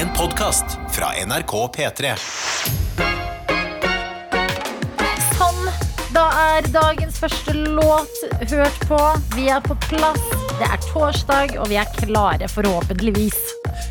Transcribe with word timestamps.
En 0.00 0.08
podkast 0.16 0.78
fra 0.94 1.10
NRK 1.26 1.50
P3. 1.74 2.12
Sånn, 5.34 5.66
da 6.14 6.22
er 6.40 6.68
dagens 6.72 7.18
første 7.20 7.52
låt 7.52 8.22
hørt 8.48 8.78
på. 8.88 9.00
Vi 9.34 9.50
er 9.52 9.60
på 9.60 9.76
plass. 9.90 10.22
Det 10.56 10.70
er 10.70 10.80
torsdag, 10.86 11.52
og 11.60 11.68
vi 11.68 11.76
er 11.82 11.92
klare, 11.98 12.48
forhåpentligvis. 12.48 13.36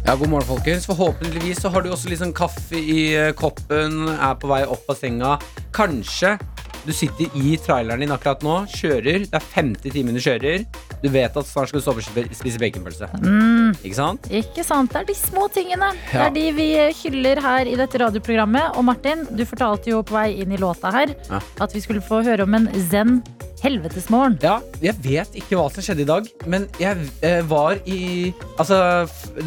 Ja, 0.07 0.15
God 0.15 0.31
morgen, 0.33 0.49
folkens. 0.49 0.89
Forhåpentligvis 0.89 1.61
så 1.61 1.69
har 1.75 1.85
du 1.85 1.91
også 1.93 2.09
litt 2.09 2.23
sånn 2.23 2.33
kaffe 2.33 2.81
i 2.81 3.11
eh, 3.13 3.29
koppen, 3.37 4.07
er 4.15 4.33
på 4.41 4.49
vei 4.49 4.63
opp 4.65 4.89
av 4.89 4.97
senga. 4.97 5.35
Kanskje 5.77 6.39
du 6.87 6.93
sitter 6.95 7.29
i 7.37 7.53
traileren 7.61 8.01
din 8.01 8.17
akkurat 8.17 8.41
nå, 8.41 8.63
kjører. 8.71 9.29
Det 9.29 9.37
er 9.37 9.49
50 9.53 9.93
timer 9.93 10.17
du 10.17 10.23
kjører. 10.25 10.65
Du 11.03 11.09
vet 11.13 11.37
at 11.37 11.53
snart 11.53 11.69
skal 11.69 11.83
du 11.83 11.85
stoppe 11.85 12.01
og 12.01 12.33
spise 12.33 12.61
baconpølse. 12.65 13.13
Ikke 13.83 13.95
sant? 13.97 14.29
Ikke 14.29 14.63
sant? 14.65 14.91
Det 14.93 15.01
er 15.03 15.09
de 15.09 15.15
små 15.17 15.47
tingene. 15.53 15.91
Det 16.11 16.21
er 16.27 16.33
de 16.35 16.45
vi 16.57 16.69
hyller 17.03 17.41
her 17.43 17.69
i 17.71 17.75
dette 17.79 17.99
radioprogrammet. 18.01 18.77
Og 18.77 18.85
Martin, 18.87 19.25
du 19.35 19.43
fortalte 19.45 19.91
jo 19.93 20.01
på 20.03 20.15
vei 20.17 20.29
inn 20.41 20.51
i 20.55 20.57
låta 20.61 20.91
her 20.95 21.13
Ja. 21.29 21.39
at 21.61 21.73
vi 21.75 21.81
skulle 21.83 22.01
få 22.01 22.23
høre 22.25 22.43
om 22.47 22.53
en 22.55 22.69
zen 22.89 23.19
helvetesmorgen. 23.63 24.37
Ja, 24.41 24.59
jeg 24.81 24.95
vet 25.03 25.33
ikke 25.35 25.57
hva 25.59 25.65
som 25.73 25.83
skjedde 25.83 26.05
i 26.05 26.07
dag, 26.07 26.27
men 26.47 26.67
jeg 26.79 26.95
eh, 27.27 27.41
var 27.49 27.75
i 27.85 28.33
Altså, 28.59 28.77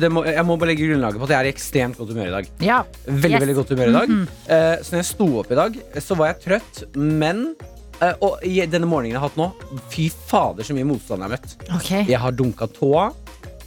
det 0.00 0.10
må, 0.12 0.24
jeg 0.28 0.44
må 0.44 0.58
bare 0.60 0.72
legge 0.72 0.84
grunnlaget 0.88 1.16
på 1.20 1.24
at 1.28 1.32
jeg 1.32 1.40
er 1.40 1.48
i 1.48 1.52
ekstremt 1.54 1.96
godt 2.00 2.12
humør 2.12 2.28
i 2.28 2.34
dag. 2.36 2.50
Ja. 2.60 2.82
Veldig, 3.06 3.30
Yes. 3.32 3.40
veldig 3.46 3.56
godt 3.56 3.72
humør 3.72 3.88
i 3.88 3.96
dag. 3.96 4.10
eh, 4.52 4.76
så 4.84 4.92
når 4.92 5.00
jeg 5.00 5.10
sto 5.14 5.28
opp 5.40 5.52
i 5.52 5.60
dag, 5.62 5.78
så 6.04 6.16
var 6.18 6.32
jeg 6.34 6.42
trøtt, 6.44 6.82
men 6.96 7.54
eh, 8.02 8.12
Og 8.20 8.40
denne 8.42 8.86
morgenen 8.90 9.12
jeg 9.14 9.20
har 9.20 9.28
hatt 9.30 9.36
nå, 9.38 9.48
fy 9.92 10.08
fader 10.10 10.66
så 10.66 10.74
mye 10.76 10.84
motstand 10.92 11.22
jeg 11.22 11.30
har 11.30 11.36
møtt. 11.38 11.56
Okay. 11.80 12.04
Jeg 12.10 12.18
har 12.20 12.32
dunka 12.36 12.66
tåa. 12.68 13.08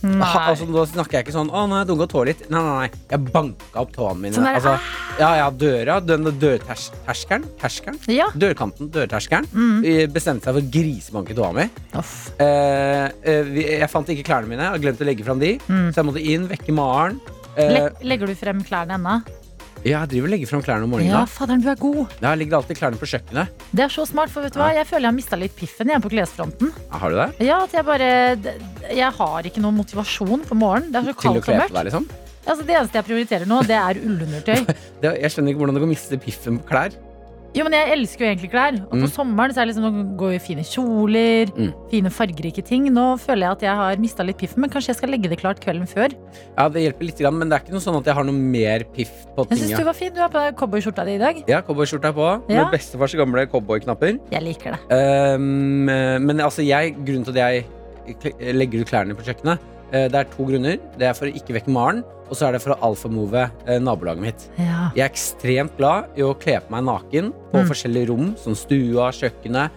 Ha, 0.03 0.39
altså, 0.51 0.67
da 0.73 0.85
snakker 0.89 1.17
jeg 1.17 1.25
ikke 1.25 1.35
sånn 1.35 1.49
'Å, 1.49 1.63
nå 1.67 1.75
har 1.77 1.85
jeg 1.85 1.89
dunka 1.91 2.07
tåa 2.11 2.25
litt'. 2.25 2.49
Nei, 2.49 2.61
nei, 2.61 2.75
nei. 2.79 2.89
Jeg 3.09 3.19
banka 3.31 3.81
opp 3.81 3.91
tåene 3.95 4.19
mine. 4.19 4.33
Sånn 4.33 4.43
der, 4.43 4.59
altså, 4.59 4.79
ja, 5.19 5.29
ja, 5.35 5.49
døra. 5.49 5.99
Den 6.05 6.23
dørterskelen. 6.25 7.45
Terskelen. 7.61 7.99
Ja. 8.07 8.27
Dørkanten. 8.35 8.89
Dørterskelen. 8.91 9.47
Mm. 9.53 10.11
Bestemte 10.13 10.43
seg 10.45 10.53
for 10.53 10.61
å 10.61 10.71
grisebanke 10.71 11.35
tåa 11.35 11.53
mi. 11.53 11.69
Eh, 12.39 13.09
eh, 13.23 13.79
jeg 13.79 13.89
fant 13.89 14.07
ikke 14.07 14.25
klærne 14.27 14.47
mine. 14.47 14.71
Jeg 14.75 14.81
glemte 14.81 15.05
å 15.05 15.09
legge 15.09 15.23
fram 15.23 15.39
de. 15.39 15.57
Mm. 15.69 15.89
Så 15.93 16.01
jeg 16.01 16.05
måtte 16.05 16.25
inn, 16.25 16.47
vekke 16.47 16.73
Maren. 16.73 17.19
Eh, 17.57 17.69
Le 17.71 17.91
legger 18.03 18.27
du 18.27 18.35
frem 18.35 18.61
klærne 18.63 18.99
ennå? 18.99 19.21
Ja, 19.85 19.99
jeg 20.01 20.09
driver 20.15 20.25
og 20.27 20.31
legger 20.33 20.49
fram 20.49 20.63
klærne 20.65 20.87
om 20.87 20.91
morgenen. 20.95 21.13
Ja, 21.13 21.21
faderen, 21.29 21.61
du 21.61 21.69
er 21.69 21.77
god. 21.77 21.99
Der 22.19 22.35
ligger 22.41 22.57
alltid 22.57 22.79
klærne 22.79 22.97
på 22.97 23.05
kjøkkenet. 23.11 23.63
Det 23.71 23.83
er 23.85 23.93
så 23.93 24.05
smart, 24.09 24.31
for 24.33 24.41
vet 24.41 24.55
du 24.55 24.59
hva? 24.59 24.71
Jeg 24.73 24.87
føler 24.89 25.05
jeg 25.05 25.11
har 25.13 25.17
mista 25.19 25.37
litt 25.39 25.55
piffen 25.55 25.91
igjen 25.91 26.01
på 26.03 26.09
klesfronten. 26.13 26.71
Ja, 26.89 26.97
Har 27.03 27.13
du 27.13 27.19
det? 27.21 27.27
Ja, 27.45 27.59
at 27.67 27.73
jeg 27.77 27.85
bare 27.85 28.09
Jeg 28.89 29.11
har 29.19 29.49
ikke 29.51 29.61
noen 29.63 29.77
motivasjon 29.79 30.45
på 30.49 30.57
morgenen. 30.57 30.89
Det 30.91 31.03
er 31.03 31.11
så 31.13 31.17
kaldt 31.21 31.49
og 31.49 31.59
mørkt. 31.61 31.75
deg, 31.77 31.85
liksom? 31.91 32.07
Altså, 32.45 32.61
det 32.65 32.75
eneste 32.77 32.99
jeg 32.99 33.05
prioriterer 33.07 33.49
nå, 33.49 33.61
det 33.65 33.77
er 33.77 33.99
ullundertøy. 34.07 34.65
Jeg 35.05 35.31
skjønner 35.33 35.53
ikke 35.53 35.61
hvordan 35.63 35.77
du 35.79 35.83
kan 35.85 35.93
miste 35.93 36.19
piffen 36.21 36.59
på 36.61 36.69
klær. 36.73 36.97
Jo, 37.55 37.63
men 37.63 37.71
jeg 37.77 37.91
elsker 37.95 38.25
jo 38.25 38.29
egentlig 38.33 38.49
klær. 38.51 38.75
Og 38.83 38.91
på 38.91 39.05
Mm. 39.05 39.11
sommeren 39.13 39.53
så 39.55 39.61
er 39.61 39.65
det 39.65 39.75
liksom, 39.75 40.15
går 40.19 40.33
jo 40.35 40.39
fine 40.43 40.63
kjoler, 40.67 41.45
Mm. 41.55 41.71
fine 41.89 42.09
fargerike 42.11 42.63
ting. 42.65 42.89
Nå 42.91 43.17
føler 43.17 43.47
jeg 43.47 43.51
at 43.51 43.61
jeg 43.61 43.75
har 43.75 43.95
mista 43.97 44.23
litt 44.23 44.37
piffen, 44.37 44.59
men 44.59 44.69
kanskje 44.69 44.87
jeg 44.91 44.95
skal 44.97 45.09
legge 45.09 45.29
det 45.29 45.39
klart 45.39 45.61
kvelden 45.63 45.87
før. 45.87 46.11
Ja, 46.57 46.67
det 46.67 46.83
hjelper 46.83 47.05
litt, 47.05 47.19
men 47.33 47.47
det 47.49 47.55
er 47.55 47.63
ikke 47.63 47.71
noe 47.71 47.79
sånn 47.85 47.97
at 47.97 48.05
jeg 48.05 48.13
har 48.13 48.23
noe 48.25 48.33
mer 48.35 48.83
piff 48.93 49.25
på 49.37 49.47
Jeg 49.49 49.57
ting. 49.57 49.67
syns 49.69 49.77
du 49.79 49.83
var 49.85 49.93
fin. 49.93 50.13
Du 50.13 50.19
har 50.19 50.29
på 50.29 50.39
deg 50.43 50.55
cowboyskjorta 50.57 51.05
di 51.05 51.15
i 51.15 51.17
dag. 51.17 51.43
Ja, 51.47 51.61
cowboyskjorta 51.61 52.09
er 52.09 52.13
på. 52.13 52.41
Ja. 52.49 52.63
Med 52.65 52.73
bestefars 52.73 53.15
gamle 53.15 53.47
cowboyknapper. 53.47 54.19
Jeg 54.31 54.43
liker 54.43 54.75
det. 54.75 55.35
Um, 55.35 55.85
men 55.85 56.37
altså, 56.39 56.65
jeg, 56.65 56.95
grunnen 57.05 57.23
til 57.23 57.37
at 57.39 57.53
jeg 57.53 57.65
legger 58.53 58.81
ut 58.81 58.87
klærne 58.87 59.15
på 59.15 59.23
kjøkkenet, 59.25 59.59
det 59.91 60.15
er 60.15 60.23
to 60.31 60.45
grunner. 60.47 60.77
Det 60.97 61.07
er 61.07 61.13
for 61.17 61.27
å 61.29 61.33
ikke 61.35 61.53
vekke 61.59 61.71
Maren, 61.71 62.03
og 62.25 62.33
så 62.35 62.47
er 62.47 62.55
det 62.55 62.61
for 62.63 62.73
å 62.73 62.79
alfamove 62.89 63.43
eh, 63.67 63.79
nabolaget 63.79 64.21
mitt. 64.23 64.45
Ja. 64.57 64.89
Jeg 64.97 65.03
er 65.05 65.11
ekstremt 65.11 65.75
glad 65.77 66.09
i 66.17 66.21
å 66.25 66.33
kle 66.41 66.59
på 66.65 66.71
meg 66.73 66.83
naken 66.87 67.31
på 67.51 67.61
Mm. 67.61 67.67
forskjellige 67.69 68.07
rom, 68.09 68.35
som 68.41 68.55
stua, 68.57 69.11
kjøkkenet. 69.13 69.69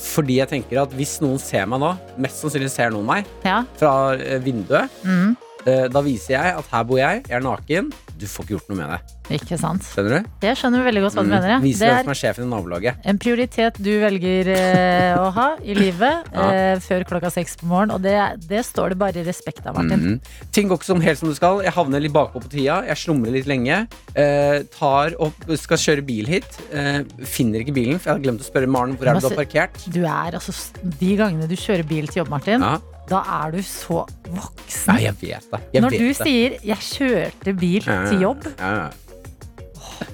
Fordi 0.00 0.36
jeg 0.38 0.48
tenker 0.48 0.80
at 0.82 0.92
hvis 0.96 1.18
noen 1.20 1.38
ser 1.42 1.66
meg 1.66 1.80
nå, 1.82 1.90
mest 2.16 2.40
sannsynlig 2.40 2.70
ser 2.70 2.90
noen 2.94 3.04
meg 3.06 3.26
ja. 3.44 3.64
fra 3.76 4.14
eh, 4.16 4.38
vinduet, 4.38 4.88
Mm. 5.04 5.36
Eh, 5.66 5.88
da 5.88 6.00
viser 6.04 6.36
jeg 6.38 6.54
at 6.60 6.66
her 6.72 6.84
bor 6.84 6.98
jeg, 6.98 7.24
jeg 7.28 7.36
er 7.36 7.40
naken. 7.44 7.92
Du 8.20 8.26
får 8.28 8.44
ikke 8.44 8.52
gjort 8.58 8.68
noe 8.68 8.76
med 8.76 8.90
det. 8.92 9.00
Ikke 9.40 9.56
sant. 9.56 9.84
Skjønner 9.86 10.18
du? 10.20 10.28
Jeg 10.44 10.56
skjønner 10.58 10.82
veldig 10.84 11.02
godt 11.06 11.14
hva 11.14 11.22
du 11.22 11.28
Mm. 11.30 11.34
mener. 11.36 11.48
Ja. 11.54 11.58
Viser 11.62 11.86
Det 11.86 11.92
hvem 11.94 12.04
som 12.04 12.10
er 12.10 12.18
sjefen 12.20 12.44
i 12.44 12.50
nabolaget. 12.50 12.94
en 13.04 13.18
prioritet 13.18 13.78
du 13.80 13.90
velger 14.00 14.48
eh, 14.50 15.14
å 15.16 15.30
ha 15.32 15.56
i 15.64 15.74
livet 15.74 16.26
Ja. 16.34 16.50
eh, 16.50 16.78
før 16.80 17.04
klokka 17.08 17.30
seks 17.32 17.56
på 17.56 17.66
morgenen, 17.70 17.94
og 17.94 18.02
det, 18.02 18.48
det 18.48 18.64
står 18.66 18.90
det 18.90 18.98
bare 18.98 19.16
i 19.16 19.24
respekt 19.24 19.64
av, 19.66 19.76
Martin. 19.76 20.00
Mhm. 20.18 20.20
Ting 20.52 20.68
går 20.68 20.76
ikke 20.80 20.84
som 20.90 21.00
helt 21.00 21.18
som 21.18 21.28
du 21.30 21.34
skal. 21.34 21.62
Jeg 21.62 21.72
havner 21.72 22.00
litt 22.02 22.12
bakpå 22.12 22.42
på 22.42 22.50
tida. 22.50 22.84
Jeg 22.86 22.96
slumrer 22.96 23.32
litt 23.32 23.46
lenge. 23.46 23.86
Eh, 24.14 24.62
tar 24.76 25.14
og 25.18 25.32
skal 25.56 25.78
kjøre 25.78 26.04
bil 26.04 26.26
hit. 26.26 26.50
Eh, 26.74 27.04
finner 27.24 27.60
ikke 27.64 27.72
bilen, 27.72 27.98
for 27.98 28.10
jeg 28.10 28.18
hadde 28.18 28.26
glemt 28.26 28.40
å 28.44 28.50
spørre 28.52 28.68
Maren 28.68 28.96
hvor 28.98 29.06
er 29.08 29.14
det 29.14 29.22
du 29.22 29.28
har 29.30 29.44
parkert. 29.46 29.80
Du 29.90 30.02
er 30.04 30.32
altså 30.36 30.52
De 31.00 31.16
gangene 31.16 31.48
du 31.48 31.54
kjører 31.56 31.86
bil 31.88 32.06
til 32.08 32.24
jobb, 32.24 32.28
Martin, 32.28 32.60
Ja. 32.60 32.76
Da 33.10 33.20
er 33.42 33.52
du 33.56 33.60
så 33.66 34.04
voksen. 34.30 34.94
Ja, 34.94 35.10
jeg 35.10 35.16
vet 35.20 35.46
det. 35.50 35.60
Jeg 35.74 35.82
Når 35.84 35.90
vet 35.90 36.00
du 36.00 36.08
det. 36.08 36.16
sier 36.20 36.58
'jeg 36.62 36.80
kjørte 36.86 37.56
bil 37.58 37.82
til 37.82 38.20
jobb', 38.26 38.50
ja, 38.58 38.74
ja. 38.84 38.90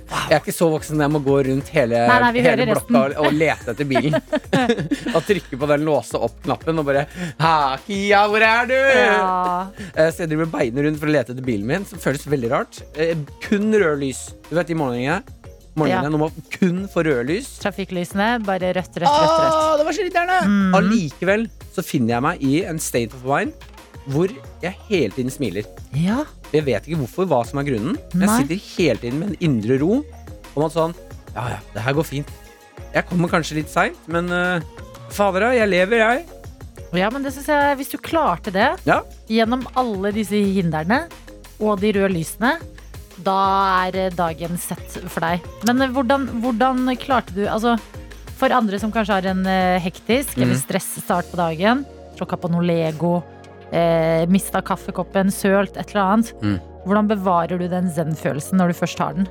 Jeg 0.06 0.34
er 0.36 0.40
ikke 0.42 0.54
så 0.54 0.66
voksen 0.70 1.00
jeg 1.02 1.10
må 1.12 1.20
gå 1.22 1.34
rundt 1.46 1.68
hele, 1.74 1.98
Nei, 2.08 2.16
nei, 2.20 2.42
hele 2.42 2.66
blokka 2.70 3.00
og, 3.04 3.14
og 3.26 3.32
lete 3.36 3.70
etter 3.72 3.86
bilen. 3.86 4.14
og 5.14 5.22
trykke 5.26 5.58
på 5.60 5.68
den 5.70 5.84
låse 5.86 6.18
opp-knappen 6.18 6.78
og 6.82 6.86
bare 6.88 7.04
Ha, 7.42 7.76
Kia, 7.86 8.24
hvor 8.30 8.42
er 8.42 8.66
du? 8.70 8.74
ja. 8.74 9.68
Eh, 9.94 10.10
Så 10.10 10.24
jeg 10.24 10.30
driver 10.32 10.50
beinet 10.56 10.84
rundt 10.86 10.98
for 11.02 11.10
å 11.10 11.14
lete 11.14 11.34
etter 11.34 11.46
bilen 11.46 11.66
min, 11.66 11.86
som 11.86 11.98
føles 12.02 12.26
veldig 12.26 12.50
rart. 12.50 12.80
Eh, 12.96 13.14
Kun 13.46 13.70
lys. 14.00 14.32
Du 14.48 14.54
vet 14.58 14.66
de 14.70 14.78
morgenene? 14.78 15.22
Morgenene 15.76 16.10
Ja. 16.10 16.18
Må 16.22 16.30
kun 16.56 16.84
få 16.88 17.02
røde 17.04 17.24
lys. 17.28 17.48
Trafikklysene, 17.60 18.28
bare 18.46 18.72
rødt, 18.72 18.96
rødt, 18.96 19.04
rødt. 19.04 19.40
rødt. 19.40 19.56
Ah, 19.60 19.76
det 19.76 19.84
var 19.86 19.92
så 19.92 20.04
irriterende! 20.04 20.38
Mm. 20.48 20.74
Allikevel 20.78 21.48
så 21.76 21.84
finner 21.84 22.14
jeg 22.16 22.22
meg 22.24 22.42
i 22.48 22.54
en 22.64 22.78
state 22.80 23.14
of 23.18 23.26
mind 23.28 23.52
hvor 24.08 24.30
jeg 24.62 24.74
hele 24.88 25.10
tiden 25.16 25.30
smiler. 25.34 25.66
Ja. 25.92 26.20
Jeg 26.54 26.62
vet 26.64 26.86
ikke 26.86 27.00
hvorfor, 27.02 27.26
hva 27.26 27.40
som 27.44 27.58
er 27.58 27.66
grunnen. 27.66 27.96
Men 28.14 28.28
jeg 28.28 28.46
sitter 28.46 28.60
hele 28.76 29.00
tiden 29.02 29.18
med 29.20 29.28
en 29.34 29.38
indre 29.48 29.78
ro. 29.82 30.00
Om 30.56 30.64
at 30.68 30.72
sånn 30.76 30.94
Ja, 31.34 31.48
ja, 31.52 31.58
det 31.74 31.82
her 31.84 31.92
går 31.98 32.06
fint. 32.08 32.30
Jeg 32.94 33.04
kommer 33.10 33.28
kanskje 33.28 33.58
litt 33.58 33.68
seint, 33.68 33.98
men 34.08 34.30
uh, 34.32 34.60
fader 35.12 35.50
jeg 35.58 35.68
lever, 35.68 35.98
jeg. 36.00 36.24
ja, 36.96 37.10
men 37.12 37.22
det 37.26 37.32
synes 37.34 37.48
jeg 37.50 37.76
Hvis 37.76 37.90
du 37.92 37.98
klarte 37.98 38.52
det 38.54 38.70
Ja. 38.86 39.02
gjennom 39.28 39.66
alle 39.76 40.12
disse 40.16 40.38
hindrene 40.38 41.02
og 41.60 41.80
de 41.80 41.90
røde 41.92 42.12
lysene, 42.14 42.54
da 43.24 43.86
er 43.86 43.96
eh, 43.96 44.10
dagen 44.14 44.58
sett 44.60 44.98
for 45.08 45.20
deg. 45.24 45.40
Men 45.66 45.80
eh, 45.82 45.88
hvordan, 45.94 46.26
hvordan 46.42 46.84
klarte 47.00 47.34
du 47.36 47.46
Altså, 47.48 47.76
for 48.36 48.52
andre 48.52 48.78
som 48.78 48.92
kanskje 48.92 49.14
har 49.20 49.26
en 49.32 49.46
eh, 49.46 49.78
hektisk 49.80 50.36
eller 50.36 50.54
Mhm. 50.54 50.62
stressstart 50.66 51.30
på 51.32 51.36
dagen, 51.40 51.84
tråkka 52.18 52.36
på 52.36 52.50
noe 52.52 52.62
Lego, 52.64 53.22
eh, 53.72 54.26
mista 54.28 54.60
kaffekoppen, 54.60 55.30
sølt, 55.32 55.76
et 55.76 55.90
eller 55.94 56.04
annet. 56.04 56.32
Mm. 56.42 56.60
Hvordan 56.86 57.08
bevarer 57.08 57.58
du 57.58 57.66
den 57.68 57.88
zen-følelsen 57.90 58.58
når 58.60 58.68
du 58.68 58.74
først 58.74 58.98
har 58.98 59.14
den? 59.14 59.26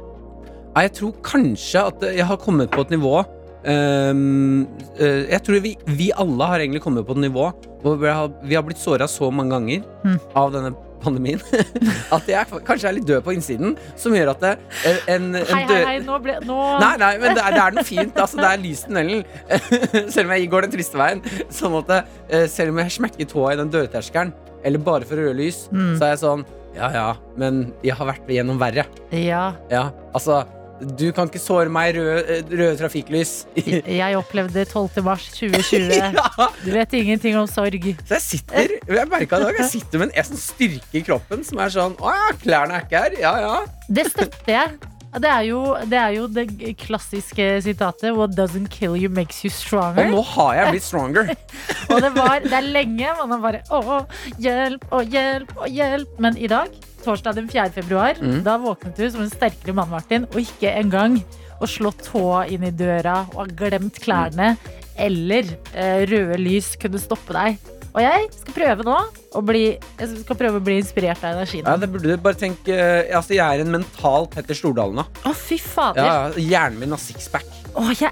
Jeg 0.76 0.92
tror 0.94 1.14
kanskje 1.24 1.86
at 1.88 2.02
jeg 2.02 2.26
har 2.26 2.38
kommet 2.38 2.70
på 2.72 2.82
et 2.82 2.90
nivå 2.92 3.24
Um, 3.68 4.68
uh, 5.02 5.26
Jeg 5.26 5.42
tror 5.42 5.60
vi, 5.64 5.72
vi 5.88 6.12
alle 6.14 6.46
har 6.46 6.60
egentlig 6.62 6.84
kommet 6.84 7.08
på 7.08 7.16
et 7.16 7.24
nivå 7.24 7.48
hvor 7.82 7.96
vi 7.98 8.12
har, 8.14 8.28
vi 8.44 8.54
har 8.54 8.62
blitt 8.62 8.78
såra 8.78 9.08
så 9.10 9.32
mange 9.34 9.50
ganger 9.56 9.82
Mm. 10.06 10.20
av 10.36 10.52
denne 10.54 10.70
pandemien 11.04 11.42
at 12.16 12.28
jeg 12.30 12.38
er- 12.40 12.64
kanskje 12.68 12.90
er 12.90 12.96
litt 12.98 13.08
død 13.10 13.24
på 13.26 13.34
innsiden, 13.36 13.76
som 14.00 14.16
gjør 14.16 14.32
at 14.36 14.44
det, 14.46 14.54
eh, 14.86 15.00
en, 15.16 15.28
en 15.36 15.46
Hei, 15.52 15.64
hei, 15.70 15.82
hei, 15.92 15.96
nå 16.06 16.20
ble 16.24 16.38
nå... 16.48 16.58
Nei, 16.82 16.92
nei, 17.02 17.12
men 17.22 17.36
det 17.38 17.44
er, 17.44 17.56
det 17.58 17.64
er 17.66 17.78
noe 17.78 17.86
fint. 17.88 18.18
Altså, 18.24 18.40
det 18.42 18.50
er 18.50 18.62
lys 18.64 18.84
i 18.86 18.90
tunnelen. 18.90 19.24
Selv 20.16 20.26
om 20.30 20.36
jeg 20.36 20.50
går 20.52 20.68
den 20.68 20.74
triste 20.76 21.00
veien. 21.00 21.22
Sånn 21.54 21.76
at 21.82 21.94
eh, 21.98 22.46
selv 22.52 22.74
om 22.74 22.80
jeg 22.84 22.96
smekker 22.98 23.30
tåa 23.32 23.54
i 23.56 23.60
den 23.62 23.72
dørterskelen, 23.74 24.34
eller 24.66 24.82
bare 24.82 25.06
for 25.08 25.20
røde 25.22 25.36
lys, 25.38 25.66
Mm. 25.72 25.96
så 26.00 26.08
er 26.08 26.14
jeg 26.16 26.22
sånn 26.24 26.46
Ja 26.76 26.90
ja, 26.92 27.08
men 27.40 27.60
jeg 27.86 27.96
har 27.96 28.08
vært 28.10 28.28
gjennom 28.28 28.58
verre. 28.60 28.84
Ja. 29.16 29.44
Ja, 29.72 29.86
altså 30.18 30.42
Du 30.76 31.06
kan 31.16 31.30
ikke 31.30 31.40
såre 31.40 31.72
meg 31.72 31.96
røde, 31.96 32.42
røde 32.52 32.74
trafikklys. 32.82 33.46
Jeg 34.02 34.18
opplevde 34.20 34.66
12. 34.68 35.04
mars 35.06 35.30
2020. 35.40 35.94
ja, 36.18 36.48
Du 36.66 36.72
vet 36.76 36.94
ingenting 37.00 37.38
om 37.40 37.48
sorg. 37.48 37.88
så 38.08 38.18
jeg 38.18 38.26
sitter 38.26 38.74
Jeg 38.98 39.08
merket 39.12 39.38
i 39.40 39.44
dag, 39.46 39.60
jeg 39.62 39.70
sitter 39.72 40.04
med 40.04 40.12
en 40.12 40.28
sånn 40.28 40.42
styrke 40.42 41.00
i 41.00 41.04
kroppen 41.08 41.46
som 41.48 41.62
er 41.64 41.72
sånn 41.74 41.96
Å 42.04 42.12
ja, 42.18 42.28
klærne 42.44 42.82
er 42.82 42.88
ikke 42.90 43.06
her. 43.06 43.16
Ja 43.24 43.34
ja. 43.46 43.56
Det 43.88 44.10
støtter 44.12 44.52
jeg. 44.52 44.76
Det 45.16 45.30
er, 45.32 45.44
jo, 45.48 45.60
det 45.88 45.96
er 46.00 46.10
jo 46.18 46.26
det 46.28 46.46
klassiske 46.82 47.46
sitatet 47.64 48.12
'What 48.16 48.34
doesn't 48.36 48.68
kill 48.74 48.96
you 49.00 49.10
makes 49.10 49.44
you 49.46 49.50
stronger'. 49.54 50.10
Og 50.10 50.12
nå 50.12 50.22
har 50.34 50.54
jeg 50.56 50.72
blitt 50.74 50.84
stronger. 50.84 51.30
Og 51.94 52.02
det, 52.04 52.12
var, 52.16 52.40
det 52.44 52.52
er 52.54 52.68
lenge 52.68 53.08
man 53.22 53.32
har 53.32 53.40
bare 53.46 53.62
'Å, 53.70 54.06
hjelp 54.44 54.84
og 54.92 55.06
hjelp 55.16 55.56
og 55.58 55.68
hjelp'. 55.72 56.20
Men 56.20 56.38
i 56.38 56.48
dag, 56.52 56.68
torsdag 57.06 57.36
den 57.36 57.48
4. 57.50 57.70
februar, 57.72 58.16
Mm. 58.20 58.44
da 58.44 58.58
våknet 58.58 58.98
du 58.98 59.10
som 59.10 59.22
en 59.22 59.30
sterkere 59.30 59.74
mann, 59.74 59.90
Martin, 59.90 60.26
og 60.34 60.36
ikke 60.42 60.74
engang 60.76 61.22
å 61.62 61.66
slå 61.70 61.92
tåa 61.96 62.48
inn 62.52 62.64
i 62.68 62.72
døra 62.72 63.22
og 63.36 63.46
ha 63.46 63.46
glemt 63.56 63.96
klærne 64.04 64.58
eller 64.98 65.46
eh, 65.74 66.04
røde 66.08 66.38
lys 66.40 66.76
kunne 66.76 67.00
stoppe 67.00 67.32
deg. 67.32 67.58
Og 67.96 68.02
jeg 68.04 68.26
skal 68.36 68.54
prøve 68.58 68.84
nå 68.84 68.96
å 69.40 69.42
bli, 69.48 69.62
jeg 70.02 70.10
skal 70.26 70.36
prøve 70.40 70.60
å 70.60 70.64
bli 70.64 70.78
inspirert 70.82 71.22
av 71.24 71.38
energien. 71.38 71.64
Ja, 71.64 71.78
det 71.80 71.88
burde 71.94 72.12
du 72.12 72.18
bare 72.24 72.36
tenke 72.36 72.76
eh, 72.76 73.16
Altså, 73.16 73.38
jeg 73.38 73.46
er 73.46 73.64
en 73.64 73.72
mental 73.72 74.28
Petter 74.34 74.58
Stordalen 74.58 75.00
nå. 75.00 75.06
Å, 75.24 75.32
fy 75.32 75.58
fader. 75.64 76.04
Ja, 76.04 76.18
hjernen 76.36 76.82
min 76.84 76.92
har 76.96 77.00
sixpack. 77.00 77.48
Å, 77.76 77.88
jeg, 77.96 78.12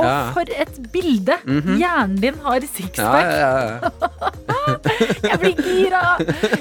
Ja. 0.00 0.30
for 0.32 0.46
et 0.54 0.76
bilde! 0.94 1.34
Mhm. 1.44 1.74
Hjernen 1.80 2.20
din 2.22 2.36
har 2.44 2.62
sixpack. 2.66 3.30
ja, 3.38 3.50
ja. 3.66 3.90
Jeg 5.30 5.38
blir 5.42 5.58
gira! 5.66 6.02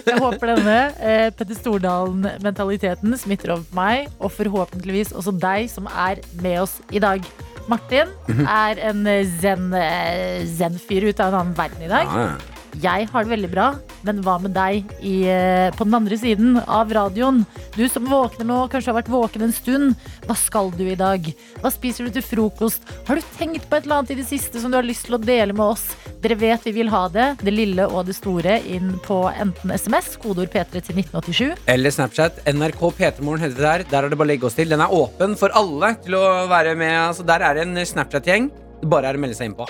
Jeg 0.05 0.17
håper 0.19 0.51
denne 0.55 0.77
eh, 0.99 1.27
Petter 1.37 1.55
Stordalen-mentaliteten 1.57 3.13
smitter 3.21 3.53
over 3.55 3.63
på 3.69 3.77
meg, 3.79 4.09
og 4.19 4.33
forhåpentligvis 4.35 5.13
også 5.15 5.33
deg 5.39 5.69
som 5.71 5.87
er 5.89 6.21
med 6.43 6.57
oss 6.65 6.79
i 6.91 6.99
dag. 7.03 7.23
Martin 7.69 8.09
Mhm. 8.27 8.45
er 8.49 8.79
en 8.89 9.05
eh, 9.07 9.25
zen, 9.39 9.69
eh, 9.77 10.45
zen-fyr 10.49 11.09
ut 11.11 11.19
av 11.21 11.33
en 11.33 11.39
annen 11.43 11.55
verden 11.57 11.85
i 11.85 11.91
dag. 11.91 12.05
ja, 12.09 12.31
ja. 12.33 12.55
Jeg 12.79 13.09
har 13.11 13.25
det 13.25 13.33
veldig 13.33 13.49
bra, 13.51 13.65
men 14.07 14.21
hva 14.23 14.37
med 14.39 14.53
deg 14.55 14.87
i, 15.03 15.27
eh, 15.27 15.67
på 15.75 15.83
den 15.83 15.97
andre 15.97 16.15
siden 16.15 16.61
av 16.63 16.91
radioen? 16.95 17.41
Du 17.75 17.83
som 17.91 18.05
våkner 18.07 18.47
nå, 18.47 18.59
kanskje 18.71 18.93
har 18.93 19.01
vært 19.01 19.11
våken 19.11 19.43
en 19.43 19.51
stund. 19.51 19.95
Hva 20.23 20.35
skal 20.39 20.71
du 20.71 20.85
i 20.87 20.95
dag? 20.95 21.27
Hva 21.59 21.71
spiser 21.73 22.07
du 22.07 22.15
til 22.15 22.23
frokost? 22.23 22.87
Har 23.07 23.19
du 23.19 23.21
tenkt 23.35 23.67
på 23.67 23.75
et 23.75 23.83
eller 23.83 23.99
annet 23.99 24.11
i 24.11 24.19
det 24.21 24.27
siste 24.29 24.61
som 24.61 24.71
du 24.71 24.77
har 24.77 24.87
lyst 24.87 25.09
til 25.09 25.17
å 25.17 25.21
dele 25.21 25.51
med 25.51 25.65
oss? 25.75 25.89
Dere 26.23 26.39
vet 26.39 26.63
vi 26.63 26.71
vil 26.71 26.91
ha 26.93 27.07
det, 27.11 27.27
det 27.43 27.51
lille 27.51 27.83
og 27.83 28.05
det 28.07 28.15
store, 28.15 28.61
inn 28.63 28.95
på 29.03 29.19
enten 29.27 29.75
SMS, 29.75 30.15
kodeord 30.15 30.51
P3 30.53 30.79
til 30.79 31.03
1987. 31.03 31.67
Eller 31.67 31.91
Snapchat. 31.91 32.39
NRK 32.47 32.81
P3morgen 32.95 33.43
heter 33.43 33.59
det 33.59 33.67
der. 33.67 33.87
Der 33.91 34.03
er 34.03 34.09
det 34.09 34.19
bare 34.19 34.29
å 34.29 34.31
legge 34.31 34.47
oss 34.47 34.55
til. 34.55 34.71
Den 34.71 34.85
er 34.85 34.95
åpen 34.95 35.35
for 35.35 35.51
alle 35.51 35.97
til 36.05 36.15
å 36.15 36.47
være 36.47 36.77
med. 36.79 36.95
Altså, 37.09 37.27
der 37.27 37.43
er 37.43 37.59
det 37.59 37.67
en 37.67 37.75
Snapchat-gjeng. 37.91 38.51
Bare 38.87 39.11
er 39.11 39.19
å 39.19 39.23
melde 39.25 39.35
seg 39.35 39.51
innpå. 39.51 39.67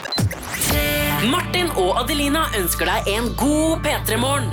Martin 1.28 1.68
og 1.76 1.98
Adelina 2.00 2.46
ønsker 2.56 2.88
deg 2.88 3.08
en 3.12 3.26
god 3.36 3.82
P3-morgen. 3.84 4.46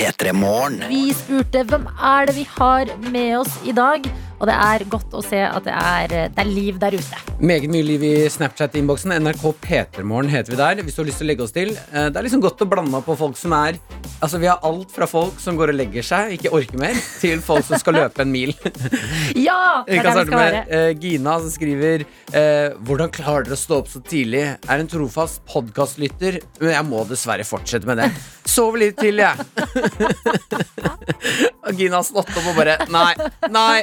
P3 0.00 0.32
Morgen. 0.34 0.80
Vi 0.90 1.12
spurte 1.14 1.62
hvem 1.70 1.84
er 1.86 2.26
det 2.26 2.34
vi 2.40 2.46
har 2.56 2.90
med 3.12 3.36
oss 3.38 3.52
i 3.62 3.74
dag, 3.76 4.08
og 4.40 4.48
det 4.48 4.54
er 4.56 4.84
godt 4.88 5.12
å 5.14 5.20
se 5.24 5.36
at 5.44 5.64
det 5.66 5.74
er, 5.76 6.12
det 6.32 6.40
er 6.40 6.48
liv 6.48 6.78
der 6.80 6.96
ute. 6.96 7.18
Meget 7.44 7.68
mye 7.72 7.84
liv 7.84 8.02
i 8.08 8.12
Snapchat-innboksen. 8.32 9.12
NRK 9.20 9.44
P3morgen 9.64 10.30
heter 10.32 10.54
vi 10.54 10.58
der. 10.60 10.80
Hvis 10.84 10.96
du 10.96 11.02
har 11.02 11.08
lyst 11.10 11.20
til 11.20 11.28
å 11.28 11.30
legge 11.30 11.44
oss 11.44 11.52
til. 11.56 11.74
Eh, 11.92 12.08
Det 12.10 12.16
er 12.16 12.24
liksom 12.26 12.40
godt 12.44 12.64
å 12.64 12.68
blande 12.68 13.00
på 13.04 13.16
folk 13.20 13.36
som 13.40 13.52
er 13.56 13.78
Altså 14.20 14.36
Vi 14.40 14.48
har 14.50 14.58
alt 14.68 14.90
fra 14.92 15.06
folk 15.08 15.38
som 15.40 15.56
går 15.56 15.70
og 15.72 15.76
legger 15.78 16.04
seg, 16.04 16.34
ikke 16.36 16.50
orker 16.52 16.76
mer, 16.80 16.96
til 17.22 17.40
folk 17.40 17.64
som 17.64 17.78
skal 17.80 17.94
løpe 17.96 18.20
en 18.24 18.32
mil. 18.32 18.52
Ja! 19.48 19.84
Det 19.86 19.96
er 20.00 20.04
der 20.04 20.18
vi 20.18 20.24
skal 20.26 20.40
være. 20.42 20.60
eh, 20.68 20.90
Gina 21.00 21.36
som 21.40 21.52
skriver 21.54 22.04
eh, 22.36 22.74
Hvordan 22.84 23.12
klarer 23.14 23.46
dere 23.48 23.56
å 23.56 23.60
stå 23.60 23.78
opp 23.80 23.88
så 23.92 24.02
tidlig? 24.04 24.42
Er 24.68 24.82
en 24.82 24.90
trofast 24.92 25.40
podkastlytter, 25.48 26.40
men 26.60 26.74
jeg 26.74 26.88
må 26.90 27.04
dessverre 27.08 27.46
fortsette 27.48 27.88
med 27.88 28.02
det. 28.02 28.10
Sov 28.50 28.76
litt 28.80 28.98
til, 29.00 29.20
jeg. 29.22 29.36
og 31.64 31.72
Gina 31.80 32.00
har 32.00 32.06
stått 32.06 32.30
opp 32.34 32.50
og 32.52 32.56
bare 32.58 32.76
Nei, 32.92 33.14
nei. 33.52 33.78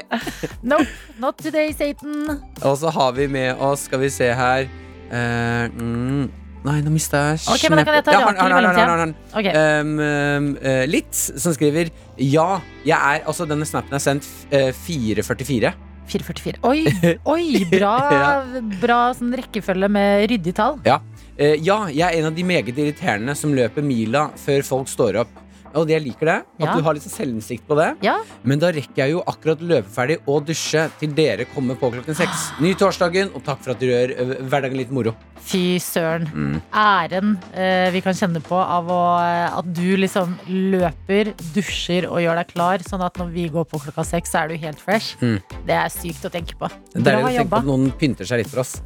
Nope, 0.64 0.88
not 1.20 1.38
today, 1.38 1.72
Satan. 1.74 2.42
Og 2.64 2.76
så 2.82 2.92
har 2.94 3.12
vi 3.18 3.28
med 3.32 3.56
oss, 3.64 3.86
skal 3.88 4.00
vi 4.04 4.10
se 4.14 4.30
her 4.34 4.68
uh, 5.12 5.68
mm, 5.72 6.28
Nei, 6.68 6.80
nå 6.84 6.92
mista 6.92 7.20
jeg 7.30 7.44
Ok, 7.54 7.66
men 7.70 7.80
da 7.80 7.84
kan 7.88 7.96
jeg 8.00 8.04
ta 8.08 8.12
Ja, 8.16 8.22
han- 8.26 8.40
han- 8.42 9.00
han-. 9.00 9.16
Um, 9.32 9.92
um, 10.00 10.48
eh, 10.62 10.86
Litz 10.90 11.28
som 11.40 11.54
skriver 11.56 11.92
Ja, 12.20 12.60
jeg 12.84 12.98
er 12.98 13.22
Altså, 13.30 13.46
denne 13.48 13.64
snappen 13.70 13.94
er 13.94 14.04
sendt 14.04 14.28
uh, 14.52 14.72
444. 14.74 15.74
444. 16.08 16.60
Oi, 16.64 16.86
oi 17.34 17.66
bra, 17.72 17.94
Ja. 18.12 18.62
bra 18.82 19.00
sånn 19.16 19.34
rekkefølge 19.38 19.90
med 19.92 20.30
ryddig 20.32 20.54
tall. 20.56 20.80
Ja. 20.88 21.00
Eh, 21.38 21.56
ja, 21.62 21.86
jeg 21.92 22.02
er 22.08 22.20
en 22.22 22.30
av 22.32 22.36
de 22.36 22.44
meget 22.48 22.74
irriterende 22.80 23.36
som 23.38 23.52
løper 23.56 23.84
mila 23.86 24.30
før 24.40 24.64
folk 24.66 24.88
står 24.92 25.20
opp. 25.24 25.34
Og 25.78 25.90
jeg 25.94 26.02
liker 26.04 26.26
det, 26.32 26.38
at 26.60 26.66
Ja. 26.68 26.74
du 26.76 26.82
har 26.84 26.94
litt 26.98 27.04
selvinnsikt 27.06 27.68
på 27.68 27.76
det. 27.78 27.90
Ja, 28.04 28.18
Men 28.44 28.60
da 28.60 28.72
rekker 28.74 28.98
jeg 29.06 29.12
jo 29.14 29.24
akkurat 29.28 29.62
løpe 29.62 29.90
ferdig 29.94 30.18
og 30.28 30.46
dusje 30.48 30.90
til 31.00 31.14
dere 31.14 31.46
kommer 31.54 31.76
på 31.78 31.92
klokken 31.94 32.16
seks. 32.18 32.52
Ny 32.60 32.74
torsdagen, 32.74 33.30
og 33.36 33.44
takk 33.46 33.62
for 33.64 33.72
at 33.76 33.80
du 33.80 33.86
gjør 33.88 34.12
eh, 34.18 34.36
hverdagen 34.50 34.78
litt 34.78 34.92
moro. 34.92 35.16
fy 35.48 35.78
søren. 35.80 36.26
Mm. 36.34 36.56
Æren 36.76 37.38
eh, 37.56 37.90
vi 37.94 38.02
kan 38.04 38.12
kjenne 38.18 38.42
på 38.44 38.58
av 38.60 38.90
å, 38.92 38.98
eh, 39.24 39.58
at 39.60 39.70
du 39.78 39.96
liksom 39.96 40.34
løper, 40.50 41.30
dusjer 41.56 42.08
og 42.10 42.20
gjør 42.20 42.36
deg 42.42 42.50
klar, 42.52 42.84
sånn 42.84 43.04
at 43.06 43.16
når 43.22 43.30
vi 43.32 43.46
går 43.54 43.64
på 43.70 43.80
klokka 43.80 44.04
seks, 44.04 44.34
så 44.34 44.42
er 44.44 44.50
du 44.52 44.58
helt 44.60 44.82
fresh. 44.84 45.16
Mm. 45.22 45.38
Det 45.70 45.78
er 45.78 45.88
sykt 45.94 46.26
å 46.28 46.32
tenke 46.34 46.58
på. 46.60 46.68
Det 46.92 47.00
er 47.00 47.22
det 47.22 47.24
å 47.24 47.30
tenke 47.30 47.48
på 47.54 47.62
at 47.62 47.70
noen 47.70 47.88
pynter 47.96 48.28
seg 48.28 48.42
litt 48.44 48.52
for 48.52 48.60
oss. 48.66 48.82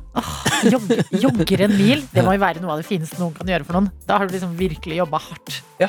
Jogg, 0.69 0.91
jogger 1.23 1.63
en 1.65 1.73
mil, 1.73 2.03
det 2.13 2.23
må 2.27 2.35
jo 2.35 2.41
være 2.43 2.61
noe 2.61 2.75
av 2.75 2.81
det 2.83 2.85
fineste 2.89 3.17
noen 3.17 3.33
kan 3.33 3.47
gjøre 3.49 3.65
for 3.65 3.79
noen. 3.79 3.89
Da 4.05 4.19
har 4.19 4.27
du 4.29 4.35
liksom 4.35 4.53
virkelig 4.59 4.99
jobba 5.01 5.17
hardt. 5.23 5.61
Ja. 5.81 5.87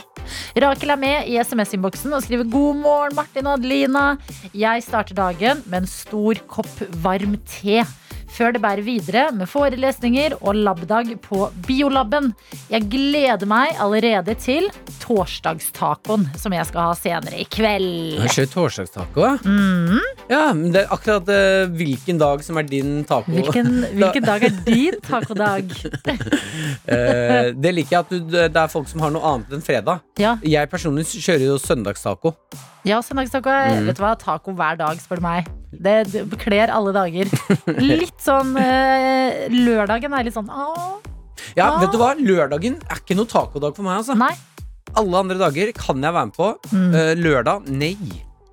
Rakel 0.63 0.92
er 0.93 1.01
med 1.01 1.29
i 1.31 1.39
SMS-innboksen 1.41 2.13
og 2.13 2.25
skriver 2.25 2.49
God 2.53 2.81
morgen, 2.83 3.15
Martin 3.17 3.47
og 3.49 3.57
Adelina. 3.57 4.17
Jeg 4.53 4.83
starter 4.85 5.17
dagen 5.17 5.63
med 5.65 5.83
en 5.83 5.89
stor 5.89 6.41
kopp 6.51 6.83
varm 7.05 7.39
te. 7.49 7.81
Før 8.33 8.55
det 8.55 8.63
bærer 8.65 8.81
videre 8.87 9.27
med 9.37 9.45
forelesninger 9.51 10.39
og 10.41 10.55
labdag 10.57 11.11
på 11.21 11.51
Biolaben. 11.67 12.31
Jeg 12.73 12.87
gleder 12.89 13.45
meg 13.51 13.75
allerede 13.83 14.33
til 14.41 14.71
torsdagstacoen 15.03 16.25
som 16.41 16.55
jeg 16.57 16.65
skal 16.71 16.87
ha 16.89 16.95
senere 16.97 17.43
i 17.43 17.45
kveld. 17.53 18.17
Jeg 18.23 18.33
kjører 18.33 18.51
torsdagstaco, 18.55 19.27
ja. 19.27 19.35
Mm. 19.45 20.01
ja. 20.33 20.43
Men 20.57 20.73
det 20.73 20.85
er 20.87 20.95
akkurat 20.97 21.29
uh, 21.29 21.69
hvilken 21.77 22.21
dag 22.23 22.45
som 22.47 22.57
er 22.63 22.69
din 22.73 23.03
taco. 23.09 23.29
Hvilken, 23.37 23.71
hvilken 24.01 24.25
dag 24.31 24.49
er 24.49 24.57
din 24.65 24.97
tacodag? 25.11 25.69
uh, 26.89 27.53
det 27.53 27.75
liker 27.77 27.99
jeg 27.99 28.01
at 28.07 28.13
du, 28.17 28.21
det 28.33 28.49
er 28.65 28.73
folk 28.73 28.89
som 28.91 29.05
har 29.05 29.13
noe 29.15 29.25
annet 29.35 29.53
enn 29.59 29.65
fredag. 29.65 30.01
Ja, 30.21 30.39
Jeg 30.47 30.73
personlig 30.73 31.05
kjører 31.13 31.51
jo 31.53 31.59
søndagstaco. 31.61 32.33
Ja, 32.89 33.03
søndagstaco 33.05 33.53
er 33.53 33.73
Mm. 33.83 33.87
vet 33.89 33.97
du 33.99 34.03
hva, 34.05 34.17
taco 34.19 34.53
hver 34.57 34.77
dag, 34.79 34.99
spør 35.01 35.21
du 35.21 35.25
meg. 35.25 35.47
Det, 35.73 35.95
bekler 36.13 36.41
kler 36.43 36.73
alle 36.75 36.93
dager. 36.95 37.31
Litt 37.81 38.19
sånn 38.21 38.53
eh, 38.61 39.47
Lørdagen 39.53 40.13
er 40.13 40.27
litt 40.29 40.37
sånn 40.37 40.51
åh, 40.53 40.99
Ja, 41.57 41.71
vet 41.81 41.95
du 41.95 42.01
hva? 42.01 42.13
Lørdagen 42.19 42.77
er 42.89 43.01
ikke 43.01 43.17
noe 43.17 43.31
tacodag 43.31 43.79
for 43.79 43.87
meg. 43.87 44.03
Altså. 44.03 44.17
Nei. 44.19 44.35
Alle 44.99 45.23
andre 45.25 45.39
dager 45.41 45.73
kan 45.77 46.03
jeg 46.05 46.13
være 46.13 46.29
med 46.29 46.37
på. 46.37 46.51
Mm. 46.75 46.93
Eh, 46.93 47.15
lørdag, 47.17 47.73
nei. 47.73 47.97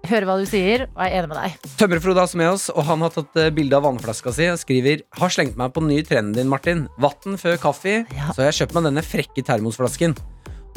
Hører 0.08 0.26
hva 0.26 0.38
du 0.40 0.46
sier, 0.48 0.86
og 0.96 1.02
er 1.04 1.18
enig 1.20 1.30
med 1.30 1.38
deg. 1.38 1.70
Tømmerfrode 1.78 2.22
er 2.22 2.28
også 2.30 2.40
med 2.40 2.50
oss, 2.54 2.70
og 2.72 2.86
han 2.88 3.04
har 3.04 3.12
tatt 3.14 3.36
eh, 3.38 3.52
bilde 3.54 3.76
av 3.76 3.84
vannflaska 3.86 4.32
si 4.34 4.48
og 4.50 4.58
skriver 4.62 5.04
Har 5.20 5.34
slengt 5.36 5.60
meg 5.60 5.74
på 5.76 5.84
den 5.84 5.92
nye 5.92 6.06
trenden 6.08 6.38
din, 6.38 6.50
Martin. 6.50 6.88
Vatten 7.04 7.36
før 7.42 7.60
kaffe. 7.62 8.00
Ja. 8.16 8.32
Så 8.32 8.42
har 8.42 8.50
jeg 8.50 8.62
kjøpt 8.62 8.78
meg 8.80 8.88
denne 8.88 9.04
frekke 9.06 9.44
termosflasken. 9.46 10.16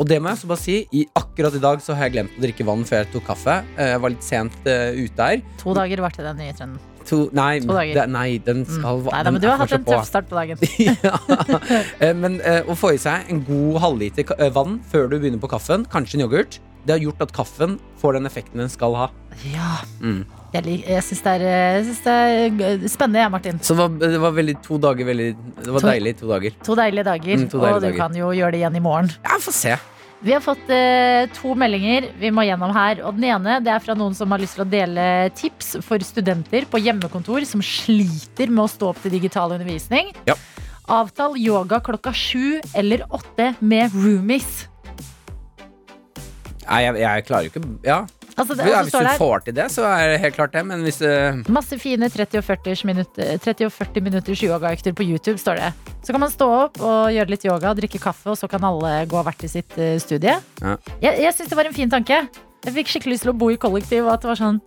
Og 0.01 0.09
det 0.09 0.19
må 0.25 0.31
jeg 0.33 0.41
så 0.41 0.49
bare 0.51 0.63
si, 0.63 0.77
i, 0.97 1.03
akkurat 1.19 1.55
i 1.55 1.61
dag 1.63 1.83
så 1.85 1.95
har 1.97 2.09
jeg 2.09 2.15
glemt 2.17 2.39
å 2.39 2.43
drikke 2.47 2.65
vann 2.67 2.87
før 2.89 3.03
jeg 3.03 3.11
tok 3.13 3.27
kaffe. 3.29 3.59
Eh, 3.77 3.91
Jeg 3.93 4.01
var 4.03 4.15
litt 4.15 4.25
sent 4.25 4.57
uh, 4.65 4.89
ute 4.97 5.29
her. 5.29 5.45
To 5.61 5.75
dager 5.77 6.03
varte 6.05 6.25
den 6.25 6.41
nye 6.41 6.57
trenden. 6.57 6.81
To, 7.11 7.19
nei, 7.35 7.59
To 7.61 7.75
det, 7.75 8.05
nei, 8.15 8.39
den 8.47 8.63
skal 8.65 9.01
Mm. 9.03 9.09
Nei, 9.11 9.23
da, 9.27 9.31
men 9.35 9.43
du 9.43 9.49
har 9.51 9.59
hatt 9.59 9.73
en 9.75 9.85
tøff 9.85 10.07
start 10.07 10.29
på 10.31 10.39
dagen. 10.39 10.59
ja. 10.87 11.17
Eh, 12.01 12.13
Men 12.15 12.39
uh, 12.41 12.63
å 12.71 12.77
få 12.79 12.95
i 12.95 13.01
seg 13.03 13.29
en 13.33 13.43
god 13.45 13.81
halvliter 13.85 14.33
vann 14.55 14.79
før 14.93 15.11
du 15.11 15.19
begynner 15.19 15.43
på 15.43 15.51
kaffen, 15.51 15.85
kanskje 15.93 16.21
en 16.21 16.25
yoghurt, 16.29 16.61
det 16.87 16.97
har 16.97 17.03
gjort 17.03 17.27
at 17.27 17.35
kaffen 17.35 17.77
får 18.01 18.17
den 18.19 18.27
effekten 18.31 18.63
den 18.63 18.71
skal 18.73 18.97
ha. 18.99 19.11
Ja. 19.53 19.83
Mm. 20.01 20.23
Jeg, 20.53 20.65
lik- 20.67 20.85
jeg 20.87 21.03
syns 21.07 21.23
det, 21.25 21.35
det 21.41 22.67
er 22.67 22.89
spennende, 22.93 23.23
jeg, 23.23 23.31
Martin. 23.33 23.59
Så 23.65 23.73
det 23.73 23.79
var, 23.81 23.95
det 24.13 24.21
var 24.21 24.35
veldig 24.37 24.55
to 24.63 24.77
dager 24.79 25.07
veldig, 25.09 25.29
Det 25.65 25.73
var 25.73 25.81
To- 25.81 25.89
deilig 25.89 26.13
to 26.19 26.27
dager. 26.29 26.51
To 26.67 26.75
deilige 26.77 27.05
dager, 27.09 27.37
Mm, 27.39 27.49
to 27.49 27.59
deilige 27.63 27.75
og 27.79 27.83
du 27.87 27.97
kan 27.97 28.15
jo 28.21 28.29
gjøre 28.37 28.53
det 28.53 28.61
igjen 28.61 28.77
i 28.77 28.81
morgen. 28.85 29.09
Ja, 29.25 29.39
få 29.41 29.53
se. 29.57 29.79
Vi 30.23 30.31
har 30.37 30.41
fått 30.45 30.69
eh, 30.71 31.27
to 31.35 31.55
meldinger 31.59 32.11
vi 32.21 32.31
må 32.31 32.45
gjennom 32.47 32.71
her. 32.77 33.01
Og 33.09 33.17
Den 33.17 33.25
ene 33.33 33.57
det 33.65 33.73
er 33.73 33.81
fra 33.83 33.95
noen 33.99 34.15
som 34.15 34.31
har 34.31 34.39
lyst 34.39 34.55
til 34.55 34.63
å 34.67 34.71
dele 34.71 35.31
tips 35.35 35.79
for 35.83 35.99
studenter 35.99 36.63
på 36.71 36.79
hjemmekontor 36.79 37.43
som 37.49 37.61
sliter 37.65 38.47
med 38.53 38.63
å 38.63 38.69
stå 38.71 38.91
opp 38.93 39.01
til 39.03 39.11
digital 39.11 39.51
undervisning. 39.57 40.13
Ja. 40.29 40.35
Avtal 40.87 41.35
yoga 41.41 41.81
klokka 41.81 42.13
sju 42.15 42.61
eller 42.75 43.03
åtte 43.11 43.55
med 43.61 43.91
roomies. 43.95 44.69
Nei, 46.69 46.83
jeg, 46.85 46.95
jeg 47.03 47.25
klarer 47.27 47.49
jo 47.49 47.51
ikke 47.51 47.65
Ja, 47.89 47.97
Altså, 48.37 48.55
det, 48.57 48.65
ja 48.65 48.81
Hvis 48.83 48.93
står 48.95 49.05
du 49.05 49.09
det 49.11 49.19
får 49.21 49.43
til 49.47 49.55
det, 49.59 49.67
så 49.75 49.85
er 49.89 50.13
det 50.13 50.21
helt 50.23 50.37
klart 50.39 50.55
det. 50.57 50.63
Men 50.69 50.85
hvis 50.87 51.01
uh... 51.05 51.41
Masse 51.53 51.77
fine 51.81 52.09
30 52.13 52.41
og 52.41 52.47
40 52.47 52.87
minutter, 52.89 53.33
30 53.45 53.67
og 53.69 53.75
40 53.77 54.07
minutters 54.07 54.43
yogaøkter 54.47 54.95
på 54.97 55.05
YouTube, 55.07 55.37
står 55.43 55.61
det. 55.61 55.73
Så 56.03 56.15
kan 56.15 56.23
man 56.23 56.33
stå 56.33 56.49
opp 56.65 56.81
og 56.81 57.13
gjøre 57.13 57.33
litt 57.35 57.45
yoga, 57.47 57.75
drikke 57.79 58.01
kaffe, 58.03 58.33
og 58.33 58.39
så 58.41 58.49
kan 58.51 58.65
alle 58.65 58.95
gå 59.11 59.23
hvert 59.27 59.39
til 59.43 59.53
sitt 59.53 59.77
eh, 59.79 59.99
studie. 60.03 60.39
Ja. 60.63 60.77
Jeg, 61.05 61.21
jeg 61.27 61.37
syns 61.37 61.53
det 61.53 61.61
var 61.61 61.69
en 61.71 61.77
fin 61.77 61.93
tanke. 61.93 62.23
Jeg 62.63 62.77
fikk 62.79 62.93
skikkelig 62.95 63.17
lyst 63.19 63.27
til 63.27 63.35
å 63.35 63.39
bo 63.39 63.51
i 63.53 63.59
kollektiv, 63.61 64.07
og 64.07 64.15
at 64.17 64.25
det 64.25 64.31
var 64.33 64.39
sånn 64.39 64.61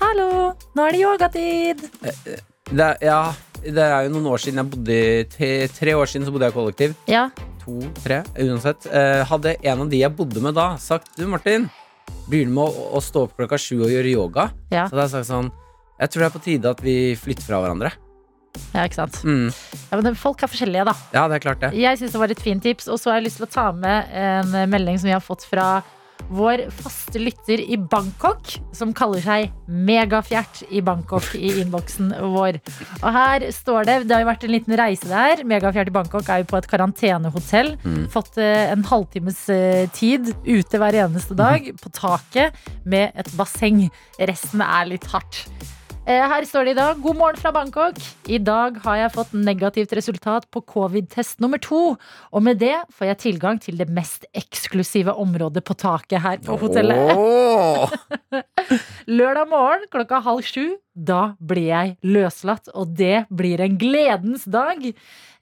Hallo, 0.00 0.28
nå 0.76 0.86
er 0.86 0.94
det 0.96 1.02
yogatid! 1.04 1.82
det, 2.02 2.86
er- 2.90 3.02
Ja, 3.04 3.20
det 3.62 3.82
er 3.82 4.06
jo 4.06 4.14
noen 4.16 4.28
år 4.34 4.40
siden 4.42 4.60
jeg 4.62 4.70
bodde 4.72 4.96
i 4.96 5.24
tre, 5.32 5.50
tre 5.72 5.94
år 5.96 6.08
siden 6.10 6.26
så 6.26 6.32
bodde 6.34 6.48
jeg 6.48 6.54
i 6.56 6.58
kollektiv. 6.60 6.96
Ja, 7.10 7.28
To, 7.66 7.80
tre, 7.98 8.20
uansett. 8.38 8.84
Eh, 8.94 9.24
hadde 9.26 9.56
en 9.66 9.80
av 9.82 9.88
de 9.90 9.98
jeg 9.98 10.14
bodde 10.14 10.38
med 10.44 10.54
da, 10.54 10.76
sagt 10.78 11.08
Du, 11.18 11.24
Martin, 11.26 11.64
du 12.26 12.40
med 12.50 12.64
å, 12.64 12.88
å 12.96 13.02
stå 13.02 13.26
opp 13.26 13.36
klokka 13.38 13.58
sju 13.60 13.78
og 13.80 13.92
gjøre 13.92 14.10
yoga? 14.12 14.50
ja. 14.74 14.88
Så 14.88 14.98
det 14.98 15.06
jeg 15.06 15.14
sagt 15.14 15.30
sånn 15.30 15.52
Jeg 16.00 16.10
tror 16.12 16.22
det 16.22 16.26
er 16.26 16.34
på 16.34 16.44
tide 16.44 16.72
at 16.74 16.82
vi 16.84 16.96
flytter 17.16 17.46
fra 17.46 17.60
hverandre. 17.62 17.92
Ja, 18.72 18.84
ikke 18.84 18.98
sant. 18.98 19.18
Mm. 19.24 19.48
Ja, 19.90 19.98
men 20.00 20.16
folk 20.16 20.42
er 20.44 20.50
forskjellige, 20.50 20.84
da. 20.88 20.94
Ja, 21.12 21.26
det 21.28 21.38
er 21.38 21.44
klart 21.44 21.60
det. 21.64 21.70
Jeg 21.76 22.00
syns 22.00 22.12
det 22.12 22.20
var 22.20 22.32
et 22.32 22.42
fint 22.44 22.62
tips, 22.64 22.88
og 22.88 23.00
så 23.00 23.12
har 23.12 23.20
jeg 23.20 23.28
lyst 23.28 23.40
til 23.40 23.46
å 23.46 23.52
ta 23.52 23.66
med 23.76 24.12
en 24.16 24.56
melding 24.72 25.00
som 25.00 25.08
vi 25.08 25.14
har 25.16 25.24
fått 25.24 25.44
fra 25.48 25.66
vår 26.28 26.66
faste 26.74 27.20
lytter 27.20 27.60
i 27.62 27.76
Bangkok, 27.78 28.56
som 28.74 28.92
kaller 28.96 29.22
seg 29.22 29.52
Megafjert 29.66 30.62
i 30.70 30.82
Bangkok 30.84 31.34
i 31.38 31.52
innboksen 31.62 32.12
vår. 32.34 32.58
Og 33.02 33.08
her 33.16 33.46
står 33.54 33.86
det 33.88 33.96
Det 34.06 34.16
har 34.16 34.24
jo 34.24 34.30
vært 34.30 34.46
en 34.46 34.54
liten 34.54 34.76
reise 34.78 35.10
der. 35.10 35.44
Megafjert 35.46 35.92
i 35.92 35.96
Bangkok 35.96 36.28
er 36.32 36.42
jo 36.42 36.50
på 36.50 36.60
et 36.60 36.68
karantenehotell. 36.70 37.74
Fått 38.12 38.40
eh, 38.42 38.72
en 38.72 38.84
halvtimes 38.86 39.46
eh, 39.54 39.86
tid 39.94 40.32
ute 40.46 40.82
hver 40.82 41.00
eneste 41.06 41.38
dag 41.38 41.70
på 41.82 41.94
taket 41.94 42.56
med 42.84 43.14
et 43.14 43.32
basseng. 43.38 43.86
Resten 44.18 44.64
er 44.64 44.92
litt 44.92 45.08
hardt. 45.12 45.46
Eh, 46.06 46.22
Her 46.30 46.44
står 46.46 46.68
det 46.68 46.72
i 46.76 46.78
dag 46.78 47.00
God 47.02 47.16
morgen 47.18 47.38
fra 47.40 47.50
Bangkok. 47.50 47.96
I 48.30 48.38
dag 48.38 48.76
har 48.84 48.98
jeg 49.00 49.12
fått 49.16 49.32
negativt 49.34 49.94
resultat 49.98 50.44
på 50.54 50.62
covid-test 50.62 51.40
nummer 51.42 51.58
to. 51.58 51.96
Og 52.30 52.44
med 52.46 52.60
det 52.62 52.76
får 52.94 53.08
jeg 53.08 53.18
tilgang 53.24 53.58
til 53.62 53.80
det 53.80 53.88
mest 53.90 54.22
eksklusive 54.30 55.10
området 55.18 55.64
på 55.66 55.74
taket 55.74 56.22
her 56.22 56.38
på 56.46 56.60
hotellet. 56.62 57.10
Oh. 57.18 57.90
Lørdag 59.18 59.50
morgen 59.50 59.90
klokka 59.90 60.22
halv 60.22 60.46
sju. 60.46 60.76
Da 60.94 61.34
blir 61.42 61.72
jeg 61.72 61.96
løslatt, 62.06 62.70
og 62.70 62.94
det 62.96 63.26
blir 63.34 63.60
en 63.66 63.74
gledens 63.76 64.46
dag. 64.46 64.86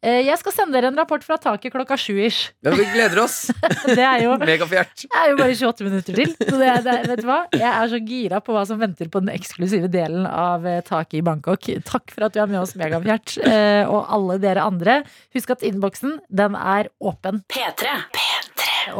Eh, 0.04 0.20
Jeg 0.26 0.36
skal 0.40 0.52
sende 0.52 0.74
dere 0.76 0.90
en 0.92 0.98
rapport 1.00 1.22
fra 1.24 1.38
taket 1.40 1.72
klokka 1.72 1.96
sju-ish. 1.96 2.50
Ja, 2.66 2.74
vi 2.76 2.84
gleder 2.92 3.22
oss. 3.22 3.46
Det 3.88 4.02
er 4.04 4.24
jo 4.26 4.34
Megafjert. 4.42 5.04
det 5.06 5.20
er 5.22 5.30
jo 5.32 5.36
bare 5.38 5.54
28 5.56 5.86
minutter 5.88 6.18
til. 6.18 6.34
Så 6.36 6.58
det, 6.60 6.68
er- 6.68 6.82
det, 6.84 6.96
vet 7.08 7.22
du 7.22 7.28
hva? 7.30 7.38
Jeg 7.54 7.70
er 7.70 7.88
så 7.94 8.00
gira 8.04 8.40
på 8.44 8.52
hva 8.56 8.66
som 8.68 8.80
venter 8.82 9.08
på 9.12 9.22
den 9.24 9.32
eksklusive 9.32 9.88
delen 9.92 10.26
av 10.28 10.66
eh, 10.68 10.82
taket 10.84 11.20
i 11.20 11.24
Bangkok. 11.24 11.70
Takk 11.88 12.12
for 12.12 12.26
at 12.28 12.34
du 12.36 12.40
er 12.42 12.50
med 12.52 12.60
oss, 12.60 12.74
Megafjert, 12.76 13.38
eh, 13.48 13.84
og 13.88 14.04
alle 14.12 14.36
dere 14.42 14.66
andre. 14.68 14.98
Husk 15.36 15.54
at 15.56 15.64
innboksen, 15.64 16.18
den 16.28 16.58
er 16.60 16.90
åpen. 17.00 17.40
P3. 17.52 17.94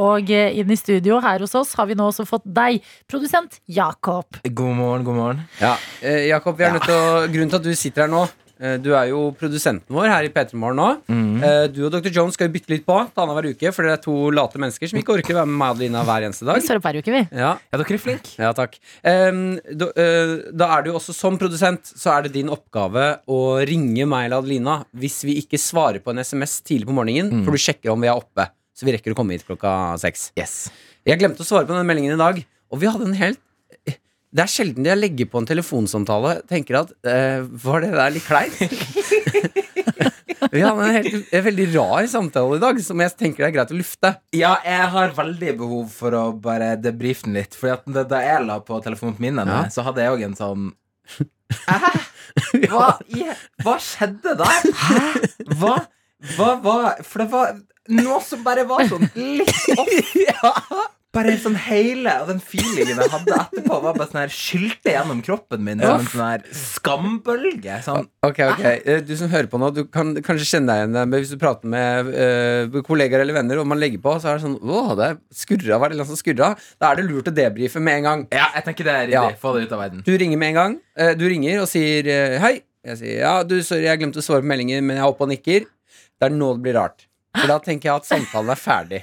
Og 0.01 0.31
eh, 0.33 0.55
inn 0.57 0.71
i 0.73 0.79
studio 0.81 1.19
her 1.21 1.43
hos 1.45 1.53
oss 1.61 1.75
har 1.77 1.85
vi 1.91 1.97
nå 1.99 2.07
også 2.09 2.25
fått 2.29 2.47
deg, 2.49 2.81
produsent 3.11 3.59
Jakob. 3.69 4.39
God 4.49 4.73
morgen, 4.79 5.05
god 5.05 5.19
morgen. 5.19 5.43
Ja, 5.61 5.75
eh, 6.01 6.25
Jakob, 6.31 6.57
vi 6.57 6.65
er 6.65 6.73
nødt 6.79 6.89
til 6.89 6.97
å 6.97 7.27
Grunnen 7.29 7.53
til 7.53 7.61
at 7.61 7.69
du 7.69 7.75
sitter 7.77 8.07
her 8.07 8.13
nå 8.15 8.25
Du 8.85 8.91
er 8.95 9.09
jo 9.11 9.33
produsenten 9.35 9.91
vår 9.97 10.07
her 10.09 10.25
i 10.29 10.31
P3 10.31 10.55
Morgen 10.55 10.77
nå. 10.79 10.89
Mm. 11.11 11.43
Eh, 11.43 11.67
Du 11.75 11.81
og 11.87 11.93
Dr. 11.93 12.09
Jones 12.15 12.35
skal 12.39 12.47
jo 12.49 12.53
bytte 12.55 12.71
litt 12.71 12.85
på 12.87 12.95
annenhver 12.97 13.49
uke, 13.51 13.73
for 13.75 13.83
dere 13.83 13.97
er 13.99 14.03
to 14.05 14.31
late 14.31 14.61
mennesker 14.63 14.89
som 14.89 15.01
ikke 15.01 15.17
orker 15.19 15.35
å 15.35 15.41
være 15.41 15.51
med 15.51 15.59
meg 15.59 15.71
og 15.73 15.77
Adelina 15.77 16.05
hver 16.07 16.27
eneste 16.29 16.45
Vi 16.47 16.51
dag. 16.53 16.63
står 16.63 16.79
opp 16.81 16.87
hver 16.87 16.99
uke, 17.03 17.13
vi. 17.17 17.23
Ja, 17.35 17.51
Ja, 17.73 17.79
dere 17.83 17.95
er 17.99 17.99
flinke. 18.05 18.35
ja 18.39 18.53
takk. 18.57 18.79
Da, 19.03 19.89
eh, 19.97 20.35
da 20.55 20.69
er 20.77 20.83
det 20.87 20.93
jo 20.93 20.99
også 21.01 21.15
som 21.15 21.37
produsent 21.39 21.85
Så 21.97 22.11
er 22.15 22.23
det 22.23 22.33
din 22.35 22.49
oppgave 22.49 23.19
å 23.29 23.41
ringe 23.67 24.07
meg 24.07 24.27
eller 24.27 24.39
Adelina 24.43 24.85
hvis 24.97 25.23
vi 25.27 25.37
ikke 25.43 25.59
svarer 25.61 25.99
på 26.05 26.11
en 26.15 26.19
SMS 26.23 26.61
tidlig 26.63 26.87
på 26.87 26.95
morgenen, 26.97 27.45
for 27.45 27.51
du 27.53 27.59
sjekker 27.59 27.91
om 27.93 28.01
vi 28.01 28.09
er 28.09 28.15
oppe. 28.17 28.49
Så 28.75 28.85
vi 28.87 28.93
rekker 28.97 29.13
å 29.15 29.19
komme 29.19 29.33
hit 29.37 29.45
klokka 29.47 29.99
seks. 30.03 30.31
Yes. 30.39 30.71
Jeg 31.07 31.19
glemte 31.21 31.43
å 31.43 31.47
svare 31.47 31.67
på 31.67 31.75
den 31.77 31.87
meldingen 31.87 32.15
i 32.15 32.23
dag, 32.23 32.45
og 32.73 32.81
vi 32.81 32.87
hadde 32.91 33.07
en 33.07 33.15
helt 33.19 33.39
Det 34.35 34.43
er 34.43 34.51
sjelden 34.51 34.87
jeg 34.89 34.99
legger 34.99 35.29
på 35.31 35.39
en 35.39 35.47
telefonsamtale 35.47 36.31
tenker 36.51 36.81
at 36.81 36.91
eh, 37.07 37.45
Var 37.65 37.85
det 37.85 37.91
der 37.95 38.15
litt 38.17 38.25
kleint? 38.27 38.57
vi 40.55 40.63
hadde 40.63 40.87
en, 40.89 40.97
helt, 40.97 41.29
en 41.35 41.45
veldig 41.47 41.67
rar 41.77 42.09
samtale 42.11 42.59
i 42.59 42.63
dag 42.63 42.81
som 42.85 43.01
jeg 43.03 43.15
tenker 43.19 43.45
det 43.45 43.49
er 43.49 43.55
greit 43.57 43.73
å 43.75 43.79
lufte. 43.79 44.11
Ja, 44.37 44.57
jeg 44.67 44.89
har 44.95 45.15
veldig 45.17 45.55
behov 45.61 45.87
for 45.95 46.17
å 46.19 46.25
bare 46.45 46.73
debrife 46.83 47.27
den 47.29 47.39
litt. 47.39 47.55
Fordi 47.59 47.95
da- 48.11 48.23
jeg 48.25 48.45
la 48.49 48.59
på 48.65 48.81
telefonen 48.85 49.19
min, 49.23 49.39
Ja. 49.39 49.63
så 49.71 49.85
hadde 49.87 50.03
jeg 50.03 50.17
òg 50.17 50.25
en 50.29 50.37
sånn 50.39 50.67
Hæ? 51.69 51.93
Hva, 52.67 52.89
hva 53.63 53.75
skjedde 53.83 54.35
der? 54.41 54.69
Hæ? 54.83 55.03
Hva, 55.61 55.75
hva, 56.35 56.49
var 56.65 57.03
For 57.07 57.23
det 57.23 57.29
var 57.31 57.55
noe 57.95 58.21
som 58.25 58.43
bare 58.43 58.65
var 58.67 58.87
sånn 58.91 59.07
litt 59.15 59.79
off. 59.79 59.95
Bare 61.15 61.35
sånn 61.39 61.55
hele 61.69 62.11
Og 62.25 62.29
den 62.33 62.41
feelingen 62.43 62.99
jeg 62.99 63.11
hadde 63.13 63.37
etterpå, 63.39 63.77
var 63.85 63.95
bare 63.97 64.09
sånn 64.11 64.21
her 64.25 64.33
skylte 64.35 64.93
gjennom 64.97 65.21
kroppen 65.25 65.63
min 65.65 65.79
som 65.83 66.01
en 66.03 66.09
sånn 66.11 66.25
her 66.27 66.43
skambølge. 66.59 67.77
Sånn 67.87 68.09
Ok, 68.27 68.41
ok 68.49 68.63
Eh, 68.65 69.01
Du 69.07 69.15
som 69.19 69.31
hører 69.33 69.49
på 69.53 69.61
nå, 69.63 69.71
du 69.77 69.83
kan 69.87 70.11
kanskje 70.27 70.49
kjenne 70.57 70.73
deg 70.75 70.83
igjen 70.83 70.97
men 70.97 71.15
hvis 71.21 71.33
du 71.35 71.39
prater 71.41 71.71
med 71.71 72.11
uh, 72.11 72.81
kollegaer 72.87 73.23
eller 73.25 73.37
venner, 73.39 73.61
og 73.63 73.69
man 73.71 73.81
legger 73.81 74.03
på, 74.03 74.17
så 74.23 74.33
er 74.33 74.39
det 74.41 74.45
sånn 74.47 74.59
Åh, 74.63 74.93
det 74.99 75.11
skurra, 75.35 75.79
var 75.83 75.93
det 75.95 75.99
noe 76.01 76.09
som 76.09 76.19
skurra? 76.19 76.53
Da 76.81 76.91
er 76.93 77.01
det 77.01 77.07
lurt 77.09 77.31
å 77.31 77.35
debrife 77.35 77.81
med 77.83 78.01
en 78.01 78.09
gang. 78.09 78.27
Ja, 78.35 78.49
jeg 78.59 78.67
tenker 78.69 78.89
det 78.91 78.95
er 79.05 79.15
Ja. 79.15 79.25
Få 79.41 79.55
det 79.57 79.67
ut 79.69 79.73
av 79.77 79.83
verden. 79.85 80.03
Du 80.07 80.13
ringer 80.19 80.41
med 80.41 80.53
en 80.55 80.59
gang. 80.61 80.77
Uh, 80.99 81.13
Du 81.19 81.27
ringer 81.31 81.63
og 81.63 81.69
sier 81.71 82.07
uh, 82.11 82.39
hei. 82.45 82.57
Jeg 82.85 82.99
sier 83.01 83.21
ja, 83.23 83.35
du, 83.47 83.57
sorry, 83.65 83.87
jeg 83.87 84.01
glemte 84.03 84.21
å 84.21 84.25
svare 84.27 84.43
på 84.45 84.51
meldingen, 84.51 84.85
men 84.85 84.99
jeg 84.99 85.05
er 85.07 85.09
oppe 85.15 85.25
og 85.25 85.31
nikker. 85.33 85.65
Det 86.21 86.29
er 86.29 86.35
nå 86.35 86.51
det 86.59 86.65
blir 86.67 86.77
rart. 86.77 87.07
For 87.35 87.49
da 87.51 87.57
tenker 87.63 87.89
jeg 87.91 88.03
at 88.03 88.09
samtalen 88.11 88.53
er 88.53 88.61
ferdig. 88.61 89.01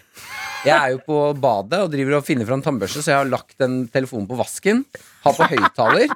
Jeg 0.62 0.78
er 0.78 0.92
jo 0.94 1.00
på 1.02 1.20
badet 1.42 1.80
og 1.82 1.90
driver 1.94 2.20
og 2.20 2.26
finner 2.28 2.46
fram 2.46 2.62
tannbørste, 2.62 3.02
så 3.02 3.16
jeg 3.16 3.20
har 3.24 3.30
lagt 3.30 3.56
den 3.62 3.86
telefonen 3.90 4.28
på 4.30 4.38
vasken. 4.38 4.84
Har 5.26 5.38
på 5.38 5.50
høyttaler. 5.54 6.12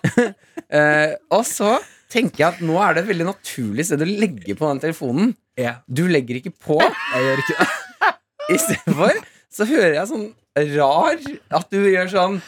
Eh, 0.70 1.16
og 1.34 1.40
så 1.48 1.72
tenker 2.12 2.38
jeg 2.44 2.46
at 2.46 2.60
nå 2.62 2.76
er 2.78 2.94
det 2.94 3.00
et 3.02 3.08
veldig 3.08 3.24
naturlig 3.26 3.82
sted 3.88 4.04
å 4.04 4.06
legge 4.06 4.54
på 4.54 4.68
den 4.68 4.78
telefonen. 4.84 5.32
Ja. 5.58 5.72
Du 5.90 6.04
legger 6.06 6.38
ikke 6.38 6.52
på. 6.54 6.76
Jeg 6.78 7.24
gjør 7.26 7.42
ikke 7.42 7.56
det. 7.58 8.12
Istedenfor 8.54 9.18
så 9.50 9.66
hører 9.66 9.96
jeg 9.96 10.10
sånn 10.12 10.28
rar 10.76 11.26
at 11.58 11.74
du 11.74 11.80
gjør 11.90 12.12
sånn 12.12 12.38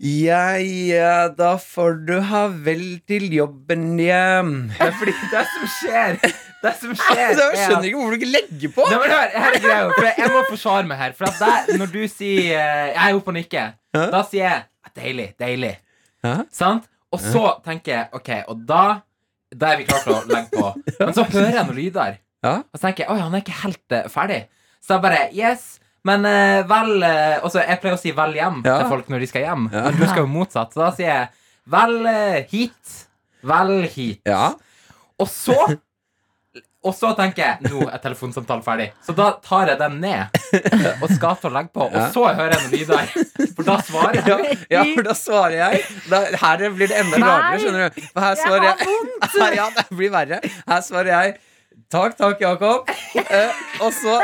Ja, 0.00 0.56
ja, 0.56 1.28
da 1.36 1.52
får 1.60 2.00
du 2.08 2.14
ha 2.32 2.46
vel 2.64 2.86
til 3.04 3.28
jobben 3.36 4.00
hjem. 4.00 4.54
Det 4.72 4.88
er 4.88 4.96
fordi 5.02 5.18
det 5.20 5.42
er 5.42 5.52
som 5.52 5.68
skjer 5.76 6.18
Det 6.62 6.72
som 6.78 6.92
skjer 6.94 7.22
Altså, 7.28 7.46
jeg 7.50 7.58
er 7.58 7.68
skjønner 7.68 7.86
ikke 7.88 7.98
hvorfor 7.98 8.12
du 8.14 8.18
ikke 8.20 8.32
legger 8.32 8.72
på. 8.76 8.84
Nei, 8.90 8.98
men 9.02 9.10
hør, 9.10 9.28
her 9.44 9.56
er 9.56 9.62
greia, 9.64 9.86
for 9.96 10.08
Jeg 10.22 10.30
må 10.34 10.42
forsvare 10.50 10.86
meg 10.86 10.98
her. 11.00 11.12
For 11.18 11.24
at 11.30 11.40
der, 11.42 11.78
Når 11.80 11.92
du 11.92 12.02
sier 12.08 12.58
eh, 12.58 12.92
'jeg 12.94 13.10
er 13.10 13.14
oppe 13.18 13.28
og 13.32 13.34
nikker', 13.34 13.72
Ja. 13.94 14.04
da 14.10 14.22
sier 14.22 14.44
jeg 14.48 14.62
'deilig', 14.96 15.32
deilig. 15.40 15.76
Ja. 16.24 16.36
Sant? 16.52 16.84
Og 17.12 17.20
så 17.20 17.44
tenker 17.64 17.92
jeg 17.92 18.08
OK, 18.12 18.30
og 18.48 18.66
da 18.68 19.00
Da 19.52 19.66
er 19.72 19.76
vi 19.76 19.84
klare 19.84 20.02
til 20.06 20.12
å 20.14 20.22
legge 20.30 20.48
på. 20.56 20.72
Men 21.06 21.14
så 21.14 21.24
hører 21.28 21.52
jeg 21.52 21.66
noen 21.66 21.76
lyder, 21.76 22.16
Ja. 22.44 22.54
og 22.72 22.74
så 22.78 22.80
tenker 22.86 23.04
jeg 23.04 23.10
'oi, 23.10 23.18
han 23.20 23.34
er 23.34 23.40
ikke 23.42 23.60
helt 23.62 23.92
uh, 23.92 24.08
ferdig'. 24.08 24.44
Så 24.80 24.94
jeg 24.94 25.02
bare 25.02 25.28
'yes'. 25.32 25.78
Men 26.04 26.24
uh, 26.26 26.62
vel 26.66 27.02
uh, 27.02 27.44
Og 27.44 27.50
så 27.52 27.60
Jeg 27.68 27.78
pleier 27.80 27.94
å 27.94 28.00
si 28.00 28.10
'vel 28.12 28.32
hjem' 28.34 28.62
Ja. 28.64 28.78
til 28.78 28.88
folk 28.88 29.06
når 29.08 29.18
de 29.20 29.26
skal 29.26 29.42
hjem. 29.42 29.68
Ja. 29.72 29.82
Men 29.90 30.00
du 30.00 30.06
skal 30.06 30.22
jo 30.24 30.26
motsatt. 30.26 30.72
Så 30.74 30.80
da 30.80 30.90
sier 30.90 31.06
jeg 31.10 31.28
'vel 31.68 32.06
uh, 32.06 32.38
hit'. 32.50 33.06
Vel 33.42 33.82
hit. 33.90 34.20
ja. 34.26 34.52
Og 35.18 35.28
så 35.28 35.54
Og 36.82 36.94
så 36.98 37.12
tenker 37.18 37.42
jeg 37.44 37.70
Nå 37.70 37.84
er 37.86 38.00
telefonsamtalen 38.02 38.64
ferdig. 38.66 38.88
Så 39.06 39.14
da 39.14 39.28
tar 39.44 39.70
jeg 39.70 39.78
den 39.78 40.00
ned 40.02 40.40
og 41.02 41.06
skal 41.12 41.36
til 41.38 41.52
å 41.52 41.54
legge 41.54 41.70
på. 41.76 41.86
Og 41.86 42.08
så 42.14 42.24
hører 42.26 42.56
jeg 42.56 42.64
noen 42.64 42.74
lyder. 42.74 43.12
For 43.54 43.68
da 43.68 43.76
svarer 43.86 44.18
jeg. 44.32 44.58
ja, 44.74 44.82
for 44.88 45.06
da 45.06 45.14
svarer 45.18 45.56
jeg. 45.60 45.84
Da, 46.10 46.24
her 46.42 46.66
blir 46.74 46.90
det 46.90 46.98
enda 47.04 47.22
rarere, 47.22 47.62
skjønner 47.62 47.86
du. 47.86 48.02
For 48.10 48.26
her 48.26 48.42
svarer 48.42 48.68
jeg 48.72 49.56
Ja, 49.60 49.70
det 49.76 49.86
blir 49.92 50.12
verre. 50.14 50.42
Her 50.66 50.84
svarer 50.84 51.14
jeg 51.14 51.40
Takk, 51.92 52.14
takk, 52.16 52.40
Jakob. 52.40 52.88
Eh, 53.20 53.50
og 53.84 53.92
så 53.92 54.14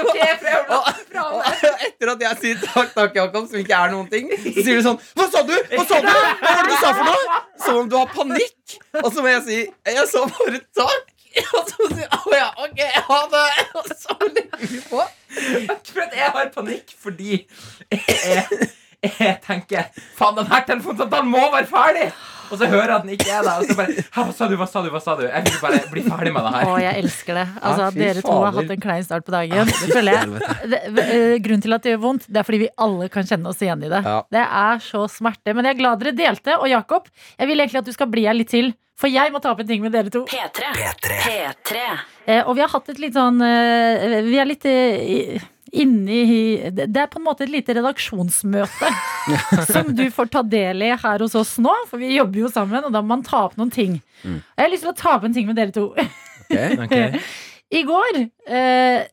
og, 0.00 0.86
og 1.20 1.42
etter 1.84 2.12
at 2.14 2.22
jeg 2.24 2.38
sier 2.40 2.62
takk, 2.62 2.94
takk, 2.94 3.18
Jakob, 3.18 3.48
som 3.50 3.60
ikke 3.60 3.76
er 3.76 3.92
noen 3.92 4.08
ting, 4.08 4.30
så 4.32 4.64
sier 4.64 4.80
du 4.80 4.86
sånn 4.86 4.96
Hva 5.18 5.26
sa 5.28 5.42
du? 5.44 5.52
Hva 5.74 5.84
sa 5.90 6.00
du? 6.00 6.08
Hva 6.08 6.54
var 6.54 6.62
det 6.64 6.72
du 6.72 6.76
sa 6.80 6.92
for 6.96 7.10
noe? 7.10 7.40
Som 7.60 7.80
om 7.82 7.90
du 7.92 7.96
har 8.00 8.08
panikk. 8.14 8.78
Og 9.02 9.10
så 9.12 9.20
må 9.20 9.28
jeg 9.34 9.44
si 9.44 9.58
Jeg 9.68 10.06
sa 10.08 10.24
bare 10.32 10.62
takk. 10.80 11.12
Og 11.56 11.68
så 11.68 11.88
sier 11.92 12.04
jeg 12.04 12.20
å 12.26 12.34
ja, 12.34 12.48
ok, 12.64 12.80
ha 13.06 13.20
det. 13.34 13.46
Og 13.78 13.90
så 13.94 14.16
legger 14.26 14.66
vi 14.66 14.80
på. 14.88 15.04
At 15.74 15.92
jeg 16.16 16.32
har 16.34 16.52
panikk 16.54 16.94
fordi 17.00 17.44
jeg, 17.92 18.70
jeg 19.04 19.38
tenker 19.46 19.88
Faen, 20.18 20.36
den 20.36 20.50
her 20.50 20.66
telefonsamtalen 20.68 21.30
må 21.32 21.46
være 21.54 21.66
ferdig! 21.70 22.10
Og 22.50 22.58
så 22.58 22.66
hører 22.66 22.88
jeg 22.90 22.94
at 22.96 23.04
den 23.04 23.12
ikke 23.14 23.30
er 23.30 23.44
der. 23.46 23.60
Og 23.62 23.68
så 23.68 23.74
bare 23.78 24.02
Hva 24.10 24.22
sa 24.34 24.46
du? 24.50 24.54
Hva 24.58 24.66
sa 24.66 24.80
du? 24.82 24.88
Hva 24.90 25.00
sa 25.04 25.12
du? 25.14 25.20
Jeg 25.22 25.44
vil 25.46 25.58
bare 25.62 25.78
bli 25.92 26.02
ferdig 26.02 26.32
med 26.34 26.42
det 26.42 26.50
Å, 26.50 26.72
her. 26.74 26.80
jeg 26.82 27.04
elsker 27.04 27.38
det. 27.38 27.44
Altså, 27.60 27.84
Ja, 27.84 27.90
dere 27.94 28.24
to 28.26 28.34
har 28.42 28.56
hatt 28.56 28.72
en 28.74 28.82
klein 28.82 29.04
start 29.06 29.26
på 29.28 29.34
dagen. 29.36 29.70
Det 29.70 29.90
føler 29.94 30.16
jeg. 30.18 30.40
Det, 30.72 30.80
eh, 31.04 31.34
grunnen 31.44 31.62
til 31.62 31.76
at 31.78 31.86
det 31.86 31.92
gjør 31.94 32.00
vondt, 32.08 32.26
det 32.26 32.42
er 32.42 32.48
fordi 32.48 32.60
vi 32.64 32.68
alle 32.88 33.06
kan 33.14 33.28
kjenne 33.30 33.52
oss 33.54 33.62
igjen 33.62 33.86
i 33.86 33.92
det. 33.94 34.00
Ja. 34.02 34.16
Det 34.34 34.42
er 34.64 34.82
så 34.82 35.04
smerte. 35.14 35.54
Men 35.54 35.68
jeg 35.70 35.76
er 35.76 35.80
glad 35.84 36.02
dere 36.02 36.16
delte. 36.24 36.58
Og 36.58 36.66
Jakob, 36.74 37.06
jeg 37.38 37.52
vil 37.52 37.62
egentlig 37.62 37.84
at 37.84 37.92
du 37.92 37.94
skal 37.94 38.10
bli 38.10 38.26
her 38.26 38.34
litt 38.34 38.50
til. 38.50 38.72
For 38.98 39.08
jeg 39.14 39.30
må 39.32 39.38
ta 39.40 39.54
opp 39.54 39.62
en 39.62 39.70
ting 39.70 39.80
med 39.86 39.94
dere 39.94 40.10
to. 40.12 40.26
P3. 40.28 40.74
P3. 40.74 41.20
P3. 41.22 41.86
Eh, 42.26 42.42
og 42.42 42.58
vi 42.58 42.66
har 42.66 42.74
hatt 42.74 42.90
et 42.92 42.98
litt 43.00 43.14
sånn 43.16 43.38
eh, 43.46 44.18
Vi 44.26 44.36
er 44.42 44.50
litt 44.50 44.66
eh, 44.68 45.38
inne 45.72 46.16
i 46.24 46.70
Det 46.70 46.88
er 46.88 47.10
på 47.10 47.20
en 47.20 47.26
måte 47.26 47.44
et 47.46 47.52
lite 47.52 47.74
redaksjonsmøte 47.76 48.90
som 49.72 49.92
du 49.94 50.06
får 50.14 50.30
ta 50.34 50.42
del 50.42 50.82
i 50.86 50.90
her 50.92 51.24
hos 51.24 51.36
oss 51.38 51.56
nå. 51.62 51.74
For 51.90 52.02
vi 52.02 52.14
jobber 52.16 52.44
jo 52.44 52.50
sammen, 52.52 52.84
og 52.86 52.94
da 52.94 53.02
må 53.02 53.14
man 53.14 53.26
ta 53.26 53.44
opp 53.48 53.56
noen 53.60 53.72
ting. 53.74 54.00
Jeg 54.24 54.58
har 54.58 54.72
lyst 54.72 54.86
til 54.86 54.92
å 54.92 54.98
ta 54.98 55.16
opp 55.18 55.28
en 55.28 55.36
ting 55.36 55.48
med 55.48 55.58
dere 55.60 55.74
to. 55.74 55.90
okay, 55.94 56.76
okay. 56.86 57.22
I 57.80 57.84
går, 57.86 58.24
eh, 58.50 59.04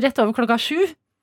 rett 0.00 0.22
over 0.22 0.32
klokka 0.36 0.56
sju 0.60 0.78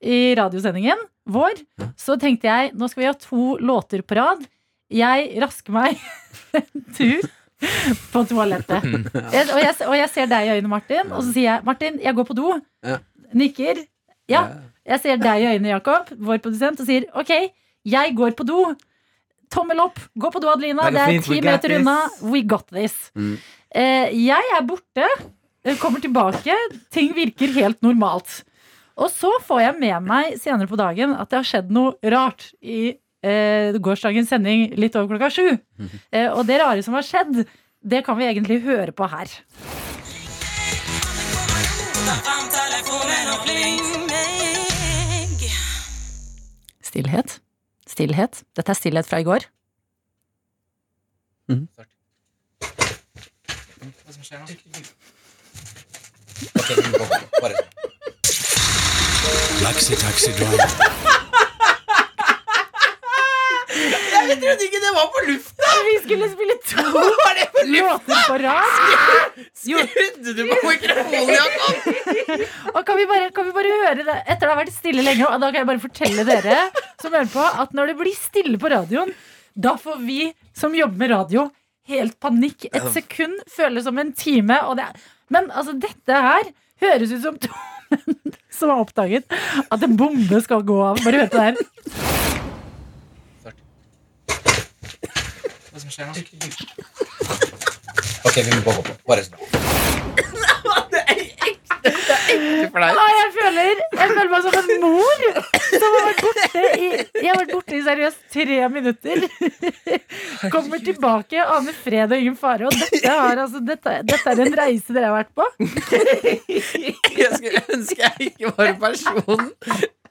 i 0.06 0.36
radiosendingen 0.38 1.00
vår, 1.28 1.58
så 1.98 2.16
tenkte 2.22 2.48
jeg 2.48 2.76
nå 2.78 2.88
skal 2.92 3.02
vi 3.02 3.10
ha 3.10 3.16
to 3.18 3.58
låter 3.58 4.06
på 4.06 4.20
rad. 4.20 4.46
Jeg 4.94 5.34
rasker 5.42 5.74
meg 5.76 5.98
en 6.60 6.86
tur 6.96 7.26
på 8.14 8.24
toalettet. 8.30 8.86
Jeg, 9.34 9.48
og, 9.50 9.60
jeg, 9.60 9.74
og 9.90 9.96
jeg 9.98 10.10
ser 10.14 10.30
deg 10.32 10.46
i 10.46 10.54
øynene, 10.54 10.72
Martin, 10.72 11.10
og 11.10 11.24
så 11.26 11.32
sier 11.34 11.50
jeg 11.50 11.66
Martin, 11.68 11.98
jeg 12.04 12.18
går 12.20 12.28
på 12.30 12.38
do. 12.38 12.54
Ja. 12.86 13.00
Nikker. 13.36 13.82
Ja. 14.32 14.44
Jeg 14.88 15.04
ser 15.04 15.20
deg 15.20 15.44
i 15.44 15.48
øynene, 15.52 15.74
Jakob, 15.76 16.12
vår 16.16 16.40
produsent, 16.44 16.80
og 16.80 16.88
sier 16.88 17.08
OK, 17.18 17.34
jeg 17.88 18.14
går 18.16 18.36
på 18.38 18.46
do. 18.48 18.62
Tommel 19.52 19.80
opp. 19.84 20.00
Gå 20.20 20.32
på 20.32 20.42
do, 20.44 20.50
Adelina. 20.52 20.90
Det 20.92 21.04
er 21.04 21.24
ti 21.24 21.40
meter 21.44 21.78
unna. 21.78 21.98
We 22.24 22.44
got 22.44 22.68
this. 22.72 22.96
Mm. 23.16 23.38
Eh, 23.72 24.16
jeg 24.28 24.54
er 24.58 24.68
borte. 24.68 25.08
Kommer 25.82 26.04
tilbake. 26.04 26.56
Ting 26.96 27.12
virker 27.16 27.52
helt 27.56 27.82
normalt. 27.84 28.42
Og 28.98 29.12
så 29.14 29.30
får 29.46 29.62
jeg 29.62 29.76
med 29.82 30.08
meg 30.08 30.38
senere 30.42 30.70
på 30.70 30.80
dagen 30.80 31.14
at 31.14 31.30
det 31.30 31.42
har 31.42 31.48
skjedd 31.48 31.74
noe 31.76 32.12
rart 32.16 32.48
i 32.64 32.96
eh, 33.22 33.78
gårsdagens 33.78 34.32
sending 34.32 34.72
litt 34.80 34.96
over 34.98 35.14
klokka 35.14 35.30
sju. 35.34 35.58
Eh, 36.12 36.32
og 36.32 36.48
det 36.50 36.62
rare 36.64 36.84
som 36.86 36.98
har 36.98 37.06
skjedd, 37.06 37.44
det 37.84 38.04
kan 38.08 38.18
vi 38.18 38.26
egentlig 38.32 38.62
høre 38.66 38.96
på 38.96 39.08
her. 39.12 39.38
Stillhet. 46.98 47.42
Stillhet. 47.86 48.40
Dette 48.58 48.74
er 48.74 48.78
stillhet 48.78 49.06
fra 49.06 49.20
i 49.22 49.26
går. 49.28 49.44
Taxi, 59.62 59.94
taxi 60.02 60.32
driver. 60.40 60.58
Jeg 64.28 64.38
trodde 64.42 64.66
ikke 64.66 64.82
det 64.82 64.94
var 64.98 65.08
på 65.14 65.22
lufta! 65.28 65.70
Vi 65.86 65.96
skulle 66.04 66.32
spille 66.34 66.56
to 66.66 66.82
låter 67.78 68.26
på 68.28 68.42
rad. 68.42 69.38
Skrudde 69.54 70.34
du 70.34 70.44
på 70.50 70.58
mikrofonen, 70.66 71.30
Jakob? 71.30 71.97
Og 72.76 72.82
kan 72.88 72.98
vi, 73.00 73.06
bare, 73.10 73.30
kan 73.36 73.48
vi 73.48 73.54
bare 73.56 73.72
høre 73.84 74.04
det 74.08 74.16
Etter 74.26 74.46
det 74.46 74.52
har 74.52 74.60
vært 74.62 74.74
stille 74.76 75.04
lenge 75.06 75.28
Og 75.28 75.40
da 75.42 75.50
kan 75.52 75.62
jeg 75.62 75.70
bare 75.70 75.84
fortelle 75.84 76.26
dere 76.28 76.58
Som 77.02 77.14
hører 77.16 77.30
på 77.32 77.46
At 77.64 77.74
når 77.78 77.92
det 77.92 77.98
blir 78.02 78.18
stille 78.18 78.60
på 78.62 78.72
radioen 78.74 79.14
Da 79.58 79.76
får 79.82 80.02
vi 80.06 80.20
som 80.58 80.76
jobber 80.78 81.02
med 81.04 81.14
radio 81.14 81.48
Helt 81.88 82.18
panikk 82.24 82.68
Et 82.72 82.88
sekund 82.96 83.38
føles 83.54 83.86
som 83.88 84.00
en 84.02 84.12
time 84.18 84.58
og 84.68 84.78
det 84.80 84.88
er, 84.90 85.02
Men 85.34 85.52
altså 85.52 85.76
dette 85.78 86.22
her 86.28 86.52
Høres 86.84 87.14
ut 87.16 87.24
som 87.24 87.40
to 87.42 87.54
menn 87.94 88.36
Som 88.54 88.74
har 88.74 88.84
oppdaget 88.84 89.26
At 89.68 89.84
en 89.88 89.98
bombe 90.00 90.42
skal 90.46 90.66
gå 90.68 90.78
av 90.92 91.04
Bare 91.06 91.24
hør 91.24 91.32
på 91.32 91.40
det 91.40 91.48
her 91.52 91.58
Hva 95.72 95.84
som 95.84 95.92
skjer 95.94 96.06
nå? 96.10 96.14
Ok, 98.28 98.36
vi 98.44 98.50
må 98.58 98.62
gå 98.66 98.82
på. 98.82 98.94
Bare 99.08 99.24
sånn. 99.24 99.38
Ah, 102.66 103.12
jeg, 103.14 103.30
føler, 103.36 103.82
jeg 103.98 104.10
føler 104.12 104.32
meg 104.32 104.46
som 104.46 104.58
en 104.62 104.82
mor 104.84 105.24
Som 105.68 105.96
har 105.98 106.08
vært 106.08 106.24
borte 106.26 106.64
i 106.78 106.90
Jeg 106.98 107.28
har 107.28 107.40
vært 107.42 107.54
borte 107.54 107.78
i 107.78 107.82
seriøst 107.86 108.24
tre 108.34 108.58
minutter. 108.72 109.24
Kommer 110.54 110.82
tilbake, 110.84 111.42
aner 111.44 111.76
fred 111.76 112.14
og 112.14 112.22
ingen 112.22 112.38
fare 112.40 112.70
Og 112.70 112.78
dette, 112.78 113.04
har, 113.08 113.44
altså, 113.46 113.62
dette, 113.66 113.98
dette 114.08 114.34
er 114.34 114.44
en 114.46 114.58
reise 114.62 114.96
dere 114.96 115.12
har 115.12 115.18
vært 115.22 115.34
på. 115.38 115.46
Jeg 117.18 117.32
skulle 117.34 117.64
ønske 117.76 118.02
jeg 118.04 118.32
ikke 118.32 118.54
var 118.58 118.74
personen 118.82 119.52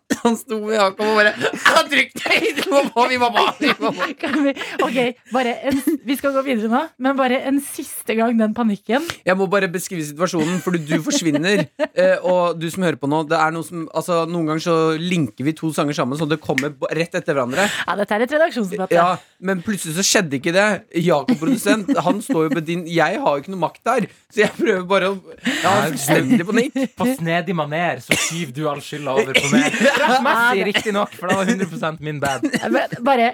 som 0.22 0.36
sto 0.38 0.58
med 0.62 0.76
Jakob 0.76 1.00
og 1.06 1.16
bare 1.18 1.32
Han 1.66 1.88
Trykk 1.90 2.12
deg! 2.20 2.44
Du 2.60 2.68
må 2.70 2.82
på! 2.94 3.04
Vi 3.10 3.16
må 3.18 3.28
på! 3.34 3.42
Vi 3.58 3.70
må 3.80 3.90
på. 3.94 4.06
Vi, 4.46 4.52
ok, 4.86 4.98
bare 5.34 5.52
en, 5.70 5.80
vi 6.06 6.16
skal 6.18 6.34
gå 6.36 6.42
videre 6.46 6.70
nå 6.70 6.82
Men 7.02 7.16
bare 7.18 7.40
en 7.48 7.58
siste 7.64 8.14
gang 8.18 8.36
den 8.38 8.54
panikken 8.56 9.02
Jeg 9.26 9.36
må 9.38 9.48
bare 9.50 9.68
beskrive 9.72 10.04
situasjonen, 10.06 10.60
fordi 10.64 10.82
du 10.86 10.94
forsvinner. 11.04 11.64
eh, 11.90 12.22
og 12.22 12.58
du 12.60 12.68
som 12.70 12.84
hører 12.86 12.98
på 13.00 13.10
nå, 13.10 13.24
det 13.30 13.38
er 13.38 13.54
noe 13.54 13.66
som 13.66 13.86
Altså, 13.96 14.20
noen 14.30 14.46
ganger 14.52 14.64
så 14.66 14.76
linker 15.00 15.46
vi 15.46 15.54
to 15.58 15.72
sanger 15.74 15.96
sammen, 15.98 16.18
så 16.20 16.26
det 16.30 16.38
kommer 16.42 16.74
rett 16.94 17.14
etter 17.18 17.34
hverandre. 17.36 17.66
Ja, 17.86 17.96
dette 17.98 18.16
er 18.16 18.24
et 18.26 18.34
redaksjonsmøte 18.36 18.94
Ja, 18.96 19.08
Men 19.46 19.62
plutselig 19.66 19.96
så 19.98 20.04
skjedde 20.06 20.38
ikke 20.38 20.54
det. 20.54 20.66
Jakob, 21.02 21.38
produsent, 21.40 21.90
han 22.06 22.22
står 22.24 22.46
jo 22.48 22.54
på 22.56 22.62
din 22.66 22.84
Jeg 22.90 23.18
har 23.22 23.36
jo 23.38 23.42
ikke 23.44 23.54
noe 23.54 23.62
makt 23.66 23.82
der, 23.90 24.06
så 24.32 24.44
jeg 24.44 24.54
prøver 24.58 24.86
bare 24.90 25.10
å 25.12 25.18
Jeg 25.42 25.66
har 25.66 25.90
fullstendig 25.90 26.46
panikk. 26.52 26.78
På 26.98 27.08
snedig 27.16 27.56
maner 27.58 28.02
så 28.04 28.16
skyver 28.26 28.54
du 28.56 28.62
all 28.70 28.82
skylda 28.84 29.16
over 29.18 29.36
på 29.42 29.52
meg. 29.54 29.80
Rettmessig, 30.00 30.66
riktignok, 30.70 31.14
for 31.16 31.30
det 31.30 31.36
var 31.38 31.50
100 31.54 31.96
min 32.00 32.20
bad. 32.20 32.46
Men 32.70 32.96
Bare, 33.06 33.32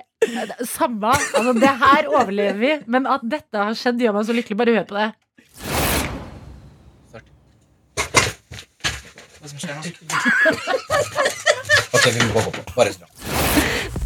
samme 0.68 1.12
altså, 1.12 1.53
Det 1.59 1.72
her 1.83 2.09
overlever 2.12 2.59
vi 2.61 2.72
Men 2.87 3.07
at 3.11 3.25
dette 3.27 3.59
har 3.59 3.75
skjedd 3.79 4.01
gjør 4.03 4.16
meg 4.18 4.29
så 4.29 4.37
lykkelig 4.37 4.59
Bare 4.61 4.77
hør 4.79 4.88
på 4.88 4.98
det 5.01 5.11
Ok, 11.92 12.07
vi 12.14 12.27
må 12.27 12.33
gå 12.35 12.51
på. 12.55 12.62
Bare. 12.77 12.92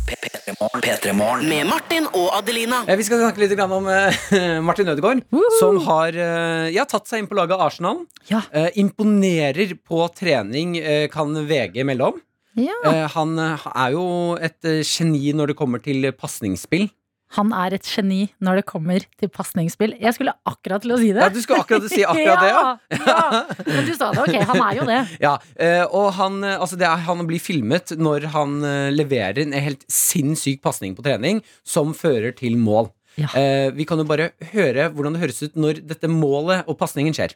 P3 0.07 1.12
Med 1.16 1.66
Martin 1.66 2.07
og 2.14 2.31
Adelina. 2.38 2.83
Eh, 2.87 2.97
Vi 2.97 3.05
skal 3.07 3.21
snakke 3.21 3.42
litt 3.42 3.59
om 3.61 3.88
eh, 3.90 4.61
Martin 4.69 4.88
Ødegaard, 4.92 5.25
som 5.61 5.81
har 5.87 6.14
eh, 6.16 6.69
ja, 6.75 6.85
tatt 6.88 7.09
seg 7.11 7.23
inn 7.23 7.29
på 7.31 7.37
laget 7.38 7.61
Arsenal. 7.61 8.05
Ja. 8.31 8.42
Imponerer 8.79 9.77
på 9.87 10.07
trening, 10.16 10.77
kan 11.12 11.35
VG 11.49 11.85
melde 11.87 12.12
om. 12.12 12.23
Ja. 12.57 12.77
Eh, 12.88 13.07
han 13.12 13.38
eh, 13.38 13.66
er 13.75 13.97
jo 13.97 14.07
et 14.40 14.69
eh, 14.69 14.83
geni 14.87 15.35
når 15.37 15.53
det 15.53 15.59
kommer 15.59 15.83
til 15.85 16.09
pasningsspill. 16.16 16.88
Han 17.35 17.51
er 17.53 17.75
et 17.75 17.87
geni 17.90 18.29
når 18.45 18.61
det 18.61 18.64
kommer 18.69 19.05
til 19.19 19.31
pasningsspill. 19.33 19.97
Jeg 20.01 20.14
skulle 20.14 20.33
akkurat 20.47 20.85
til 20.85 20.95
å 20.95 20.99
si 21.01 21.11
det. 21.11 21.25
Ja, 21.25 21.31
du 21.33 21.40
skulle 21.42 21.64
akkurat 21.64 21.88
si 21.90 22.05
akkurat 22.07 22.45
det, 22.45 22.53
ja. 22.53 22.62
ja. 22.95 23.40
Men 23.66 23.88
du 23.88 23.92
sa 23.99 24.12
det, 24.14 24.23
ok. 24.23 24.37
Han 24.53 24.62
er 24.62 24.79
jo 24.79 24.87
det. 24.88 25.01
Ja, 25.23 25.33
eh, 25.59 25.83
og 25.85 26.12
han, 26.21 26.38
eh, 26.47 26.55
altså 26.55 26.79
det 26.81 26.87
er, 26.88 27.03
han 27.09 27.25
blir 27.29 27.42
filmet 27.42 27.97
når 27.99 28.29
han 28.37 28.61
eh, 28.64 28.92
leverer 28.95 29.42
en 29.42 29.57
helt 29.59 29.83
sinnssyk 29.90 30.62
pasning 30.64 30.95
på 30.97 31.05
trening 31.07 31.42
som 31.66 31.92
fører 31.99 32.37
til 32.38 32.57
mål. 32.61 32.92
Ja. 33.19 33.33
Eh, 33.35 33.73
vi 33.75 33.88
kan 33.88 33.99
jo 34.01 34.07
bare 34.09 34.31
høre 34.53 34.90
hvordan 34.95 35.16
det 35.16 35.25
høres 35.25 35.42
ut 35.42 35.59
når 35.59 35.83
dette 35.88 36.09
målet 36.12 36.69
og 36.71 36.79
pasningen 36.79 37.16
skjer. 37.16 37.35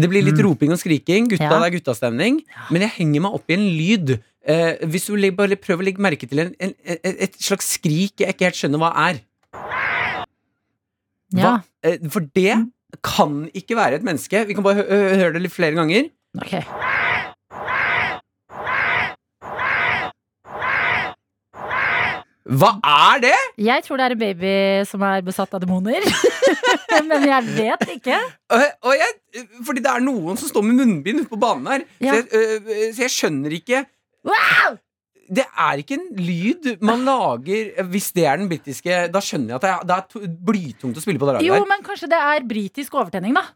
Det 0.00 0.10
blir 0.10 0.24
litt 0.26 0.40
roping 0.42 0.72
og 0.74 0.80
skriking. 0.80 1.28
Gutta, 1.30 1.44
Ja. 1.44 1.58
det 1.60 1.68
er 1.68 1.76
guttastemning. 1.78 2.40
Men 2.70 2.82
jeg 2.86 2.90
henger 2.98 3.20
meg 3.26 3.34
opp 3.38 3.50
i 3.50 3.54
en 3.58 3.66
lyd. 3.76 4.14
Eh, 4.46 4.76
hvis 4.88 5.06
du 5.06 5.30
bare 5.36 5.56
prøver 5.60 5.82
å 5.82 5.86
legge 5.88 6.00
merke 6.00 6.26
til 6.28 6.38
en, 6.40 6.54
en, 6.58 6.74
et, 6.84 7.16
et 7.28 7.34
slags 7.38 7.66
skrik 7.76 8.22
jeg 8.24 8.32
ikke 8.32 8.48
helt 8.48 8.56
skjønner 8.60 8.80
hva 8.80 8.92
er. 9.10 9.20
Hva? 11.36 11.52
Eh, 11.84 11.98
For 12.10 12.24
det 12.34 12.56
kan 13.06 13.44
ikke 13.54 13.76
være 13.78 14.00
et 14.00 14.06
menneske. 14.06 14.46
Vi 14.48 14.54
kan 14.56 14.64
bare 14.66 14.82
hø 14.82 14.86
hø 14.88 15.16
høre 15.20 15.32
det 15.36 15.42
litt 15.44 15.54
flere 15.54 15.76
ganger. 15.78 16.08
Ok. 16.40 16.56
Hva 22.50 22.70
er 22.82 23.20
det?! 23.22 23.36
Jeg 23.62 23.84
tror 23.86 24.00
det 24.00 24.06
er 24.08 24.14
en 24.16 24.20
baby 24.20 24.52
som 24.88 25.02
er 25.06 25.22
besatt 25.22 25.52
av 25.54 25.62
demoner. 25.62 26.02
Men 27.10 27.26
jeg 27.28 27.46
vet 27.54 27.84
ikke. 27.94 28.18
Og, 28.50 28.94
jeg, 28.96 29.46
fordi 29.66 29.82
det 29.84 29.92
er 29.92 30.02
noen 30.02 30.38
som 30.40 30.50
står 30.50 30.64
med 30.66 30.80
munnbind 30.80 31.22
ute 31.22 31.30
på 31.30 31.38
banen 31.40 31.68
her. 31.70 31.84
Ja. 32.02 32.16
Så, 32.18 32.26
jeg, 32.26 32.60
øh, 32.66 32.86
så 32.96 33.04
jeg 33.06 33.14
skjønner 33.16 33.54
ikke 33.60 33.84
Wow! 34.26 34.74
Det 35.30 35.44
er 35.46 35.78
ikke 35.78 35.94
en 35.94 36.08
lyd 36.18 36.66
man 36.82 37.04
lager 37.06 37.84
hvis 37.92 38.08
det 38.16 38.24
er 38.26 38.40
den 38.40 38.48
britiske. 38.50 38.96
Da 39.14 39.22
skjønner 39.22 39.54
jeg 39.54 39.60
at 39.60 39.86
det 39.86 39.94
er, 39.94 40.26
det 40.26 40.32
blytungt 40.50 40.98
å 40.98 41.04
spille 41.04 41.22
på 41.22 41.28
det 41.30 41.44
Jo, 41.46 41.54
der. 41.54 41.68
men 41.70 41.84
kanskje 41.86 42.10
det 42.10 42.18
er 42.18 42.46
britisk 42.50 42.98
overtenning, 42.98 43.38
da. 43.38 43.46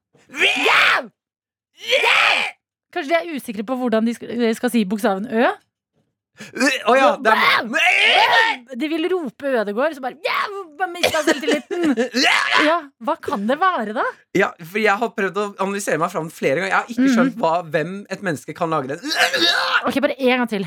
Kanskje 2.94 3.10
de 3.10 3.18
er 3.18 3.34
usikre 3.34 3.66
på 3.66 3.76
hvordan 3.80 4.06
de 4.06 4.14
skal, 4.14 4.54
skal 4.54 4.70
si 4.70 4.84
bokstaven 4.86 5.26
Ø. 5.26 5.50
Å 6.34 6.94
ja, 6.98 7.10
det 7.22 7.30
er, 7.30 7.66
De 8.74 8.88
vil 8.90 9.06
rope 9.12 9.52
Ødegård, 9.60 9.94
så 9.94 10.02
bare 10.02 10.16
yeah, 10.18 10.88
mista 10.90 11.22
selvtilliten. 11.22 11.94
Ja, 12.68 12.80
hva 13.06 13.14
kan 13.22 13.46
det 13.46 13.56
være, 13.60 13.94
da? 13.94 14.02
ja, 14.34 14.50
for 14.66 14.80
jeg 14.82 14.98
har 14.98 15.12
prøvd 15.14 15.38
å 15.38 15.44
analysere 15.62 16.00
meg 16.02 16.10
fram 16.10 16.30
flere 16.34 16.58
ganger. 16.64 16.72
Jeg 16.72 16.80
har 16.80 16.90
ikke 16.90 17.04
Mhm. 17.04 17.12
skjønt 17.14 17.38
hva, 17.38 17.52
hvem 17.70 17.92
et 18.10 18.24
menneske 18.26 18.54
kan 18.56 18.70
lage 18.74 18.94
den. 18.96 19.14
Ok, 19.86 20.00
bare 20.02 20.16
en 20.18 20.42
gang 20.42 20.50
til. 20.50 20.66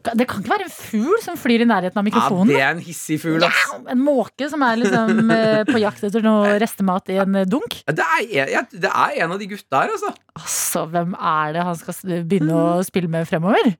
Det 0.00 0.24
kan 0.24 0.40
ikke 0.40 0.48
være 0.54 0.64
en 0.64 0.72
fugl 0.72 1.18
som 1.20 1.36
flyr 1.36 1.60
i 1.60 1.66
nærheten 1.68 1.98
av 2.00 2.06
mikrofonen. 2.06 2.48
Ja, 2.48 2.56
det 2.56 2.62
er 2.64 2.70
en 2.78 2.80
hissig 2.86 3.18
fugl, 3.20 3.42
ass. 3.44 3.58
Ja, 3.68 3.80
en 3.92 4.00
måke 4.00 4.48
som 4.48 4.62
er 4.64 4.78
liksom 4.80 5.28
eh, 5.36 5.60
på 5.68 5.76
jakt 5.82 6.06
etter 6.08 6.24
noe 6.24 6.54
restemat 6.62 7.12
i 7.12 7.18
en 7.20 7.36
eh, 7.42 7.44
dunk. 7.44 7.76
Det 7.84 8.06
er, 8.16 8.64
det 8.72 8.88
er 8.90 9.18
en 9.26 9.36
av 9.36 9.42
de 9.42 9.50
gutta 9.50 9.82
her, 9.84 9.92
altså. 9.92 10.14
Altså, 10.40 10.86
hvem 10.94 11.12
er 11.20 11.52
det 11.58 11.66
han 11.68 11.76
skal 11.82 12.00
begynne 12.24 12.56
å 12.56 12.80
spille 12.86 13.12
med 13.12 13.28
fremover? 13.28 13.74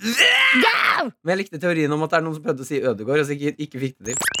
Men 0.00 1.34
jeg 1.34 1.42
likte 1.44 1.60
teorien 1.60 1.92
om 1.92 2.04
at 2.06 2.12
det 2.12 2.20
er 2.20 2.24
noen 2.24 2.36
som 2.38 2.44
prøvde 2.44 2.64
å 2.64 2.68
si 2.68 2.80
Ødegård, 2.80 3.22
og 3.22 3.28
så 3.28 3.36
ikke, 3.36 3.54
ikke 3.66 3.82
fikk 3.84 3.96
det 4.00 4.16
til. 4.16 4.36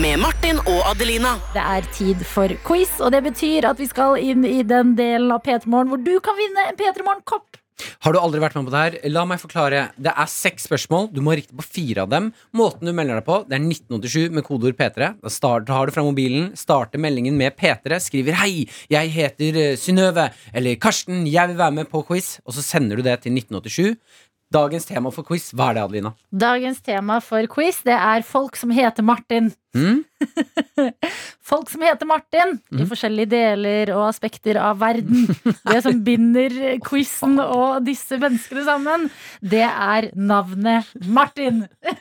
Med 0.00 0.20
Martin 0.22 0.60
og 0.70 0.84
Adelina. 0.86 1.34
Det 1.54 1.62
er 1.62 1.88
tid 1.92 2.22
for 2.24 2.52
quiz, 2.66 2.92
og 3.02 3.10
det 3.12 3.24
betyr 3.26 3.66
at 3.72 3.80
vi 3.82 3.88
skal 3.90 4.16
inn 4.22 4.46
i 4.46 4.60
den 4.62 4.94
delen 4.98 5.32
av 5.34 5.42
P3 5.44 5.66
Morgen 5.66 5.90
hvor 5.92 6.00
du 6.04 6.14
kan 6.24 6.38
vinne 6.38 6.70
en 6.70 6.78
P3 6.78 7.04
Morgen-kopp 7.04 7.59
Har 8.04 8.14
du 8.14 8.20
aldri 8.20 8.40
vært 8.42 8.56
med 8.58 8.68
på 8.68 8.74
det 8.74 8.82
her? 8.84 8.96
La 9.12 9.24
meg 9.28 9.40
forklare. 9.42 9.82
Det 10.00 10.12
er 10.12 10.30
seks 10.30 10.68
spørsmål. 10.68 11.10
Du 11.14 11.20
må 11.24 11.34
rikte 11.38 11.56
på 11.56 11.66
fire 11.66 12.04
av 12.04 12.12
dem. 12.12 12.30
Måten 12.56 12.88
du 12.88 12.94
melder 12.96 13.20
deg 13.20 13.26
på, 13.28 13.40
det 13.48 13.58
er 13.58 13.64
1987 13.66 14.36
med 14.36 14.46
kodeord 14.46 14.78
P3. 14.78 15.10
Da 15.20 15.34
tar 15.68 15.90
du 15.90 15.94
fra 15.94 16.06
mobilen, 16.06 16.50
starter 16.58 17.02
meldingen 17.02 17.36
med 17.40 17.56
P3, 17.58 18.00
skriver 18.00 18.38
'Hei, 18.40 18.68
jeg 18.90 19.14
heter 19.16 19.56
eh, 19.56 19.76
Synnøve', 19.76 20.30
eller 20.54 20.76
'Karsten, 20.76 21.26
jeg 21.26 21.48
vil 21.48 21.58
være 21.58 21.76
med 21.80 21.90
på 21.90 22.04
quiz', 22.06 22.38
og 22.44 22.54
så 22.54 22.62
sender 22.62 22.96
du 22.96 23.02
det 23.02 23.20
til 23.22 23.32
1987. 23.32 23.96
Dagens 24.50 24.86
tema 24.88 25.12
for 25.14 25.22
quiz, 25.22 25.52
hva 25.54 25.68
er 25.70 25.76
det, 25.76 25.82
Adelina? 25.86 26.10
Dagens 26.34 26.80
tema 26.82 27.20
for 27.22 27.46
quiz 27.52 27.76
det 27.86 27.94
er 27.94 28.24
folk 28.26 28.56
som 28.58 28.72
heter 28.74 29.04
Martin. 29.06 29.52
Mm? 29.78 30.00
Folk 31.50 31.70
som 31.70 31.82
heter 31.86 32.06
Martin 32.06 32.56
i 32.74 32.86
forskjellige 32.90 33.30
deler 33.30 33.92
og 33.94 34.08
aspekter 34.08 34.58
av 34.58 34.80
verden. 34.82 35.28
Det 35.46 35.78
som 35.84 36.00
binder 36.08 36.56
quizen 36.82 37.38
og 37.42 37.84
disse 37.86 38.18
menneskene 38.18 38.64
sammen, 38.66 39.06
det 39.38 39.62
er 39.68 40.10
navnet 40.18 40.90
Martin. 41.06 41.64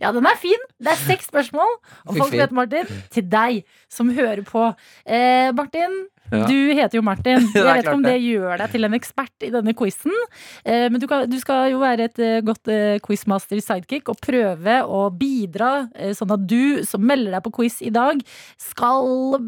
Ja, 0.00 0.14
den 0.16 0.24
er 0.24 0.38
fin. 0.40 0.62
Det 0.80 0.94
er 0.94 0.96
seks 0.96 1.26
spørsmål 1.28 1.74
om 2.08 2.16
folk 2.16 2.30
som 2.30 2.38
heter 2.38 2.56
Martin, 2.56 2.86
til 3.12 3.26
deg 3.28 3.66
som 3.92 4.08
hører 4.16 4.40
på. 4.48 4.62
Eh, 5.04 5.50
Martin, 5.52 5.98
Ja. 6.32 6.46
du 6.48 6.74
heter 6.74 6.98
jo 6.98 7.04
Martin. 7.06 7.46
Jeg 7.54 7.64
vet 7.64 7.84
ikke 7.84 7.96
om 7.96 8.04
det 8.04 8.16
gjør 8.22 8.60
deg 8.62 8.72
til 8.74 8.88
en 8.88 8.96
ekspert 8.98 9.46
i 9.46 9.50
denne 9.54 9.74
quizen, 9.76 10.14
eh, 10.64 10.86
men 10.90 11.00
du, 11.02 11.06
kan, 11.10 11.26
du 11.30 11.36
skal 11.42 11.70
jo 11.72 11.80
være 11.82 12.08
et 12.10 12.22
eh, 12.22 12.40
godt 12.46 12.70
eh, 12.72 12.98
quizmaster 13.04 13.60
sidekick 13.62 14.10
og 14.12 14.20
prøve 14.24 14.78
å 14.82 15.06
bidra, 15.14 15.88
sånn 16.16 16.34
at 16.34 16.46
du 16.48 16.82
som 16.86 17.04
melder 17.06 17.36
deg 17.36 17.44
på 17.46 17.52
quiz 17.60 17.78
i 17.84 17.92
dag, 17.94 18.20
skal 18.60 19.38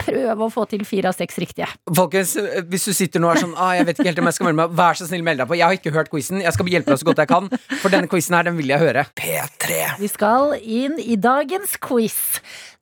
prøve 0.00 0.46
å 0.46 0.50
få 0.52 0.66
til 0.70 0.84
fire 0.88 1.10
av 1.10 1.18
seks 1.18 1.40
riktige. 1.42 1.68
Folkens, 1.96 2.36
hvis 2.70 2.86
du 2.88 2.94
sitter 2.96 3.22
nå 3.22 3.30
og 3.30 3.36
er 3.36 3.42
sånn 3.44 3.54
ah, 3.56 3.72
Jeg 3.76 3.86
vet 3.88 3.98
ikke 3.98 4.08
helt 4.10 4.20
om 4.22 4.28
jeg 4.28 4.36
skal 4.36 4.48
melde 4.48 4.60
meg 4.62 4.76
Vær 4.78 4.98
så 4.98 5.06
snill, 5.08 5.24
meld 5.26 5.42
deg 5.42 5.50
på. 5.50 5.56
Jeg 5.58 5.66
har 5.66 5.76
ikke 5.78 5.92
hørt 5.94 6.10
quizen. 6.12 6.42
Jeg 6.42 6.54
skal 6.54 6.70
hjelpe 6.72 6.92
deg 6.92 7.00
så 7.00 7.08
godt 7.08 7.22
jeg 7.22 7.30
kan. 7.30 7.50
For 7.82 7.92
denne 7.92 8.10
quizen 8.10 8.36
her, 8.36 8.46
den 8.48 8.58
vil 8.58 8.72
jeg 8.72 8.82
høre. 8.82 9.04
P3. 9.18 9.82
Vi 10.00 10.10
skal 10.10 10.56
inn 10.60 10.98
i 11.02 11.18
dagens 11.20 11.76
quiz. 11.82 12.18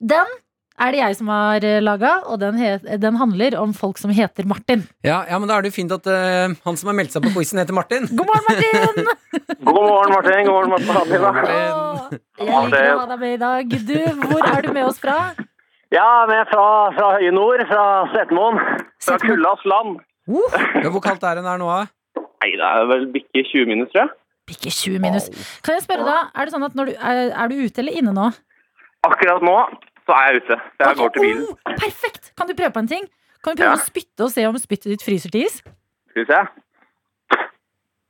Den 0.00 0.30
er 0.80 0.94
det 0.94 1.00
jeg 1.02 1.16
som 1.18 1.28
har 1.32 1.64
laga, 1.84 2.12
og 2.30 2.40
den, 2.40 2.56
het, 2.60 2.86
den 3.02 3.18
handler 3.20 3.56
om 3.60 3.74
folk 3.76 4.00
som 4.00 4.12
heter 4.14 4.48
Martin. 4.48 4.86
Ja, 5.06 5.20
ja, 5.28 5.38
men 5.38 5.50
da 5.50 5.58
er 5.58 5.66
det 5.66 5.72
jo 5.72 5.76
fint 5.76 5.92
at 5.94 6.08
uh, 6.08 6.56
han 6.64 6.80
som 6.80 6.90
har 6.90 6.96
meldt 6.96 7.14
seg 7.14 7.24
på 7.26 7.32
quizen, 7.34 7.60
heter 7.60 7.76
Martin. 7.76 8.08
God 8.10 8.30
morgen, 8.30 8.48
Martin! 8.48 9.12
God 9.68 9.76
morgen, 9.76 10.14
Martin. 10.16 10.48
God 10.48 10.54
morgen, 10.54 10.70
Martin. 10.70 12.20
Jeg 12.40 12.48
liker 12.48 12.90
å 12.94 12.98
ha 13.02 13.08
deg 13.12 13.22
med 13.22 13.36
i 13.36 13.40
dag. 13.44 13.78
Du, 13.90 13.96
hvor 14.24 14.50
er 14.50 14.64
du 14.64 14.72
med 14.74 14.88
oss 14.88 15.00
fra? 15.02 15.18
Ja, 15.90 16.06
vi 16.30 16.36
er 16.38 16.46
fra, 16.46 16.66
fra 16.94 17.12
høye 17.18 17.32
nord, 17.34 17.64
fra 17.66 17.84
Setermoen. 18.14 18.60
Fra 19.02 19.18
kuldas 19.22 19.64
land. 19.66 19.98
Ja, 20.30 20.90
hvor 20.92 21.02
kaldt 21.02 21.24
er 21.26 21.40
det 21.40 21.44
der 21.46 21.58
nå? 21.58 21.66
da? 21.66 22.24
Nei, 22.40 22.52
det 22.56 22.66
er 22.66 22.86
vel 22.88 23.08
bikke 23.12 23.42
20 23.44 23.66
minus, 23.68 23.90
tror 23.92 24.04
jeg. 24.04 24.12
Bikke 24.50 24.70
20 24.72 25.02
minus. 25.02 25.26
Kan 25.66 25.76
jeg 25.76 25.84
spørre 25.84 26.06
deg, 26.06 26.30
er 26.34 26.46
det 26.46 26.54
sånn 26.54 26.66
at 26.66 26.78
når 26.78 26.90
du, 26.90 26.94
er, 26.96 27.20
er 27.34 27.50
du 27.50 27.58
ute 27.58 27.82
eller 27.82 27.98
inne 28.00 28.14
nå? 28.16 28.30
Akkurat 29.06 29.44
nå 29.44 29.56
så 30.10 30.16
er 30.18 30.26
jeg 30.34 30.42
ute. 30.42 30.58
Jeg 30.82 30.96
går 31.00 31.12
til 31.14 31.22
bilen. 31.28 31.44
Oh, 31.46 31.74
perfekt! 31.78 32.32
Kan 32.36 32.50
du 32.50 32.54
prøve 32.58 32.72
på 32.74 32.82
en 32.82 32.90
ting? 32.90 33.06
Kan 33.44 33.54
du 33.54 33.62
prøve 33.62 33.76
Ja. 33.76 33.78
å 33.78 33.84
spytte 33.86 34.26
og 34.26 34.32
se 34.34 34.44
om 34.50 34.58
spyttet 34.60 34.90
ditt 34.96 35.04
fryser 35.06 35.30
til 35.32 35.46
is? 35.46 35.60
Skal 36.10 36.24
vi 36.24 36.26
se. 36.32 36.40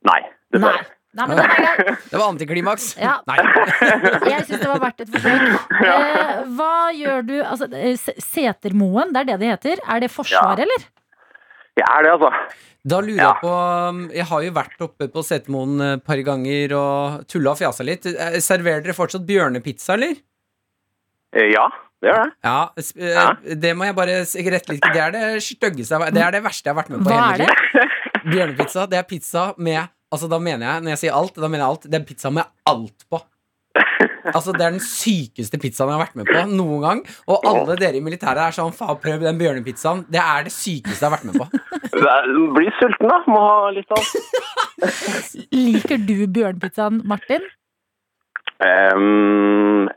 Nei. 0.09 0.21
Nei. 0.57 0.73
Nei, 1.19 1.27
er 1.35 1.51
grei. 1.51 1.95
Det 2.11 2.19
var 2.21 2.29
antiklimaks. 2.31 2.85
Ja. 3.01 3.17
Nei. 3.27 3.37
Jeg 4.31 4.47
syns 4.47 4.61
det 4.63 4.69
var 4.71 4.81
verdt 4.87 5.03
et 5.05 5.11
forsøk. 5.11 5.43
Eh, 5.91 6.41
hva 6.57 6.73
gjør 6.95 7.25
du 7.27 7.35
altså, 7.43 7.67
eh, 7.75 7.97
Setermoen, 8.23 9.11
det 9.15 9.23
er 9.25 9.29
det 9.33 9.39
det 9.43 9.51
heter. 9.53 9.83
Er 9.91 10.01
det 10.05 10.11
Forsvaret, 10.15 10.63
Ja. 10.63 10.67
eller? 10.67 10.87
Det 11.81 11.85
er 11.87 12.03
det, 12.07 12.13
altså. 12.15 12.31
Da 12.91 13.01
lurer 13.05 13.19
Ja. 13.21 13.29
jeg 13.35 13.41
på 13.43 13.51
um, 13.91 13.99
Jeg 14.15 14.25
har 14.31 14.43
jo 14.47 14.53
vært 14.57 14.81
oppe 14.87 15.09
på 15.13 15.23
Setermoen 15.27 15.81
et 15.95 16.05
par 16.07 16.23
ganger 16.27 16.73
og 16.79 17.27
tulla 17.29 17.53
og 17.53 17.59
fjasa 17.61 17.85
litt. 17.87 18.07
Eh, 18.07 18.39
Serverer 18.41 18.83
dere 18.87 18.97
fortsatt 18.97 19.27
bjørnepizza, 19.29 19.95
eller? 19.99 20.15
Eh, 21.35 21.51
Ja, 21.53 21.67
det 22.01 22.09
gjør 22.11 22.23
det. 22.25 22.33
Ja, 22.45 22.59
eh, 22.77 23.15
Ja. 23.15 23.27
Det 23.65 23.73
må 23.77 23.85
jeg 23.85 23.95
bare 23.97 24.19
rette 24.25 24.73
litt 24.73 24.83
Det 24.93 25.01
er 25.05 25.11
det 25.13 25.43
styggeste 25.45 25.99
Det 26.15 26.23
er 26.25 26.31
det 26.33 26.43
verste 26.45 26.67
jeg 26.71 26.75
har 26.75 26.83
vært 26.83 26.91
med 26.91 27.05
på. 27.05 27.11
i 27.11 27.13
Hva 27.13 27.33
hele 27.33 27.33
er 27.33 27.39
mitt 27.39 27.49
det? 27.49 27.81
liv. 27.81 28.33
Bjørnepizza, 28.35 28.87
det 28.91 28.99
er 28.99 29.03
pizza 29.09 29.55
med 29.59 29.89
Altså 30.13 30.29
da 30.29 30.39
mener 30.43 30.67
jeg, 30.67 30.83
Når 30.83 30.91
jeg 30.97 30.99
sier 31.05 31.13
alt, 31.15 31.35
da 31.37 31.49
mener 31.49 31.65
jeg 31.65 31.69
alt. 31.71 31.85
Det 31.91 32.01
er 32.01 32.05
pizza 32.09 32.31
med 32.31 32.45
alt 32.67 33.05
på. 33.11 33.21
Altså 34.35 34.53
Det 34.53 34.61
er 34.67 34.71
den 34.75 34.81
sykeste 34.85 35.59
pizzaen 35.59 35.89
jeg 35.91 35.97
har 35.99 36.05
vært 36.07 36.17
med 36.17 36.27
på 36.27 36.43
noen 36.51 36.81
gang. 36.83 37.01
Og 37.29 37.45
alle 37.47 37.77
dere 37.81 37.97
i 37.97 38.01
militæret 38.05 38.43
er 38.49 38.53
sånn 38.57 38.73
Faen, 38.75 38.99
prøv 39.01 39.21
den 39.25 39.39
bjørnepizzaen. 39.39 40.05
Det 40.11 40.21
er 40.21 40.45
det 40.49 40.53
sykeste 40.53 41.01
jeg 41.01 41.11
har 41.11 41.17
vært 41.17 41.25
med 41.25 41.39
på. 41.41 41.47
Er- 42.01 42.77
sulten, 42.81 43.09
da. 43.09 43.19
Må 43.29 43.39
ha 43.41 43.71
litt 43.71 43.91
av 43.91 44.03
Liker 45.53 45.99
du 46.07 46.27
bjørnepizzaen, 46.27 47.03
Martin? 47.05 47.43
Um, 48.61 49.89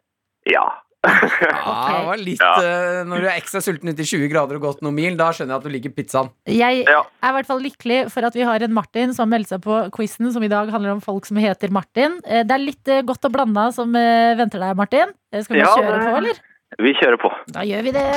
Ja. 0.50 0.66
Ja, 1.04 1.74
det 2.00 2.06
var 2.08 2.18
litt 2.22 2.40
Ja. 2.42 2.54
uh, 2.64 3.04
Når 3.10 3.22
du 3.24 3.28
er 3.28 3.36
ekstra 3.36 3.60
sulten 3.64 3.90
ute 3.92 4.04
i 4.06 4.08
20 4.08 4.30
grader 4.32 4.56
og 4.60 4.62
gått 4.68 4.82
noen 4.86 4.96
mil, 4.96 5.18
da 5.20 5.32
skjønner 5.36 5.58
jeg 5.58 5.60
at 5.60 5.68
du 5.68 5.74
liker 5.74 5.94
pizzaen. 5.98 6.30
Jeg 6.48 6.86
Ja. 6.88 7.02
er 7.24 7.30
i 7.30 7.36
hvert 7.38 7.50
fall 7.50 7.60
lykkelig 7.62 8.00
for 8.12 8.24
at 8.26 8.34
vi 8.34 8.42
har 8.48 8.64
en 8.64 8.74
Martin 8.74 9.14
som 9.14 9.28
har 9.30 9.38
meldt 9.40 9.50
seg 9.52 9.62
på 9.62 9.92
quizen, 9.92 10.32
som 10.32 10.44
i 10.44 10.48
dag 10.52 10.70
handler 10.72 10.92
om 10.96 11.02
folk 11.02 11.26
som 11.26 11.38
heter 11.38 11.70
Martin. 11.70 12.20
Eh, 12.26 12.44
Det 12.44 12.52
er 12.56 12.64
litt 12.64 12.88
eh, 12.88 13.02
godt 13.04 13.26
og 13.26 13.32
blanda 13.36 13.72
som 13.74 13.92
venter 13.92 14.60
deg, 14.60 14.76
Martin. 14.78 15.12
Skal 15.34 15.56
vi 15.56 15.60
Ja, 15.60 15.76
kjøre 15.76 16.00
på, 16.08 16.18
eller? 16.18 16.40
Vi 16.80 16.94
kjører 16.94 17.20
på. 17.22 17.30
Da 17.52 17.62
gjør 17.62 17.84
vi 17.84 17.92
det. 17.92 18.08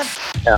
Ja. 0.47 0.57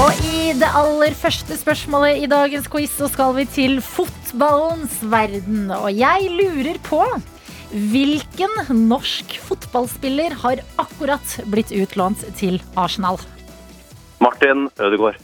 Og 0.00 0.20
i 0.24 0.52
det 0.56 0.68
aller 0.78 1.12
første 1.12 1.58
spørsmålet 1.60 2.22
i 2.22 2.28
dagens 2.30 2.70
quiz 2.72 2.92
så 2.96 3.04
skal 3.12 3.34
vi 3.36 3.42
til 3.52 3.82
fotballens 3.84 4.94
verden. 5.12 5.66
Og 5.76 5.90
jeg 5.92 6.30
lurer 6.38 6.78
på 6.86 7.02
hvilken 7.92 8.54
norsk 8.88 9.34
fotballspiller 9.44 10.38
har 10.40 10.62
akkurat 10.80 11.34
blitt 11.52 11.74
utlånt 11.76 12.24
til 12.40 12.56
Arsenal? 12.80 13.20
Martin 14.24 14.70
Ødegaard. 14.80 15.20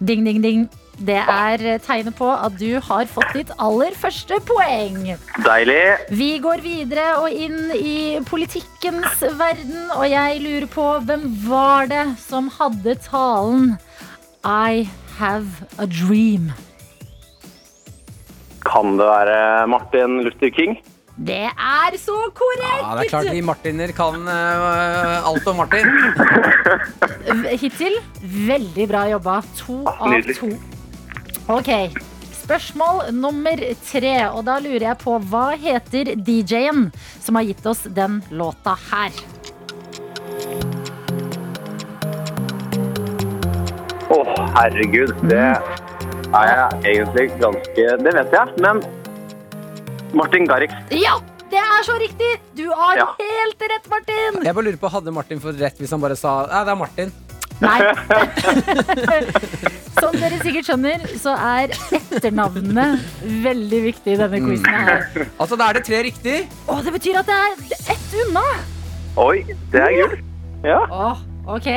Ding, 0.00 0.24
ding, 0.24 0.40
ding. 0.40 0.64
Det 0.94 1.20
er 1.20 1.78
tegnet 1.84 2.16
på 2.16 2.30
at 2.32 2.56
du 2.56 2.78
har 2.80 3.08
fått 3.10 3.36
ditt 3.36 3.52
aller 3.60 3.92
første 3.98 4.38
poeng. 4.48 5.18
Deilig. 5.44 5.80
Vi 6.16 6.30
går 6.40 6.64
videre 6.64 7.10
og 7.20 7.28
inn 7.28 7.74
i 7.76 8.22
politikkens 8.24 9.20
verden, 9.36 9.90
og 9.92 10.06
jeg 10.08 10.40
lurer 10.46 10.70
på 10.70 10.92
hvem 11.04 11.26
var 11.44 11.90
det 11.92 12.06
som 12.24 12.48
hadde 12.56 12.96
talen 13.04 13.74
I 14.44 14.88
have 15.16 15.48
a 15.78 15.86
dream? 15.86 16.52
Kan 18.64 18.98
det 18.98 19.06
være 19.08 19.66
Martin 19.72 20.20
Luther 20.20 20.50
King? 20.52 20.76
Det 21.16 21.46
er 21.48 21.96
så 21.96 22.16
korrekt! 22.34 22.82
Ja, 22.82 22.90
det 22.98 23.06
er 23.06 23.08
klart 23.08 23.30
vi 23.32 23.40
martiner 23.40 23.92
kan 23.96 24.26
uh, 24.28 25.28
alt 25.30 25.46
om 25.48 25.62
Martin. 25.62 25.88
Hittil 27.62 27.96
veldig 28.20 28.88
bra 28.90 29.04
jobba. 29.14 29.38
To 29.62 29.78
av 29.94 30.28
to. 30.34 30.50
Ok, 31.54 31.70
spørsmål 32.42 33.14
nummer 33.16 33.62
tre. 33.86 34.16
Og 34.34 34.42
da 34.44 34.58
lurer 34.60 34.90
jeg 34.90 35.00
på 35.06 35.16
hva 35.30 35.46
heter 35.56 36.12
DJ-en 36.18 36.90
som 37.16 37.40
har 37.40 37.48
gitt 37.48 37.64
oss 37.64 37.86
den 37.88 38.20
låta 38.34 38.76
her? 38.90 39.24
Å, 44.14 44.20
herregud. 44.58 45.12
Det 45.28 45.40
er 45.44 46.50
jeg 46.50 46.96
egentlig 46.96 47.26
ganske 47.40 47.86
Det 48.04 48.12
vet 48.18 48.34
jeg, 48.38 48.46
men 48.64 48.82
Martin 50.14 50.46
Garrix. 50.46 50.74
Ja, 50.94 51.16
det 51.50 51.58
er 51.58 51.82
så 51.86 51.96
riktig! 51.98 52.32
Du 52.54 52.68
har 52.70 52.96
Ja. 53.00 53.06
helt 53.18 53.60
rett, 53.72 53.88
Martin! 53.90 54.40
Jeg 54.44 54.54
bare 54.54 54.64
lurer 54.68 54.78
på, 54.78 54.90
Hadde 54.94 55.10
Martin 55.14 55.40
fått 55.42 55.58
rett 55.60 55.78
hvis 55.82 55.90
han 55.90 56.00
bare 56.02 56.16
sa 56.18 56.44
Ja, 56.50 56.62
det 56.66 56.74
er 56.74 56.78
Martin? 56.78 57.12
Nei. 57.62 57.78
Som 60.00 60.14
dere 60.18 60.38
sikkert 60.42 60.66
skjønner, 60.68 61.04
så 61.22 61.34
er 61.38 61.70
etternavnene 61.94 62.86
veldig 63.44 63.80
viktig 63.86 64.16
i 64.16 64.18
denne 64.20 64.40
quizen 64.42 64.74
her. 64.74 65.04
Altså, 65.38 65.56
da 65.56 65.68
er 65.70 65.78
det 65.78 65.84
tre 65.86 66.00
riktig. 66.06 66.40
Å, 66.66 66.80
det 66.84 66.92
betyr 66.96 67.20
at 67.22 67.30
det 67.30 67.36
er 67.38 67.50
ett 67.94 68.16
unna! 68.24 68.42
Oi, 69.22 69.44
det 69.72 69.80
er 69.86 69.94
gull. 70.00 70.16
Ja. 70.66 70.80
Åh, 70.90 71.22
ok. 71.54 71.70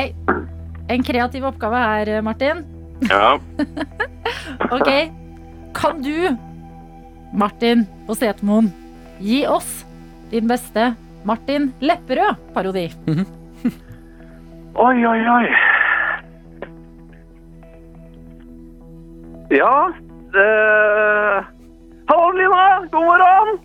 En 0.89 1.03
kreativ 1.03 1.45
oppgave 1.45 1.75
her, 1.83 2.21
Martin. 2.21 2.65
ja. 3.09 3.39
Ok. 4.71 4.89
Kan 5.73 6.01
du, 6.01 6.35
Martin 7.33 7.85
på 8.07 8.15
Setermoen, 8.15 8.71
gi 9.19 9.43
oss 9.47 9.85
din 10.31 10.47
beste 10.49 10.93
Martin 11.27 11.69
Lepperød-parodi? 11.79 12.87
Oi, 14.77 15.05
oi, 15.09 15.21
oi. 15.35 15.45
Ja 19.49 19.89
det... 20.33 20.49
Hallo, 22.07 22.31
Lina. 22.37 22.65
God 22.91 23.05
morgen. 23.09 23.57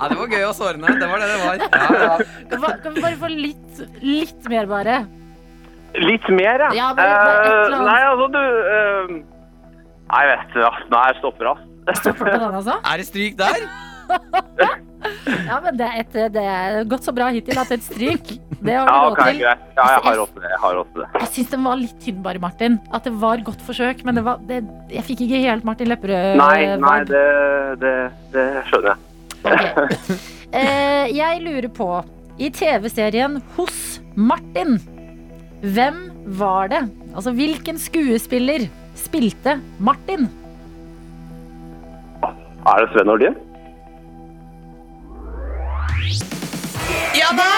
Ja, 0.00 0.08
det 0.08 0.16
var 0.18 0.28
gøy 0.32 0.44
å 0.48 0.52
såre 0.56 0.74
henne. 0.76 0.94
Det 1.00 1.08
var 1.10 1.18
det 1.22 1.28
det 1.30 1.40
var. 1.44 1.54
Ja, 1.56 1.66
ja. 2.02 2.16
Kan 2.82 2.94
vi- 2.94 3.02
bare 3.04 3.16
få 3.20 3.28
litt, 3.30 3.82
litt 4.02 4.48
mer, 4.50 4.66
bare? 4.70 4.96
Litt 6.00 6.28
mer, 6.30 6.58
ja. 6.66 6.70
Ja, 6.74 6.88
bare- 6.94 7.18
bare 7.26 7.50
Eh, 7.50 7.84
nei, 7.84 8.00
altså, 8.10 8.26
du 8.30 8.38
uh, 8.40 9.22
Nei, 10.10 10.22
vet 10.26 10.54
du, 10.54 10.60
ass, 10.66 10.80
nei, 10.90 11.02
jeg 11.06 11.16
stopper, 11.20 11.46
ass. 11.52 11.60
Stopper 12.00 12.24
du 12.24 12.30
på 12.32 12.38
den, 12.38 12.54
altså? 12.60 12.74
Er 12.92 12.96
det 12.98 13.06
stryk 13.06 13.36
der? 13.38 13.60
Ja, 15.46 15.58
men 15.64 15.76
det 15.78 15.86
er, 15.86 15.96
et, 16.04 16.16
det 16.34 16.42
er 16.44 16.84
gått 16.90 17.06
så 17.06 17.12
bra 17.16 17.28
hittil 17.34 17.58
at 17.60 17.70
et 17.74 17.82
stryk, 17.86 18.30
det 18.60 18.74
har 18.76 18.86
du 18.86 18.92
Ja, 18.92 18.98
råd 19.06 19.12
okay, 19.16 19.32
til. 19.32 19.40
greit. 19.42 19.62
Ja, 19.76 19.86
jeg 19.94 20.02
har 20.06 20.16
råd 20.20 20.32
til 20.34 20.42
det. 20.44 20.50
Jeg 20.52 20.60
har 20.64 20.74
råd 20.78 20.90
til 20.94 21.02
det. 21.02 21.08
Jeg 21.20 21.30
syns 21.36 21.50
den 21.54 21.64
var 21.66 21.78
litt 21.80 22.00
tynn, 22.04 22.18
bare, 22.26 22.42
Martin. 22.42 22.78
At 22.94 23.06
det 23.08 23.12
var 23.22 23.42
godt 23.46 23.62
forsøk, 23.66 24.04
men 24.08 24.18
det 24.20 24.24
var, 24.26 24.40
det, 24.50 24.60
jeg 24.92 25.06
fikk 25.08 25.24
ikke 25.26 25.42
helt 25.46 25.64
Martin 25.68 25.90
Lepperød. 25.92 26.36
Nei, 26.40 26.58
nei, 26.82 26.96
det, 27.08 27.24
det, 27.82 27.94
det 28.34 28.46
skjønner 28.70 28.92
jeg. 28.94 28.98
Okay. 29.40 30.18
Eh, 30.50 31.06
jeg 31.14 31.42
lurer 31.44 31.68
på, 31.72 31.86
i 32.42 32.48
TV-serien 32.50 33.36
Hos 33.56 34.00
Martin, 34.18 34.78
hvem 35.62 36.00
var 36.40 36.68
det? 36.72 36.80
Altså, 37.14 37.30
hvilken 37.36 37.78
skuespiller 37.80 38.64
spilte 38.98 39.58
Martin? 39.78 40.26
Er 42.66 42.82
det 42.84 42.90
Sven 42.92 43.08
Nordin? 43.08 43.36
Ja 46.00 47.28
da! 47.36 47.48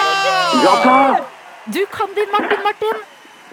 Ja 0.63 0.73
da! 0.83 0.95
Du 1.71 1.79
kan 1.91 2.11
din 2.15 2.27
Martin, 2.33 2.59
Martin! 2.65 2.97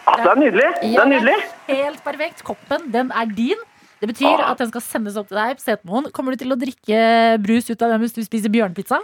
Ja, 0.07 0.15
det 0.19 0.31
er 0.33 0.39
nydelig. 0.41 0.69
Det 0.83 0.97
er 0.99 1.11
nydelig. 1.13 1.35
Helt 1.69 2.01
perfekt. 2.03 2.43
Koppen, 2.47 2.89
den 2.93 3.13
er 3.15 3.29
din. 3.37 3.61
Det 4.01 4.09
betyr 4.11 4.27
Ah. 4.41 4.51
at 4.51 4.59
den 4.59 4.71
skal 4.73 4.81
sendes 4.83 5.17
opp 5.21 5.29
til 5.29 5.37
deg 5.39 5.59
på 5.59 5.63
Setermoen. 5.63 6.09
Kommer 6.11 6.33
du 6.35 6.41
til 6.43 6.51
å 6.51 6.59
drikke 6.59 7.39
brus 7.45 7.69
ut 7.71 7.83
av 7.83 7.91
den 7.93 8.01
hvis 8.03 8.17
du 8.17 8.23
spiser 8.25 8.51
bjørnpizza? 8.51 8.99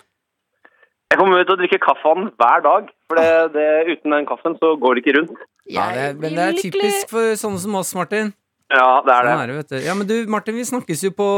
Jeg 1.12 1.20
kommer 1.20 1.44
til 1.44 1.55
å 1.55 1.59
drikke 1.61 1.79
kaffen 1.85 2.33
hver 2.40 2.64
dag, 2.64 2.88
for 3.07 3.20
det, 3.20 3.53
det, 3.55 3.66
uten 3.92 4.11
den 4.16 4.27
kaffen 4.27 4.57
så 4.59 4.72
går 4.81 4.96
det 4.99 5.05
ikke 5.05 5.16
rundt. 5.20 5.38
Ja, 5.70 5.87
det, 5.94 6.09
men 6.18 6.35
det 6.35 6.49
er 6.49 6.59
typisk 6.59 7.12
for 7.12 7.37
sånne 7.38 7.61
som 7.62 7.75
oss, 7.79 7.94
Martin. 7.94 8.33
Ja, 8.72 9.03
det 9.07 9.12
er 9.14 9.22
Sånn 9.31 9.46
det. 9.46 9.59
er 9.61 9.62
det. 9.70 9.85
Ja, 9.87 9.94
men 9.94 10.07
du, 10.11 10.16
Martin, 10.27 10.57
vi 10.59 10.64
snakkes 10.66 11.05
jo 11.07 11.12
på 11.14 11.29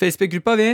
Facebook-gruppa, 0.00 0.56
vi. 0.58 0.70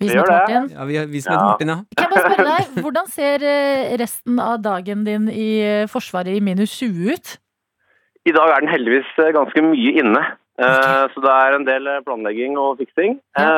Vi 0.00 0.08
som 0.10 0.18
heter. 0.18 0.32
Martin. 0.32 0.68
Ja, 0.76 0.84
vi, 0.84 0.98
vi 1.06 1.20
som 1.24 1.32
Ja. 1.32 1.38
heter 1.38 1.46
Martin, 1.50 1.68
ja. 1.68 1.76
Kan 1.96 2.04
jeg 2.04 2.10
bare 2.12 2.30
spørre 2.30 2.46
deg, 2.50 2.64
Hvordan 2.84 3.06
ser 3.08 3.42
eh, 3.42 3.96
resten 4.00 4.40
av 4.40 4.58
dagen 4.62 5.04
din 5.06 5.28
i 5.32 5.48
eh, 5.64 5.86
Forsvaret 5.88 6.36
i 6.36 6.40
minus 6.40 6.74
20 6.80 7.14
ut? 7.14 7.36
I 8.26 8.32
dag 8.34 8.50
er 8.50 8.60
den 8.64 8.68
heldigvis 8.74 9.08
eh, 9.22 9.32
ganske 9.36 9.62
mye 9.62 9.94
inne. 10.02 10.24
Okay. 10.56 11.08
Så 11.12 11.20
det 11.20 11.32
er 11.32 11.54
en 11.58 11.64
del 11.68 11.88
planlegging 12.06 12.54
og 12.58 12.78
fiksing. 12.80 13.18
Ja. 13.36 13.48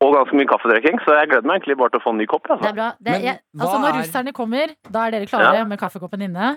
Og 0.00 0.12
ganske 0.14 0.36
mye 0.38 0.46
kaffedrikking, 0.48 1.00
så 1.04 1.16
jeg 1.18 1.28
gleder 1.28 1.44
meg 1.50 1.58
egentlig 1.58 1.76
bare 1.80 1.90
til 1.92 2.00
å 2.00 2.04
få 2.06 2.12
en 2.14 2.20
ny 2.22 2.26
kopp. 2.30 2.46
Det 2.46 2.54
Altså. 2.54 2.68
er 2.70 2.76
bra. 2.78 2.86
Det, 3.02 3.16
jeg, 3.24 3.38
altså 3.60 3.80
Når 3.82 3.88
er- 3.90 3.98
russerne 4.00 4.32
kommer, 4.32 4.70
da 4.94 5.06
er 5.06 5.10
dere 5.16 5.26
klare 5.26 5.56
Ja. 5.58 5.64
med 5.68 5.78
kaffekoppen 5.82 6.22
inne. 6.22 6.52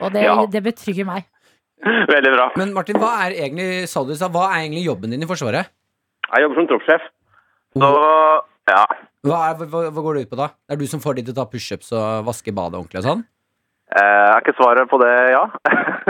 Og 0.00 0.12
det, 0.14 0.22
Ja. 0.24 0.46
det 0.46 0.62
betrygger 0.64 1.04
meg. 1.04 1.26
Veldig 1.84 2.32
bra. 2.36 2.46
Men 2.56 2.72
Martin, 2.74 2.96
hva 2.96 3.10
er 3.26 3.34
egentlig, 3.42 3.88
sa 3.88 4.04
du, 4.04 4.14
sa, 4.14 4.28
hva 4.28 4.46
er 4.54 4.62
egentlig 4.66 4.84
jobben 4.86 5.10
din 5.10 5.22
i 5.22 5.26
Forsvaret? 5.26 5.66
Jeg 6.34 6.42
jobber 6.46 6.54
som 6.62 6.66
troppssjef. 6.70 7.02
Så 7.76 7.90
ja. 8.68 8.84
Hva, 9.26 9.38
er, 9.50 9.66
hva, 9.66 9.82
hva 9.92 10.04
går 10.04 10.14
det 10.18 10.22
ut 10.26 10.30
på 10.32 10.38
da? 10.38 10.52
Det 10.68 10.76
er 10.76 10.80
du 10.80 10.86
som 10.90 11.02
får 11.02 11.18
de 11.18 11.26
til 11.26 11.34
å 11.34 11.38
ta 11.40 11.48
pushups 11.50 11.90
og 11.96 12.28
vaske 12.28 12.54
badet 12.54 12.78
ordentlig 12.78 13.02
og 13.02 13.06
sånn? 13.08 13.24
Eh, 13.88 14.24
Er 14.28 14.42
ikke 14.42 14.56
svaret 14.58 14.90
på 14.90 14.98
det 15.00 15.12
ja? 15.32 15.44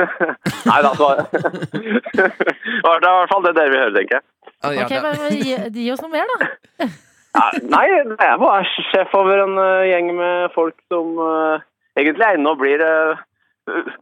Nei 0.71 0.79
da, 0.83 0.91
svaret 0.99 1.31
Det 2.19 2.25
er 2.27 2.99
i 2.99 3.13
hvert 3.15 3.33
fall 3.33 3.45
det 3.47 3.55
dere 3.55 3.71
vil 3.71 3.83
høre, 3.85 3.95
tenker 3.95 4.19
jeg. 4.19 4.27
Ja, 4.59 4.85
Ok, 4.85 4.95
men 5.05 5.39
gi, 5.39 5.55
gi 5.85 5.91
oss 5.95 6.03
noe 6.03 6.11
mer, 6.11 6.27
da. 6.35 6.89
Nei, 7.69 7.85
jeg 7.93 8.17
er 8.19 8.41
bare 8.41 8.65
sjef 8.91 9.13
over 9.15 9.45
en 9.45 9.55
eh, 9.63 9.89
gjeng 9.93 10.11
med 10.19 10.51
folk 10.57 10.75
som 10.91 11.15
uh, 11.23 11.63
egentlig 11.99 12.27
er 12.27 12.39
inne 12.39 12.51
og 12.51 12.59
blir 12.63 12.83
eh, 12.83 13.21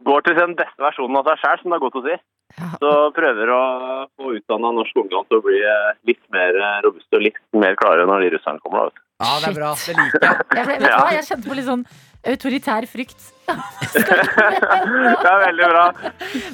Går 0.07 0.25
til 0.27 0.37
den 0.39 0.55
beste 0.59 0.83
versjonen 0.83 1.19
av 1.19 1.29
seg 1.31 1.43
sjøl, 1.43 1.61
som 1.61 1.73
det 1.73 1.79
er 1.79 1.85
godt 1.85 1.99
å 2.01 2.03
si. 2.07 2.17
Ja. 2.57 2.67
Så 2.81 2.91
prøver 3.13 3.49
å 3.53 3.61
få 4.17 4.31
utdanna 4.37 4.71
norsk 4.73 4.95
ungdom 5.01 5.25
til 5.27 5.41
å 5.41 5.43
bli 5.45 5.57
eh, 5.59 5.89
litt 6.07 6.23
mer 6.33 6.55
eh, 6.55 6.77
robuste 6.85 7.19
og 7.19 7.25
litt 7.25 7.37
mer 7.53 7.75
klare 7.79 8.07
når 8.07 8.23
de 8.23 8.29
russerne 8.37 8.63
kommer. 8.63 8.87
Da. 8.87 9.03
ja, 9.25 9.33
det 9.43 9.49
er 9.51 9.57
bra. 9.57 9.71
Det 9.83 9.97
liker 9.97 10.23
jeg. 10.23 10.45
Jeg, 10.55 10.63
ble, 10.69 10.77
vet 10.77 10.85
du 10.85 10.87
hva? 10.93 11.09
jeg 11.17 11.27
kjente 11.27 11.49
på 11.51 11.57
litt 11.59 11.67
sånn 11.67 11.83
autoritær 12.27 12.87
frykt. 12.89 13.27
Det 13.97 15.27
er 15.27 15.39
veldig 15.43 15.67
bra. 15.71 15.83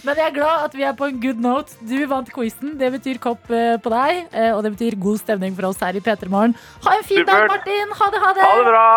Men 0.06 0.20
jeg 0.20 0.26
er 0.26 0.36
glad 0.36 0.66
at 0.68 0.76
vi 0.78 0.86
er 0.88 0.98
på 0.98 1.08
en 1.10 1.22
good 1.24 1.40
note. 1.44 1.78
Du 1.88 1.96
vant 2.10 2.30
quizen. 2.34 2.76
Det 2.82 2.92
betyr 2.98 3.22
kopp 3.24 3.50
eh, 3.54 3.78
på 3.82 3.94
deg. 3.94 4.26
eh, 4.34 4.52
Og 4.54 4.64
det 4.66 4.74
betyr 4.76 5.00
god 5.02 5.22
stemning 5.24 5.56
for 5.58 5.70
oss 5.72 5.82
her 5.84 5.98
i 5.98 6.04
P3 6.04 6.30
Morgen. 6.34 6.58
Ha 6.86 6.98
en 6.98 7.08
fin 7.08 7.26
dag, 7.28 7.48
Martin! 7.52 7.96
Ha 8.02 8.12
det, 8.14 8.26
ha 8.26 8.36
det! 8.38 8.50
Ha 8.50 8.60
det 8.60 8.68
bra! 8.74 8.92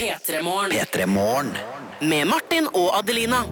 P3 0.00 0.42
P3 0.74 1.08
Morgen. 1.12 1.56
med 2.00 2.28
Martin 2.30 2.68
og 2.74 2.92
Adelina. 3.00 3.42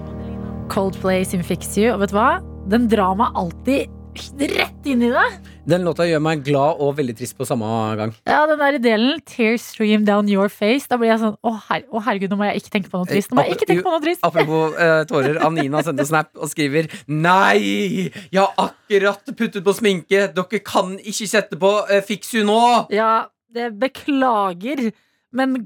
Coldplay 0.73 1.25
sin 1.25 1.45
Fix 1.47 1.77
You. 1.79 1.93
Og 1.95 2.03
vet 2.03 2.13
du 2.13 2.19
hva? 2.19 2.31
Den 2.71 2.89
drar 2.91 3.15
meg 3.19 3.37
alltid 3.39 3.93
rett 4.17 4.87
inn 4.89 5.03
i 5.05 5.11
det. 5.13 5.25
Den 5.69 5.85
låta 5.85 6.07
gjør 6.07 6.23
meg 6.25 6.43
glad 6.47 6.81
og 6.83 6.95
veldig 6.97 7.15
trist 7.19 7.37
på 7.37 7.47
samme 7.49 7.67
gang. 7.99 8.15
Ja, 8.29 8.45
den 8.49 8.61
der 8.61 8.79
delen, 8.83 9.21
Tears 9.29 9.67
stream 9.73 10.07
down 10.09 10.31
your 10.31 10.49
face. 10.49 10.89
Da 10.89 10.99
blir 11.01 11.11
jeg 11.11 11.21
sånn 11.23 11.37
Å, 11.37 11.53
her, 11.69 11.85
å 11.91 12.03
herregud, 12.07 12.33
nå 12.33 12.41
må 12.41 12.49
jeg 12.49 12.63
ikke 12.63 12.73
tenke 12.79 12.93
på 12.93 13.01
noe 13.03 13.11
trist. 13.11 13.33
Nå 13.33 13.41
må 13.41 13.47
jeg 13.47 13.59
ikke 13.59 13.69
tenke 13.73 13.87
på 13.87 13.95
noe 13.95 14.03
trist. 14.05 14.25
Apropos 14.27 14.77
uh, 14.79 15.03
tårer. 15.11 15.41
Anina 15.47 15.83
sendte 15.87 16.07
snap 16.09 16.33
og 16.39 16.51
skriver 16.53 16.89
Nei! 17.13 18.11
Jeg 18.33 18.41
har 18.41 18.55
akkurat 18.69 19.35
puttet 19.37 19.67
på 19.67 19.77
sminke. 19.77 20.29
Dere 20.37 20.63
kan 20.65 20.97
ikke 21.03 21.31
sette 21.31 21.61
på 21.61 21.73
uh, 21.91 21.99
Fix 22.07 22.33
you 22.37 22.47
nå! 22.47 22.61
Ja, 22.95 23.27
det 23.53 23.75
beklager. 23.81 24.89
Men 25.37 25.57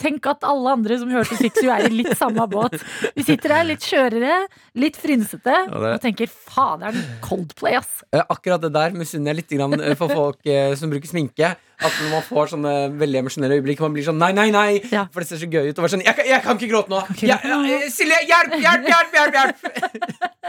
tenk 0.00 0.26
at 0.30 0.44
alle 0.46 0.74
andre 0.76 0.98
som 1.00 1.10
hørte 1.14 1.38
Six 1.40 1.62
You, 1.64 1.70
er 1.74 1.88
i 1.88 1.92
litt 1.94 2.12
samme 2.18 2.44
båt. 2.52 2.76
Vi 3.16 3.24
sitter 3.26 3.56
her 3.58 3.66
litt 3.68 3.84
skjørere, 3.86 4.42
litt 4.78 4.98
frynsete, 5.00 5.54
ja, 5.68 5.94
og 5.94 6.02
tenker 6.04 6.28
faderen, 6.30 6.98
Coldplay, 7.24 7.78
ass. 7.80 8.02
Eh, 8.12 8.22
akkurat 8.24 8.62
det 8.64 8.72
der 8.76 8.94
misunner 8.96 9.32
jeg 9.34 9.42
litt 9.42 9.56
eh, 9.82 9.96
for 9.98 10.12
folk 10.12 10.46
eh, 10.48 10.74
som 10.78 10.92
bruker 10.92 11.08
sminke. 11.10 11.54
At 11.78 11.94
når 12.02 12.08
man 12.10 12.24
får 12.26 12.48
sånne 12.50 12.70
veldig 12.98 13.20
emosjonelle 13.20 13.54
øyeblikk, 13.60 13.78
man 13.84 13.92
blir 13.94 14.02
sånn 14.02 14.16
nei, 14.18 14.32
nei, 14.34 14.48
nei. 14.50 14.80
Ja. 14.90 15.04
For 15.14 15.22
det 15.22 15.28
ser 15.30 15.38
så 15.38 15.46
gøy 15.46 15.68
ut. 15.70 15.76
Og 15.78 15.84
være 15.84 15.92
sånn, 15.92 16.02
jeg, 16.02 16.16
kan- 16.18 16.26
jeg 16.26 16.42
kan 16.42 16.58
ikke 16.58 16.70
gråte 16.72 16.90
nå! 16.90 17.02
Jeg, 17.22 17.38
jeg, 17.70 17.90
Silje, 17.94 18.18
hjelp, 18.26 18.56
hjelp, 18.58 18.88
hjelp! 18.90 19.14
hjelp, 19.14 19.38
hjelp. 19.38 20.48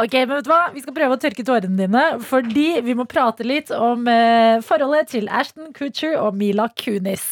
Ok, 0.00 0.14
men 0.22 0.36
vet 0.36 0.46
du 0.46 0.50
hva? 0.52 0.60
Vi 0.74 0.82
skal 0.84 0.94
prøve 0.96 1.16
å 1.16 1.20
tørke 1.20 1.44
tårene 1.46 1.76
dine, 1.80 2.04
fordi 2.26 2.68
vi 2.86 2.94
må 2.98 3.08
prate 3.10 3.42
litt 3.46 3.72
om 3.74 4.06
eh, 4.10 4.60
forholdet 4.66 5.10
til 5.16 5.26
Ashton 5.34 5.72
Kutcher 5.76 6.14
og 6.22 6.38
Mila 6.38 6.68
Kunis. 6.78 7.26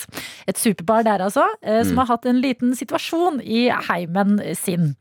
Et 0.48 0.58
superpar 0.58 1.04
der, 1.06 1.24
altså, 1.24 1.44
eh, 1.62 1.82
som 1.86 2.00
har 2.02 2.10
hatt 2.12 2.28
en 2.28 2.40
liten 2.42 2.74
situasjon 2.78 3.40
i 3.44 3.68
heimen 3.90 4.38
sin. 4.58 4.94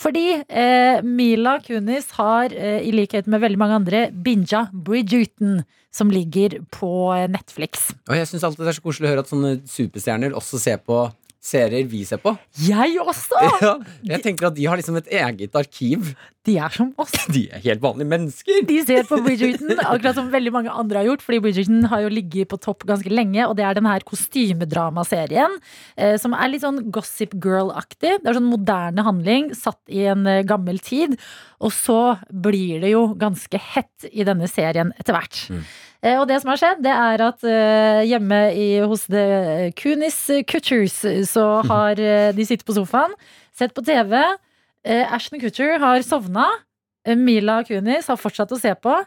Fordi 0.00 0.26
eh, 0.48 1.00
Mila 1.04 1.58
Kunis 1.64 2.12
har, 2.18 2.52
eh, 2.52 2.80
i 2.84 2.92
likhet 2.94 3.28
med 3.30 3.44
veldig 3.44 3.60
mange 3.60 3.80
andre, 3.80 4.04
binja 4.12 4.68
Bridgerton, 4.72 5.62
som 5.94 6.10
ligger 6.10 6.58
på 6.74 6.90
Netflix. 7.30 7.92
Og 8.10 8.16
jeg 8.18 8.26
syns 8.26 8.46
alltid 8.48 8.64
det 8.64 8.72
er 8.72 8.78
så 8.80 8.82
koselig 8.82 9.06
å 9.06 9.12
høre 9.12 9.22
at 9.22 9.30
sånne 9.30 9.52
superstjerner 9.70 10.34
også 10.34 10.58
ser 10.58 10.80
på 10.82 11.04
serier 11.44 11.88
vi 11.88 12.02
ser 12.08 12.22
på. 12.22 12.34
Jeg 12.66 12.96
også! 13.02 13.42
Ja, 13.64 13.76
jeg 14.04 14.20
tenker 14.24 14.48
at 14.50 14.56
de 14.56 14.64
har 14.68 14.76
liksom 14.76 14.96
et 14.98 15.08
eget 15.14 15.54
arkiv. 15.56 16.10
De 16.44 16.56
er 16.60 16.72
som 16.74 16.90
oss. 17.00 17.12
De 17.34 17.46
er 17.48 17.62
helt 17.64 17.80
vanlige 17.80 18.10
mennesker. 18.10 18.64
De 18.68 18.76
ser 18.84 19.06
på 19.08 19.16
Bridgerton, 19.24 19.72
akkurat 19.80 20.18
som 20.18 20.28
veldig 20.32 20.52
mange 20.52 20.72
andre 20.72 21.00
har 21.00 21.08
gjort. 21.08 21.24
Fordi 21.24 21.40
Bridgerton 21.46 21.86
har 21.88 22.04
jo 22.04 22.10
ligget 22.12 22.50
på 22.50 22.58
topp 22.60 22.84
ganske 22.88 23.12
lenge, 23.12 23.46
og 23.46 23.56
det 23.56 23.64
er 23.64 23.78
den 23.78 23.88
her 23.88 24.04
kostymedramaserien. 24.04 25.56
Eh, 25.96 26.16
som 26.20 26.36
er 26.36 26.52
litt 26.52 26.64
sånn 26.64 26.82
Gossip 26.92 27.36
Girl-aktig. 27.40 28.18
Det 28.20 28.28
er 28.28 28.36
sånn 28.36 28.50
moderne 28.50 29.06
handling 29.06 29.52
satt 29.56 29.80
i 29.88 30.04
en 30.12 30.28
eh, 30.28 30.44
gammel 30.48 30.80
tid. 30.84 31.16
Og 31.64 31.72
så 31.72 32.00
blir 32.28 32.84
det 32.84 32.92
jo 32.92 33.06
ganske 33.20 33.60
hett 33.72 34.08
i 34.12 34.26
denne 34.28 34.50
serien 34.50 34.92
etter 35.00 35.16
hvert. 35.16 35.46
Eh, 35.54 35.72
og 36.20 36.26
det 36.28 36.36
som 36.42 36.50
har 36.52 36.60
skjedd, 36.60 36.82
det 36.84 36.92
er 36.92 37.22
at 37.24 37.46
eh, 37.48 38.02
hjemme 38.10 38.40
i, 38.52 38.66
hos 38.84 39.06
The 39.08 39.70
Kunis 39.78 40.18
Kutchers 40.50 40.98
så 41.30 41.46
har 41.70 42.00
eh, 42.00 42.32
de 42.36 42.44
sittet 42.44 42.66
på 42.68 42.76
sofaen, 42.76 43.14
sett 43.56 43.72
på 43.76 43.84
TV. 43.86 44.18
Eh, 44.84 45.04
Ashton 45.08 45.40
Kutcher 45.40 45.78
har 45.80 46.04
sovna. 46.04 46.50
Eh, 47.08 47.16
Mila 47.16 47.62
Kunis 47.64 48.10
har 48.12 48.20
fortsatt 48.20 48.52
å 48.52 48.60
se 48.60 48.74
på. 48.76 48.98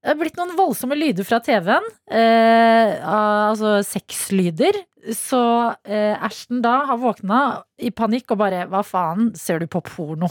Det 0.00 0.14
er 0.14 0.16
blitt 0.16 0.38
noen 0.40 0.56
voldsomme 0.56 0.96
lyder 0.96 1.26
fra 1.28 1.38
TV-en. 1.44 1.86
Eh, 2.08 2.98
altså 3.04 3.78
sexlyder. 3.84 4.80
Så 5.16 5.40
eh, 5.84 6.16
Ashton 6.16 6.62
da 6.64 6.80
har 6.88 7.00
våkna 7.00 7.40
i 7.80 7.92
panikk 7.94 8.34
og 8.34 8.40
bare 8.42 8.66
Hva 8.68 8.82
faen, 8.84 9.30
ser 9.38 9.62
du 9.62 9.68
på 9.70 9.82
porno? 9.84 10.28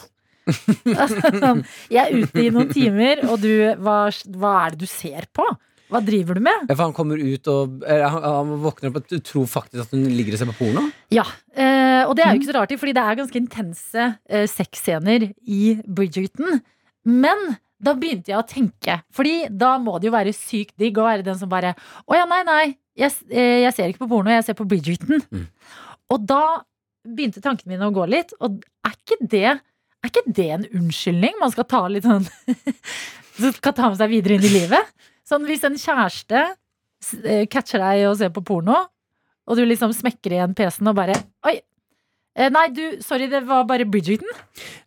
Jeg 1.93 2.03
er 2.03 2.13
ute 2.17 2.43
i 2.43 2.51
noen 2.53 2.69
timer, 2.73 3.23
og 3.29 3.39
du 3.45 3.53
hva, 3.79 3.99
hva 4.35 4.53
er 4.65 4.75
det 4.75 4.83
du 4.83 4.89
ser 4.89 5.29
på? 5.33 5.45
Hva 5.89 6.01
driver 6.05 6.37
du 6.37 6.43
med? 6.45 6.67
For 6.69 6.83
han 6.83 6.95
kommer 6.95 7.21
ut 7.21 7.47
og 7.49 7.85
han, 7.87 8.17
han 8.25 8.51
våkner 8.61 8.91
opp 8.91 8.99
og 9.01 9.23
tror 9.25 9.47
faktisk 9.49 9.87
at 9.87 9.95
hun 9.95 10.05
ligger 10.13 10.35
og 10.35 10.41
ser 10.41 10.51
på 10.51 10.57
porno. 10.59 10.83
Ja, 11.13 11.25
eh, 11.53 12.03
og 12.05 12.13
det 12.17 12.25
er 12.25 12.35
jo 12.35 12.41
ikke 12.41 12.51
så 12.51 12.57
rart, 12.59 12.75
fordi 12.81 12.93
det 12.97 13.05
er 13.05 13.17
ganske 13.17 13.41
intense 13.41 14.05
eh, 14.29 14.45
sexscener 14.49 15.31
i 15.49 15.63
Bridgerton. 15.85 16.61
Men 17.09 17.41
da 17.79 17.95
begynte 17.97 18.33
jeg 18.33 18.39
å 18.39 18.47
tenke. 18.47 18.99
Fordi 19.15 19.47
da 19.49 19.73
må 19.81 19.97
det 19.97 20.09
jo 20.09 20.15
være 20.15 20.35
sykt 20.35 20.75
digg 20.81 20.99
å 20.99 21.07
være 21.07 21.25
den 21.25 21.37
som 21.39 21.51
bare 21.51 21.73
Å 22.05 22.17
ja, 22.17 22.25
nei, 22.29 22.41
nei. 22.47 22.63
Jeg, 22.99 23.15
eh, 23.31 23.63
jeg 23.63 23.75
ser 23.75 23.91
ikke 23.91 24.03
på 24.03 24.11
porno, 24.13 24.33
jeg 24.33 24.45
ser 24.49 24.57
på 24.59 24.67
Bridgerton. 24.69 25.23
Mm. 25.31 25.47
Og 26.13 26.25
da 26.27 26.43
begynte 27.07 27.41
tankene 27.43 27.73
mine 27.73 27.87
å 27.87 27.95
gå 27.95 28.05
litt. 28.11 28.35
Og 28.43 28.59
er 28.85 28.97
ikke 28.97 29.19
det, 29.31 29.55
er 29.55 30.11
ikke 30.11 30.25
det 30.27 30.49
en 30.57 30.67
unnskyldning 30.81 31.39
man 31.39 31.53
skal 31.55 31.67
ta 31.69 31.85
litt 31.91 32.07
sånn 32.07 32.27
skal 33.59 33.75
ta 33.75 33.87
med 33.87 33.99
seg 33.99 34.11
videre 34.11 34.35
inn 34.35 34.47
i 34.49 34.51
livet? 34.51 34.91
Sånn 35.29 35.45
hvis 35.45 35.65
en 35.67 35.77
kjæreste 35.77 36.39
eh, 37.23 37.45
catcher 37.51 37.83
deg 37.83 38.07
og 38.09 38.17
ser 38.19 38.31
på 38.33 38.41
porno, 38.45 38.79
og 39.49 39.57
du 39.57 39.65
liksom 39.65 39.93
smekker 39.95 40.35
igjen 40.35 40.55
PC-en 40.57 40.89
og 40.91 40.97
bare 40.97 41.17
Oi! 41.49 41.55
eh, 42.37 42.49
Nei, 42.53 42.63
du, 42.73 42.83
sorry, 43.05 43.27
det 43.29 43.41
var 43.45 43.63
bare 43.69 43.85
Bridgerton. 43.89 44.29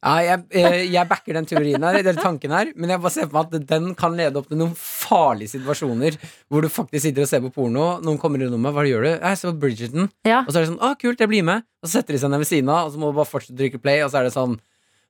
Ja, 0.02 0.16
jeg, 0.26 0.42
eh, 0.58 0.76
jeg 0.90 1.08
backer 1.10 1.38
den 1.38 1.46
teorien 1.46 1.82
her, 1.86 1.98
eller 2.00 2.18
tanken 2.18 2.54
her, 2.54 2.72
men 2.74 2.90
jeg 2.90 3.02
bare 3.02 3.14
ser 3.14 3.28
for 3.28 3.38
meg 3.38 3.54
at 3.54 3.68
den 3.70 3.92
kan 3.98 4.18
lede 4.18 4.40
opp 4.40 4.48
til 4.50 4.58
noen 4.58 4.74
farlige 4.78 5.54
situasjoner 5.54 6.18
hvor 6.50 6.64
du 6.66 6.70
faktisk 6.72 7.06
sitter 7.06 7.26
og 7.26 7.30
ser 7.30 7.42
på 7.44 7.52
porno, 7.54 7.86
noen 8.02 8.18
kommer 8.22 8.42
i 8.42 8.50
rommet, 8.50 8.74
hva 8.74 8.86
gjør 8.88 9.06
du? 9.06 9.10
Jeg 9.14 9.38
ser 9.40 9.54
på 9.54 9.62
Bridgerton. 9.66 10.10
Ja. 10.26 10.42
Og 10.42 10.50
så 10.50 10.58
er 10.58 10.66
det 10.66 10.72
sånn, 10.72 10.82
å 10.82 10.94
kult, 10.98 11.22
jeg 11.22 11.30
blir 11.30 11.46
med. 11.46 11.66
Og 11.82 11.90
så 11.90 12.00
setter 12.00 12.16
de 12.18 12.22
seg 12.22 12.34
ned 12.34 12.42
ved 12.42 12.50
siden 12.50 12.70
av, 12.74 12.88
og 12.90 12.94
så 12.96 13.02
må 13.02 13.10
du 13.12 13.18
bare 13.22 13.30
fortsette 13.30 13.58
å 13.58 13.62
trykke 13.62 13.82
play, 13.82 14.02
og 14.06 14.10
så 14.10 14.22
er 14.22 14.30
det 14.30 14.34
sånn 14.34 14.58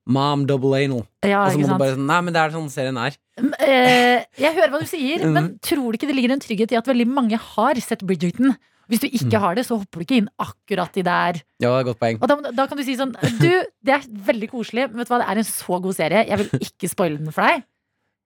Mom 0.06 0.46
double 0.46 0.74
anal. 0.82 1.04
Ja, 1.22 1.44
Og 1.46 1.52
så 1.54 1.60
må 1.62 1.68
du 1.68 1.78
bare 1.78 1.94
sånn, 1.94 2.06
nei, 2.10 2.20
men 2.26 2.34
det 2.34 2.40
er 2.42 2.50
sånn 2.50 2.68
serien 2.72 2.96
er. 2.98 3.14
Eh, 3.62 4.24
jeg 4.40 4.54
hører 4.56 4.70
hva 4.74 4.80
du 4.82 4.86
sier, 4.90 5.22
Mm. 5.26 5.32
men 5.36 5.48
tror 5.62 5.92
du 5.92 5.98
ikke 5.98 6.08
det 6.10 6.16
ligger 6.18 6.32
en 6.34 6.40
trygghet 6.42 6.72
i 6.74 6.76
at 6.80 6.86
veldig 6.90 7.06
mange 7.06 7.38
har 7.38 7.74
sett 7.80 8.02
Bridgerton? 8.02 8.56
Hvis 8.90 9.00
du 9.00 9.06
ikke 9.08 9.38
Mm. 9.38 9.40
har 9.40 9.54
det, 9.54 9.64
så 9.64 9.78
hopper 9.78 10.00
du 10.02 10.04
ikke 10.04 10.16
inn 10.18 10.28
akkurat 10.42 10.96
i 10.98 11.02
der. 11.06 11.38
Ja, 11.62 11.70
det 11.70 11.86
er 11.86 11.88
godt 11.92 12.00
poeng. 12.02 12.18
Og 12.20 12.28
da, 12.28 12.50
da 12.50 12.66
kan 12.66 12.76
du 12.76 12.82
si 12.84 12.96
sånn 12.98 13.14
Du, 13.38 13.48
det 13.86 13.94
er 13.94 14.02
veldig 14.26 14.50
koselig, 14.50 14.88
men 14.90 14.98
vet 14.98 15.08
du 15.08 15.14
hva, 15.14 15.20
det 15.22 15.28
er 15.30 15.38
en 15.38 15.48
så 15.48 15.78
god 15.80 15.94
serie. 15.94 16.26
Jeg 16.28 16.38
vil 16.42 16.50
ikke 16.66 16.90
spoile 16.90 17.18
den 17.22 17.30
for 17.32 17.42
deg. 17.46 17.62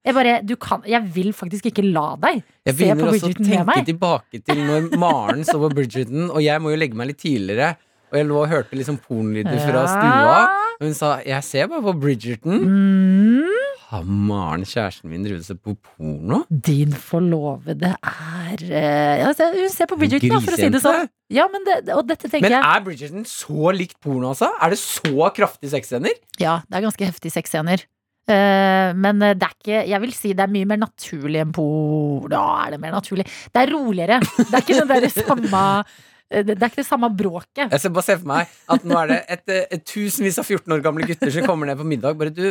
Jeg 0.07 0.15
bare, 0.15 0.35
du 0.47 0.55
kan, 0.57 0.83
jeg 0.87 1.03
vil 1.13 1.33
faktisk 1.35 1.67
ikke 1.67 1.83
la 1.93 2.15
deg 2.23 2.37
Jeg 2.65 2.75
på 2.75 2.79
begynner 2.79 2.95
med 3.05 3.15
også 3.15 3.27
å 3.27 3.31
begynner 3.35 3.63
å 3.63 3.75
tenke 3.75 3.87
tilbake 3.91 4.41
til 4.47 4.61
når 4.63 4.85
Maren 5.03 5.43
så 5.45 5.59
på 5.59 5.71
Bridgerton, 5.77 6.29
og 6.31 6.41
jeg 6.43 6.63
må 6.63 6.71
jo 6.73 6.77
legge 6.79 6.95
meg 6.99 7.09
litt 7.11 7.19
tidligere, 7.19 7.73
og 8.11 8.19
jeg 8.19 8.27
lå 8.29 8.39
og 8.39 8.49
hørte 8.51 8.79
liksom 8.79 8.99
pornolyder 9.03 9.59
fra 9.65 9.83
stua. 9.91 10.39
Og 10.77 10.85
hun 10.87 10.95
sa 10.95 11.19
'jeg 11.25 11.45
ser 11.45 11.67
bare 11.67 11.83
på 11.83 11.93
Bridgerton'. 12.03 12.61
Mm, 12.63 13.43
Har 13.89 14.03
Maren, 14.03 14.65
kjæresten 14.65 15.09
min, 15.11 15.25
drevet 15.25 15.45
seg 15.47 15.59
på 15.63 15.77
porno? 15.79 16.45
din 16.51 16.93
forlovede 16.93 17.95
er 18.03 18.59
uh, 18.63 19.15
ja, 19.21 19.27
Hun 19.27 19.69
ser 19.71 19.87
på 19.87 19.97
Bridgerton, 19.97 20.29
da, 20.29 20.41
for 20.41 20.53
å 20.53 20.57
si 20.57 20.69
det 20.69 20.83
sånn. 20.83 21.09
Ja, 21.31 21.47
men 21.51 21.63
det, 21.65 21.95
og 21.95 22.07
dette 22.09 22.29
tenker 22.29 22.51
Men 22.51 22.63
er 22.63 22.81
Bridgerton 22.83 23.25
så 23.25 23.71
likt 23.73 24.01
porno, 24.03 24.29
altså? 24.35 24.51
Er 24.61 24.71
det 24.71 24.79
så 24.79 25.31
kraftige 25.35 25.71
sexscener? 25.71 26.15
Ja, 26.39 26.61
det 26.69 26.77
er 26.77 26.83
ganske 26.83 27.05
heftige 27.07 27.31
sexscener. 27.33 27.87
Uh, 28.27 28.91
men 28.99 29.21
det 29.23 29.39
er 29.39 29.55
ikke 29.55 29.87
Jeg 29.87 30.01
vil 30.03 30.13
si 30.13 30.33
det 30.35 30.43
er 30.43 30.51
mye 30.51 30.67
mer 30.67 30.83
naturlig 30.83 31.41
enn 31.45 31.53
porno. 31.55 32.27
Da 32.29 32.43
er 32.67 32.75
det 32.75 32.81
mer 32.83 32.91
naturlig. 32.99 33.27
Det 33.55 33.63
er 33.63 33.71
roligere. 33.71 34.21
Det 34.21 34.53
er 34.53 34.63
ikke 34.67 34.81
det 34.83 34.89
derre 34.91 35.11
samme 35.15 35.63
eh, 35.79 35.97
Det 36.27 36.43
det 36.47 36.59
er 36.59 36.71
ikke 36.73 36.81
det 36.83 36.89
samme 36.89 37.09
bråket. 37.15 37.71
Jeg 37.71 37.81
ser 37.83 37.93
bare 37.95 38.07
se 38.07 38.17
for 38.19 38.27
meg 38.27 38.55
at 38.75 38.87
nå 38.89 38.97
er 38.99 39.11
det 39.13 39.19
et, 39.37 39.43
eh, 39.55 39.67
et 39.77 39.85
tusenvis 39.87 40.41
av 40.43 40.49
14 40.49 40.75
år 40.75 40.83
gamle 40.83 41.07
gutter 41.07 41.31
som 41.31 41.47
kommer 41.47 41.71
ned 41.71 41.79
på 41.79 41.87
middag. 41.87 42.17
Bare 42.19 42.33
du, 42.35 42.43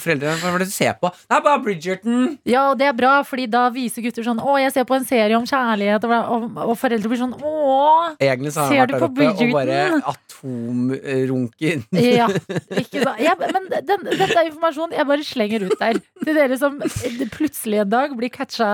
foreldrene, 0.00 0.38
hva 0.40 0.54
er 0.54 0.62
det 0.64 0.68
du 0.70 0.72
ser 0.72 0.94
på? 1.00 1.10
Det 1.28 1.36
er 1.36 1.42
bare 1.44 1.60
Bridgerton! 1.66 2.22
Ja, 2.48 2.70
og 2.70 2.78
det 2.80 2.88
er 2.88 2.96
bra, 2.96 3.18
fordi 3.28 3.44
da 3.52 3.66
viser 3.74 4.04
gutter 4.06 4.24
sånn 4.24 4.40
Å, 4.40 4.54
jeg 4.62 4.72
ser 4.72 4.86
på 4.88 4.96
en 4.96 5.04
serie 5.08 5.36
om 5.36 5.44
kjærlighet, 5.48 6.06
og, 6.08 6.14
og, 6.16 6.46
og 6.72 6.78
foreldre 6.80 7.12
blir 7.12 7.20
sånn 7.20 7.36
Å. 7.36 7.52
Egentlig 8.16 8.54
så 8.54 8.64
har 8.64 8.72
Ser 8.72 8.82
han 8.84 8.88
du 8.88 8.96
vært 8.96 9.02
der 9.02 9.04
på 9.04 9.18
Bridgerton? 9.20 9.52
og 9.52 9.58
bare 9.58 9.78
atomrunken 10.14 10.38
atomrunker. 10.38 11.84
Ja, 11.98 12.30
ikke 12.82 13.04
sant. 13.04 13.20
Ja, 13.24 13.36
men 13.40 13.68
den, 13.74 14.08
dette 14.08 14.30
er 14.32 14.48
informasjon 14.48 14.96
jeg 14.96 15.10
bare 15.12 15.26
slenger 15.26 15.68
ut 15.68 15.76
der. 15.80 16.00
Til 16.24 16.40
dere 16.40 16.58
som 16.60 16.80
plutselig 17.34 17.84
en 17.84 17.92
dag 17.92 18.16
blir 18.16 18.32
catcha 18.32 18.72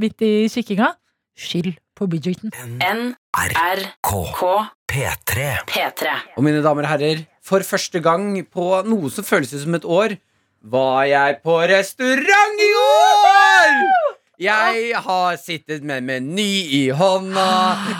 midt 0.00 0.26
i 0.26 0.34
kikkinga. 0.52 0.92
Skyld 1.36 1.76
på 1.96 2.08
Bridgerton. 2.12 2.52
NRK 2.78 4.12
P3. 4.92 5.48
P3. 5.66 6.12
Og 6.36 6.44
mine 6.46 6.62
damer 6.64 6.86
og 6.86 6.92
herrer, 6.94 7.24
for 7.44 7.64
første 7.66 8.02
gang 8.04 8.36
på 8.52 8.68
noe 8.86 9.10
som 9.12 9.26
føles 9.26 9.54
som 9.62 9.76
et 9.78 9.86
år, 9.88 10.18
var 10.66 11.04
jeg 11.06 11.40
på 11.46 11.60
restaurant 11.70 12.62
i 12.62 12.72
år! 12.82 14.05
Jeg 14.36 14.92
har 15.00 15.36
sittet 15.40 15.84
med 15.86 16.04
meny 16.04 16.44
i 16.76 16.80
hånda, 16.92 17.44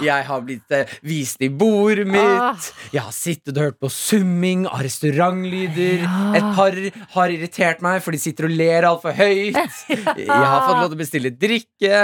jeg 0.05 0.25
har 0.29 0.43
blitt 0.45 0.73
eh, 0.77 0.91
vist 1.07 1.41
i 1.41 1.49
bordet 1.49 2.05
Ah. 2.07 2.53
mitt, 2.53 2.67
jeg 2.93 3.01
har 3.03 3.13
sittet 3.15 3.57
og 3.57 3.63
hørt 3.71 3.79
på 3.81 3.89
summing 3.93 4.67
av 4.69 4.83
restaurantlyder. 4.85 6.05
Et 6.37 6.49
par 6.57 6.77
har 7.17 7.33
irritert 7.33 7.81
meg, 7.85 8.03
for 8.05 8.13
de 8.13 8.21
sitter 8.21 8.49
og 8.51 8.53
ler 8.53 8.85
altfor 8.89 9.15
høyt. 9.17 9.57
Jeg 10.17 10.29
har 10.29 10.67
fått 10.67 10.81
lov 10.81 10.91
til 10.91 10.97
å 10.97 11.01
bestille 11.01 11.31
drikke. 11.33 12.01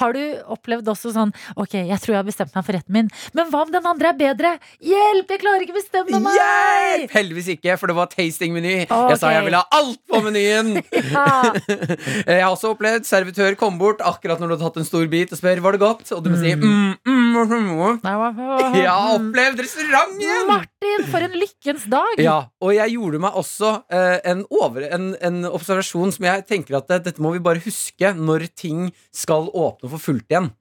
Har 0.00 0.12
du 0.16 0.20
opplevd 0.54 0.88
også 0.90 1.12
sånn 1.14 1.32
Ok, 1.60 1.74
jeg 1.76 1.98
tror 2.02 2.12
jeg 2.14 2.18
har 2.20 2.26
bestemt 2.26 2.54
meg 2.54 2.64
for 2.66 2.76
retten 2.76 2.94
min, 2.94 3.08
men 3.36 3.48
hva 3.50 3.62
om 3.64 3.70
den 3.72 3.86
andre 3.88 4.10
er 4.12 4.18
bedre? 4.18 4.52
Hjelp, 4.84 5.30
jeg 5.34 5.40
klarer 5.42 5.64
ikke 5.64 5.74
å 5.74 5.78
bestemme 5.78 6.20
meg! 6.24 6.38
Hjelp! 6.38 7.14
Heldigvis 7.14 7.48
ikke, 7.56 7.76
for 7.80 7.90
det 7.90 7.96
var 7.98 8.10
tasting-meny. 8.12 8.74
Jeg 8.88 9.18
sa 9.20 9.32
jeg 9.34 9.44
ville 9.46 9.60
ha 9.60 9.80
alt 9.80 10.00
på 10.10 10.22
menyen. 10.24 10.74
Ja. 11.14 11.52
Jeg 12.34 12.40
har 12.42 12.50
også 12.50 12.72
opplevd 12.74 13.04
servitør 13.06 13.54
komme 13.58 13.73
bort 13.80 14.02
akkurat 14.04 14.40
når 14.40 14.50
du 14.50 14.54
har 14.56 14.62
tatt 14.66 14.80
en 14.82 14.88
stor 14.88 15.06
bit 15.10 15.32
og 15.34 15.40
spør 15.40 15.62
var 15.64 15.76
det 15.76 15.82
godt, 15.82 16.08
og 16.16 16.22
du 16.24 16.30
må 16.32 16.40
si 16.40 16.54
mm, 16.54 16.64
mm, 16.64 17.36
mm, 17.36 17.68
mm. 17.74 18.00
Jeg 18.04 18.88
har 18.88 19.12
opplevd 19.18 19.62
restauranten! 19.64 20.50
Martin, 20.50 21.06
for 21.12 21.28
en 21.28 21.38
lykkens 21.38 21.86
dag! 21.92 22.18
Ja, 22.22 22.38
og 22.62 22.74
jeg 22.76 22.96
gjorde 22.96 23.22
meg 23.26 23.38
også 23.40 23.76
eh, 23.92 24.18
en, 24.32 24.44
over, 24.54 24.88
en, 24.88 25.12
en 25.24 25.46
observasjon 25.50 26.14
som 26.16 26.28
jeg 26.30 26.46
tenker 26.50 26.80
at 26.80 26.92
eh, 26.94 27.02
dette 27.08 27.24
må 27.24 27.34
vi 27.36 27.44
bare 27.44 27.62
huske 27.64 28.14
når 28.18 28.48
ting 28.54 28.90
skal 29.14 29.50
åpne 29.50 29.90
for 29.92 30.10
fullt 30.10 30.30
igjen. 30.30 30.52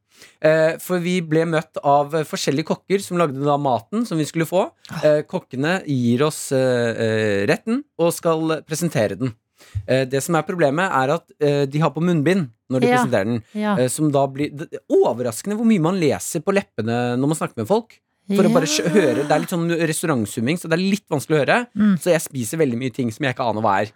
Eh, 0.44 0.76
for 0.84 1.04
vi 1.04 1.18
ble 1.26 1.46
møtt 1.50 1.80
av 1.80 2.14
forskjellige 2.28 2.68
kokker 2.70 3.04
som 3.04 3.20
lagde 3.20 3.44
da 3.44 3.58
maten 3.62 4.08
som 4.08 4.20
vi 4.20 4.28
skulle 4.28 4.48
få. 4.50 4.68
Eh, 5.02 5.22
kokkene 5.30 5.80
gir 5.90 6.26
oss 6.28 6.46
eh, 6.56 7.04
eh, 7.06 7.40
retten 7.50 7.84
og 8.00 8.14
skal 8.16 8.60
presentere 8.68 9.20
den. 9.20 9.34
Eh, 9.88 10.06
det 10.10 10.22
som 10.24 10.36
er 10.36 10.46
problemet, 10.48 10.90
er 10.92 11.14
at 11.18 11.32
eh, 11.40 11.66
de 11.66 11.80
har 11.84 11.92
på 11.96 12.02
munnbind 12.04 12.50
når 12.72 12.80
de 12.82 12.88
Ja. 12.88 12.98
presenterer 12.98 13.26
den. 13.26 13.44
Ja. 13.54 13.76
Eh, 13.78 13.88
som 13.92 14.12
da 14.12 14.26
blir 14.28 14.50
er 14.56 14.80
Overraskende 14.90 15.58
hvor 15.60 15.66
mye 15.68 15.82
man 15.84 16.00
leser 16.00 16.42
på 16.42 16.54
leppene 16.56 17.18
når 17.20 17.28
man 17.28 17.38
snakker 17.40 17.58
med 17.64 17.68
folk. 17.68 18.00
For 18.32 18.48
å 18.48 18.52
bare 18.54 18.68
høre 18.94 19.26
Det 19.28 19.34
er 19.36 19.42
litt 19.44 19.52
sånn 19.52 19.68
restaurantsumming, 19.68 20.60
så 20.60 20.70
det 20.72 20.78
er 20.78 20.84
litt 20.94 21.04
vanskelig 21.12 21.36
å 21.36 21.42
høre. 21.42 21.58
Mm. 21.76 21.96
Så 22.00 22.14
jeg 22.14 22.24
spiser 22.24 22.62
veldig 22.62 22.78
mye 22.80 22.94
ting 22.96 23.10
som 23.12 23.26
jeg 23.28 23.36
ikke 23.36 23.48
aner 23.52 23.66
hva 23.66 23.74
er. 23.82 23.92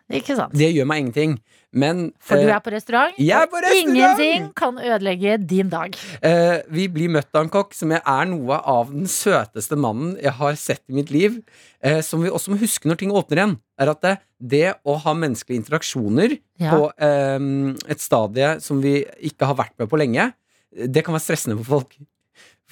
Det 0.52 0.72
gjør 0.74 0.90
meg 0.90 1.06
ingenting. 1.06 1.38
Men 1.78 2.02
For 2.24 2.40
du 2.40 2.48
eh, 2.48 2.56
er 2.56 2.64
på 2.64 2.72
restaurant, 2.74 3.16
er 3.20 3.48
på 3.52 3.62
restaurant! 3.64 3.92
ingenting 3.92 4.50
kan 4.58 4.80
ødelegge 4.80 5.36
din 5.44 5.70
dag. 5.72 5.96
Uh, 6.24 6.64
vi 6.74 6.88
blir 6.92 7.12
møtt 7.12 7.30
av 7.36 7.46
en 7.46 7.52
kokk 7.54 7.76
som 7.76 7.92
er 7.96 8.30
noe 8.32 8.60
av 8.64 8.92
den 8.94 9.08
søteste 9.12 9.78
mannen 9.80 10.16
jeg 10.24 10.34
har 10.40 10.60
sett 10.60 10.84
i 10.88 10.96
mitt 10.98 11.12
liv. 11.14 11.40
Uh, 11.84 12.00
som 12.04 12.24
vi 12.24 12.32
også 12.32 12.56
må 12.56 12.60
huske 12.64 12.90
når 12.90 13.02
ting 13.04 13.14
åpner 13.16 13.42
igjen, 13.44 13.56
er 13.80 13.92
at 13.94 14.04
det, 14.04 14.16
det 14.40 14.66
å 14.88 14.98
ha 15.04 15.16
menneskelige 15.16 15.64
interaksjoner 15.66 16.38
Ja. 16.58 16.72
på 16.74 16.88
uh, 16.90 17.74
et 17.86 18.02
stadie 18.02 18.56
som 18.64 18.80
vi 18.82 19.02
ikke 19.28 19.52
har 19.52 19.60
vært 19.60 19.76
med 19.78 19.92
på 19.92 20.00
lenge, 20.00 20.32
det 20.72 21.04
kan 21.06 21.16
være 21.16 21.28
stressende 21.28 21.60
for 21.62 21.78
folk. 21.78 22.00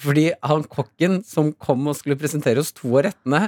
Fordi 0.00 0.30
han 0.44 0.66
kokken 0.68 1.22
som 1.24 1.52
kom 1.62 1.86
og 1.88 1.96
skulle 1.98 2.18
presentere 2.20 2.60
oss 2.60 2.74
to 2.76 2.90
av 2.98 3.06
rettene, 3.08 3.46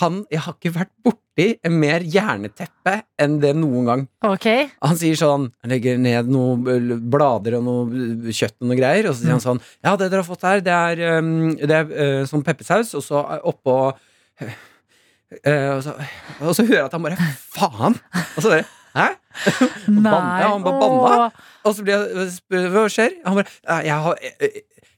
han, 0.00 0.20
jeg 0.32 0.42
har 0.44 0.56
ikke 0.56 0.74
vært 0.74 0.92
borti 1.04 1.46
en 1.64 1.76
mer 1.80 2.04
jerneteppe 2.04 2.98
enn 3.22 3.38
det 3.40 3.52
noen 3.56 3.88
gang. 3.88 4.04
Ok? 4.28 4.48
Han 4.82 4.98
sier 4.98 5.16
sånn 5.16 5.46
Han 5.62 5.72
legger 5.72 6.00
ned 6.00 6.28
noen 6.32 7.00
blader 7.12 7.58
og 7.58 7.64
noe 7.64 8.34
kjøtt 8.34 8.58
og 8.60 8.70
noe 8.70 8.78
greier, 8.78 9.08
og 9.08 9.16
så 9.16 9.22
sier 9.22 9.36
han 9.36 9.44
sånn 9.44 9.62
Ja, 9.78 9.94
det 9.94 10.10
dere 10.10 10.22
har 10.22 10.28
fått 10.28 10.44
her, 10.48 10.64
det 10.64 10.74
er, 10.74 11.04
det 11.62 11.78
er 11.80 11.92
uh, 11.92 12.22
sånn 12.28 12.44
peppersaus, 12.44 12.92
og 12.98 13.04
så 13.04 13.22
oppå 13.48 13.76
uh, 13.88 14.56
og, 15.46 15.80
så, 15.86 15.96
og 16.42 16.52
så 16.52 16.66
hører 16.66 16.80
jeg 16.82 16.88
at 16.90 16.98
han 16.98 17.06
bare 17.06 17.30
Faen! 17.56 18.00
Og 18.34 18.42
så 18.42 18.52
bare 18.52 18.66
Hæ? 18.96 19.10
Banne, 19.86 20.36
ja, 20.40 20.46
han 20.54 20.62
bare 20.64 20.78
banna. 20.80 21.26
Og 21.68 21.74
så 21.76 21.82
blir 21.84 21.98
jeg 22.00 22.30
spør, 22.38 22.68
Hva 22.72 22.84
skjer? 22.88 23.18
Han 23.26 23.36
bare 23.36 23.82
jeg, 23.84 23.98
har, 24.06 24.22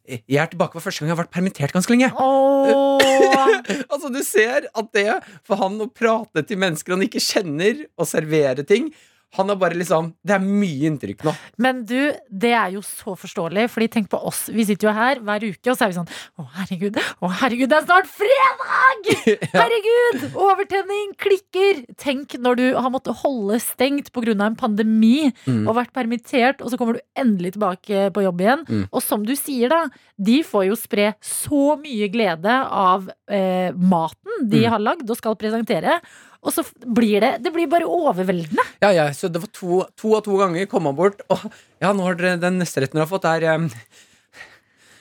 jeg, 0.08 0.38
er 0.40 0.48
tilbake 0.50 0.78
for 0.78 0.88
første 0.88 1.02
gang 1.02 1.10
jeg 1.10 1.16
har 1.16 1.22
vært 1.22 1.34
permittert 1.34 1.74
ganske 1.76 1.92
lenge. 1.92 2.08
Oh. 2.16 2.98
altså 3.92 4.10
Du 4.12 4.20
ser 4.24 4.68
at 4.72 4.90
det 4.96 5.10
for 5.46 5.60
han 5.60 5.76
å 5.84 5.90
prate 5.92 6.44
til 6.48 6.60
mennesker 6.60 6.96
han 6.96 7.04
ikke 7.06 7.22
kjenner, 7.22 7.84
og 7.98 8.08
servere 8.08 8.64
ting 8.66 8.90
Han 9.36 9.50
har 9.52 9.56
bare 9.60 9.76
liksom 9.76 10.14
Det 10.24 10.32
er 10.38 10.40
mye 10.40 10.88
inntrykk 10.88 11.20
nå. 11.26 11.34
Men 11.60 11.82
du, 11.84 12.12
det 12.32 12.52
er 12.56 12.70
jo 12.72 12.80
så 12.80 13.12
forståelig, 13.18 13.66
Fordi 13.70 13.88
tenk 13.92 14.08
på 14.08 14.16
oss. 14.24 14.46
Vi 14.48 14.64
sitter 14.64 14.88
jo 14.88 14.94
her 14.96 15.20
hver 15.20 15.44
uke, 15.44 15.68
og 15.68 15.76
så 15.76 15.84
er 15.84 15.92
vi 15.92 15.98
sånn 15.98 16.08
Å, 16.40 16.46
herregud, 16.56 16.96
å, 17.20 17.28
herregud, 17.42 17.68
det 17.68 17.76
er 17.76 17.84
snart 17.84 18.08
fredag! 18.08 19.10
Herregud! 19.58 20.24
Overtenning, 20.38 21.12
klikker. 21.20 21.82
Tenk 22.00 22.38
når 22.40 22.58
du 22.60 22.64
har 22.78 22.90
måttet 22.94 23.20
holde 23.22 23.58
stengt 23.62 24.12
pga. 24.14 24.32
en 24.46 24.56
pandemi 24.56 25.32
Mm. 25.48 25.66
og 25.68 25.76
vært 25.76 25.92
permittert, 25.94 26.60
og 26.62 26.70
så 26.70 26.76
kommer 26.78 26.96
du 26.98 27.00
endelig 27.16 27.52
tilbake 27.54 28.08
på 28.12 28.22
jobb 28.24 28.40
igjen. 28.42 28.64
Mm. 28.68 28.84
Og 28.92 29.02
som 29.02 29.22
du 29.24 29.34
sier, 29.36 29.68
da, 29.70 29.84
de 30.18 30.42
får 30.44 30.66
jo 30.68 30.76
spre 30.76 31.12
så 31.24 31.76
mye 31.80 32.08
glede 32.12 32.52
av 32.68 33.08
eh, 33.28 33.70
maten 33.72 34.48
de 34.48 34.64
Mm. 34.64 34.70
har 34.72 34.78
lagd 34.82 35.10
og 35.10 35.16
skal 35.16 35.36
presentere. 35.36 36.00
Og 36.46 36.54
så 36.54 36.62
blir 36.86 37.20
det 37.24 37.30
Det 37.42 37.50
blir 37.54 37.66
bare 37.70 37.86
overveldende. 37.88 38.64
Ja, 38.82 38.92
ja, 38.94 39.08
så 39.14 39.30
det 39.32 39.40
var 39.42 39.50
to, 39.54 39.80
to 39.98 40.12
av 40.18 40.22
to 40.26 40.36
ganger 40.38 40.68
kom 40.70 40.86
han 40.86 40.98
bort 40.98 41.24
Og 41.34 41.48
ja, 41.82 41.90
nå 41.92 42.04
har 42.06 42.18
dere 42.18 42.38
den 42.42 42.60
neste 42.62 42.84
retten 42.84 42.98
dere 42.98 43.06
har 43.08 43.10
fått 43.10 43.26
er 43.30 43.48
um, 43.56 43.70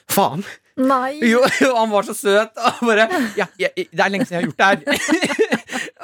Faen 0.08 0.42
Nei. 0.78 1.18
jo, 1.26 1.42
han 1.78 1.90
var 1.90 2.06
så 2.06 2.14
søt 2.14 2.58
Og 2.58 2.82
bare, 2.86 3.08
ja, 3.38 3.48
ja, 3.58 3.70
det 3.74 3.88
er 3.98 4.12
lenge 4.14 4.28
siden 4.28 4.38
jeg 4.38 4.42
har 4.42 4.50
gjort 4.50 4.58
det 4.58 4.68
her 4.68 5.47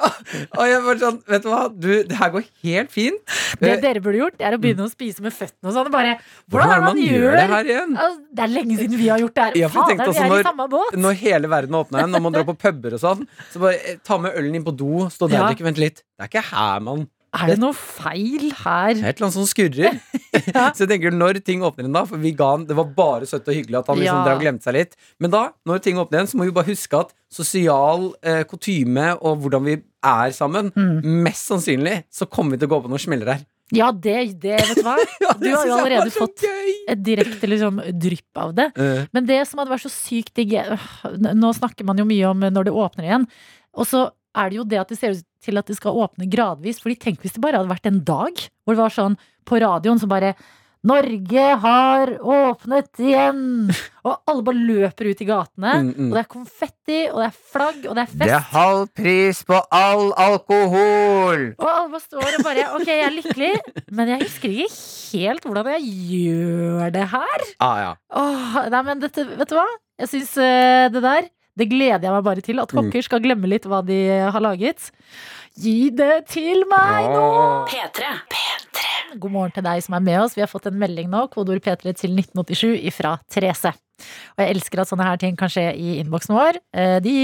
Og 0.59 0.65
jeg 0.69 0.81
var 0.85 0.99
sånn, 1.01 1.17
vet 1.29 1.43
du 1.45 1.49
hva 1.51 1.61
Du, 1.73 1.89
det 2.09 2.17
her 2.19 2.31
går 2.33 2.45
helt 2.65 2.91
fint 2.93 3.33
Det 3.61 3.73
dere 3.83 4.01
burde 4.03 4.19
gjort, 4.21 4.37
er 4.43 4.55
å 4.57 4.59
begynne 4.61 4.85
å 4.87 4.91
spise 4.91 5.23
med 5.25 5.33
føttene 5.35 5.71
og 5.71 5.75
sånn. 5.77 5.89
Bare, 5.93 6.17
Hvordan 6.51 6.73
er 6.75 6.81
det 6.81 6.87
man 6.89 7.01
gjør 7.03 7.37
det 7.39 7.47
her 7.53 7.71
igjen? 7.71 7.95
Altså, 7.95 8.21
det 8.35 8.45
er 8.45 8.53
lenge 8.53 8.77
siden 8.81 8.99
vi 8.99 9.07
har 9.11 9.23
gjort 9.23 9.35
det 9.39 9.47
her. 9.47 9.57
Ja, 9.63 9.71
Fader, 9.73 9.95
vi 10.11 10.17
er 10.19 10.29
når- 10.29 10.39
i 10.43 10.47
samme 10.49 10.69
båt. 10.75 10.95
Når 11.07 11.19
hele 11.23 11.47
verden 11.55 11.79
åpner 11.81 11.99
igjen, 12.03 12.11
når 12.17 12.25
man 12.27 12.33
drar 12.37 12.47
på 12.51 12.57
puber 12.65 12.93
og 12.99 13.03
sånn 13.05 13.25
Så 13.53 13.59
bare 13.63 13.79
eh, 13.81 13.97
ta 14.03 14.17
med 14.21 14.35
ølen 14.37 14.55
inn 14.59 14.65
på 14.67 14.75
do 14.75 15.07
Stå 15.09 15.29
der 15.29 15.37
Ja. 15.39 15.43
og 15.45 15.53
drikke, 15.55 15.65
vent 15.71 15.77
litt 15.81 16.03
Det 16.17 16.25
er 16.25 16.31
ikke 16.33 16.45
her 16.51 16.79
man 16.85 17.07
Er 17.35 17.47
det 17.51 17.57
noe 17.59 17.73
feil 17.75 18.51
her? 18.63 18.93
Det 18.95 19.03
er 19.03 19.09
et 19.11 19.17
eller 19.19 19.27
annet 19.27 19.35
som 19.35 19.47
skurrer. 19.49 19.97
Så 20.75 20.85
jeg 20.85 20.89
tenker 20.93 21.11
når 21.11 21.41
ting 21.43 21.59
åpner 21.67 21.83
igjen 21.83 21.95
da, 21.97 22.05
for 22.07 22.21
vegan, 22.21 22.63
det 22.69 22.75
var 22.77 22.87
bare 22.95 23.27
søtt 23.27 23.47
og 23.51 23.55
hyggelig 23.57 23.81
at 23.81 23.87
han 23.91 23.97
liksom 23.99 24.19
Ja. 24.21 24.23
drev 24.23 24.37
og 24.39 24.43
glemte 24.45 24.63
seg 24.63 24.73
litt. 24.77 24.95
Men 25.19 25.31
da, 25.33 25.41
når 25.67 25.81
ting 25.83 25.99
åpner 25.99 26.21
igjen, 26.21 26.29
så 26.31 26.39
må 26.39 26.47
vi 26.47 26.53
bare 26.55 26.69
huske 26.71 26.95
at 27.01 27.11
sosial 27.35 28.13
eh, 28.23 28.43
kutyme 28.47 29.17
og 29.19 29.41
hvordan 29.43 29.67
vi 29.67 29.75
er 30.05 30.31
sammen, 30.35 30.71
Mm. 30.75 31.01
mest 31.25 31.49
sannsynlig 31.49 32.03
så 32.13 32.27
kommer 32.29 32.55
vi 32.55 32.61
til 32.63 32.69
å 32.69 32.73
gå 32.75 32.81
på 32.85 32.91
noen 32.93 33.01
smeller 33.01 33.33
her. 33.33 33.43
Ja, 33.73 33.87
det, 33.91 34.37
det 34.43 34.59
vet 34.61 34.75
du 34.77 34.83
hva. 34.85 34.93
Ja, 35.23 35.31
Du 35.41 35.47
har 35.49 35.65
jo 35.65 35.77
allerede 35.79 36.11
fått 36.13 36.43
gøy. 36.45 36.67
et 36.93 37.01
direkte 37.01 37.47
liksom, 37.49 37.79
drypp 37.97 38.37
av 38.37 38.53
det. 38.53 38.67
Eh, 38.77 39.05
Men 39.11 39.25
det 39.25 39.39
som 39.49 39.57
hadde 39.59 39.73
vært 39.73 39.87
så 39.87 39.93
sykt 39.93 40.35
digg 40.37 40.53
Nå 41.33 41.49
snakker 41.57 41.83
man 41.89 41.97
jo 41.97 42.05
mye 42.05 42.29
om 42.29 42.39
når 42.45 42.67
det 42.69 42.73
åpner 42.77 43.07
igjen. 43.09 43.25
Og 43.73 43.87
så 43.89 44.03
er 44.37 44.49
det 44.51 44.57
jo 44.59 44.67
det 44.69 44.77
at 44.83 44.89
det 44.93 44.99
ser 44.99 45.15
ut 45.17 45.25
til 45.41 45.57
at 45.57 45.65
det 45.65 45.77
skal 45.79 45.97
åpne 45.97 46.29
gradvis. 46.29 46.77
Fordi 46.83 46.95
tenk 46.99 47.21
hvis 47.25 47.33
det 47.37 47.41
bare 47.41 47.57
hadde 47.57 47.71
vært 47.73 47.89
en 47.89 48.03
dag 48.05 48.37
hvor 48.65 48.75
det 48.77 48.83
var 48.83 48.93
sånn 48.93 49.17
på 49.49 49.57
radioen 49.61 49.99
som 50.01 50.09
bare 50.13 50.35
Norge 50.85 51.45
har 51.63 52.11
åpnet 52.21 52.99
igjen! 53.01 53.39
Og 54.05 54.19
alle 54.29 54.43
bare 54.45 54.61
løper 54.67 55.07
ut 55.09 55.21
i 55.23 55.25
gatene. 55.25 55.71
Mm, 55.81 55.87
mm. 55.97 56.09
Og 56.11 56.13
det 56.13 56.21
er 56.21 56.27
konfetti, 56.29 56.97
og 57.09 57.17
det 57.23 57.27
er 57.31 57.37
flagg, 57.55 57.79
og 57.89 57.95
det 57.97 58.03
er 58.03 58.11
fest. 58.11 58.29
«Det 58.29 58.41
halv 58.51 58.83
pris 58.99 59.39
på 59.49 59.61
all 59.73 60.11
alkohol! 60.21 61.45
Og 61.57 61.65
alle 61.71 61.89
bare 61.95 62.03
står 62.03 62.37
og 62.37 62.45
bare 62.45 62.67
Ok, 62.77 62.85
jeg 62.91 63.05
er 63.07 63.15
lykkelig, 63.15 63.51
men 63.97 64.11
jeg 64.13 64.21
husker 64.27 64.53
ikke 64.53 64.69
helt 65.15 65.47
hvordan 65.49 65.71
jeg 65.73 65.89
gjør 66.11 66.93
det 66.95 67.07
her. 67.15 67.45
Ah, 67.65 67.77
ja. 67.81 67.91
Åh, 68.21 68.59
nei, 68.75 68.83
men 68.91 69.01
dette, 69.01 69.25
vet 69.41 69.49
du 69.51 69.57
hva? 69.57 69.65
Jeg 70.03 70.11
syns 70.11 70.35
uh, 70.37 70.85
det 70.91 71.01
der 71.05 71.29
Det 71.55 71.69
gleder 71.71 72.03
jeg 72.03 72.11
meg 72.11 72.25
bare 72.25 72.41
til. 72.43 72.59
At 72.59 72.73
Mm. 72.75 72.81
kokker 72.91 73.05
skal 73.05 73.21
glemme 73.23 73.47
litt 73.47 73.63
hva 73.65 73.79
de 73.87 73.99
har 74.35 74.41
laget. 74.43 74.91
Gi 75.55 75.87
det 75.95 76.25
til 76.27 76.65
meg 76.67 77.05
nå! 77.13 77.27
P3. 77.71 78.09
P3. 78.27 78.87
God 79.23 79.31
morgen 79.31 79.53
til 79.55 79.63
deg 79.63 79.83
som 79.85 79.95
er 79.95 80.03
med 80.03 80.17
oss. 80.19 80.33
Vi 80.35 80.43
har 80.43 80.51
fått 80.51 80.67
en 80.67 80.75
melding 80.81 81.07
nå, 81.07 81.21
kodeord 81.31 81.63
P3 81.63 81.93
til 81.95 82.11
1987 82.17 82.73
ifra 82.91 83.13
Therese. 83.31 83.71
Og 84.35 84.43
jeg 84.43 84.51
elsker 84.57 84.81
at 84.83 84.89
sånne 84.91 85.05
her 85.07 85.21
ting 85.21 85.37
kan 85.39 85.51
skje 85.51 85.69
i 85.79 85.93
innboksen 86.01 86.35
vår. 86.35 86.59
Eh, 86.75 86.97
De 87.05 87.15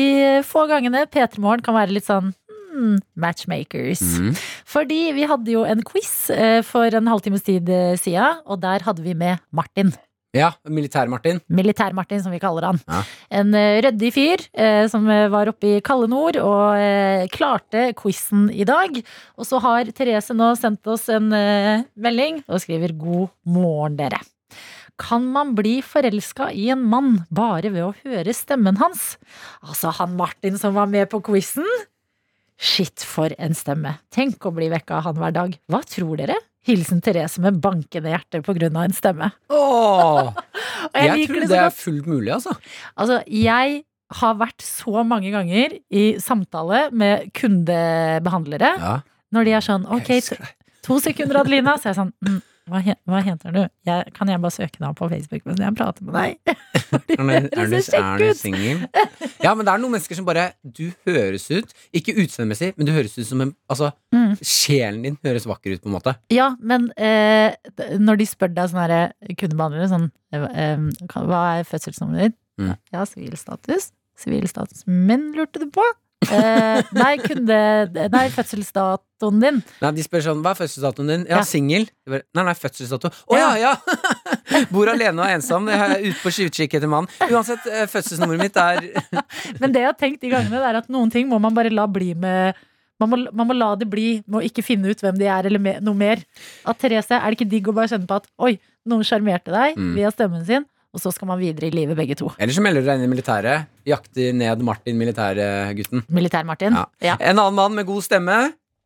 få 0.47 0.63
gangene 0.71 1.03
P3 1.11 1.43
Morgen 1.43 1.65
kan 1.65 1.75
være 1.75 1.91
litt 1.97 2.07
sånn 2.07 2.31
hmm, 2.71 3.01
matchmakers. 3.19 4.05
Mm. 4.23 4.31
Fordi 4.77 5.01
vi 5.17 5.27
hadde 5.27 5.51
jo 5.57 5.65
en 5.67 5.83
quiz 5.91 6.13
eh, 6.31 6.61
for 6.63 6.87
en 6.87 7.11
halvtimes 7.11 7.43
tid 7.43 7.67
eh, 7.67 7.97
siden, 7.99 8.39
og 8.47 8.63
der 8.63 8.87
hadde 8.87 9.03
vi 9.03 9.17
med 9.17 9.43
Martin. 9.51 9.91
Ja, 10.31 10.53
Militær-Martin. 10.63 11.41
Militær-Martin, 11.51 12.21
som 12.23 12.31
vi 12.31 12.39
kaller 12.39 12.69
han. 12.69 12.77
Ja. 12.87 13.01
En 13.41 13.49
eh, 13.57 13.81
ryddig 13.83 14.13
fyr 14.15 14.43
eh, 14.55 14.85
som 14.91 15.03
eh, 15.11 15.25
var 15.31 15.51
oppe 15.51 15.67
i 15.67 15.81
kalde 15.83 16.07
nord 16.11 16.37
og 16.39 16.79
eh, 16.79 17.25
klarte 17.33 17.89
quizen 17.99 18.45
i 18.55 18.63
dag. 18.67 18.95
Og 19.35 19.47
så 19.49 19.59
har 19.63 19.91
Therese 19.91 20.31
nå 20.37 20.53
sendt 20.59 20.87
oss 20.87 21.09
en 21.11 21.27
eh, 21.35 21.83
melding 21.99 22.45
og 22.47 22.63
skriver 22.63 22.95
'God 22.95 23.27
morgen, 23.43 23.99
dere'. 23.99 24.23
Kan 25.01 25.25
man 25.33 25.51
bli 25.57 25.79
forelska 25.83 26.51
i 26.55 26.69
en 26.71 26.83
mann 26.87 27.25
bare 27.33 27.71
ved 27.73 27.83
å 27.83 27.95
høre 28.05 28.31
stemmen 28.37 28.77
hans? 28.79 29.17
Altså 29.65 29.91
han 29.97 30.15
Martin 30.15 30.59
som 30.61 30.75
var 30.77 30.87
med 30.87 31.09
på 31.11 31.19
quizen? 31.25 31.67
Shit, 32.61 33.01
for 33.03 33.33
en 33.41 33.55
stemme. 33.57 33.97
Tenk 34.13 34.45
å 34.45 34.53
bli 34.53 34.69
vekka 34.71 34.99
av 34.99 35.09
han 35.09 35.19
hver 35.19 35.33
dag. 35.33 35.55
Hva 35.67 35.81
tror 35.89 36.19
dere? 36.21 36.37
Hilsen 36.67 37.01
Therese 37.01 37.41
med 37.41 37.57
bankende 37.61 38.11
hjerte 38.13 38.41
på 38.45 38.53
grunn 38.57 38.75
av 38.77 38.85
en 38.85 38.93
stemme. 38.95 39.31
Åh, 39.49 40.29
jeg, 40.93 41.15
liker 41.15 41.33
tror 41.33 41.45
det, 41.45 41.49
det 41.53 41.61
er 41.63 41.73
fullt 41.73 42.09
mulig, 42.09 42.33
altså. 42.35 42.53
Altså, 42.95 43.21
jeg 43.25 43.81
har 44.21 44.37
vært 44.39 44.65
så 44.65 45.05
mange 45.07 45.31
ganger 45.33 45.77
i 45.89 46.05
samtale 46.19 46.89
med 46.91 47.29
kundebehandlere 47.37 48.73
Ja, 48.75 48.95
når 49.31 49.47
de 49.47 49.53
er 49.55 49.63
sånn 49.63 49.85
Ok, 49.87 50.09
to 50.83 50.97
sekunder, 50.99 51.39
Adelina. 51.39 51.77
Så 51.79 51.87
er 51.87 51.93
jeg 51.93 52.01
sånn 52.01 52.11
mm, 52.19 52.39
hva, 52.71 52.79
hva 53.11 53.19
heter 53.25 53.53
du? 53.55 53.59
Jeg, 53.87 54.13
kan 54.15 54.29
jeg 54.31 54.41
bare 54.41 54.55
søke 54.55 54.79
deg 54.79 54.87
opp 54.89 54.97
på 55.01 55.09
Facebook 55.11 55.43
mens 55.49 55.59
jeg 55.61 55.75
prater 55.77 56.07
med 56.07 56.15
deg? 56.17 56.37
Er 56.91 57.67
du, 57.71 57.77
er 57.77 58.17
du, 58.19 58.25
singel? 58.35 58.81
Ja, 59.43 59.53
men 59.55 59.63
det 59.67 59.71
er 59.73 59.79
noen 59.79 59.93
mennesker 59.93 60.17
som 60.17 60.25
bare 60.27 60.49
Du 60.63 60.89
høres 61.07 61.45
ut, 61.51 61.71
ikke 61.95 62.15
utseendemessig, 62.19 62.73
men 62.75 62.87
du 62.87 62.91
høres 62.95 63.13
ut 63.19 63.27
som 63.29 63.43
en 63.45 63.53
Altså, 63.71 63.91
Mm. 64.11 64.33
sjelen 64.43 65.03
din 65.05 65.15
høres 65.23 65.45
vakker 65.47 65.71
ut, 65.77 65.81
på 65.83 65.87
en 65.87 65.93
måte. 65.95 66.11
Ja, 66.35 66.49
men 66.59 66.89
eh, 66.99 67.53
når 67.99 68.19
de 68.19 68.25
spør 68.27 68.51
deg 68.51 68.67
sånn 68.73 68.81
herre 68.83 68.99
kundebehandlere 69.39 69.87
sånn 69.91 70.09
eh, 70.35 70.83
Hva 71.15 71.39
er 71.61 71.67
fødselsnummeret 71.69 72.31
ditt? 72.33 72.37
Mm. 72.59 72.73
Ja, 72.91 73.05
sivilstatus. 73.07 73.91
Sivilstatus 74.19 74.83
min, 74.87 75.29
lurte 75.37 75.63
du 75.63 75.69
på? 75.73 75.85
Eh, 76.29 76.81
nei, 76.93 77.15
kunde... 77.23 77.57
Nei, 78.13 78.27
fødselsdatoen 78.29 79.39
din. 79.41 79.57
Nei, 79.81 79.91
De 79.97 80.03
spør 80.05 80.21
sånn 80.27 80.43
Hva 80.45 80.51
er 80.53 80.59
fødselsdatoen 80.59 81.09
din? 81.09 81.23
Ja, 81.29 81.39
Ja. 81.39 81.45
singel. 81.47 81.87
Nei, 82.07 82.21
nei, 82.45 82.53
fødselsdato. 82.57 83.09
Å 83.09 83.39
ja, 83.39 83.49
ja! 83.57 83.71
Bor 84.73 84.91
alene 84.91 85.23
og 85.25 85.31
ensom. 85.33 85.69
Jeg 85.71 85.81
er 85.81 86.05
ute 86.11 86.19
på 86.21 86.33
utkikk 86.45 86.75
etter 86.77 86.91
mann. 86.91 87.07
Uansett, 87.25 87.65
eh, 87.71 87.87
fødselsnummeret 87.89 88.43
mitt 88.45 88.59
er 88.61 88.83
Men 89.61 89.73
det 89.73 89.81
jeg 89.81 89.89
har 89.89 89.97
tenkt 89.99 90.21
de 90.21 90.29
gangene, 90.33 90.61
er 90.61 90.81
at 90.83 90.91
noen 90.93 91.09
ting 91.13 91.27
må 91.31 91.39
man 91.41 91.55
bare 91.57 91.73
la 91.73 91.87
bli 91.89 92.13
med 92.13 92.59
man 93.01 93.09
må, 93.09 93.17
man 93.33 93.47
må 93.49 93.55
la 93.57 93.71
det 93.81 93.87
bli 93.89 94.19
med 94.29 94.37
å 94.37 94.45
ikke 94.45 94.61
finne 94.61 94.91
ut 94.93 94.99
hvem 95.01 95.15
de 95.17 95.25
er, 95.25 95.47
eller 95.49 95.57
me, 95.57 95.71
noe 95.81 95.97
mer. 95.97 96.19
At 96.69 96.77
Therese, 96.83 97.17
er 97.17 97.31
det 97.33 97.39
ikke 97.39 97.49
digg 97.49 97.69
å 97.71 97.73
bare 97.73 97.89
kjenne 97.89 98.05
på 98.05 98.19
at 98.21 98.27
oi, 98.37 98.59
noen 98.85 99.01
sjarmerte 99.07 99.49
deg 99.49 99.73
Mm. 99.79 99.95
via 99.97 100.11
stemmen 100.13 100.45
sin, 100.45 100.67
og 100.91 100.99
så 100.99 101.11
skal 101.15 101.29
man 101.29 101.39
videre 101.39 101.69
i 101.69 101.73
livet, 101.73 101.95
begge 101.95 102.17
to. 102.19 102.31
Eller 102.37 102.55
så 102.55 102.63
melder 102.63 102.83
du 102.83 102.89
deg 102.89 102.99
inn 102.99 103.07
i 103.07 103.11
militæret. 103.11 103.69
Jakter 103.87 104.33
ned 104.35 104.63
Martin, 104.67 104.97
militærgutten. 104.99 106.03
Militær-Martin. 106.11 106.75
Ja. 106.75 106.83
Ja. 107.13 107.15
En 107.19 107.39
annen 107.39 107.55
mann 107.55 107.77
med 107.77 107.87
god 107.87 108.03
stemme. 108.03 108.39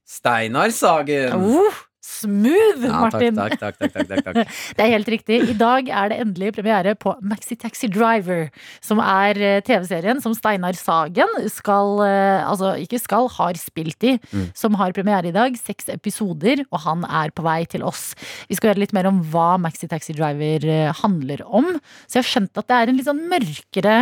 Steinar 0.06 0.70
Sagen. 0.70 1.34
Uh, 1.34 1.84
smooth, 2.06 2.84
Ja, 2.86 3.01
Martin! 3.06 3.36
takk, 3.38 3.56
takk, 3.60 3.78
takk, 3.82 3.93
takk, 3.95 4.10
takk, 4.10 4.26
takk. 4.28 4.53
Det 4.78 4.84
er 4.86 4.91
helt 4.93 5.10
riktig. 5.12 5.39
I 5.51 5.56
dag 5.58 5.89
er 5.89 6.12
det 6.12 6.20
endelig 6.24 6.51
premiere 6.58 6.93
på 6.99 7.16
Maxi 7.26 7.58
Taxi 7.60 7.89
Driver, 7.91 8.47
som 8.86 9.01
er 9.03 9.39
eh, 9.41 9.58
TV-serien 9.66 10.22
som 10.24 10.36
Steinar 10.38 10.78
Sagen 10.80 11.32
skal 11.51 12.03
eh, 12.06 12.43
Altså 12.45 12.76
ikke 12.82 12.99
skal, 13.01 13.30
har 13.38 13.58
spilt 13.60 14.06
i. 14.06 14.16
Mm. 14.32 14.45
Som 14.58 14.78
har 14.80 14.93
premiere 14.95 15.32
i 15.32 15.36
dag. 15.36 15.58
Seks 15.60 15.89
episoder, 15.93 16.66
og 16.70 16.84
han 16.86 17.06
er 17.10 17.34
på 17.36 17.45
vei 17.45 17.62
til 17.70 17.86
oss. 17.88 18.12
Vi 18.49 18.58
skal 18.60 18.74
høre 18.74 18.84
litt 18.86 18.95
mer 18.95 19.10
om 19.10 19.24
hva 19.34 19.56
Maxi 19.62 19.89
Taxi 19.91 20.16
Driver 20.18 20.68
eh, 20.70 20.91
handler 21.01 21.41
om. 21.47 21.74
Så 22.06 22.20
jeg 22.20 22.24
har 22.26 22.32
skjønt 22.36 22.62
at 22.62 22.70
det 22.70 22.78
er 22.82 22.91
en 22.93 22.99
litt 23.01 23.10
sånn 23.10 23.26
mørkere 23.32 23.97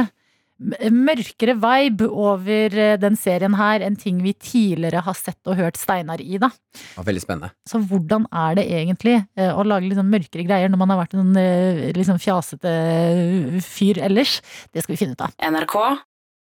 Mørkere 0.94 1.56
vibe 1.60 2.08
over 2.08 2.78
eh, 2.80 2.96
den 3.02 3.18
serien 3.20 3.56
her 3.60 3.84
enn 3.84 3.98
ting 4.00 4.22
vi 4.24 4.34
tidligere 4.34 5.04
har 5.04 5.18
sett 5.18 5.42
og 5.52 5.58
hørt 5.60 5.80
Steinar 5.80 6.22
i. 6.24 6.38
da 6.40 6.50
Det 6.54 6.96
var 6.98 7.08
veldig 7.10 7.24
spennende. 7.24 7.52
så 7.68 7.82
hvordan 7.84 8.28
er 8.32 8.56
det 8.60 8.66
egentlig 8.70 9.18
eh, 9.36 9.52
å 9.52 9.66
lage 9.68 9.90
litt 9.90 10.00
sånn 10.00 10.12
mørkere 10.14 10.48
greier 10.48 10.72
når 10.72 10.82
man 10.84 10.94
har 10.94 11.04
vært 11.04 11.18
en 11.20 11.36
liksom 11.98 12.22
fjasete 12.24 12.74
fyr 13.66 14.00
ellers? 14.08 14.40
Det 14.74 14.84
skal 14.84 14.96
vi 14.96 15.02
finne 15.04 15.18
ut 15.18 15.26
av. 15.28 15.36
NRK 15.44 15.78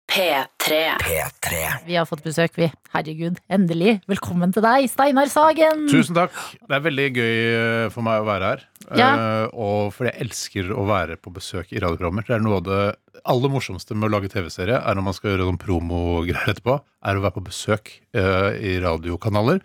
P3. 0.07 0.97
P3. 1.03 1.57
Vi 1.85 1.95
har 1.97 2.07
fått 2.07 2.23
besøk, 2.23 2.55
vi. 2.57 2.69
Herregud, 2.93 3.41
endelig. 3.51 3.97
Velkommen 4.07 4.53
til 4.55 4.63
deg, 4.63 4.87
Steinar 4.89 5.29
Sagen. 5.31 5.83
Tusen 5.91 6.15
takk. 6.15 6.35
Det 6.63 6.77
er 6.77 6.85
veldig 6.85 7.07
gøy 7.11 7.33
eh, 7.33 7.87
for 7.93 8.07
meg 8.07 8.23
å 8.23 8.27
være 8.29 8.51
her. 8.53 8.63
Ja. 8.95 9.09
Uh, 9.19 9.45
og 9.51 9.91
fordi 9.95 10.13
jeg 10.13 10.27
elsker 10.27 10.71
å 10.71 10.85
være 10.87 11.17
på 11.19 11.33
besøk 11.35 11.73
i 11.75 11.81
radioprogrammer. 11.83 12.23
Det 12.23 12.37
er 12.37 12.45
noe 12.45 12.61
av 12.61 12.67
det 12.69 12.81
aller 13.27 13.51
morsomste 13.51 13.97
med 13.97 14.07
å 14.07 14.13
lage 14.15 14.31
TV-serie, 14.31 14.79
er 14.79 14.95
når 14.95 15.07
man 15.09 15.17
skal 15.17 15.33
gjøre 15.33 15.49
noen 15.49 15.59
promogreier 15.59 16.53
etterpå, 16.53 16.77
er 17.03 17.19
å 17.19 17.23
være 17.25 17.35
på 17.35 17.47
besøk 17.49 17.91
uh, 18.15 18.55
i 18.55 18.77
radiokanaler. 18.83 19.59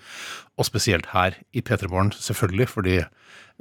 Og 0.62 0.68
spesielt 0.68 1.10
her 1.10 1.40
i 1.50 1.64
P3 1.64 1.90
Morgen, 1.90 2.12
selvfølgelig, 2.14 2.68
fordi 2.70 3.00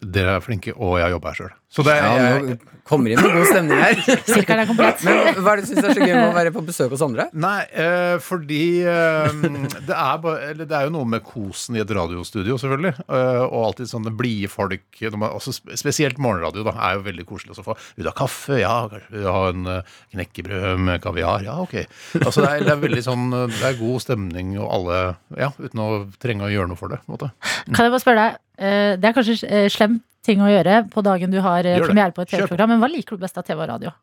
Dere 0.02 0.40
er 0.40 0.42
flinke, 0.42 0.74
og 0.74 0.96
jeg 0.98 1.14
jobber 1.14 1.30
her 1.30 1.38
sjøl. 1.38 1.58
Så 1.72 1.84
det 1.86 1.94
er, 1.94 2.04
Ja, 2.04 2.30
jeg, 2.50 2.56
kommer 2.90 3.14
inn 3.14 3.20
med 3.22 3.36
god 3.36 3.46
stemning 3.48 3.80
her. 3.80 4.00
Sirkelen 4.28 4.64
er 4.64 4.68
komplett. 4.68 5.04
Men 5.06 5.38
hva 5.38 5.54
er 5.54 5.62
det 5.62 5.68
du 5.68 5.70
syns 5.70 5.86
er 5.86 5.94
så 5.94 6.02
gøy 6.02 6.16
med 6.16 6.26
å 6.26 6.34
være 6.36 6.52
på 6.56 6.64
besøk 6.68 6.96
hos 6.96 7.04
andre? 7.06 7.28
Nei, 7.38 7.60
eh, 7.70 8.16
fordi 8.24 8.64
eh, 8.82 9.38
det, 9.46 9.94
er 9.94 10.18
bare, 10.24 10.50
eller 10.50 10.68
det 10.68 10.76
er 10.76 10.88
jo 10.90 10.94
noe 10.98 11.08
med 11.14 11.24
kosen 11.24 11.78
i 11.78 11.84
et 11.84 11.94
radiostudio, 11.96 12.58
selvfølgelig. 12.60 13.06
Eh, 13.06 13.44
og 13.46 13.68
alltid 13.70 13.92
sånne 13.94 14.12
blide 14.20 14.50
folk. 14.52 14.84
Man, 15.14 15.30
også 15.30 15.54
spesielt 15.80 16.20
morgenradio 16.20 16.66
da, 16.68 16.74
er 16.90 16.98
jo 16.98 17.06
veldig 17.06 17.28
koselig 17.30 17.56
å 17.56 17.68
få. 17.70 17.78
Vil 17.96 18.10
du 18.10 18.12
ha 18.12 18.18
kaffe? 18.18 18.58
Ja. 18.60 18.76
Vil 19.14 19.24
du 19.24 19.30
ha 19.30 19.46
en 19.54 19.72
eh, 19.78 19.96
knekkebrød 20.18 20.84
med 20.90 21.00
kaviar? 21.06 21.46
Ja, 21.46 21.56
ok. 21.62 21.78
Altså, 22.20 22.42
det, 22.42 22.50
er, 22.50 22.66
det 22.68 22.74
er 22.76 22.84
veldig 22.84 23.06
sånn 23.06 23.30
eh, 23.38 23.48
Det 23.54 23.70
er 23.70 23.80
god 23.80 24.04
stemning, 24.04 24.58
og 24.60 24.68
alle 24.82 25.00
Ja, 25.40 25.54
uten 25.62 25.86
å 25.86 25.90
trenge 26.20 26.50
å 26.50 26.52
gjøre 26.52 26.74
noe 26.74 26.82
for 26.82 26.91
det. 26.91 26.91
På 27.00 27.12
en 27.12 27.16
måte. 27.16 27.32
Kan 27.72 27.86
jeg 27.86 27.94
bare 27.94 28.04
spørre 28.04 28.24
deg, 28.26 28.40
eh, 28.60 28.96
Det 28.98 29.10
er 29.10 29.14
kanskje 29.16 29.70
slem 29.72 30.02
ting 30.26 30.42
å 30.44 30.50
gjøre 30.50 30.84
på 30.92 31.04
dagen 31.06 31.34
du 31.34 31.40
har 31.42 31.66
eh, 31.66 31.78
det. 31.80 31.86
premiere 31.88 32.14
på 32.16 32.26
et 32.26 32.34
TV-program, 32.36 32.76
men 32.76 32.82
hva 32.84 32.90
liker 32.92 33.18
du 33.18 33.24
best 33.24 33.38
av 33.38 33.48
TV 33.48 33.64
og 33.64 33.70
radio? 33.70 33.94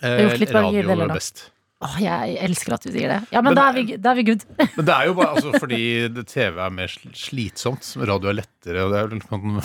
Eh, 0.00 0.30
radio 0.52 0.82
er 0.82 1.12
best. 1.12 1.50
Åh, 1.82 1.96
jeg 2.02 2.36
elsker 2.46 2.74
at 2.76 2.84
du 2.86 2.90
sier 2.94 3.10
det. 3.10 3.20
Ja, 3.34 3.40
men, 3.42 3.52
Men- 3.52 3.58
da, 3.58 3.68
er 3.70 3.78
vi, 3.78 3.96
da 3.98 4.10
er 4.12 4.18
vi 4.20 4.24
good. 4.28 4.44
Men 4.76 4.84
det 4.86 4.94
er 4.94 5.08
jo 5.08 5.14
bare 5.18 5.32
altså, 5.36 5.52
fordi 5.62 5.80
TV 6.30 6.60
er 6.62 6.70
mer 6.76 6.92
slitsomt. 7.18 7.88
Radio 8.06 8.30
er 8.32 8.38
lettere. 8.42 8.84
og 8.86 8.92
Det, 8.92 9.00
er, 9.02 9.24
kan, 9.28 9.56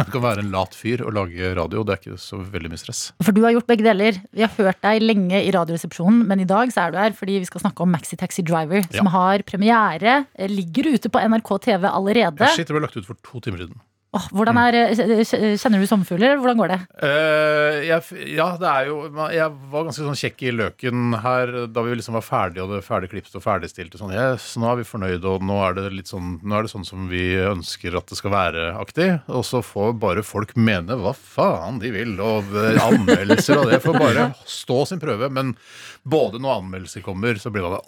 det 0.00 0.06
kan 0.14 0.24
være 0.24 0.42
en 0.44 0.50
lat 0.54 0.74
fyr 0.74 1.04
å 1.06 1.12
lage 1.14 1.52
radio. 1.58 1.84
Det 1.86 1.94
er 1.94 2.00
ikke 2.02 2.18
så 2.22 2.40
veldig 2.42 2.72
mye 2.72 2.80
stress. 2.82 3.02
For 3.22 3.36
du 3.36 3.42
har 3.46 3.54
gjort 3.54 3.68
begge 3.70 3.86
deler. 3.86 4.18
Vi 4.34 4.42
har 4.46 4.52
hørt 4.58 4.80
deg 4.86 5.04
lenge 5.04 5.42
i 5.46 5.52
Radioresepsjonen, 5.54 6.24
men 6.30 6.42
i 6.42 6.48
dag 6.50 6.72
så 6.74 6.86
er 6.88 6.94
du 6.96 6.98
her 7.02 7.14
fordi 7.16 7.38
vi 7.44 7.48
skal 7.50 7.62
snakke 7.64 7.84
om 7.86 7.92
Maxi 7.94 8.18
Taxi 8.20 8.42
Driver, 8.46 8.82
som 8.96 9.10
har 9.14 9.44
premiere. 9.46 10.24
eh, 10.34 10.50
Ligger 10.50 10.90
ute 10.96 11.08
på 11.12 11.22
NRK 11.30 11.54
TV 11.70 11.86
allerede. 11.90 12.42
Ja, 12.42 12.50
shit, 12.56 12.66
det 12.66 12.74
ble 12.76 12.82
lagt 12.86 12.98
ut 12.98 13.06
for 13.08 13.18
to 13.22 13.40
timer 13.46 13.62
siden. 13.64 13.78
Åh, 14.10 14.24
hvordan 14.34 14.58
er, 14.58 14.74
eh, 14.74 15.22
Kjenner 15.54 15.78
du 15.78 15.86
sommerfugler, 15.86 16.40
hvordan 16.42 16.58
går 16.58 16.72
det? 16.72 16.78
Uh, 16.98 17.76
jeg, 17.86 18.24
ja, 18.34 18.48
det 18.58 18.66
er 18.66 18.88
jo 18.88 18.96
Jeg 19.30 19.52
var 19.70 19.84
ganske 19.86 20.02
sånn 20.02 20.18
kjekk 20.18 20.42
i 20.48 20.54
løken 20.58 21.14
her 21.22 21.52
da 21.70 21.84
vi 21.86 21.94
liksom 21.94 22.16
var 22.18 22.24
ferdige 22.26 22.64
og 22.64 22.72
det 22.74 22.80
ferdig 22.82 23.12
klippet 23.12 23.36
og 23.38 23.44
ferdigstilt. 23.44 23.94
og 23.94 24.02
Sånn, 24.02 24.14
yes, 24.16 24.48
nå 24.58 24.66
er 24.66 24.80
vi 24.80 24.86
fornøyde, 24.88 25.22
og 25.30 25.46
nå 25.46 25.60
er 25.62 25.78
det 25.78 25.84
litt 25.94 26.10
sånn 26.10 26.40
Nå 26.42 26.58
er 26.58 26.66
det 26.66 26.72
sånn 26.72 26.88
som 26.88 27.06
vi 27.10 27.22
ønsker 27.38 27.94
at 28.00 28.10
det 28.10 28.18
skal 28.18 28.34
være 28.34 28.64
aktig. 28.80 29.08
Og 29.30 29.46
så 29.46 29.62
får 29.62 29.94
bare 30.02 30.26
folk 30.26 30.56
mene 30.58 30.98
hva 30.98 31.14
faen 31.14 31.78
de 31.78 31.94
vil, 31.94 32.16
og 32.18 32.50
eh, 32.50 32.82
anmeldelser 32.82 33.62
og 33.62 33.70
det 33.70 33.78
får 33.84 33.98
bare 34.00 34.26
stå 34.42 34.80
sin 34.90 35.02
prøve. 35.02 35.30
Men 35.30 35.54
både 36.02 36.42
når 36.42 36.64
anmeldelser 36.64 37.06
kommer, 37.06 37.38
så 37.38 37.54
blir 37.54 37.68
det 37.70 37.78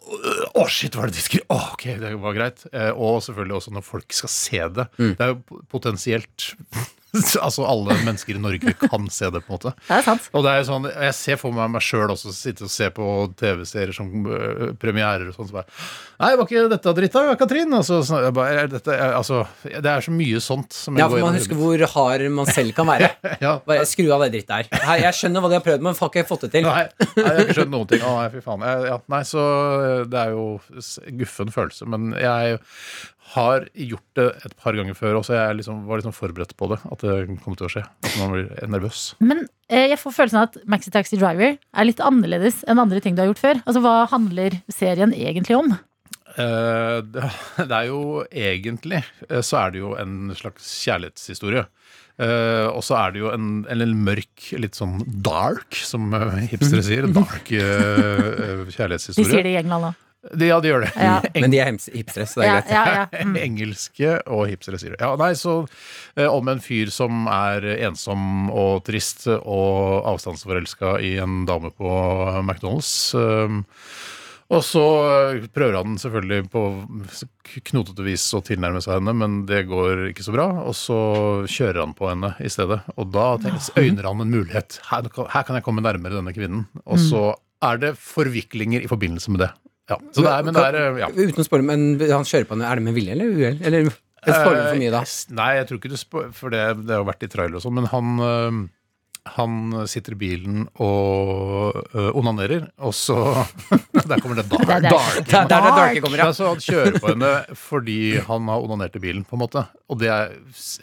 Å, 0.53 0.69
shit, 0.71 0.95
hva 0.95 1.09
er 1.09 1.11
det 1.11 1.19
de 1.19 1.27
skriver? 1.27 1.49
Oh, 1.51 1.73
ok, 1.75 1.89
det 1.99 2.15
var 2.23 2.39
greit. 2.39 2.63
Uh, 2.71 2.93
og 2.95 3.19
selvfølgelig 3.27 3.59
også 3.59 3.75
når 3.75 3.87
folk 3.91 4.15
skal 4.15 4.31
se 4.31 4.65
det. 4.79 4.89
Det 5.03 5.19
er 5.19 5.35
jo 5.35 5.63
potensielt 5.73 6.12
Altså 7.45 7.65
alle 7.69 7.97
mennesker 8.07 8.37
i 8.39 8.41
Norge 8.41 8.73
kan 8.81 9.09
se 9.13 9.29
det, 9.33 9.43
på 9.45 9.53
en 9.53 9.59
måte. 9.59 9.73
Det 9.89 9.99
er 9.99 10.05
sant. 10.07 10.29
Og 10.33 10.45
det 10.45 10.53
er 10.53 10.63
jo 10.63 10.69
sånn, 10.71 10.89
Jeg 10.89 11.17
ser 11.17 11.41
for 11.41 11.55
meg 11.57 11.69
meg 11.75 11.85
sjøl 11.85 12.13
også 12.13 12.33
sitte 12.35 12.65
og 12.67 12.73
se 12.73 12.89
på 12.95 13.09
TV-serier 13.39 13.93
som 13.97 14.09
øh, 14.25 14.73
premierer 14.81 15.29
og 15.29 15.37
sånn. 15.37 15.51
Så 15.51 15.59
bare, 15.59 15.69
Nei, 16.23 16.31
var 16.39 16.47
ikke 16.47 16.65
dette 16.73 16.95
dritt 16.97 17.17
da, 17.17 17.35
Katrin? 17.39 17.75
Altså, 17.77 18.01
så, 18.07 18.23
jeg 18.25 18.35
bare, 18.37 18.63
er 18.63 18.71
dette, 18.73 18.97
altså, 19.19 19.43
det 19.67 19.91
er 19.91 20.05
så 20.07 20.15
mye 20.15 20.41
sånt 20.43 20.77
som 20.77 20.99
Ja, 21.01 21.09
for 21.11 21.25
man 21.25 21.37
husker 21.37 21.59
hvor 21.59 21.85
hard 21.95 22.25
man 22.33 22.49
selv 22.49 22.73
kan 22.77 22.89
være. 22.89 23.13
ja. 23.45 23.57
Bare 23.69 23.87
skru 23.91 24.07
av 24.15 24.25
det 24.25 24.33
drittet 24.39 24.55
her. 24.73 24.87
Hei, 24.87 24.99
Jeg 25.03 25.19
skjønner 25.19 25.45
hva 25.45 25.53
de 25.53 25.59
har 25.59 25.67
prøvd, 25.67 25.85
men 25.85 25.99
har 25.99 26.13
ikke 26.13 26.27
fått 26.31 26.47
det 26.47 26.53
til. 26.57 26.69
Nei, 26.69 26.87
nei, 26.89 27.11
jeg 27.19 27.29
har 27.29 27.43
ikke 27.45 27.59
skjønt 27.61 27.75
noen 27.75 27.91
ting. 27.93 28.07
Å, 28.07 28.15
nei, 28.21 28.29
fy 28.33 28.45
faen. 28.47 28.67
Jeg, 28.71 28.89
ja, 28.89 28.99
nei, 29.17 29.23
så 29.29 29.47
øh, 29.83 30.05
det 30.13 30.23
er 30.23 30.37
jo 30.37 30.47
guffen 31.21 31.53
følelse. 31.53 31.91
Men 31.93 32.15
jeg 32.17 32.61
har 33.33 33.69
gjort 33.73 34.19
det 34.19 34.27
et 34.45 34.57
par 34.61 34.77
ganger 34.77 34.97
før 34.99 35.21
også. 35.21 35.37
Jeg 35.37 35.61
liksom, 35.61 35.85
var 35.89 36.01
liksom 36.01 36.15
forberedt 36.17 36.57
på 36.59 36.69
det. 36.73 36.81
At 36.93 37.05
det 37.05 37.39
kom 37.45 37.57
til 37.57 37.69
å 37.69 37.73
skje. 37.73 37.85
At 37.87 38.19
man 38.21 38.35
blir 38.35 38.51
nervøs. 38.69 39.05
Men 39.23 39.47
eh, 39.69 39.89
jeg 39.93 40.01
får 40.03 40.17
følelsen 40.19 40.41
av 40.43 40.51
at 40.51 40.59
Maxi 40.69 40.93
Taxi 40.93 41.21
Driver 41.21 41.57
er 41.57 41.89
litt 41.89 42.03
annerledes 42.03 42.61
enn 42.67 42.83
andre 42.83 43.01
ting 43.05 43.17
du 43.17 43.23
har 43.25 43.31
gjort 43.31 43.45
før. 43.45 43.63
Altså, 43.65 43.85
Hva 43.85 43.95
handler 44.13 44.59
serien 44.73 45.15
egentlig 45.17 45.57
om? 45.57 45.73
Eh, 46.37 46.99
det, 47.15 47.31
det 47.61 47.79
er 47.79 47.89
jo 47.89 48.03
egentlig 48.29 49.03
eh, 49.29 49.41
så 49.45 49.65
er 49.65 49.75
det 49.75 49.85
jo 49.85 49.95
en 50.01 50.35
slags 50.37 50.69
kjærlighetshistorie. 50.85 51.67
Eh, 52.21 52.69
og 52.69 52.83
så 52.85 52.99
er 53.01 53.15
det 53.15 53.23
jo 53.23 53.33
en, 53.33 53.63
en, 53.73 53.97
mørk, 54.05 54.51
litt 54.61 54.77
sånn 54.77 55.01
dark, 55.25 55.79
som 55.79 56.13
eh, 56.17 56.43
hipstere 56.53 56.85
sier. 56.85 57.09
Dark 57.09 57.49
kjærlighetshistorie. 57.49 59.17
eh, 59.17 59.25
De 59.25 59.31
sier 59.31 59.47
det 59.47 59.55
i 59.55 59.61
England 59.63 59.89
nå. 59.89 59.93
De, 60.31 60.47
ja, 60.47 60.61
de 60.63 60.71
gjør 60.71 60.85
det. 60.87 60.93
Ja. 60.95 61.17
Men 61.43 61.51
de 61.51 61.59
er 61.59 61.73
hipstere, 61.75 62.27
så 62.31 62.41
det 62.41 62.47
er 62.47 62.53
Ja, 62.53 62.61
greit. 62.61 62.71
ja, 62.71 62.85
ja. 62.95 63.07
Mm. 63.27 63.37
Engelske 63.43 64.13
og 64.31 64.45
hipstere 64.51 64.79
sier 64.79 64.95
du. 64.95 65.01
Ja, 65.03 65.13
nei, 65.19 65.33
så 65.39 65.57
eh, 66.17 66.29
Om 66.31 66.49
en 66.53 66.63
fyr 66.63 66.91
som 66.95 67.27
er 67.31 67.67
ensom 67.89 68.49
og 68.55 68.85
trist 68.87 69.27
og 69.33 70.07
avstandsforelska 70.13 70.97
i 71.03 71.17
en 71.23 71.43
dame 71.49 71.71
på 71.75 71.91
McDonald's. 72.43 72.93
eh, 73.19 73.61
og 74.53 74.61
så 74.69 74.83
eh, 75.33 75.47
prøver 75.49 75.79
han 75.81 75.95
selvfølgelig 75.97 76.45
på 76.53 76.63
knotete 77.71 78.05
vis 78.05 78.27
å 78.37 78.43
tilnærme 78.45 78.83
seg 78.85 78.99
henne, 78.99 79.15
men 79.17 79.39
det 79.49 79.63
går 79.71 80.11
ikke 80.11 80.27
så 80.27 80.35
bra. 80.35 80.47
Og 80.67 80.75
så 80.77 80.99
kjører 81.49 81.81
han 81.87 81.95
på 81.97 82.11
henne 82.11 82.35
i 82.45 82.51
stedet. 82.53 82.83
Og 83.01 83.09
da 83.15 83.31
tenker, 83.41 83.73
øyner 83.81 84.11
han 84.11 84.21
en 84.27 84.35
mulighet. 84.35 84.77
Her, 84.91 85.09
her 85.09 85.47
kan 85.49 85.57
jeg 85.57 85.65
komme 85.67 85.85
nærmere 85.85 86.19
denne 86.19 86.35
kvinnen. 86.37 86.67
Og 86.85 87.01
så 87.01 87.31
er 87.65 87.81
det 87.81 87.95
forviklinger 88.03 88.85
i 88.85 88.91
forbindelse 88.91 89.33
med 89.33 89.47
det. 89.47 89.51
Ja, 89.93 89.99
så 90.15 90.25
det 90.25 90.33
er, 90.33 90.47
men 90.49 90.57
det 90.57 90.65
er 90.69 90.79
eh, 90.81 91.01
ja. 91.03 91.11
Uten 91.13 91.43
å 91.45 91.47
spørre, 91.47 91.67
men 91.69 91.87
han 92.01 92.27
kjører 92.29 92.49
på 92.49 92.57
henne. 92.57 92.69
Er 92.71 92.81
det 92.81 92.87
med 92.89 92.97
vilje 92.99 93.17
eller 93.17 93.33
uhell? 93.37 93.59
Eller 93.63 93.91
spoiler 94.23 94.61
du 94.61 94.69
for 94.71 94.81
mye 94.83 94.93
da? 94.95 95.03
Eh, 95.07 95.35
Nei, 95.39 95.51
jeg 95.59 95.69
tror 95.69 95.81
ikke 95.81 95.93
du 95.93 95.99
spoiler, 96.01 96.31
For 96.39 96.55
det, 96.55 96.63
det 96.87 96.95
har 96.97 97.09
vært 97.09 97.27
i 97.27 97.31
trailer 97.33 97.59
og 97.59 97.65
sånn, 97.65 97.77
men 97.81 97.89
han 97.93 98.13
øh, 98.23 98.61
han 99.37 99.85
sitter 99.87 100.17
i 100.17 100.19
bilen 100.19 100.65
og 100.83 101.77
øh, 101.95 102.09
onanerer, 102.19 102.65
og 102.83 102.91
så 102.97 103.15
Der 104.09 104.19
kommer 104.19 104.35
det 104.41 104.49
dark. 104.51 104.67
Det 104.67 104.75
er 104.75 104.81
det. 104.83 104.91
dark. 104.91 105.19
Det 105.29 105.37
er 105.39 105.47
der 105.49 105.63
det 105.67 105.75
darke 105.79 106.01
kommer, 106.03 106.19
Ja, 106.19 106.27
ja. 106.27 106.33
så 106.35 106.49
han 106.51 106.63
kjører 106.65 106.97
på 106.99 107.13
henne 107.13 107.31
fordi 107.57 107.99
han 108.27 108.49
har 108.51 108.65
onanert 108.67 108.97
i 108.99 109.03
bilen, 109.05 109.23
på 109.29 109.37
en 109.39 109.43
måte. 109.45 109.63
Og 109.93 110.01
det 110.01 110.09
er, 110.11 110.33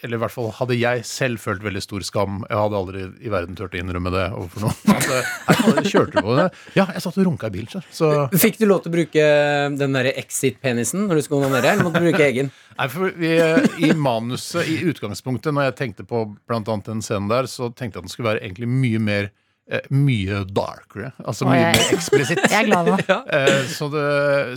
eller 0.06 0.20
i 0.20 0.22
hvert 0.24 0.32
fall 0.34 0.52
hadde 0.56 0.78
jeg 0.80 1.04
selv 1.10 1.42
følt 1.44 1.64
veldig 1.66 1.82
stor 1.84 2.06
skam. 2.06 2.40
Jeg 2.48 2.62
hadde 2.62 2.80
aldri 2.80 3.04
i 3.26 3.32
verden 3.34 3.58
turt 3.60 3.76
å 3.76 3.82
innrømme 3.82 4.14
det 4.14 4.26
overfor 4.30 4.68
noen. 4.68 4.96
Altså, 4.96 5.20
Hei, 5.50 5.84
kjørte 5.90 6.24
på 6.24 6.38
det? 6.40 6.48
Ja, 6.78 6.86
jeg 6.94 7.04
satt 7.04 7.20
og 7.20 7.28
runka 7.28 7.50
i 7.52 7.56
bilen, 7.58 7.70
så. 7.74 7.84
så 7.92 8.12
Fikk 8.40 8.62
du 8.62 8.68
lov 8.70 8.84
til 8.86 8.94
å 8.94 8.96
bruke 8.96 9.28
den 9.82 9.98
derre 9.98 10.16
exit-penisen 10.22 11.08
når 11.10 11.20
du 11.20 11.26
skulle 11.28 11.50
onanere, 11.50 11.74
eller 11.76 11.90
måtte 11.90 12.00
du 12.04 12.08
bruke 12.08 12.24
egen? 12.30 12.54
Nei, 12.80 12.88
for 12.88 13.12
vi, 13.20 13.34
I 13.84 13.92
manuset, 14.00 14.64
i 14.72 14.78
utgangspunktet, 14.88 15.52
når 15.52 15.72
jeg 15.72 15.78
tenkte 15.82 16.06
på 16.08 16.24
annet 16.54 16.88
den 16.88 17.02
scenen 17.04 17.28
der, 17.28 17.50
så 17.52 17.68
tenkte 17.74 17.98
jeg 18.00 18.06
at 18.06 18.06
den 18.08 18.14
skulle 18.14 18.29
være 18.29 18.29
egentlig 18.38 18.68
mye 18.70 19.00
mer 19.02 19.32
eh, 19.72 19.82
mye 19.90 20.44
darkere. 20.54 21.12
Altså 21.26 21.46
mye 21.50 21.58
jeg- 21.60 21.76
mer 21.80 21.94
eksplisitt. 21.98 22.44
Jeg 22.52 22.60
er 22.60 22.70
glad 22.70 22.88
nå. 22.90 22.98
Eh, 23.40 23.64
så, 23.74 23.90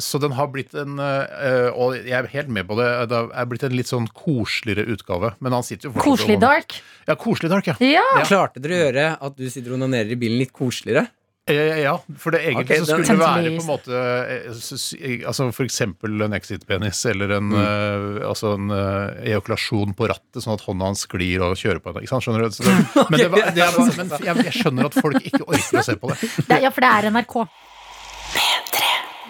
så 0.00 0.20
den 0.20 0.32
har 0.36 0.46
blitt 0.52 0.74
en 0.74 0.98
eh, 0.98 1.68
Og 1.76 1.96
jeg 1.96 2.12
er 2.16 2.28
helt 2.32 2.48
med 2.48 2.66
på 2.68 2.76
det. 2.78 2.88
Det 3.08 3.18
er 3.32 3.48
blitt 3.50 3.64
en 3.68 3.76
litt 3.76 3.88
sånn 3.90 4.06
koseligere 4.16 4.86
utgave. 4.92 5.34
Men 5.40 5.52
han 5.52 5.62
sitter 5.66 5.88
jo 5.88 5.94
fortsatt 5.96 6.08
Koselig 6.10 6.38
dark. 6.40 6.78
Ja, 7.08 7.16
koselig 7.20 7.50
dark, 7.52 7.66
ja. 7.72 7.76
Ja. 7.84 8.06
Klarte 8.28 8.60
dere 8.62 8.74
å 8.78 8.84
gjøre 8.86 9.08
at 9.28 9.36
du 9.36 9.48
sitter 9.50 9.72
og 9.74 9.80
onanerer 9.80 10.12
i 10.14 10.20
bilen 10.20 10.38
litt 10.40 10.52
koseligere? 10.56 11.08
Eh, 11.52 11.82
ja, 11.84 11.94
for 12.18 12.34
det 12.34 12.42
egentlig 12.46 12.66
okay, 12.66 12.82
så 12.82 12.98
skulle 12.98 13.08
det 13.12 13.20
være 13.22 13.54
på 13.56 13.62
en 13.62 13.68
måte 13.68 14.02
eh, 14.02 15.26
Altså 15.28 15.48
for 15.54 15.68
eksempel 15.68 16.26
en 16.26 16.34
exit-penis 16.36 17.04
eller 17.12 17.36
en, 17.38 17.52
mm. 17.52 18.20
altså 18.28 18.54
en 18.56 18.72
eokulasjon 18.72 19.52
ejakulasjon 19.52 19.94
på 19.96 20.08
rattet, 20.10 20.42
sånn 20.42 20.56
at 20.56 20.64
hånda 20.66 20.90
hans 20.90 21.04
sklir 21.06 21.42
og 21.44 21.56
kjører 21.56 21.80
på 21.82 21.90
henne. 21.90 22.04
Ikke 22.04 22.12
sant? 22.12 22.26
Skjønner 22.26 22.46
du? 22.46 22.54
Så 22.56 22.62
det, 22.66 22.76
men 23.10 23.18
det, 23.18 23.28
var- 23.32 23.50
det 23.56 23.66
var, 23.76 23.92
men 23.96 24.14
jeg, 24.26 24.46
jeg 24.48 24.54
skjønner 24.60 24.88
at 24.88 24.98
folk 24.98 25.20
ikke 25.22 25.44
orker 25.46 25.80
å 25.80 25.84
se 25.86 25.98
på 25.98 26.12
det. 26.12 26.30
Det, 26.52 26.58
ja, 26.64 26.70
for 26.72 26.84
det 26.84 26.90
er 26.90 27.10
NRK. 27.12 27.36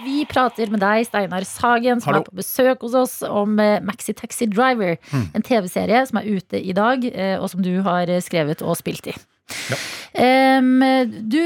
Vi 0.02 0.24
prater 0.26 0.70
med 0.72 0.80
deg, 0.82 1.04
Steinar 1.06 1.44
Sagen, 1.46 2.00
som 2.02 2.10
Hallo. 2.10 2.22
er 2.24 2.26
på 2.26 2.40
besøk 2.40 2.82
hos 2.82 2.94
oss, 2.98 3.12
om 3.22 3.54
eh, 3.62 3.78
Maxi 3.86 4.14
Taxi 4.18 4.48
Driver. 4.50 4.96
En 5.12 5.44
TV-serie 5.46 6.00
som 6.08 6.18
er 6.18 6.26
ute 6.32 6.58
i 6.58 6.74
dag, 6.74 7.04
eh, 7.12 7.36
og 7.38 7.46
som 7.52 7.62
du 7.62 7.76
har 7.86 8.10
eh, 8.10 8.22
skrevet 8.24 8.64
og 8.66 8.74
spilt 8.80 9.12
i. 9.12 9.14
Em, 10.14 10.80
du, 11.28 11.40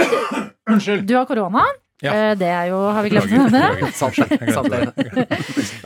du 1.07 1.15
har 1.17 1.27
korona. 1.29 1.65
Ja. 2.05 2.13
Eh, 2.13 2.35
Det 2.37 2.49
er 2.53 2.67
jo, 2.69 2.81
har 2.93 3.03
vi 3.07 3.13
glemt 3.15 3.31
å 3.33 3.39
nevne. 3.47 3.63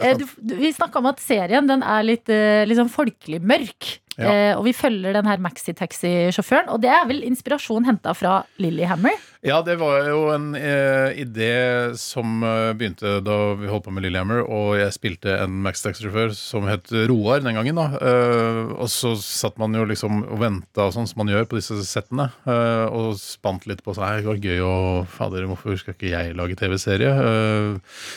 Eh, 0.03 0.17
vi 0.59 0.73
snakka 0.75 0.99
om 0.99 1.07
at 1.13 1.21
serien 1.23 1.69
den 1.71 1.85
er 1.87 2.03
litt, 2.07 2.27
liksom, 2.67 2.89
folkelig 2.93 3.41
mørk. 3.47 3.93
Ja. 4.19 4.31
Eh, 4.31 4.53
og 4.59 4.65
vi 4.67 4.75
følger 4.77 5.15
den 5.17 5.29
her 5.29 5.41
maxitaxi-sjåføren. 5.43 6.71
Og 6.75 6.83
det 6.83 6.91
er 6.93 7.07
vel 7.09 7.23
inspirasjon 7.27 7.87
henta 7.89 8.15
fra 8.17 8.41
Lillehammer? 8.61 9.17
Ja, 9.41 9.63
det 9.65 9.79
var 9.81 10.05
jo 10.05 10.27
en 10.35 10.51
eh, 10.59 11.17
idé 11.23 11.53
som 11.97 12.43
eh, 12.45 12.75
begynte 12.77 13.15
da 13.25 13.37
vi 13.57 13.71
holdt 13.71 13.87
på 13.87 13.95
med 13.97 14.05
Lillehammer, 14.05 14.43
og 14.45 14.75
jeg 14.77 14.93
spilte 14.93 15.33
en 15.41 15.55
Max 15.65 15.81
Taxi-sjåfør 15.81 16.35
som 16.37 16.67
het 16.69 16.93
Roar 17.09 17.41
den 17.41 17.57
gangen. 17.57 17.81
da. 17.81 17.87
Eh, 17.97 18.61
og 18.77 18.91
så 18.93 19.15
satt 19.17 19.57
man 19.61 19.73
jo 19.79 19.87
liksom 19.89 20.27
og 20.27 20.43
venta 20.43 20.91
sånn 20.93 21.09
som 21.09 21.23
man 21.23 21.33
gjør 21.33 21.49
på 21.49 21.57
disse 21.57 21.79
settene, 21.89 22.29
eh, 22.45 22.85
og 22.93 23.17
spant 23.17 23.65
litt 23.71 23.81
på 23.87 23.95
seg. 23.97 24.21
Det 24.21 24.29
var 24.29 24.45
gøy 24.45 24.61
og 24.67 25.09
Fader, 25.15 25.49
hvorfor 25.49 25.81
skal 25.81 25.97
ikke 25.97 26.13
jeg 26.13 26.37
lage 26.37 26.59
TV-serie? 26.61 27.15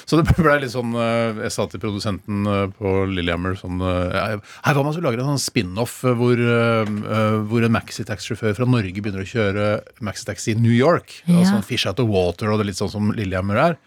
Så 0.03 0.19
det 0.19 0.27
ble 0.43 0.57
litt 0.59 0.73
sånn 0.73 0.91
Jeg 0.93 1.51
sa 1.53 1.65
til 1.69 1.81
produsenten 1.81 2.43
på 2.75 2.91
Lillehammer 3.09 3.55
sånn 3.59 3.79
Hei, 3.79 4.35
hva 4.39 4.81
om 4.81 4.87
man 4.87 4.95
skulle 4.95 5.07
lage 5.07 5.23
en 5.23 5.31
sånn 5.33 5.41
spin-off 5.41 5.82
spin-off 5.83 6.03
eh, 6.03 6.15
hvor, 6.15 6.37
eh, 6.37 6.87
eh, 6.87 7.43
hvor 7.47 7.63
en 7.63 7.73
maxitax-sjåfør 7.73 8.55
fra 8.55 8.65
Norge 8.65 9.01
begynner 9.01 9.23
å 9.23 9.27
kjøre 9.27 9.83
maxitaxi 10.01 10.53
i 10.53 10.59
New 10.59 10.73
York. 10.73 11.23
Ja. 11.27 11.41
Altså 11.41 11.63
fish 11.63 11.87
out 11.87 11.99
of 11.99 12.09
water, 12.09 12.51
og 12.51 12.59
det 12.59 12.65
er 12.65 12.71
litt 12.71 12.81
sånn 12.81 12.91
som 12.91 13.11
Lillehammer 13.13 13.57
er. 13.57 13.77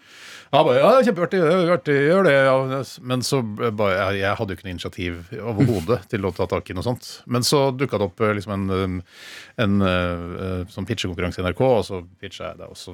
Ja, 0.47 0.61
bare, 0.63 0.79
ja, 0.79 1.01
kjempeartig, 1.03 1.41
artig, 1.73 1.95
gjør 2.07 2.23
det. 2.23 2.35
Ja. 2.47 2.83
Men 3.03 3.21
så 3.21 3.41
bare, 3.43 4.13
jeg, 4.15 4.31
hadde 4.39 4.53
jo 4.53 4.57
ikke 4.57 4.67
noe 4.67 4.75
initiativ 4.77 5.33
overhodet 5.41 6.05
til 6.07 6.23
å 6.23 6.31
ta 6.31 6.47
tak 6.47 6.69
i 6.71 6.77
noe 6.77 6.85
sånt. 6.85 7.09
Men 7.27 7.43
så 7.43 7.65
dukka 7.75 7.99
det 7.99 8.07
opp 8.07 8.23
liksom 8.23 8.53
en, 8.55 9.01
en 9.57 9.81
uh, 9.81 10.65
sånn 10.69 10.85
pitchekonkurranse 10.85 11.41
i 11.41 11.45
NRK, 11.47 11.61
og 11.65 11.79
så 11.87 11.99
pitcha 12.21 12.51
jeg 12.51 12.59
det, 12.59 12.67
og 12.69 12.77
så 12.77 12.93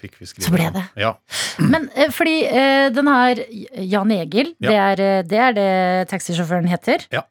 fikk 0.00 0.20
vi 0.20 0.28
skrive 0.30 0.46
Så 0.46 0.52
ble 0.54 0.68
det. 0.76 0.84
Ja. 1.02 1.10
Men 1.72 1.88
eh, 1.98 2.12
fordi 2.14 2.36
uh, 2.46 2.86
den 2.94 3.10
her 3.10 3.40
Jan 3.82 4.12
Egil, 4.14 4.52
Ja. 4.62 4.70
det, 4.70 4.76
er, 5.06 5.24
det 5.26 5.40
er 5.48 5.56
det 5.56 5.68
taxisjåføren 6.12 6.68
heter. 6.70 7.06
Ja. 7.10 7.24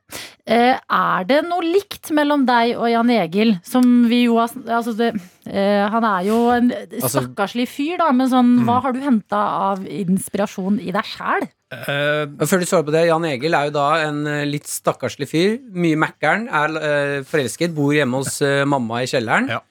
Uh, 0.45 0.75
er 0.75 1.23
det 1.29 1.39
noe 1.47 1.63
likt 1.63 2.11
mellom 2.15 2.43
deg 2.49 2.75
og 2.75 2.89
Jan 2.91 3.09
Egil, 3.15 3.55
som 3.65 3.87
vi 4.11 4.25
jo 4.25 4.35
har 4.41 4.51
altså 4.67 4.93
det, 4.99 5.13
Han 5.45 6.03
er 6.09 6.23
jo 6.27 6.37
en 6.49 6.71
Altså- 6.73 7.21
stakkarslig 7.21 7.67
fyr, 7.69 7.97
da, 8.01 8.11
men 8.11 8.27
sånn, 8.31 8.55
Mm. 8.59 8.65
hva 8.67 8.81
har 8.81 8.93
du 8.93 8.99
henta 8.99 9.37
av 9.71 9.85
inspirasjon 9.85 10.79
i 10.81 10.91
deg 10.91 11.03
sjæl? 11.05 11.47
Men 11.73 12.47
Før 12.47 12.61
du 12.61 12.67
svarer 12.69 12.87
på 12.87 12.93
det, 12.93 13.07
Jan 13.09 13.25
Egil 13.27 13.55
er 13.57 13.69
jo 13.69 13.75
da 13.75 13.85
en 14.05 14.25
eh, 14.29 14.43
litt 14.47 14.67
stakkarslig 14.69 15.27
fyr. 15.31 15.55
Mye 15.73 15.97
Mækkern, 15.99 16.49
er 16.49 16.75
uh, 16.75 17.23
forelsket, 17.27 17.73
bor 17.75 17.95
hjemme 17.95 18.21
hos 18.21 18.37
uh, 18.45 18.65
mamma 18.69 19.01
i 19.01 19.09
kjelleren. 19.09 19.49
Ja. 19.49 19.63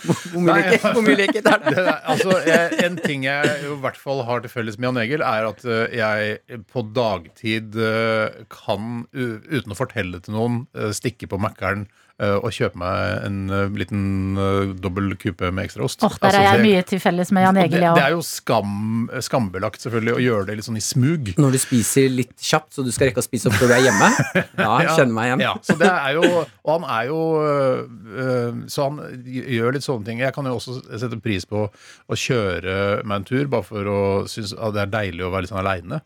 Hvor, 0.00 0.40
mye 0.40 1.16
likhet 1.18 1.44
er 1.44 1.58
det? 1.60 1.72
Det 1.76 1.82
er, 1.82 1.96
altså, 2.08 2.36
jeg, 2.46 2.78
en 2.86 2.96
ting 3.02 3.26
jeg 3.26 3.56
jo 3.66 3.74
i 3.76 3.80
hvert 3.82 3.98
fall 4.00 4.22
har 4.24 4.40
til 4.40 4.52
felles 4.52 4.78
med 4.78 4.88
Jan 4.88 5.00
Egil, 5.02 5.24
er 5.26 5.48
at 5.50 5.66
jeg 5.92 6.62
på 6.72 6.84
dagtid 6.96 7.76
kan, 8.54 9.02
uten 9.12 9.74
å 9.74 9.78
fortelle 9.78 10.16
det 10.16 10.28
til 10.28 10.38
noen, 10.38 10.62
stikke 10.96 11.28
på 11.28 11.42
Mækkern 11.42 11.84
og 12.20 12.52
kjøpe 12.52 12.76
meg 12.80 13.24
en 13.24 13.36
eh, 13.48 13.70
liten 13.80 14.00
uh, 14.36 14.72
dobbel 14.76 15.14
kupe 15.20 15.48
med 15.54 15.64
ekstraost. 15.64 16.02
Åh, 16.04 16.16
der 16.18 16.26
Altså, 16.28 16.40
er 16.40 16.44
jeg 16.44 16.58
det- 16.58 16.66
mye 16.66 16.82
til 16.90 17.00
felles 17.00 17.32
med 17.32 17.46
Jan 17.46 17.56
Egil, 17.62 17.78
det, 17.78 17.82
ja. 17.86 17.94
det 17.96 18.02
er 18.04 18.10
jo 18.12 18.20
skam, 18.20 19.08
skambelagt 19.24 19.80
selvfølgelig 19.80 20.14
å 20.18 20.20
gjøre 20.20 20.46
det 20.50 20.56
litt 20.58 20.66
sånn 20.68 20.76
i 20.76 20.84
smug. 20.84 21.30
Når 21.40 21.56
du 21.56 21.58
spiser 21.62 22.10
litt 22.12 22.36
kjapt, 22.36 22.74
så 22.76 22.84
du 22.84 22.90
skal 22.92 23.08
rekke 23.08 23.22
å 23.22 23.24
spise 23.24 23.48
opp 23.48 23.56
før 23.56 23.72
du 23.72 23.76
er 23.78 23.86
hjemme? 23.86 24.10
Ja, 24.36 24.74
ja 24.84 24.96
kjenner 24.98 25.16
meg 25.16 25.30
igjen. 25.30 25.44
Ja, 25.46 25.54
så 25.64 25.78
det 25.80 25.88
er 25.88 26.18
jo, 26.18 26.44
og 26.44 26.70
han 26.74 26.86
er 26.90 27.08
jo 27.08 27.20
Så 28.70 28.86
han 28.88 29.00
gjør 29.24 29.74
litt 29.74 29.86
sånne 29.86 30.04
ting. 30.04 30.20
Jeg 30.20 30.34
kan 30.36 30.44
jo 30.44 30.56
også 30.58 30.76
sette 31.00 31.18
pris 31.22 31.46
på 31.48 31.64
å 31.70 32.18
kjøre 32.18 33.02
meg 33.04 33.16
en 33.22 33.28
tur, 33.28 33.46
bare 33.50 33.66
for 33.66 33.88
å 33.90 34.00
synes 34.30 34.52
at 34.58 34.74
det 34.76 34.84
er 34.84 34.92
deilig 34.92 35.24
å 35.24 35.32
være 35.32 35.46
litt 35.46 35.52
sånn 35.54 35.62
aleine. 35.62 36.00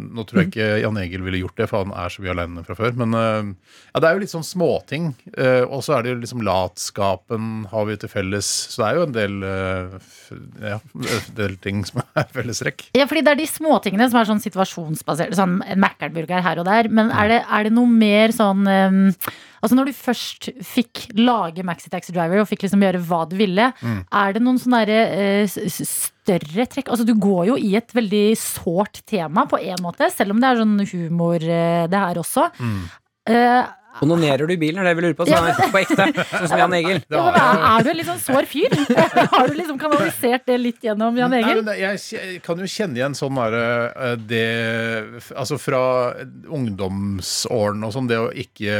nå 0.00 0.24
tror 0.24 0.42
jeg 0.42 0.50
ikke 0.52 0.70
Jan 0.80 1.00
Egil 1.02 1.24
ville 1.26 1.42
gjort 1.42 1.58
det, 1.60 1.68
for 1.70 1.84
han 1.84 1.92
er 1.92 2.12
så 2.12 2.24
mye 2.24 2.34
aleine 2.34 2.64
fra 2.64 2.78
før. 2.78 2.96
Men 3.02 3.14
ja, 3.14 4.00
det 4.00 4.08
er 4.08 4.16
jo 4.16 4.24
litt 4.24 4.32
sånn 4.32 4.46
småting. 4.46 5.09
Uh, 5.36 5.64
og 5.68 5.82
så 5.86 5.96
er 5.98 6.02
det 6.06 6.12
jo 6.14 6.20
liksom 6.22 6.42
latskapen 6.46 7.66
har 7.70 7.84
vi 7.88 7.96
til 8.02 8.08
felles. 8.12 8.48
Så 8.72 8.82
det 8.82 8.88
er 8.90 8.98
jo 9.00 9.06
en 9.08 9.14
del, 9.16 9.36
øh, 9.42 9.98
ja, 10.64 10.78
del 11.38 11.56
ting 11.62 11.84
som 11.88 12.02
er 12.18 12.26
fellestrekk. 12.34 12.86
Ja, 12.98 13.06
fordi 13.10 13.22
det 13.26 13.34
er 13.34 13.40
de 13.42 13.48
småtingene 13.50 14.08
som 14.10 14.20
er 14.22 14.28
sånn 14.30 14.42
situasjonsbasert. 14.44 15.36
Sånn 15.38 15.60
en 15.66 15.80
Mækkern-burger 15.82 16.42
her 16.46 16.60
og 16.62 16.68
der. 16.68 16.88
Men 16.90 17.12
er 17.12 17.28
det, 17.34 17.40
er 17.48 17.68
det 17.68 17.74
noe 17.76 17.90
mer 17.90 18.34
sånn 18.36 18.66
um, 18.66 19.00
Altså 19.60 19.76
Når 19.76 19.90
du 19.90 19.92
først 19.92 20.46
fikk 20.64 21.02
lage 21.20 21.60
Maxi 21.68 21.90
Taxi 21.92 22.14
Driver 22.16 22.40
og 22.40 22.46
fikk 22.48 22.62
liksom 22.64 22.80
gjøre 22.80 23.02
hva 23.04 23.18
du 23.28 23.34
ville, 23.36 23.66
er 23.84 24.32
det 24.32 24.40
noen 24.40 24.56
sånne 24.56 24.78
derre, 24.86 25.02
eh, 25.12 25.42
s- 25.44 25.58
s- 25.84 25.90
større 26.24 26.64
trekk? 26.72 26.88
Altså 26.88 27.04
Du 27.04 27.12
går 27.20 27.50
jo 27.50 27.56
i 27.60 27.74
et 27.76 27.92
veldig 27.92 28.22
sårt 28.40 29.02
tema 29.04 29.44
på 29.50 29.60
en 29.60 29.82
måte, 29.84 30.08
selv 30.16 30.32
om 30.32 30.40
det 30.40 30.48
er 30.48 30.62
sånn 30.62 30.80
humor 30.94 31.44
uh, 31.44 31.84
det 31.92 32.00
her 32.06 32.22
også. 32.22 32.46
Eh, 33.28 33.60
Onanerer 34.00 34.46
du 34.46 34.52
i 34.54 34.56
bilen, 34.60 34.78
er 34.80 34.86
det 34.86 34.94
vi 34.96 35.02
lurer 35.04 35.16
på? 35.18 35.26
Sånn 35.28 35.72
på 35.74 35.80
ekte, 35.80 36.06
sånn 36.30 36.46
som 36.48 36.60
Jan 36.62 36.74
Egil. 36.78 37.00
Ja, 37.10 37.24
men 37.26 37.38
er, 37.40 37.64
er 37.70 37.84
du 37.84 37.90
en 37.90 37.98
litt 37.98 38.08
sånn 38.08 38.22
sår 38.22 38.46
fyr? 38.48 38.76
Har 39.34 39.50
du 39.50 39.56
liksom 39.58 39.80
kanalisert 39.82 40.46
det 40.48 40.56
litt 40.62 40.86
gjennom 40.86 41.18
Jan 41.18 41.34
Nei, 41.34 41.42
Egil? 41.42 41.62
men 41.66 41.80
jeg 41.80 42.40
kan 42.46 42.62
jo 42.62 42.68
kjenne 42.70 43.00
igjen 43.00 43.16
sånn 43.18 43.36
derre 43.40 43.64
eh, 43.90 44.14
det 44.30 44.46
Altså 45.34 45.58
fra 45.60 45.82
ungdomsårene 46.48 47.88
og 47.90 47.94
sånn, 47.94 48.08
det 48.10 48.18
å 48.20 48.30
ikke 48.30 48.78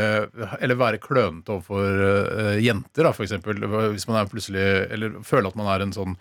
Eller 0.60 0.78
være 0.80 1.02
klønete 1.02 1.56
overfor 1.56 2.04
eh, 2.06 2.56
jenter, 2.64 3.06
da, 3.08 3.12
for 3.16 3.26
eksempel. 3.26 3.60
Hvis 3.94 4.08
man 4.10 4.22
er 4.22 4.30
plutselig 4.30 4.66
Eller 4.94 5.18
føler 5.26 5.50
at 5.50 5.58
man 5.58 5.70
er 5.74 5.86
en 5.86 5.96
sånn 5.96 6.16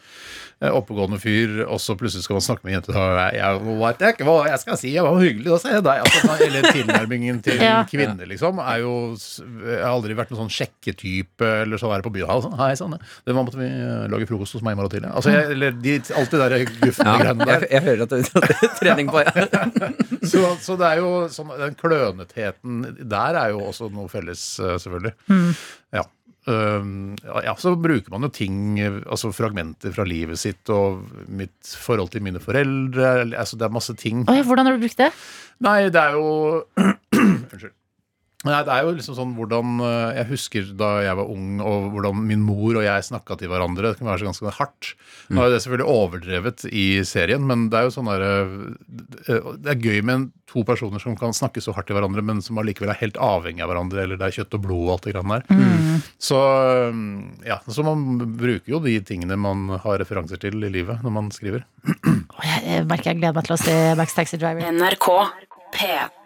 oppegående 0.59 1.15
fyr, 1.23 1.61
og 1.71 1.77
så 1.79 1.93
plutselig 1.95 2.25
skal 2.25 2.35
man 2.35 2.43
snakke 2.43 2.65
med 2.67 2.73
en 2.73 2.75
jente. 2.81 2.91
Da, 2.91 3.03
jeg, 3.31 3.39
jeg 3.39 4.15
ikke 4.17 4.25
hva 4.27 4.33
jeg 4.49 4.59
skal 4.59 4.79
si, 4.81 4.89
jeg 4.91 5.05
var 5.05 5.15
hyggelig 5.21 5.53
å 5.55 5.59
se 5.63 5.71
deg. 5.71 6.01
Altså, 6.03 6.33
eller 6.43 6.67
tilnærmingen 6.75 7.39
til 7.45 7.61
Ja. 7.63 7.77
kvinner, 7.87 8.27
liksom, 8.27 8.59
er 8.59 8.81
jo 8.83 8.91
Jeg 9.15 9.79
har 9.79 9.93
aldri 9.93 10.17
vært 10.19 10.33
noen 10.33 10.41
sånn 10.43 10.51
sjekketype 10.57 11.47
eller 11.61 11.79
så 11.79 11.87
være 11.91 12.03
på 12.03 12.11
byen. 12.17 12.27
Sånn, 12.43 12.57
Hei, 12.59 12.73
sann. 12.75 12.97
Det 13.23 13.35
var 13.37 13.47
måtte 13.47 13.61
vi 13.61 13.69
eh, 13.71 14.03
lage 14.11 14.27
frokost 14.27 14.57
hos 14.57 14.65
meg 14.67 14.75
i 14.75 14.81
morgen 14.81 14.91
tidlig. 14.97 15.13
Altså, 15.15 15.31
jeg, 15.37 15.47
eller 15.55 15.79
de, 15.79 15.95
alt 16.19 16.35
det 16.35 16.43
der 16.43 16.57
gufne 16.83 17.07
Ja, 17.07 17.15
greiene 17.23 17.47
der. 17.47 17.55
jeg, 17.55 17.71
jeg 17.77 17.85
hører 17.87 18.03
at 18.03 18.17
det 18.17 18.21
er 18.59 18.77
trening 18.81 19.13
på 19.15 19.23
ja. 19.23 19.47
Så, 20.33 20.43
så 20.61 20.75
det 20.79 20.91
er 20.91 20.99
jo 20.99 21.11
sånn, 21.31 21.55
den 21.57 21.79
klønetheten 21.79 22.81
der 23.09 23.37
er 23.39 23.53
jo 23.55 23.63
også 23.71 23.87
noe 23.95 24.11
felles, 24.11 24.43
selvfølgelig. 24.59 25.15
selvfølgelig. 25.23 25.53
Ja. 25.95 26.03
Ja, 26.49 27.53
så 27.59 27.73
bruker 27.79 28.13
man 28.13 28.25
jo 28.27 28.31
ting, 28.33 28.79
altså 28.81 29.31
fragmenter 29.35 29.93
fra 29.95 30.05
livet 30.07 30.39
sitt 30.41 30.69
og 30.73 31.03
mitt 31.29 31.73
forhold 31.79 32.11
til 32.13 32.23
mine 32.25 32.41
foreldre. 32.43 33.29
Altså 33.37 33.59
det 33.59 33.67
er 33.67 33.75
masse 33.75 33.95
ting. 33.99 34.25
Oi, 34.31 34.41
hvordan 34.47 34.69
har 34.69 34.77
du 34.77 34.83
brukt 34.85 34.99
det? 35.01 35.11
Nei, 35.65 35.79
det 35.93 36.01
er 36.01 36.17
jo 36.17 36.29
Unnskyld. 37.19 37.73
Nei, 38.47 38.61
det 38.63 38.71
er 38.71 38.85
jo 38.87 38.93
liksom 38.95 39.15
sånn 39.17 39.31
hvordan 39.35 39.81
eh, 39.83 40.13
Jeg 40.21 40.27
husker 40.29 40.67
da 40.79 40.89
jeg 41.03 41.17
var 41.19 41.27
ung, 41.27 41.57
og 41.59 41.89
hvordan 41.91 42.21
min 42.23 42.39
mor 42.47 42.77
og 42.79 42.85
jeg 42.85 43.03
snakka 43.03 43.35
til 43.41 43.49
hverandre. 43.51 43.89
Det 43.91 43.99
kan 43.99 44.07
være 44.07 44.21
så 44.21 44.29
ganske 44.29 44.53
hardt. 44.55 44.93
Nå 45.27 45.43
er 45.43 45.51
det 45.51 45.57
selvfølgelig 45.65 45.91
overdrevet 45.91 46.63
i 46.71 46.85
serien, 47.03 47.43
men 47.49 47.65
det 47.67 47.81
er 47.81 47.89
jo 47.89 47.95
sånn 47.97 48.07
derre 48.07 48.31
Det 49.59 49.73
er 49.73 49.81
gøy 49.83 49.99
med 50.07 50.15
en- 50.15 50.29
to 50.49 50.63
personer 50.65 50.97
som 50.97 51.13
kan 51.19 51.29
snakke 51.29 51.61
så 51.61 51.75
hardt 51.75 51.85
til 51.91 51.93
hverandre, 51.99 52.23
men 52.25 52.39
som 52.41 52.57
allikevel 52.57 52.89
er 52.89 52.97
helt 52.97 53.19
avhengig 53.21 53.61
av 53.61 53.69
hverandre, 53.69 54.01
eller 54.01 54.17
det 54.17 54.25
er 54.31 54.37
kjøtt 54.39 54.55
og 54.57 54.63
blod 54.63 54.87
og 54.87 54.93
alt 54.95 55.03
det 55.05 55.13
grann 55.13 55.29
der. 55.35 55.43
Så 56.17 56.39
mm, 56.89 57.43
ja, 57.45 57.59
så 57.69 57.83
man 57.85 58.17
bruker 58.39 58.73
jo 58.73 58.79
de 58.81 58.95
tingene 59.05 59.37
man 59.37 59.67
har 59.83 59.99
referanser 60.01 60.41
til 60.41 60.57
i 60.65 60.71
livet 60.73 61.03
når 61.05 61.13
man 61.19 61.29
skriver. 61.35 61.67
Jeg 61.85 62.63
jeg 62.65 62.87
merker 62.89 63.11
jeg 63.13 63.19
gleder 63.21 63.35
meg 63.37 63.45
til 63.45 63.57
å 63.59 63.61
se 63.61 63.77
Max 63.99 64.15
Taxi 64.17 64.39
Driver. 64.41 64.65
NRK 64.73 65.11
P3. 65.75 66.18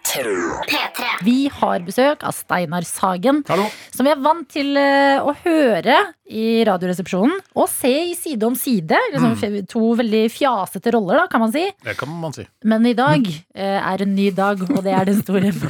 Vi 1.24 1.38
har 1.54 1.86
besøk 1.88 2.26
av 2.28 2.36
Steinar 2.36 2.86
Sagen, 2.86 3.42
Hallo! 3.50 3.70
som 3.94 4.06
vi 4.06 4.12
er 4.12 4.20
vant 4.22 4.50
til 4.52 4.76
eh, 4.78 5.24
å 5.24 5.34
høre 5.46 6.02
i 6.34 6.64
Radioresepsjonen. 6.68 7.40
Og 7.60 7.68
se 7.72 7.92
i 8.10 8.14
Side 8.18 8.46
om 8.48 8.56
side. 8.58 8.98
Liksom, 9.14 9.34
mm. 9.38 9.68
To 9.72 9.94
veldig 10.00 10.24
fjasete 10.34 10.94
roller, 10.96 11.22
da, 11.22 11.28
kan 11.32 11.44
man 11.44 11.54
si. 11.54 11.66
Det 11.84 11.96
kan 12.00 12.12
man 12.22 12.36
si. 12.36 12.46
Men 12.70 12.86
i 12.90 12.94
dag 12.98 13.26
mm. 13.26 13.56
er 13.58 14.06
en 14.06 14.16
ny 14.16 14.30
dag, 14.36 14.62
og 14.70 14.84
det 14.86 14.94
er 14.96 15.10
den 15.10 15.22
store 15.24 15.52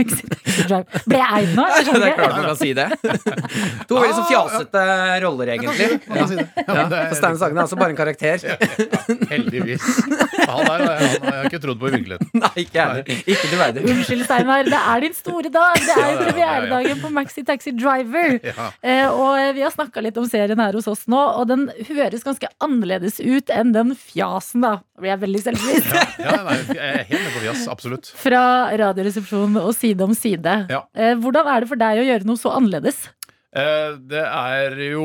Ble 0.54 1.18
jeg 1.18 1.30
eid 1.34 1.56
nå? 1.58 1.64
Det 1.66 1.96
er 1.98 2.18
klart 2.18 2.36
man 2.38 2.48
kan 2.52 2.60
si 2.60 2.74
det. 2.78 2.86
To 3.90 3.98
veldig 3.98 4.18
så 4.18 4.26
fjasete 4.30 4.84
roller, 5.24 5.54
egentlig. 5.56 5.90
Man 6.08 6.30
si. 6.30 6.38
Ja, 6.38 6.64
Ja, 6.64 6.76
men 6.78 6.92
det 6.92 7.00
er- 7.00 7.10
for 7.10 7.20
Stein 7.20 7.40
Sagen 7.42 7.58
er 7.58 7.66
altså 7.66 7.80
bare 7.80 7.94
en 7.94 7.98
karakter. 7.98 8.44
Heldigvis. 9.32 9.84
Han 10.44 10.66
der 10.68 10.82
han 10.84 11.28
har 11.28 11.38
jeg 11.38 11.50
ikke 11.50 11.60
trodd 11.64 11.80
på 11.80 11.88
i 11.88 11.94
virkeligheten. 11.94 12.30
Nei, 12.36 12.50
ikke 12.64 12.78
jeg 12.78 12.88
heller. 12.90 13.22
Ikke 13.34 13.48
troverdig. 13.48 13.84
Unnskyld, 13.94 14.23
Steinar. 14.28 14.68
Det 14.68 14.80
er 14.80 15.04
din 15.06 15.16
store 15.18 15.52
dag. 15.54 15.80
Det 15.80 15.96
er 15.96 16.12
jo 16.12 16.18
premieredagen 16.24 17.02
på 17.04 17.12
Maxi 17.14 17.44
Taxi 17.48 17.76
Driver. 17.78 18.40
Eh, 18.84 19.06
og 19.08 19.38
eh, 19.40 19.52
vi 19.56 19.62
har 19.64 19.72
snakka 19.72 20.02
litt 20.04 20.18
om 20.20 20.26
serien 20.28 20.60
her 20.60 20.76
hos 20.76 20.88
oss 20.90 21.04
nå, 21.12 21.20
og 21.40 21.46
den 21.48 21.66
høres 21.88 22.24
ganske 22.26 22.48
annerledes 22.64 23.20
ut 23.22 23.52
enn 23.54 23.72
den 23.76 23.94
fjasen, 23.98 24.64
da. 24.66 24.74
Blir 25.00 25.14
jeg 25.14 25.22
veldig 25.24 25.42
selvbevisst. 25.46 25.92
Ja, 26.24 26.36
nei, 26.46 26.58
jeg 26.68 26.80
er 26.80 27.06
helt 27.10 27.26
med 27.26 27.34
på 27.36 27.44
fjas. 27.46 27.66
Absolutt. 27.72 28.12
Fra 28.20 28.44
Radioresepsjonen 28.80 29.60
og 29.62 29.72
Side 29.78 30.06
om 30.06 30.16
side. 30.18 30.56
Eh, 30.72 31.14
hvordan 31.24 31.50
er 31.50 31.64
det 31.64 31.72
for 31.72 31.82
deg 31.82 32.02
å 32.02 32.08
gjøre 32.08 32.30
noe 32.30 32.40
så 32.40 32.56
annerledes? 32.58 33.06
Eh, 33.54 33.96
det 34.10 34.22
er 34.26 34.80
jo 34.82 35.04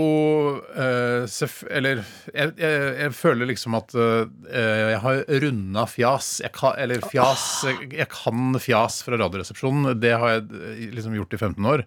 eh, 0.72 1.26
Eller 1.68 1.99
jeg, 2.32 2.53
jeg, 2.57 2.84
jeg 2.96 3.12
føler 3.12 3.51
liksom 3.51 3.74
at 3.76 3.92
eh, 3.92 4.84
jeg 4.94 5.01
har 5.03 5.20
runda 5.44 5.84
fjas. 5.90 6.30
Jeg 6.40 6.55
kan, 6.57 6.72
eller 6.80 7.05
fjas 7.05 7.44
Jeg 7.92 8.09
kan 8.12 8.57
fjas 8.62 9.03
fra 9.05 9.18
Radioresepsjonen. 9.20 9.90
Det 10.01 10.14
har 10.16 10.38
jeg 10.38 10.92
liksom 10.96 11.18
gjort 11.18 11.36
i 11.36 11.40
15 11.42 11.68
år. 11.74 11.84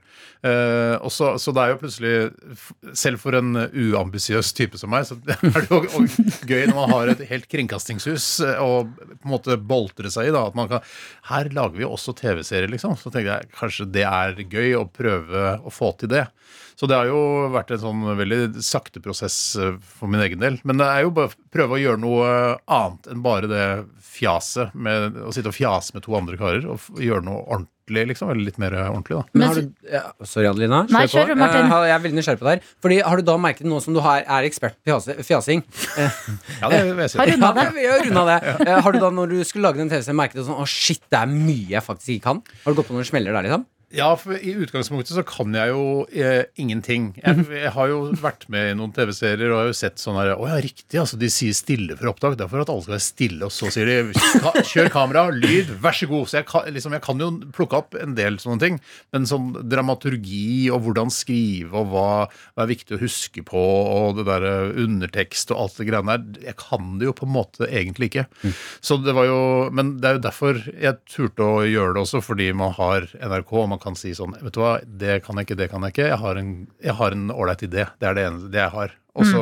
Og 1.01 1.09
så, 1.13 1.31
så 1.41 1.53
det 1.53 1.63
er 1.63 1.73
jo 1.73 1.79
plutselig 1.83 2.13
Selv 2.97 3.21
for 3.21 3.37
en 3.37 3.53
uambisiøs 3.57 4.51
type 4.57 4.79
som 4.79 4.89
meg, 4.93 5.05
så 5.05 5.17
er 5.29 5.65
det 5.65 5.67
jo 5.69 5.81
gøy 6.49 6.65
når 6.69 6.77
man 6.77 6.93
har 6.93 7.11
et 7.13 7.21
helt 7.29 7.45
kringkastingshus 7.51 8.27
og 8.61 8.93
på 8.97 9.27
en 9.27 9.33
måte 9.33 9.57
boltre 9.57 10.09
seg 10.13 10.29
i. 10.29 10.33
da, 10.33 10.47
at 10.49 10.57
man 10.57 10.69
kan, 10.71 10.85
Her 11.29 11.49
lager 11.53 11.77
vi 11.81 11.87
også 11.87 12.15
TV-serier, 12.17 12.69
liksom. 12.73 12.97
Så 12.99 13.13
tenker 13.13 13.33
jeg 13.33 13.51
kanskje 13.57 13.89
det 13.93 14.05
er 14.05 14.37
gøy 14.45 14.77
å 14.77 14.85
prøve 14.89 15.55
å 15.61 15.73
få 15.73 15.93
til 16.01 16.13
det. 16.13 16.25
Så 16.81 16.87
det 16.89 16.97
har 16.97 17.05
jo 17.11 17.17
vært 17.53 17.69
en 17.75 17.81
sånn 17.83 17.99
veldig 18.17 18.63
sakte 18.65 18.97
prosess 19.05 19.35
eh, 19.61 19.75
for 19.99 20.09
min 20.09 20.23
egen 20.25 20.41
del. 20.41 20.55
Men 20.65 20.79
det 20.81 20.87
er 20.89 21.03
jo 21.05 21.11
bare 21.13 21.29
å 21.29 21.35
prøve 21.53 21.77
å 21.77 21.81
gjøre 21.81 22.01
noe 22.01 22.29
annet 22.65 23.11
enn 23.13 23.21
bare 23.21 23.45
det 23.51 23.65
fjaset 24.11 24.73
med 24.73 25.19
å 25.21 25.29
sitte 25.35 25.51
og 25.51 25.55
fjase 25.55 25.93
med 25.93 26.01
to 26.07 26.15
andre 26.17 26.39
karer. 26.41 26.65
Og 26.73 26.97
gjøre 26.97 27.21
noe 27.27 27.43
ordentlig 27.45 28.07
liksom. 28.09 28.31
Eller 28.33 28.47
litt 28.47 28.57
mer 28.61 28.73
ordentlig, 28.79 29.19
da. 29.19 29.23
Men 29.29 29.41
Men 29.41 29.47
har 29.51 29.59
du, 29.59 29.91
ja, 29.93 30.01
sorry, 30.25 30.47
Adelina. 30.49 30.79
Nei, 30.89 31.03
kjør. 31.11 31.35
Martin. 31.37 31.67
Jeg, 31.69 31.87
Jeg 31.91 31.95
er 31.95 32.03
veldig 32.07 32.17
nysgjerrig 32.19 32.41
på 32.41 32.47
deg. 32.49 32.65
Fordi 32.85 32.97
Har 33.11 33.21
du 33.21 33.27
da 33.29 33.35
merket 33.45 33.67
nå 33.69 33.81
som 33.85 33.93
du 33.93 34.01
har, 34.05 34.23
er 34.25 34.47
ekspert 34.49 34.79
på 34.81 34.89
fjase- 34.89 35.17
fjasing 35.27 35.61
Ja, 36.61 36.69
det 36.71 36.79
vil 36.87 37.03
jeg 37.03 37.13
si. 37.13 37.19
Har 37.21 37.29
du 37.29 37.35
runda 37.35 37.51
det? 37.59 37.67
Ja, 37.85 37.99
runda 38.07 38.25
det. 38.31 38.39
ja. 38.71 38.79
Har 38.87 38.95
du 38.97 38.99
da, 39.03 39.11
når 39.21 39.35
du 39.35 39.37
skulle 39.45 39.69
lage 39.69 39.83
den 39.83 39.91
TV-serien, 39.93 40.17
merket 40.17 40.41
du 40.41 40.47
sånn 40.49 40.57
Å, 40.63 40.65
shit, 40.69 41.03
det 41.13 41.21
er 41.21 41.29
mye 41.29 41.75
jeg 41.77 41.85
faktisk 41.85 42.15
ikke 42.17 42.25
kan? 42.31 42.41
Har 42.65 42.73
du 42.73 42.81
gått 42.81 42.89
på 42.89 42.97
noen 42.97 43.07
smeller 43.07 43.37
der, 43.37 43.47
liksom? 43.51 43.67
Ja, 43.91 44.07
for 44.15 44.37
i 44.39 44.53
utgangspunktet 44.55 45.11
så 45.17 45.23
kan 45.27 45.51
jeg 45.57 45.71
jo 45.73 45.81
eh, 46.15 46.45
ingenting. 46.61 47.09
Jeg, 47.19 47.43
jeg 47.51 47.71
har 47.75 47.89
jo 47.91 47.97
vært 48.21 48.45
med 48.53 48.69
i 48.71 48.75
noen 48.79 48.93
TV-serier 48.95 49.51
og 49.51 49.57
har 49.59 49.67
jo 49.71 49.75
sett 49.75 49.99
sånn 49.99 50.15
her 50.15 50.31
Å 50.37 50.45
ja, 50.47 50.59
riktig, 50.63 50.95
altså. 51.01 51.17
De 51.19 51.27
sier 51.31 51.51
stille 51.57 51.97
for 51.99 52.11
opptak. 52.13 52.37
Det 52.39 52.45
er 52.45 52.51
for 52.53 52.63
at 52.63 52.71
alle 52.71 52.85
skal 52.85 52.95
være 52.95 53.03
stille, 53.03 53.49
og 53.49 53.51
så 53.51 53.67
sier 53.73 53.89
de 53.91 54.13
"Ka- 54.43 54.63
kjør 54.63 54.87
kamera, 54.93 55.25
lyd, 55.35 55.73
vær 55.83 55.97
så 55.97 56.07
god. 56.07 56.29
Så 56.31 56.39
jeg 56.39 56.47
kan, 56.47 56.69
liksom, 56.71 56.95
jeg 56.95 57.03
kan 57.03 57.19
jo 57.19 57.29
plukke 57.57 57.81
opp 57.81 57.97
en 57.99 58.15
del 58.15 58.39
sånne 58.39 58.63
ting. 58.63 58.79
Men 59.11 59.27
sånn 59.27 59.51
dramaturgi 59.71 60.69
og 60.71 60.85
hvordan 60.87 61.11
skrive 61.11 61.75
og 61.83 61.91
hva, 61.91 62.07
hva 62.55 62.63
er 62.65 62.71
viktig 62.71 62.95
å 62.95 63.01
huske 63.03 63.43
på, 63.47 63.59
og 63.59 64.17
det 64.21 64.27
derre 64.29 64.55
undertekst 64.85 65.51
og 65.51 65.65
alt 65.65 65.77
det 65.81 65.89
greiene 65.91 66.15
der, 66.15 66.47
jeg 66.51 66.57
kan 66.63 66.95
det 67.01 67.09
jo 67.09 67.15
på 67.17 67.27
en 67.27 67.35
måte 67.35 67.67
egentlig 67.67 68.11
ikke. 68.13 68.25
Så 68.79 68.97
det 69.03 69.13
var 69.17 69.27
jo 69.27 69.39
Men 69.75 69.97
det 70.01 70.07
er 70.09 70.15
jo 70.17 70.23
derfor 70.23 70.57
jeg 70.71 70.97
turte 71.11 71.43
å 71.43 71.61
gjøre 71.67 71.95
det 71.97 72.01
også, 72.05 72.21
fordi 72.23 72.51
man 72.55 72.71
har 72.77 73.07
NRK, 73.19 73.51
og 73.61 73.69
man 73.73 73.80
kan 73.81 73.97
si 73.99 74.13
sånn 74.17 74.35
Vet 74.37 74.55
du 74.55 74.61
hva, 74.61 74.77
det 74.85 75.19
kan 75.25 75.39
jeg 75.39 75.49
ikke, 75.49 75.59
det 75.59 75.69
kan 75.71 75.85
jeg 75.85 75.95
ikke. 75.95 76.09
Jeg 76.11 76.95
har 76.97 77.15
en 77.15 77.33
ålreit 77.33 77.65
idé. 77.67 77.87
Det 77.99 78.09
er 78.09 78.17
det 78.17 78.25
eneste 78.29 78.51
det 78.53 78.61
jeg 78.63 78.73
har. 78.75 78.95
Også, 79.11 79.41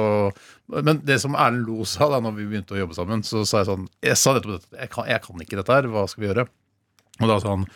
mm. 0.73 0.79
Men 0.87 1.01
det 1.05 1.19
som 1.21 1.35
Erlend 1.37 1.67
Lo 1.67 1.85
sa 1.85 2.07
da 2.09 2.17
når 2.25 2.39
vi 2.39 2.47
begynte 2.49 2.73
å 2.73 2.79
jobbe 2.79 2.97
sammen, 2.97 3.21
så 3.27 3.43
sa 3.45 3.61
jeg 3.61 3.69
sånn 3.69 3.85
Jeg 4.05 4.17
sa 4.17 4.33
dette. 4.37 4.61
Jeg 4.73 4.91
kan, 4.95 5.09
jeg 5.09 5.21
kan 5.25 5.45
ikke 5.45 5.59
dette 5.61 5.77
her. 5.77 5.89
Hva 5.93 6.07
skal 6.09 6.23
vi 6.23 6.31
gjøre? 6.31 6.47
Og 7.19 7.29
da 7.29 7.37
sa 7.43 7.53
han 7.53 7.67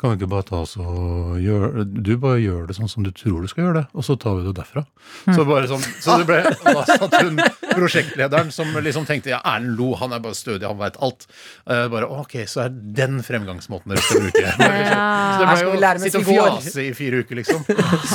kan 0.00 0.12
vi 0.12 0.20
ikke 0.20 0.30
bare 0.32 0.46
ta 0.48 0.62
oss 0.64 0.74
og 0.80 1.36
gjøre 1.42 1.84
Du 1.92 2.12
bare 2.20 2.40
gjør 2.42 2.66
det 2.68 2.76
sånn 2.78 2.90
som 2.90 3.06
du 3.06 3.10
tror 3.14 3.44
du 3.44 3.50
skal 3.50 3.66
gjøre 3.66 3.80
det, 3.80 3.84
og 3.92 4.06
så 4.06 4.16
tar 4.20 4.38
vi 4.38 4.46
det 4.46 4.54
derfra. 4.58 4.84
Så 5.26 5.44
bare 5.48 5.68
sånn 5.70 5.84
Så 6.02 6.18
det 6.22 6.28
ble 6.28 6.40
Da 6.62 6.84
satt 6.88 7.18
hun 7.20 7.40
prosjektlederen 7.72 8.52
som 8.54 8.68
liksom 8.84 9.06
tenkte 9.08 9.32
ja, 9.32 9.40
Erlend 9.48 9.78
Lo, 9.78 9.92
han 10.00 10.12
er 10.12 10.22
bare 10.22 10.36
stødig, 10.36 10.66
han 10.68 10.78
veit 10.80 10.98
alt. 11.02 11.24
Uh, 11.64 11.86
bare 11.92 12.08
ok, 12.12 12.34
så 12.50 12.66
er 12.66 12.74
den 12.98 13.22
fremgangsmåten 13.24 13.94
dere 13.94 14.04
skal 14.04 14.26
bruke. 14.26 14.52
Så 14.52 15.38
det 15.40 15.46
ble 15.48 15.62
jo 15.62 16.02
sitte 16.02 16.20
og 16.20 16.28
fjase 16.28 16.84
i 16.84 16.90
fire 16.96 17.22
uker, 17.22 17.40
liksom. 17.40 17.64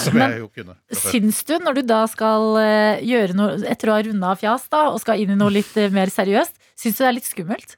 Som 0.04 0.22
jeg 0.22 0.40
jo 0.42 0.50
kunne. 0.54 0.78
Syns 1.08 1.42
du, 1.48 1.58
når 1.64 1.80
du 1.80 1.84
da 1.90 2.04
skal 2.12 2.60
eh, 2.62 3.04
gjøre 3.08 3.38
noe 3.38 3.58
etter 3.70 3.92
å 3.92 3.98
ha 3.98 4.06
runda 4.06 4.32
av 4.34 4.42
fjas 4.42 4.68
da, 4.74 4.88
og 4.92 5.02
skal 5.04 5.24
inn 5.24 5.34
i 5.34 5.40
noe 5.40 5.54
litt 5.54 5.74
eh, 5.80 5.92
mer 5.94 6.12
seriøst, 6.14 6.58
syns 6.78 6.98
du 7.00 7.04
det 7.04 7.10
er 7.10 7.18
litt 7.20 7.30
skummelt? 7.30 7.78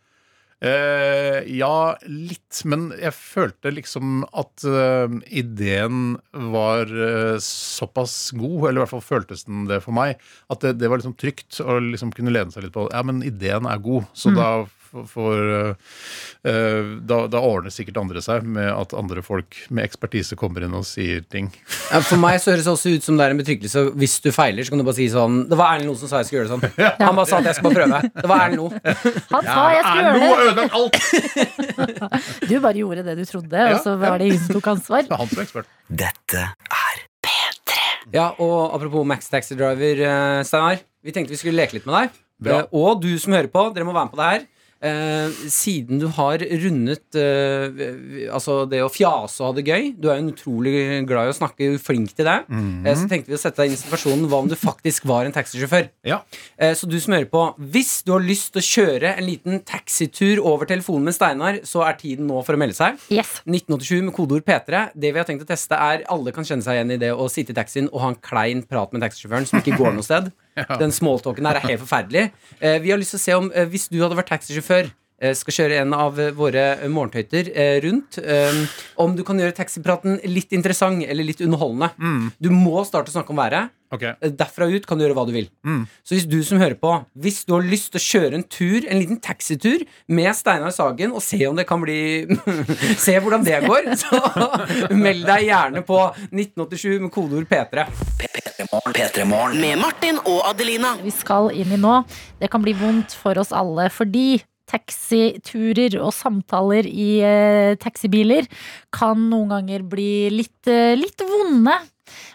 Eh, 0.59 1.45
ja, 1.55 1.95
litt. 2.03 2.61
Men 2.67 2.89
jeg 2.99 3.15
følte 3.15 3.71
liksom 3.71 4.25
at 4.27 4.65
uh, 4.67 5.07
ideen 5.31 6.17
var 6.51 6.89
uh, 6.91 7.37
såpass 7.43 8.33
god, 8.35 8.69
eller 8.69 8.81
i 8.81 8.83
hvert 8.83 8.93
fall 8.97 9.05
føltes 9.05 9.45
den 9.47 9.69
det 9.69 9.79
for 9.85 9.95
meg, 9.95 10.19
at 10.51 10.65
det, 10.65 10.75
det 10.81 10.91
var 10.91 10.99
liksom 10.99 11.15
trygt 11.19 11.61
å 11.63 11.79
liksom 11.83 12.11
kunne 12.15 12.33
lene 12.35 12.51
seg 12.51 12.67
litt 12.67 12.75
på 12.75 12.89
Ja, 12.91 13.05
men 13.07 13.23
ideen 13.23 13.69
er 13.69 13.79
god, 13.83 14.09
så 14.17 14.33
da 14.35 14.49
f- 14.89 15.05
får 15.13 15.39
eh, 15.55 15.93
eh, 16.49 16.89
da, 17.07 17.19
da 17.31 17.41
ordner 17.45 17.71
sikkert 17.73 17.97
andre 18.01 18.21
seg 18.25 18.43
med 18.43 18.67
at 18.73 18.93
andre 18.97 19.21
folk 19.25 19.55
med 19.69 19.85
ekspertise 19.85 20.35
kommer 20.39 20.65
inn 20.65 20.73
og 20.77 20.85
sier 20.89 21.21
ting. 21.29 21.51
Ja, 21.91 22.01
for 22.05 22.17
meg 22.21 22.39
så 22.41 22.51
høres 22.53 22.65
det 22.67 22.73
også 22.73 22.93
ut 22.97 23.05
som 23.05 23.17
det 23.19 23.27
er 23.27 23.35
en 23.35 23.41
betryggelse. 23.41 23.85
Hvis 23.99 24.17
du 24.25 24.31
feiler, 24.35 24.65
så 24.67 24.73
kan 24.73 24.81
du 24.81 24.87
bare 24.87 24.97
si 24.99 25.07
sånn 25.13 25.39
Det 25.49 25.57
var 25.59 25.75
Erlend 25.77 25.91
Loe 25.93 25.99
som 26.01 26.09
sa 26.11 26.19
jeg 26.23 26.29
skulle 26.29 26.41
gjøre 26.41 26.49
det 26.49 26.55
sånn. 26.57 26.97
Han 27.05 27.15
bare 27.21 27.29
sa 27.29 27.39
at 27.39 27.49
jeg 27.51 27.59
skulle 27.59 27.75
bare 27.75 27.85
prøve. 27.85 27.99
Det 28.19 28.31
var 28.33 28.45
Erlend 28.47 28.61
Loe. 28.63 28.71
Han 29.35 29.49
sa 29.49 29.61
jeg 29.75 29.83
skulle 29.85 30.09
Erlend 30.09 30.25
gjøre 30.25 30.39
det! 30.39 30.47
ødelagt 30.49 30.73
alt! 30.79 32.49
Du 32.49 32.55
bare 32.63 32.77
gjorde 32.81 33.03
det 33.07 33.15
du 33.19 33.25
trodde, 33.29 33.65
og 33.73 33.79
så 33.85 33.95
var 34.01 34.17
det 34.19 34.29
ingen 34.31 34.41
som 34.43 34.57
tok 34.57 34.67
ansvar. 34.73 35.05
Det 35.07 35.13
er 35.15 35.21
han 35.23 35.29
som 35.31 35.39
er 35.41 35.47
ekspert. 35.47 35.71
Dette 36.03 36.45
er 36.49 37.05
Ja, 38.09 38.31
og 38.41 38.73
apropos 38.73 39.03
Max 39.05 39.27
Taxi 39.29 39.53
Driver, 39.59 39.99
eh, 40.01 40.43
Steinar. 40.47 40.79
Vi 41.05 41.13
tenkte 41.13 41.29
vi 41.35 41.37
skulle 41.37 41.59
leke 41.59 41.77
litt 41.77 41.85
med 41.85 41.93
deg. 41.99 42.15
Bra. 42.41 42.61
Og 42.73 43.01
du 43.03 43.11
som 43.21 43.35
hører 43.35 43.49
på, 43.53 43.67
dere 43.75 43.85
må 43.85 43.93
være 43.93 44.07
med 44.07 44.13
på 44.15 44.19
det 44.21 44.29
her. 44.31 44.47
Eh, 44.79 45.27
siden 45.51 45.99
du 45.99 46.05
har 46.15 46.39
rundet 46.39 47.15
eh, 47.19 48.29
altså 48.31 48.61
det 48.71 48.79
å 48.79 48.87
fjase 48.87 49.41
og 49.43 49.49
ha 49.49 49.55
det 49.57 49.65
gøy 49.67 49.89
Du 49.99 50.05
er 50.07 50.21
jo 50.21 50.29
utrolig 50.31 50.71
glad 51.09 51.27
i 51.27 51.33
å 51.33 51.35
snakke, 51.35 51.67
flink 51.83 52.13
til 52.15 52.23
det. 52.29 52.37
eh, 52.47 52.95
så 52.95 53.09
tenkte 53.11 53.27
vi 53.33 53.35
å 53.35 53.41
sette 53.41 53.59
deg 53.59 53.67
inn 53.73 53.75
i 53.75 53.81
situasjonen 53.81 54.29
hva 54.31 54.39
om 54.39 54.47
du 54.47 54.55
faktisk 54.55 55.03
var 55.09 55.27
en 55.27 55.35
taxisjåfør. 55.35 55.89
Ja. 56.07 56.21
Eh, 56.57 56.71
Så 56.79 56.87
du 56.87 56.95
som 57.03 57.11
hører 57.17 57.27
på, 57.27 57.43
hvis 57.59 58.03
du 58.07 58.13
har 58.15 58.23
lyst 58.23 58.53
til 58.55 58.61
å 58.63 58.69
kjøre 58.69 59.17
en 59.17 59.27
liten 59.27 59.59
taxitur 59.67 60.39
over 60.47 60.65
telefonen 60.69 61.09
med 61.09 61.17
Steinar, 61.17 61.59
så 61.67 61.83
er 61.83 61.99
tiden 61.99 62.27
nå 62.31 62.39
for 62.47 62.55
å 62.55 62.61
melde 62.63 62.77
seg. 62.79 62.95
Yes. 63.11 63.41
1987 63.49 64.03
med 64.07 64.15
kodeord 64.15 64.45
P3. 64.47 64.85
Det 64.95 65.11
vi 65.11 65.19
har 65.19 65.27
tenkt 65.27 65.43
å 65.43 65.49
teste, 65.49 65.75
er 65.75 66.05
alle 66.07 66.31
kan 66.31 66.47
kjenne 66.47 66.63
seg 66.63 66.79
igjen 66.79 66.95
i 66.95 67.01
det 67.03 67.11
å 67.11 67.27
sitte 67.27 67.51
i 67.51 67.59
taxien 67.59 67.91
og 67.91 67.99
ha 68.05 68.13
en 68.13 68.21
klein 68.23 68.63
prat 68.63 68.93
med 68.95 69.03
taxisjåføren 69.03 69.45
som 69.49 69.59
ikke 69.59 69.75
går 69.75 69.91
noe 69.99 70.07
sted. 70.07 70.31
Den 70.81 70.93
smalltalken 70.95 71.45
der 71.45 71.59
er 71.59 71.67
helt 71.67 71.83
forferdelig. 71.83 72.29
Eh, 72.59 72.79
vi 72.83 72.93
har 72.93 72.99
lyst 73.01 73.15
til 73.15 73.21
å 73.21 73.25
se 73.25 73.37
om, 73.39 73.51
eh, 73.53 73.67
hvis 73.69 73.89
du 73.91 73.99
hadde 74.01 74.17
vært 74.19 74.31
taxisjåfør, 74.33 74.91
skal 75.35 75.55
kjøre 75.57 75.81
en 75.83 75.93
av 75.97 76.19
eh, 76.19 76.29
våre 76.37 76.67
morgentøyter 76.91 77.49
eh, 77.55 77.79
rundt, 77.85 78.17
eh, 78.21 78.61
om 79.03 79.15
du 79.17 79.23
kan 79.27 79.39
gjøre 79.41 79.55
taxipraten 79.57 80.19
litt 80.29 80.53
interessant 80.55 81.03
eller 81.05 81.27
litt 81.27 81.41
underholdende. 81.45 81.91
Du 82.39 82.49
må 82.53 82.83
starte 82.87 83.11
å 83.11 83.17
snakke 83.19 83.33
om 83.35 83.41
været. 83.43 83.75
Ok. 83.89 84.03
Eh, 84.05 84.29
Derfra 84.37 84.67
ut 84.69 84.85
kan 84.85 84.99
du 84.99 85.03
gjøre 85.03 85.15
hva 85.17 85.23
du 85.25 85.31
vil. 85.33 85.47
Så 86.05 86.13
hvis 86.13 86.27
du 86.29 86.37
som 86.45 86.59
hører 86.61 86.77
på, 86.77 86.91
hvis 87.17 87.39
du 87.47 87.55
har 87.55 87.65
lyst 87.65 87.89
til 87.95 87.99
å 87.99 88.05
kjøre 88.05 88.37
en 88.37 88.43
tur, 88.45 88.85
en 88.85 88.99
liten 89.01 89.17
taxitur 89.19 89.81
med 90.13 90.29
Steinar 90.37 90.71
Sagen, 90.75 91.11
og 91.17 91.23
se 91.25 91.39
om 91.49 91.57
det 91.57 91.65
kan 91.69 91.81
bli 91.81 91.97
Se 93.05 93.15
hvordan 93.17 93.43
det 93.47 93.59
går, 93.65 93.89
så 94.03 94.93
meld 94.93 95.25
deg 95.27 95.47
gjerne 95.49 95.81
på 95.87 95.97
1987 96.29 96.99
med 97.07 97.11
kodeord 97.15 97.49
P3. 97.49 97.87
P3morgen. 98.21 98.93
P3morgen. 98.93 99.57
Med 99.63 99.81
Martin 99.81 100.21
og 100.25 100.43
Adelina. 100.51 100.93
vi 101.01 101.11
skal 101.15 101.49
inn 101.57 101.73
i 101.73 101.81
nå. 101.81 101.97
Det 102.39 102.51
kan 102.53 102.61
bli 102.63 102.75
vondt 102.77 103.15
for 103.17 103.41
oss 103.41 103.51
alle, 103.55 103.89
fordi 103.93 104.37
taxiturer 104.69 105.99
og 106.01 106.11
samtaler 106.15 106.87
i 106.89 107.11
eh, 107.25 107.75
taxibiler 107.81 108.47
kan 108.95 109.29
noen 109.31 109.49
ganger 109.57 109.85
bli 109.89 110.11
litt, 110.33 110.59
eh, 110.69 110.95
litt 110.99 111.21
vonde. 111.25 111.77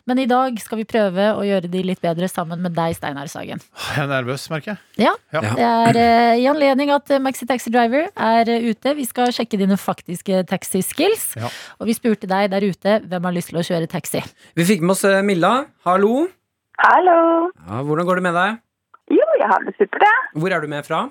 Men 0.07 0.21
i 0.23 0.27
dag 0.31 0.55
skal 0.63 0.79
vi 0.79 0.85
prøve 0.87 1.31
å 1.35 1.43
gjøre 1.43 1.67
de 1.73 1.81
litt 1.83 1.99
bedre 2.05 2.29
sammen 2.31 2.61
med 2.63 2.77
deg, 2.77 2.93
Steinar 2.95 3.27
Sagen. 3.33 3.59
Jeg 3.89 4.03
er 4.05 4.11
nervøs, 4.11 4.45
merker 4.53 4.75
jeg. 4.75 5.07
Ja, 5.09 5.15
Ja. 5.35 5.41
Det 5.43 5.65
er 5.67 5.99
eh, 5.99 6.43
i 6.43 6.47
anledning 6.51 6.93
at 6.95 7.11
eh, 7.11 7.19
Maxi 7.23 7.47
Taxi 7.49 7.73
Driver 7.75 8.07
er 8.15 8.51
eh, 8.53 8.69
ute. 8.71 8.95
Vi 8.95 9.07
skal 9.09 9.33
sjekke 9.35 9.59
dine 9.59 9.79
faktiske 9.81 10.45
taxiskills. 10.51 11.33
Ja. 11.41 11.51
Og 11.81 11.91
vi 11.91 11.97
spurte 11.99 12.31
deg 12.31 12.53
der 12.55 12.69
ute 12.69 13.01
hvem 13.03 13.27
har 13.27 13.35
lyst 13.35 13.51
til 13.51 13.59
å 13.59 13.67
kjøre 13.67 13.91
taxi. 13.91 14.23
Vi 14.55 14.69
fikk 14.69 14.85
med 14.85 14.95
oss 14.95 15.03
eh, 15.11 15.19
Milla. 15.27 15.55
Hallo. 15.89 16.29
Hallo. 16.85 17.19
Ja, 17.67 17.83
hvordan 17.87 18.07
går 18.07 18.21
det 18.21 18.27
med 18.29 18.39
deg? 18.39 18.61
Jo, 19.15 19.27
jeg 19.41 19.51
har 19.51 19.67
det 19.67 19.75
supert, 19.79 20.07
jeg. 20.07 20.23
Hvor 20.39 20.55
er 20.55 20.63
du 20.63 20.71
med 20.71 20.87
fra? 20.87 21.03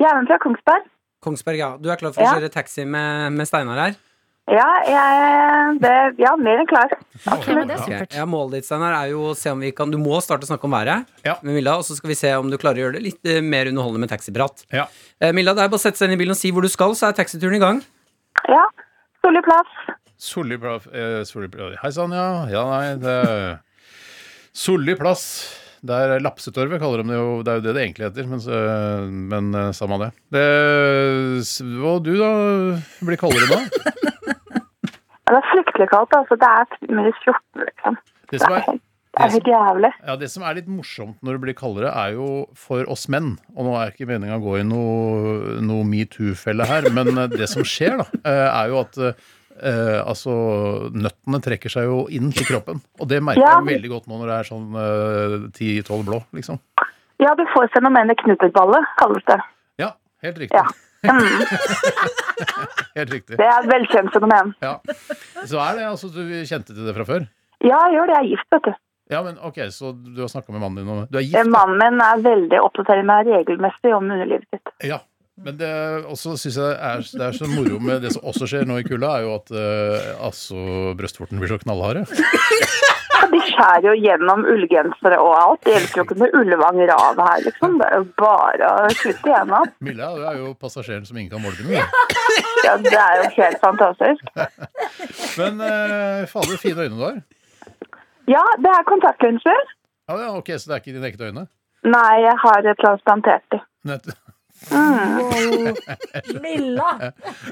Er 0.00 0.16
med 0.20 0.28
fra 0.30 0.38
Kongsberg. 0.40 0.86
Kongsberg, 1.20 1.58
ja. 1.60 1.72
Du 1.76 1.90
er 1.92 1.96
klar 2.00 2.14
for 2.14 2.22
å 2.22 2.24
Ja. 2.24 2.36
kjøre 2.38 2.50
taxi 2.54 2.86
med, 2.88 3.32
med 3.36 3.46
Steinar 3.46 3.76
her? 3.78 3.96
Ja, 4.50 4.66
jeg 4.88 5.80
det, 5.80 5.90
Ja, 6.18 6.32
mer 6.40 6.58
enn 6.58 6.66
klar. 6.66 6.88
Ok, 7.28 7.44
det 7.46 7.70
er 7.70 7.76
Ok, 7.76 7.84
supert. 7.84 8.14
Ja, 8.16 8.24
Målet 8.26 8.52
ditt 8.58 8.64
Steinar, 8.66 8.96
er 9.04 9.10
jo 9.12 9.28
å 9.30 9.36
se 9.36 9.50
om 9.52 9.60
vi 9.60 9.70
kan 9.70 9.90
Du 9.92 9.98
må 10.00 10.16
starte 10.24 10.42
å 10.42 10.48
snakke 10.50 10.64
om 10.64 10.72
været 10.72 11.06
Ja. 11.24 11.36
med 11.42 11.54
Milla, 11.54 11.76
og 11.76 11.84
så 11.84 11.94
skal 11.94 12.08
vi 12.08 12.14
se 12.18 12.32
om 12.34 12.48
du 12.50 12.56
klarer 12.58 12.80
å 12.80 12.84
gjøre 12.88 12.94
det 12.94 13.02
litt 13.04 13.24
eh, 13.26 13.40
mer 13.42 13.66
underholdende 13.66 14.00
med 14.00 14.10
taxiprat. 14.10 14.64
Ja. 14.72 14.86
Eh, 15.20 15.30
Milla, 15.32 15.52
det 15.54 15.62
er 15.62 15.68
bare 15.68 15.78
å 15.78 15.84
sette 15.84 15.98
seg 15.98 16.08
inn 16.10 16.18
i 16.18 16.22
bilen 16.24 16.32
og 16.34 16.40
si 16.40 16.50
hvor 16.50 16.62
du 16.62 16.68
skal, 16.68 16.96
så 16.96 17.08
er 17.08 17.12
taxituren 17.12 17.54
i 17.54 17.62
gang. 17.62 17.82
Ja. 18.48 18.64
Solid 19.22 19.44
plass. 19.44 19.66
Solli 20.20 20.56
plass 20.58 20.86
eh, 20.92 21.22
Solli 21.24 21.48
plass 21.48 21.76
Hei 21.82 21.90
sann, 21.92 22.10
ja. 22.12 22.46
Ja, 22.48 22.64
nei, 22.68 22.96
det 22.96 23.60
Solli 24.52 24.96
plass. 24.96 25.59
Det 25.80 25.96
er 25.96 26.20
Lapsetorvet, 26.20 26.80
kaller 26.82 27.00
de 27.02 27.08
det 27.08 27.16
jo. 27.16 27.28
Det 27.46 27.52
er 27.52 27.60
jo 27.60 27.64
det 27.64 27.72
det 27.76 27.82
egentlig 27.86 28.08
heter, 28.10 28.26
men, 28.28 28.40
så- 28.44 29.08
men 29.10 29.54
eh, 29.56 29.70
samme 29.72 29.96
det. 30.02 30.10
det. 30.34 30.44
Hva 31.80 31.94
du, 32.04 32.12
da? 32.20 32.30
Blir 33.06 33.20
kaldere 33.20 33.48
nå? 33.48 33.60
Det 35.30 35.38
er 35.38 35.44
fryktelig 35.46 35.86
kaldt. 35.92 36.14
altså. 36.18 36.34
Det 36.42 36.48
er 36.50 36.94
minus 36.96 37.18
14, 37.22 37.60
liksom. 37.68 37.98
Det 38.32 38.40
som 38.42 38.52
er 38.56 38.64
er, 38.66 38.78
det 39.14 39.20
er 39.26 39.30
helt 39.36 39.48
jævlig. 39.52 39.90
ja, 40.08 40.14
det 40.18 40.28
som 40.32 40.42
er 40.46 40.56
litt 40.58 40.66
morsomt 40.70 41.20
når 41.22 41.36
det 41.36 41.42
blir 41.44 41.56
kaldere, 41.58 41.92
er 41.94 42.16
jo 42.16 42.26
for 42.58 42.82
oss 42.90 43.04
menn 43.10 43.36
Og 43.54 43.66
nå 43.66 43.72
er 43.78 43.90
ikke 43.92 44.06
meninga 44.10 44.36
å 44.40 44.42
gå 44.42 44.56
i 44.60 44.64
noe, 44.66 45.60
noe 45.62 45.86
metoo-felle 45.86 46.66
her, 46.66 46.90
men 46.94 47.12
eh, 47.14 47.30
det 47.30 47.46
som 47.50 47.62
skjer, 47.66 48.02
da, 48.02 48.08
eh, 48.24 48.48
er 48.50 48.72
jo 48.74 48.80
at 48.82 48.98
eh, 49.62 49.98
altså, 50.06 50.30
nøttene 50.94 51.40
trekker 51.44 51.72
seg 51.72 51.88
jo 51.88 52.04
inn 52.12 52.30
til 52.32 52.46
kroppen. 52.48 52.80
Og 53.00 53.08
det 53.10 53.22
merker 53.22 53.42
Ja. 53.42 53.56
jeg 53.60 53.70
veldig 53.74 53.90
godt 53.96 54.06
nå 54.10 54.20
når 54.20 54.26
det 54.30 54.36
er 54.38 54.50
sånn 54.50 54.68
eh, 54.76 55.34
10-12 55.56 56.04
blå, 56.06 56.20
liksom. 56.36 56.60
Ja, 57.20 57.34
du 57.36 57.42
får 57.52 57.68
fenomenet 57.74 58.16
knutetballe, 58.22 58.80
kalles 59.00 59.24
det. 59.28 59.40
Ja, 59.82 59.92
helt 60.22 60.38
riktig. 60.38 60.56
Ja. 60.62 60.68
Mm, 61.00 61.24
Helt 62.94 63.12
riktig. 63.14 63.36
det 63.40 63.46
er 63.46 63.62
et 63.62 63.68
velkjent 63.70 64.12
fenomen. 64.12 64.50
Ja. 64.60 64.74
Så 65.48 65.56
er 65.62 65.78
det 65.78 65.86
altså 65.88 66.10
Du 66.12 66.20
kjente 66.44 66.74
til 66.74 66.84
det 66.84 66.92
fra 66.96 67.06
før? 67.08 67.24
Ja, 67.64 67.78
jeg 67.88 67.94
gjør 67.96 68.10
det. 68.10 68.16
Jeg 68.18 68.20
er 68.20 68.28
gift, 68.34 68.48
vet 68.52 68.66
du. 68.68 68.74
Ja, 69.10 69.22
men 69.24 69.38
ok, 69.40 69.58
Så 69.72 69.94
du 69.96 70.20
har 70.20 70.28
snakka 70.28 70.52
med 70.52 70.60
mannen 70.60 70.76
din 70.82 70.90
om 70.92 71.06
Du 71.08 71.16
er 71.16 71.24
gift? 71.24 71.48
Mannen 71.48 71.80
min 71.80 72.04
er 72.04 72.20
veldig 72.26 72.60
oppdatert 72.66 73.04
med 73.08 73.30
regelmessig 73.32 73.94
om 73.96 74.10
underlivet 74.12 74.44
sitt. 74.52 74.72
Ja. 74.90 75.00
Men 75.40 75.56
det 75.56 75.70
også 76.04 76.34
synes 76.36 76.56
jeg 76.60 76.72
er, 76.76 77.04
det 77.16 77.24
er 77.24 77.36
så 77.36 77.46
moro 77.48 77.78
med 77.80 78.02
det 78.04 78.12
som 78.12 78.26
også 78.28 78.48
skjer 78.50 78.66
nå 78.68 78.76
i 78.80 78.84
kulda, 78.84 79.14
er 79.16 79.24
jo 79.24 79.36
at 79.38 79.52
uh, 79.54 80.26
altså, 80.26 80.56
brystvorten 80.98 81.40
blir 81.40 81.52
så 81.52 81.60
knallharde. 81.62 82.04
De 83.30 83.38
skjærer 83.46 83.84
jo 83.84 83.92
gjennom 84.00 84.42
ullgensere 84.48 85.18
og 85.22 85.32
alt. 85.38 85.60
Det 85.64 85.74
hjelper 85.74 86.00
jo 86.00 86.04
ikke 86.06 86.16
med 86.22 86.36
Ullevang 86.40 86.80
Rav 86.90 87.20
her, 87.20 87.42
liksom. 87.44 87.76
Det 87.78 87.86
er 87.86 88.00
jo 88.00 88.06
bare 88.18 88.70
å 88.70 88.88
kutte 88.96 89.30
igjennom. 89.30 89.68
Milla 89.86 90.08
du 90.16 90.24
er 90.26 90.38
jo 90.40 90.52
passasjeren 90.58 91.04
som 91.06 91.20
ingen 91.20 91.30
kan 91.32 91.44
måle 91.44 91.68
med. 91.68 91.84
Ja, 92.64 92.74
det 92.76 92.92
er 92.92 93.20
jo 93.22 93.28
helt 93.38 93.60
fantastisk. 93.62 94.32
Men 95.40 95.62
uh, 95.62 96.26
fader, 96.32 96.58
fine 96.60 96.88
øyne 96.88 96.98
du 96.98 97.04
har. 97.06 97.20
Ja, 98.28 98.42
det 98.60 98.72
er 98.72 98.88
kontaktlinser. 98.88 99.62
Ja, 100.10 100.18
ja, 100.26 100.34
ok, 100.36 100.52
Så 100.58 100.68
det 100.68 100.76
er 100.76 100.82
ikke 100.82 100.96
dine 100.96 101.08
ekte 101.08 101.30
øyne? 101.30 101.46
Nei, 101.86 102.16
jeg 102.26 102.36
har 102.42 102.68
transplantert 102.82 103.46
de. 103.54 103.62
Nett. 103.88 104.10
Milla! 106.44 106.90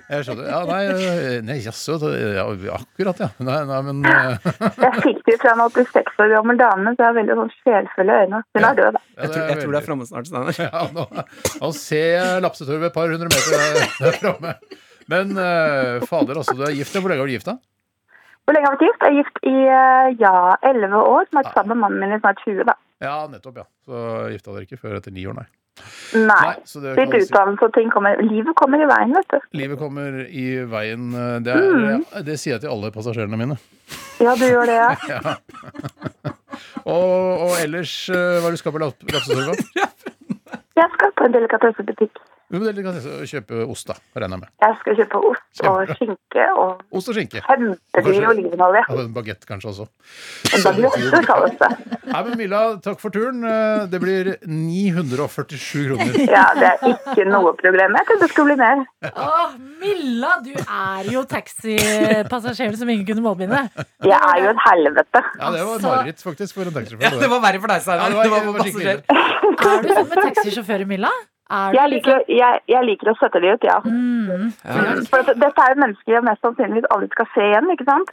Jeg 0.08 0.26
skjønner. 0.26 0.48
Ja, 0.50 0.58
nei, 0.68 0.80
eh, 0.92 1.38
nei 1.46 1.58
jaså. 1.64 1.96
Ja, 2.12 2.44
akkurat, 2.76 3.22
ja. 3.24 3.28
Nei, 3.44 3.60
nei, 3.70 3.78
men 3.86 4.02
eh, 4.08 4.50
Jeg 4.84 4.92
fikk 5.04 5.22
det 5.28 5.38
fra 5.42 5.54
en 5.54 5.62
86 5.64 6.20
år 6.24 6.34
gammel 6.36 6.60
dame, 6.60 6.92
så 6.94 7.04
jeg 7.04 7.08
har 7.08 7.16
veldig 7.20 7.38
sånn 7.40 7.54
sjelfulle 7.62 8.18
øyne. 8.24 8.42
Hun 8.56 8.68
er 8.68 8.80
død, 8.82 8.98
da. 8.98 9.04
Jeg 9.22 9.32
tror, 9.32 9.46
jeg 9.46 9.62
tror 9.62 9.72
det 9.72 9.80
er 9.80 9.88
framme 9.88 10.10
snart. 10.10 10.28
Steinar. 10.28 10.60
Ja, 10.68 10.84
nå, 10.92 11.06
nå 11.62 11.70
ser 11.76 12.10
jeg 12.18 12.42
lapsetørv 12.44 12.90
et 12.90 12.94
par 12.94 13.08
hundre 13.12 13.30
meter 13.32 13.56
der, 13.56 13.96
der 14.02 14.18
framme. 14.20 14.52
Men 15.08 15.32
uh, 15.40 16.04
fader, 16.04 16.36
altså, 16.42 16.52
du 16.58 16.66
er 16.66 16.76
gift. 16.76 16.92
ja. 16.92 17.00
Hvor 17.00 17.10
lenge 17.12 17.24
har 17.24 17.30
du 17.30 17.36
gift, 17.38 17.48
da? 17.48 17.56
Hvor 18.44 18.56
lenge 18.56 18.68
har 18.68 18.76
vi 18.76 18.84
vært 18.84 18.88
gift? 18.88 19.02
Jeg 19.04 19.08
er 19.08 19.18
gift 19.22 19.40
i 19.48 19.56
eh, 19.68 20.10
ja, 20.20 20.34
11 20.64 21.00
år. 21.00 21.26
Som 21.28 21.40
har 21.40 21.46
vært 21.46 21.56
sammen 21.56 21.74
med 21.74 21.82
mannen 21.84 22.00
min 22.04 22.16
i 22.16 22.20
snart 22.20 22.38
20, 22.44 22.62
da. 22.68 22.74
Ja, 23.04 23.14
nettopp, 23.30 23.58
ja. 23.60 23.66
Så 23.84 24.04
gifta 24.32 24.54
dere 24.54 24.68
ikke 24.68 24.80
før 24.80 24.98
etter 24.98 25.12
ni 25.14 25.26
år, 25.28 25.36
nei. 25.36 25.44
Nei. 26.14 26.54
så 26.64 26.80
det 26.80 26.94
Litt 26.96 27.14
utdannelse 27.18 27.66
og 27.68 27.72
ting 27.74 27.90
kommer 27.92 28.16
Livet 28.24 28.54
kommer 28.56 28.80
i 28.80 28.86
veien, 28.88 29.12
vet 29.12 29.28
du. 29.34 29.38
Livet 29.58 29.78
kommer 29.78 30.22
i 30.24 30.46
veien. 30.64 31.10
Det, 31.44 31.52
er, 31.52 31.68
Mm. 31.74 32.04
ja, 32.14 32.22
det 32.24 32.38
sier 32.40 32.54
jeg 32.56 32.62
til 32.64 32.70
alle 32.72 32.90
passasjerene 32.94 33.36
mine. 33.40 33.58
Ja, 34.20 34.34
du 34.34 34.46
gjør 34.48 34.66
det, 34.66 34.78
ja. 34.78 34.94
Ja. 35.14 35.36
Og, 36.88 37.44
og 37.44 37.52
ellers, 37.62 37.92
eh, 38.08 38.16
hva 38.40 38.48
er 38.48 38.50
det 38.50 38.56
du 38.56 38.62
skal 38.62 38.72
på 38.74 38.80
lap- 38.80 39.04
Jeg 39.08 40.88
skal 40.94 41.12
på 41.18 41.24
en 41.26 41.34
delikatessebutikk. 41.34 42.18
Jo, 42.50 42.58
det 42.64 42.80
kan 42.84 42.94
jeg 42.96 43.28
kjøpe 43.28 43.58
ost, 43.68 43.86
da. 43.90 43.94
Regner 44.16 44.38
jeg 44.38 44.40
med. 44.40 44.48
Jeg 44.64 44.76
skal 44.80 44.94
kjøpe 44.96 45.18
ost 45.28 45.62
og 45.68 45.90
skinke 45.98 46.44
og 46.56 46.80
Ost 46.96 47.10
og 47.12 47.14
skinke. 47.18 47.42
kjempedyr 47.44 48.26
olivenolje. 48.30 48.82
Ja, 48.88 49.00
en 49.04 49.12
bagett 49.12 49.44
kanskje 49.48 49.68
også. 49.74 49.86
En 50.56 50.64
baguette 50.64 51.20
kalles 51.28 51.58
det. 51.60 51.70
Nei, 52.08 52.22
men 52.24 52.38
Milla, 52.40 52.62
takk 52.84 53.00
for 53.02 53.12
turen. 53.12 53.44
Eh, 53.44 53.84
Det 53.92 54.00
blir 54.00 54.30
947 54.48 55.84
kroner. 55.90 56.16
Ja, 56.38 56.46
det 56.56 56.70
er 56.70 56.88
ikke 56.94 57.26
noe 57.28 57.52
problem. 57.58 57.96
Jeg 58.00 58.08
trodde 58.08 58.24
det 58.24 58.30
skulle 58.32 58.54
bli 58.54 58.58
mer. 58.64 58.84
Åh, 59.12 59.54
Milla, 59.84 60.32
du 60.44 60.52
er 60.56 61.12
jo 61.12 61.24
taxipassasjeren 61.28 62.76
som 62.80 62.88
ingen 62.92 63.06
kunne 63.08 63.24
målbinde. 63.24 63.60
Jeg 64.08 64.18
er 64.18 64.42
jo 64.44 64.52
et 64.54 64.62
helvete. 64.66 65.24
Ja, 65.38 65.52
det 65.52 65.60
var 65.60 65.74
et 65.74 65.74
Altså- 65.78 65.88
mareritt, 65.92 66.22
faktisk, 66.24 66.54
for 66.54 66.62
en 66.72 67.00
Ja, 67.00 67.10
det 67.10 67.28
var 67.30 67.40
verre 67.44 67.60
for 67.60 67.68
deg, 67.68 67.76
Ja, 67.76 67.84
Steinar. 67.84 68.08
det 68.08 68.16
var- 68.16 68.24
Det 68.24 68.30
var 68.30 68.40
det 68.40 68.46
var 68.48 68.64
skikkelig 68.64 69.04
passasjer. 69.04 69.28
Er 69.58 69.82
du 69.82 69.88
sånn 69.88 70.08
med 70.08 70.18
taxisjåfører, 70.28 70.86
Milla? 70.86 71.10
Er 71.50 71.72
Jeg 71.72 71.90
liker, 71.90 72.18
å- 72.18 72.28
jeg, 72.28 72.60
jeg 72.68 72.84
liker 72.84 73.08
å 73.12 73.16
sette 73.18 73.40
de 73.40 73.52
ut, 73.54 73.62
ja. 73.64 73.78
Mm. 73.80 74.52
For 75.08 75.18
at 75.22 75.30
dette 75.40 75.62
er 75.64 75.74
jo 75.74 75.80
mennesker 75.80 76.12
jeg 76.12 76.24
mest 76.26 76.42
sannsynligvis 76.44 76.88
aldri 76.92 77.08
skal 77.14 77.26
se 77.34 77.40
igjen, 77.40 77.70
ikke 77.72 77.86
sant? 77.88 78.12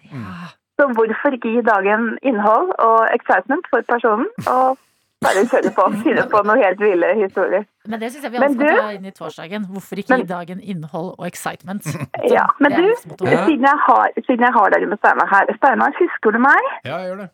Så 0.79 0.87
hvorfor 0.95 1.35
ikke 1.35 1.51
gi 1.55 1.61
dagen 1.67 2.17
innhold 2.23 2.71
og 2.79 3.07
excitement 3.15 3.67
for 3.71 3.81
personen, 3.87 4.27
og 4.47 4.77
bare 5.23 5.43
kjøre 5.51 5.71
på, 5.75 5.83
finne 6.05 6.25
på 6.31 6.41
noe 6.47 6.57
helt 6.63 6.79
ville 6.79 7.11
historier. 7.19 7.63
Men 7.87 7.99
det 7.99 8.11
syns 8.13 8.23
jeg 8.27 8.31
vi 8.31 8.39
Men 8.39 8.49
alle 8.49 8.55
skal 8.55 8.75
du- 8.75 8.81
ta 8.81 8.89
inn 8.97 9.05
i 9.05 9.11
torsdagen. 9.11 9.65
Hvorfor 9.71 9.95
ikke 10.01 10.09
Men- 10.15 10.23
gi 10.25 10.27
dagen 10.33 10.59
innhold 10.61 11.15
og 11.19 11.27
excitement? 11.27 11.83
Ja, 12.35 12.47
men 12.59 12.71
du, 12.71 12.87
siden 12.99 13.67
jeg 13.67 13.79
har, 13.87 14.11
siden 14.25 14.43
jeg 14.47 14.53
har 14.53 14.69
dere 14.75 14.87
med 14.87 14.97
Steinar 14.99 15.27
her, 15.31 15.51
Steinar, 15.59 15.91
husker 15.99 16.31
du 16.31 16.39
meg? 16.39 16.71
Ja, 16.85 16.97
jeg 17.03 17.11
gjør 17.11 17.17
det. 17.25 17.29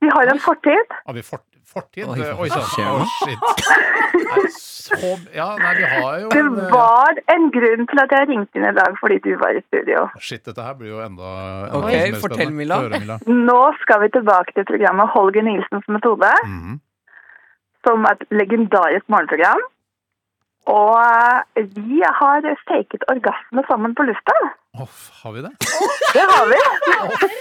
Vi 0.00 0.08
har 0.08 0.30
en 0.32 0.38
fortid. 0.40 0.92
Har 1.06 1.12
vi 1.12 1.22
fort, 1.22 1.44
fortid? 1.72 2.06
Oi, 2.10 2.18
Oi 2.44 2.48
sann. 2.50 2.68
så, 4.50 5.10
ja, 5.34 5.46
nei, 5.58 5.72
vi 5.78 5.86
har 5.90 6.18
jo 6.22 6.28
Det 6.32 6.40
en 6.42 6.58
eh, 6.58 6.70
var 6.72 7.18
en 7.34 7.48
grunn 7.54 7.86
til 7.90 8.02
at 8.04 8.14
jeg 8.16 8.28
ringte 8.30 8.58
inn 8.60 8.66
i 8.68 8.74
dag 8.76 8.96
fordi 9.00 9.18
du 9.24 9.30
var 9.40 9.56
i 9.58 9.62
studio. 9.68 10.04
Shit, 10.18 10.44
dette 10.48 10.62
her 10.66 10.74
blir 10.78 10.92
jo 10.94 11.00
enda, 11.04 11.32
enda 11.68 11.80
okay, 11.80 12.10
mer 12.12 12.20
fortell, 12.22 12.36
spennende. 12.46 12.58
Milla. 12.60 12.80
Høre, 12.84 13.00
Milla. 13.02 13.18
Nå 13.50 13.58
skal 13.82 14.02
vi 14.04 14.10
tilbake 14.18 14.56
til 14.56 14.66
programmet 14.70 15.12
Holger 15.14 15.46
Nilsens 15.46 15.86
metode, 15.88 16.32
Mhm. 16.46 16.78
som 17.86 18.04
er 18.04 18.18
et 18.18 18.26
legendarisk 18.42 19.06
morgenprogram. 19.08 19.62
Og 20.68 20.96
eh, 21.56 21.68
vi 21.76 22.02
har 22.04 22.44
faket 22.68 23.04
orgasme 23.08 23.64
sammen 23.68 23.94
på 23.96 24.04
lufta. 24.08 24.36
Å, 24.78 24.86
har 25.22 25.32
vi 25.34 25.42
det? 25.42 25.50
Det 26.14 26.24
har 26.30 26.46
vi. 26.50 26.58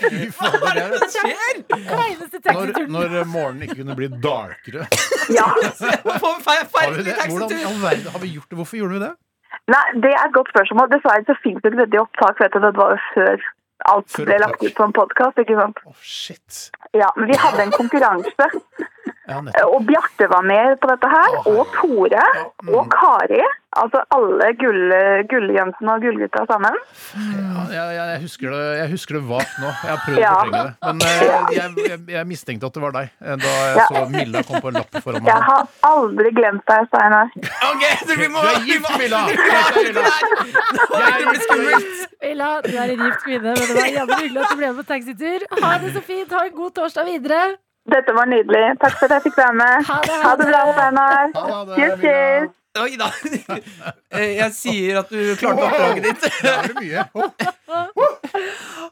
Fy 0.09 0.30
fader, 0.34 0.63
det 0.74 0.86
er 0.86 1.11
skjer? 1.13 1.59
Når, 2.55 2.74
når 2.89 3.15
morgenen 3.30 3.67
ikke 3.67 3.82
kunne 3.82 3.97
bli 3.99 4.09
darkere. 4.24 4.88
Ja. 5.30 5.45
Har 5.45 6.95
vi 6.95 7.05
det? 7.05 7.17
Hvordan 7.30 7.82
verden 7.84 8.11
har 8.15 8.24
vi 8.24 8.34
gjort 8.34 8.49
det? 8.49 8.59
Hvorfor 8.61 8.82
gjorde 8.82 8.97
vi 8.97 9.03
det? 9.03 9.13
Nei, 9.70 9.86
det 10.01 10.11
er 10.15 10.26
et 10.26 10.34
godt 10.34 10.49
spørsmål. 10.53 10.89
Dessverre 10.93 11.26
så 11.28 11.36
fins 11.43 11.61
det 11.61 11.74
ikke 11.76 12.01
opptak, 12.01 12.39
vet 12.41 12.55
du. 12.55 12.61
Det 12.65 12.74
var 12.80 12.95
jo 12.95 13.01
før 13.13 13.49
alt 13.89 14.11
Før 14.11 14.28
ble 14.28 14.38
lagt 14.41 14.63
ut 14.63 14.76
på 14.76 14.88
en 14.88 14.95
podkast, 14.95 15.41
ikke 15.43 15.57
sant. 15.59 15.82
Å, 15.86 15.93
shit. 16.03 16.61
Ja, 16.97 17.09
men 17.17 17.30
vi 17.30 17.38
hadde 17.39 17.65
en 17.67 17.76
konkurranse, 17.76 18.49
Ja, 19.30 19.65
og 19.69 19.86
Bjarte 19.88 20.27
var 20.32 20.43
med 20.47 20.77
på 20.82 20.89
dette 20.89 21.09
her, 21.11 21.39
og 21.45 21.65
Tore, 21.77 22.27
mm. 22.65 22.69
og 22.73 22.88
Kari. 22.93 23.41
Altså 23.77 23.99
alle 24.15 24.47
gull, 24.57 24.93
gulljentene 25.30 25.93
og 25.93 26.01
gullgutta 26.01 26.41
sammen. 26.49 26.73
Ja, 27.13 27.65
jeg, 27.69 27.97
jeg, 27.99 28.21
husker 28.23 28.49
det, 28.55 28.61
jeg 28.80 28.89
husker 28.95 29.17
det 29.19 29.21
vagt 29.30 29.59
nå. 29.61 29.69
Jeg 29.69 29.91
har 29.91 29.99
prøvd 30.07 30.21
Ja. 30.23 30.32
å 30.32 30.39
fortrenge 30.39 30.63
det. 30.65 30.73
Men 30.88 31.03
eh, 31.05 31.53
jeg, 31.53 31.86
jeg, 31.91 31.99
jeg 32.15 32.30
mistenkte 32.32 32.71
at 32.71 32.80
det 32.80 32.84
var 32.88 32.95
deg 32.97 33.11
eh, 33.21 33.38
da 33.43 33.53
jeg 33.59 33.77
Ja. 33.77 33.86
så 33.91 34.01
Milla 34.15 34.41
kom 34.49 34.63
på 34.65 34.71
en 34.71 34.80
lapp 34.80 34.97
foran 35.05 35.30
Jeg 35.30 35.45
har 35.51 35.69
aldri 35.91 36.34
glemt 36.39 36.65
deg, 36.65 36.89
Steinar. 36.89 37.30
Ok, 37.69 37.86
du, 38.09 38.15
vi 38.23 38.32
må 38.34 38.41
Du 38.41 38.49
er 38.55 38.65
gift, 38.71 38.91
Milla! 39.03 39.21
Det 39.30 41.25
blir 41.30 41.41
skummelt. 41.45 42.03
Milla, 42.25 42.51
du 42.65 42.73
er 42.73 42.93
en 42.97 43.05
gift 43.05 43.23
kvinne, 43.30 43.53
men 43.53 43.65
det 43.69 43.77
var 43.77 43.89
jævlig 43.99 44.19
hyggelig 44.23 44.43
at 44.43 44.49
du 44.49 44.59
ble 44.63 44.73
med 44.73 44.82
på 44.82 44.89
taxitur. 44.95 45.47
Ha 45.61 45.73
det 45.86 45.93
så 45.95 46.01
fint. 46.09 46.34
Ha 46.34 46.45
en 46.49 46.55
god 46.57 46.71
torsdag 46.82 47.05
videre. 47.13 47.41
Dette 47.89 48.13
var 48.15 48.29
nydelig. 48.29 48.63
Takk 48.81 48.95
for 48.99 49.09
at 49.09 49.17
jeg 49.17 49.27
fikk 49.29 49.37
være 49.41 49.57
med. 49.59 49.83
Ha 49.89 49.99
det, 50.05 50.15
Ha 50.23 50.31
det 50.39 50.47
bra, 50.49 50.63
Ha 50.69 51.59
det, 51.65 51.75
Cheers, 51.75 51.97
Milla. 51.97 51.97
cheers. 52.05 52.55
Oi 52.79 52.95
da. 53.01 53.07
Eh, 54.13 54.35
Jeg 54.37 54.53
sier 54.55 54.99
at 55.01 55.09
du 55.09 55.17
klarte 55.39 55.65
oppdraget 55.65 56.05
ditt. 56.05 56.27
Da 56.45 56.51
er 56.59 56.67
det 56.69 56.75
mye. 56.79 57.03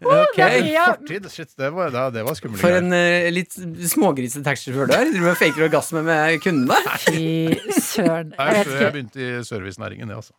Ok. 0.02 0.40
er 0.40 0.56
mye. 0.66 0.86
fortid. 0.96 1.30
Shit, 1.34 1.54
det 1.58 1.70
var, 1.74 1.90
det, 1.94 2.04
det 2.18 2.24
var 2.28 2.38
skummelt. 2.38 2.62
For 2.62 2.78
en 2.78 2.90
uh, 2.94 3.30
litt 3.34 3.54
smågrisete 3.94 4.44
taxisjåfør 4.46 4.90
du 4.92 4.96
er. 4.98 5.06
Driver 5.12 5.30
med 5.30 5.40
faker 5.42 5.68
orgasme 5.70 6.04
med 6.06 6.42
kundene. 6.44 6.78
Fy 7.06 7.80
søren. 7.82 8.34
Jeg 8.38 8.66
jeg 8.66 8.92
begynte 8.98 9.24
i 9.26 9.44
servicenæringen, 9.48 10.10
det, 10.10 10.20
altså. 10.22 10.34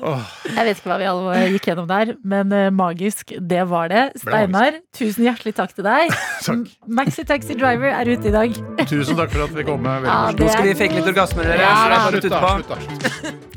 Jeg 0.00 0.66
vet 0.66 0.78
ikke 0.80 0.90
hva 0.90 0.98
vi 1.00 1.08
alle 1.08 1.36
gikk 1.54 1.68
gjennom 1.70 1.88
der, 1.90 2.14
men 2.26 2.52
eh, 2.54 2.70
magisk, 2.74 3.34
det 3.38 3.62
var 3.70 3.90
det. 3.92 4.04
Steinar, 4.22 4.80
tusen 4.96 5.26
hjertelig 5.28 5.54
takk 5.58 5.74
til 5.76 5.86
deg. 5.86 6.14
Takk. 6.46 6.70
Maxi 6.86 7.24
Taxi 7.28 7.56
Driver 7.58 7.90
er 7.94 8.10
ute 8.10 8.28
i 8.28 8.34
dag. 8.34 8.56
Tusen 8.84 9.16
takk 9.18 9.32
for 9.32 9.46
at 9.46 9.54
vi 9.56 9.66
kom. 9.66 9.82
Med. 9.84 10.06
Ja, 10.08 10.18
det 10.32 10.44
Nå 10.44 10.52
skal 10.52 10.70
vi 10.70 10.74
fake 10.78 10.98
litt 11.00 11.10
orgasmer, 11.12 11.48
dere. 11.48 11.64
Ja, 11.64 12.06
Slutt, 12.08 12.28
da. 12.32 12.54
Slutt, 12.60 12.72
da. 12.72 13.54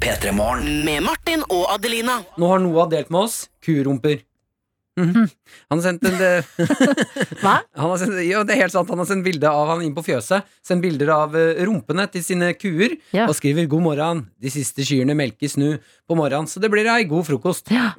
P3 0.00 0.32
Morgen. 0.32 0.82
Med 0.86 1.04
Martin 1.04 1.42
og 1.48 1.66
Adelina. 1.74 2.20
Nå 2.40 2.48
har 2.52 2.62
Noah 2.64 2.88
delt 2.92 3.10
med 3.12 3.26
oss 3.26 3.42
kurumper. 3.64 4.22
Mhm. 5.00 5.28
Han 5.70 5.80
har 5.80 5.84
sendt 5.86 6.04
en 6.06 6.16
Hva? 7.42 7.54
han 7.80 7.92
har 7.92 8.00
sendt, 8.00 8.20
Ja, 8.26 8.42
det 8.44 8.54
er 8.56 8.62
helt 8.64 8.74
sant. 8.74 8.90
Han 8.92 9.00
har 9.02 9.08
sendt 9.08 9.24
bilde 9.26 9.50
av 9.50 9.72
han 9.72 9.84
inn 9.86 9.94
på 9.96 10.04
fjøset. 10.06 10.46
Sendt 10.66 10.84
bilder 10.84 11.12
av 11.14 11.36
eh, 11.38 11.62
rumpene 11.68 12.06
til 12.12 12.24
sine 12.26 12.52
kuer. 12.58 12.96
Ja. 13.16 13.28
Og 13.28 13.36
skriver 13.38 13.68
'God 13.70 13.84
morgen'. 13.86 14.24
De 14.40 14.52
siste 14.52 14.84
kyrne 14.86 15.16
melkes 15.18 15.56
nå 15.60 15.76
på 16.08 16.18
morgenen, 16.18 16.48
så 16.50 16.60
det 16.62 16.70
blir 16.72 16.88
ei 16.90 17.04
god 17.08 17.26
frokost. 17.28 17.70
Ja. 17.70 17.92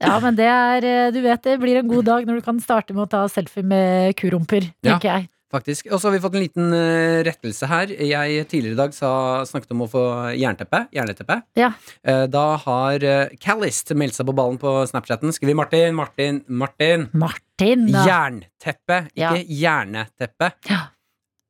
ja, 0.00 0.16
men 0.22 0.36
det 0.38 0.48
er 0.48 0.88
eh, 0.88 1.12
Du 1.14 1.20
vet 1.24 1.42
det 1.44 1.58
blir 1.60 1.80
en 1.80 1.88
god 1.90 2.04
dag 2.08 2.26
når 2.26 2.40
du 2.40 2.46
kan 2.46 2.60
starte 2.60 2.94
med 2.96 3.06
å 3.06 3.10
ta 3.10 3.24
selfie 3.28 3.64
med 3.64 4.16
kurumper, 4.16 4.70
tenker 4.84 5.10
jeg. 5.10 5.28
Faktisk. 5.54 5.86
Og 5.92 6.00
så 6.02 6.08
har 6.08 6.16
vi 6.16 6.22
fått 6.24 6.34
en 6.34 6.42
liten 6.42 6.72
uh, 6.74 7.20
rettelse 7.26 7.68
her. 7.70 7.92
Jeg 7.94 8.46
tidligere 8.50 8.74
i 8.74 8.80
dag 8.80 8.94
sa, 8.96 9.10
snakket 9.46 9.70
om 9.74 9.84
å 9.84 9.90
få 9.90 10.02
jernteppe. 10.34 10.80
Jerneteppe. 10.96 11.36
Ja. 11.60 11.68
Uh, 12.02 12.24
da 12.30 12.44
har 12.64 13.06
uh, 13.06 13.34
Callist 13.42 13.92
meldt 13.94 14.16
seg 14.18 14.26
på 14.26 14.34
ballen 14.36 14.58
på 14.58 14.72
Snapchaten. 14.90 15.30
Skriver 15.36 15.58
Martin, 15.60 15.94
Martin, 15.94 16.42
Martin. 16.48 17.06
Martin, 17.14 17.86
da. 17.92 18.02
Jernteppe, 18.08 19.00
Ja. 19.14 19.30
ikke 19.36 19.58
jerneteppe. 19.62 20.50
Ja. 20.70 20.80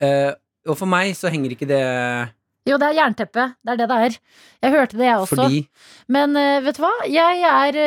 Uh, 0.05 0.33
og 0.69 0.77
for 0.81 0.89
meg 0.91 1.13
så 1.17 1.33
henger 1.33 1.53
ikke 1.57 1.69
det 1.69 1.81
Jo, 2.69 2.77
det 2.81 2.91
er 2.91 2.99
jernteppe. 2.99 3.51
Det 3.65 3.75
er 3.75 3.81
det 3.81 3.89
det 3.89 3.99
er. 4.09 4.21
Jeg 4.65 4.73
hørte 4.77 4.97
det, 5.01 5.09
jeg 5.09 5.25
også. 5.25 5.37
fordi 5.37 5.65
Men 6.13 6.37
vet 6.65 6.77
du 6.79 6.85
hva? 6.85 6.93
Jeg 7.13 7.43
er 7.45 7.81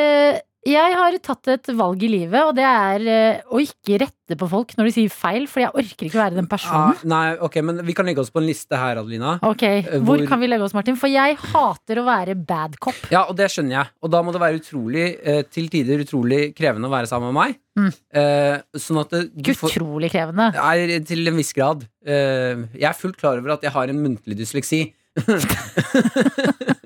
Jeg 0.66 0.90
har 0.98 1.14
tatt 1.22 1.46
et 1.52 1.68
valg 1.78 2.00
i 2.02 2.08
livet, 2.10 2.40
og 2.42 2.50
det 2.58 2.64
er 2.66 3.04
eh, 3.08 3.42
å 3.54 3.60
ikke 3.62 4.00
rette 4.02 4.36
på 4.36 4.48
folk 4.50 4.72
når 4.76 4.88
de 4.88 4.92
sier 4.96 5.12
feil, 5.14 5.46
for 5.48 5.62
jeg 5.62 5.70
orker 5.70 6.08
ikke 6.08 6.18
å 6.18 6.22
være 6.24 6.34
den 6.34 6.48
Ah, 6.48 6.50
personen. 6.50 6.98
nei, 7.08 7.36
ok, 7.46 7.60
men 7.64 7.78
vi 7.86 7.94
kan 7.96 8.04
legge 8.04 8.18
oss 8.24 8.32
på 8.34 8.42
en 8.42 8.48
liste 8.48 8.76
her, 8.76 8.98
Adelina. 8.98 9.36
Ok, 9.46 9.62
Hvor 10.02 10.18
hvor- 10.18 10.26
kan 10.28 10.40
vi 10.42 10.48
legge 10.50 10.66
oss, 10.66 10.74
Martin? 10.74 10.96
For 10.98 11.06
jeg 11.08 11.36
hater 11.38 12.02
å 12.02 12.04
være 12.04 12.34
bad 12.44 12.74
cop. 12.80 12.98
Ja, 13.14 13.22
og 13.30 13.36
det 13.36 13.46
skjønner 13.54 13.70
jeg. 13.78 13.86
Og 14.02 14.10
da 14.10 14.20
må 14.26 14.32
det 14.34 14.40
være 14.42 14.58
utrolig, 14.60 15.06
eh, 15.22 15.42
til 15.48 15.68
tider 15.70 16.02
utrolig 16.04 16.54
krevende 16.58 16.90
å 16.90 16.92
være 16.92 17.06
sammen 17.06 17.32
med 17.32 17.38
meg. 17.38 17.58
Mm. 17.78 17.92
Eh, 18.12 18.58
sånn 18.76 19.00
at 19.00 19.10
det, 19.10 19.56
får, 19.56 19.70
utrolig 19.70 20.10
krevende. 20.10 20.52
Nei, 20.58 20.98
til 21.06 21.26
en 21.28 21.36
viss 21.36 21.52
grad. 21.54 21.86
Eh, 22.04 22.66
jeg 22.74 22.82
er 22.90 22.98
fullt 22.98 23.16
klar 23.16 23.38
over 23.38 23.52
at 23.52 23.62
jeg 23.62 23.70
har 23.70 23.88
en 23.88 24.02
muntlig 24.04 24.36
dysleksi. 24.36 24.92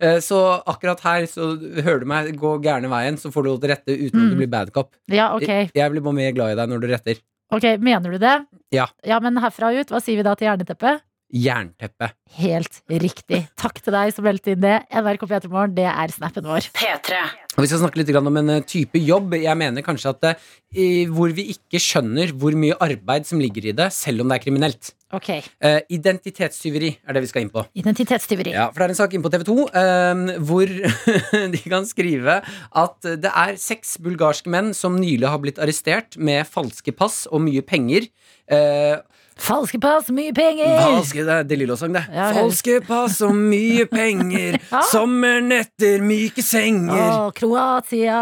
Eh, 0.00 0.18
så 0.22 0.38
akkurat 0.66 1.00
her 1.02 1.24
så 1.30 1.50
hører 1.82 2.00
du 2.02 2.06
meg 2.08 2.28
gå 2.38 2.50
gærne 2.62 2.88
veien, 2.90 3.16
så 3.18 3.30
får 3.34 3.44
du 3.44 3.48
lov 3.50 3.58
til 3.62 3.68
å 3.68 3.72
rette 3.72 3.94
uten 3.94 4.06
at 4.20 4.28
du 4.30 4.34
Mm. 4.34 4.38
blir 4.38 4.50
bad 4.52 4.72
cop. 4.72 4.94
Ja, 5.10 5.34
okay. 5.34 5.68
Jeg, 5.74 5.90
blir 5.92 6.00
bare 6.04 6.14
mer 6.14 6.32
glad 6.32 6.52
i 6.52 6.58
deg 6.60 6.68
når 6.70 6.80
du 6.80 6.86
retter. 6.92 7.20
Ok, 7.50 7.64
Mener 7.80 8.10
du 8.12 8.18
det? 8.18 8.46
Ja. 8.70 8.86
Ja, 9.04 9.18
Men 9.20 9.36
herfra 9.36 9.72
ut, 9.74 9.88
hva 9.90 10.00
sier 10.02 10.16
vi 10.16 10.22
da 10.22 10.34
til 10.34 10.46
jerneteppet? 10.48 11.00
Jernteppe. 11.28 12.10
Helt 12.38 12.80
riktig. 12.88 13.42
Takk 13.60 13.82
til 13.84 13.92
deg 13.92 14.14
som 14.16 14.24
meldte 14.24 14.54
inn 14.54 14.62
det. 14.62 14.78
NRK 14.88 15.26
P3morgen, 15.28 15.74
det 15.76 15.88
er 15.90 16.12
snappen 16.14 16.46
vår. 16.48 16.70
P3. 16.76 17.18
Og 17.56 17.64
Vi 17.64 17.68
skal 17.68 17.82
snakke 17.82 18.00
litt 18.00 18.12
om 18.16 18.40
en 18.40 18.54
eh, 18.54 18.62
type 18.64 19.00
jobb. 19.02 19.34
Jeg 19.36 19.58
mener 19.60 19.84
kanskje 19.84 20.14
at 20.14 20.28
eh, 20.30 21.10
hvor 21.12 21.32
vi 21.36 21.50
ikke 21.52 21.80
skjønner 21.82 22.32
hvor 22.38 22.56
mye 22.56 22.78
arbeid 22.80 23.28
som 23.28 23.42
ligger 23.42 23.68
i 23.68 23.74
det, 23.76 23.90
selv 23.92 24.24
om 24.24 24.32
det 24.32 24.38
er 24.38 24.44
kriminelt. 24.46 24.94
Ok, 25.16 25.28
Eh, 25.64 25.80
identitetstyveri 25.88 26.90
er 27.08 27.16
det 27.16 27.22
vi 27.24 27.28
skal 27.30 27.44
inn 27.44 27.52
på. 27.52 27.62
Identitetstyveri. 27.80 28.52
Ja, 28.52 28.66
for 28.68 28.80
det 28.80 28.88
er 28.88 28.92
en 28.94 28.98
sak 28.98 29.14
inn 29.16 29.24
på 29.24 29.30
TV 29.32 29.44
2 29.48 29.54
eh, 29.80 30.24
hvor 30.48 30.72
de 31.54 31.62
kan 31.64 31.88
skrive 31.88 32.38
at 32.44 33.08
det 33.24 33.32
er 33.32 33.56
seks 33.60 33.96
bulgarske 34.04 34.52
menn 34.52 34.74
som 34.76 34.96
nylig 35.00 35.28
har 35.28 35.40
blitt 35.42 35.60
arrestert 35.60 36.16
med 36.20 36.48
falske 36.48 36.92
pass 36.96 37.26
og 37.32 37.40
mye 37.44 37.64
penger. 37.64 38.08
Eh, 38.52 39.00
Falske 39.38 39.78
pass, 39.80 40.08
mye 40.14 40.32
penger! 40.34 40.74
falske, 40.82 41.22
det 41.26 41.34
er 41.34 41.46
De 41.46 41.58
Lillo-sang, 41.60 41.92
det. 41.94 42.02
Ja, 42.12 42.28
falske 42.36 42.80
pass 42.84 43.20
og 43.24 43.36
mye 43.36 43.86
penger. 43.90 44.58
Ja. 44.68 44.82
Sommernetter, 44.84 46.02
myke 46.04 46.42
senger. 46.44 46.98
Å, 46.98 47.30
Kroatia, 47.36 48.18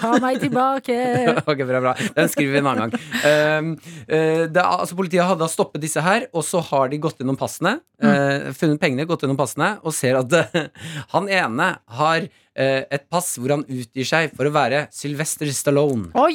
ta 0.00 0.14
meg 0.22 0.40
tilbake! 0.40 0.96
Ok, 1.50 1.60
bra, 1.68 1.80
bra. 1.82 1.92
Den 2.16 2.30
skriver 2.32 2.54
vi 2.54 2.60
en 2.62 2.70
annen 2.70 2.86
gang. 2.86 3.04
Um, 3.26 3.68
uh, 4.08 4.46
det 4.48 4.62
altså, 4.62 4.96
politiet 4.98 5.26
hadde 5.26 5.42
da 5.42 5.50
stoppet 5.52 5.84
disse 5.84 6.02
her, 6.02 6.28
og 6.32 6.46
så 6.46 6.62
har 6.70 6.88
de 6.92 7.00
gått 7.02 7.20
gjennom 7.20 7.38
passene. 7.38 7.76
Uh, 8.02 8.52
funnet 8.56 8.80
pengene, 8.82 9.06
gått 9.08 9.26
gjennom 9.26 9.38
passene, 9.38 9.74
og 9.84 9.94
ser 9.96 10.18
at 10.22 10.32
han 11.14 11.28
ene 11.28 11.70
har 12.00 12.28
et 12.96 13.04
pass 13.12 13.34
hvor 13.38 13.52
han 13.56 13.64
utgir 13.68 14.06
seg 14.08 14.32
for 14.36 14.48
å 14.48 14.52
være 14.54 14.86
Sylvester 14.94 15.50
Stallone. 15.52 16.08
Oi! 16.16 16.32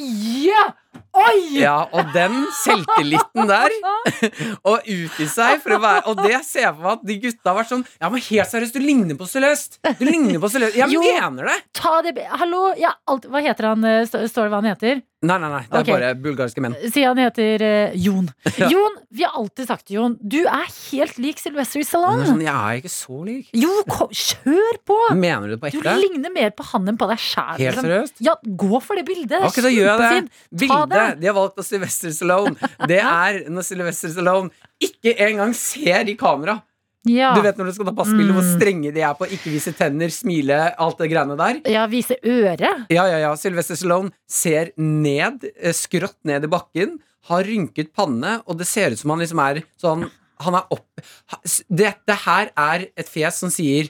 ja! 0.48 0.68
Oi! 1.16 1.58
Ja, 1.60 1.76
og 1.92 2.10
den 2.14 2.34
selvtilliten 2.62 3.48
der, 3.48 3.72
og 4.68 4.86
utgi 4.88 5.26
seg 5.28 5.60
for 5.64 5.74
å 5.76 5.78
være 5.82 6.02
Og 6.12 6.20
det 6.24 6.38
ser 6.44 6.66
jeg 6.66 6.74
for 6.76 6.82
meg 6.84 6.92
at 6.98 7.04
de 7.08 7.16
gutta 7.22 7.48
har 7.50 7.56
vært 7.58 7.70
sånn 7.72 7.84
Ja, 8.00 8.10
men 8.12 8.22
helt 8.26 8.50
seriøst, 8.52 8.76
du 8.76 8.84
ligner 8.84 9.18
på 9.20 9.28
Celeste! 9.28 9.80
Du 9.98 10.04
ligner 10.08 10.40
på 10.42 10.50
Celeste. 10.52 10.78
Jeg 10.80 10.92
Jo. 10.92 11.02
mener 11.04 11.48
det! 11.48 11.56
Ta 11.76 11.94
det 12.04 12.14
Hallo! 12.40 12.62
Ja, 12.80 12.92
alt, 13.08 13.28
hva 13.32 13.42
heter 13.44 13.70
han? 13.72 13.84
eh, 13.88 14.04
Står 14.08 14.46
det 14.46 14.52
hva 14.52 14.60
han 14.62 14.70
heter? 14.72 15.02
Nei, 15.22 15.36
nei, 15.38 15.48
nei. 15.52 15.60
Det 15.68 15.76
er 15.78 15.84
okay. 15.84 15.94
bare 15.94 16.14
bulgarske 16.18 16.62
menn. 16.64 16.72
Si 16.90 17.04
han 17.06 17.18
heter 17.22 17.62
uh, 17.62 17.92
Jon. 17.94 18.26
Jon, 18.72 18.96
vi 19.14 19.22
har 19.22 19.36
alltid 19.38 19.68
sagt 19.68 19.84
til 19.86 20.00
Jon, 20.00 20.16
du 20.18 20.40
er 20.40 20.64
helt 20.66 21.20
lik 21.22 21.38
Sylvester 21.38 21.78
er 21.78 21.86
Stallone. 21.86 22.26
sånn, 22.26 22.42
jeg 22.42 22.54
er 22.54 22.80
ikke 22.80 22.90
så 22.90 23.18
lik. 23.28 23.52
Jo, 23.54 23.70
kom, 23.86 24.10
kjør 24.10 24.80
på! 24.88 24.98
Mener 25.14 25.46
du 25.46 25.54
det 25.54 25.60
på 25.62 25.70
Du 25.76 25.86
ligner 25.86 26.34
mer 26.34 26.50
på 26.58 26.66
han 26.72 26.90
enn 26.90 26.98
på 26.98 27.06
deg 27.12 27.22
sjæl. 27.22 27.54
Helt 27.60 27.78
seriøst? 27.84 28.18
Ja, 28.26 28.34
gå 28.42 28.82
for 28.82 28.98
det 28.98 29.06
bildet. 29.06 29.30
Det 29.36 29.38
er 29.38 29.46
Ok, 29.46 29.62
da 29.62 29.70
gjør 29.70 29.92
jeg 29.92 30.02
det. 30.02 30.42
Bildet 30.64 30.96
det. 30.96 31.06
de 31.22 31.30
har 31.30 31.38
valgt 31.38 31.62
av 31.62 31.70
Sylvester 31.70 32.16
Stallone, 32.18 32.72
det 32.90 33.00
er 33.28 33.40
når 33.46 33.68
Sylvester 33.70 34.14
Stallone 34.16 34.50
ikke 34.82 35.14
engang 35.22 35.54
ser 35.54 36.10
i 36.10 36.18
kamera. 36.18 36.58
Ja. 37.08 37.32
Du 37.34 37.40
vet 37.42 37.56
når 37.58 37.66
du 37.66 37.72
skal 37.74 37.88
ta 37.88 37.92
passbilde, 37.98 38.32
hvor 38.36 38.44
Mm. 38.46 38.50
strenge 38.60 38.92
de 38.94 39.00
er 39.02 39.14
på 39.18 39.26
ikke 39.26 39.50
vise 39.50 39.72
tenner, 39.74 40.08
smile, 40.14 40.58
alt 40.78 40.98
det 40.98 41.10
greiene 41.10 41.36
der. 41.36 41.60
ja, 41.70 41.86
vise 41.90 42.14
øret. 42.22 42.86
Ja, 42.90 43.06
ja, 43.10 43.18
ja. 43.18 43.34
Sylvester 43.34 43.74
Stallone 43.74 44.12
ser 44.30 44.70
ned, 44.78 45.42
eh, 45.60 45.72
skrått 45.72 46.18
ned 46.24 46.44
i 46.44 46.46
bakken, 46.52 46.98
har 47.26 47.42
rynket 47.44 47.92
panne, 47.94 48.40
og 48.46 48.58
det 48.58 48.66
ser 48.66 48.90
ut 48.92 48.98
som 48.98 49.10
han 49.10 49.18
liksom 49.20 49.38
er 49.42 49.62
sånn 49.80 50.10
Han 50.42 50.54
er 50.58 50.64
opp... 50.74 50.88
Dette 51.70 52.14
her 52.24 52.50
er 52.58 52.86
et 52.98 53.06
fjes 53.08 53.36
som 53.38 53.48
sier 53.52 53.88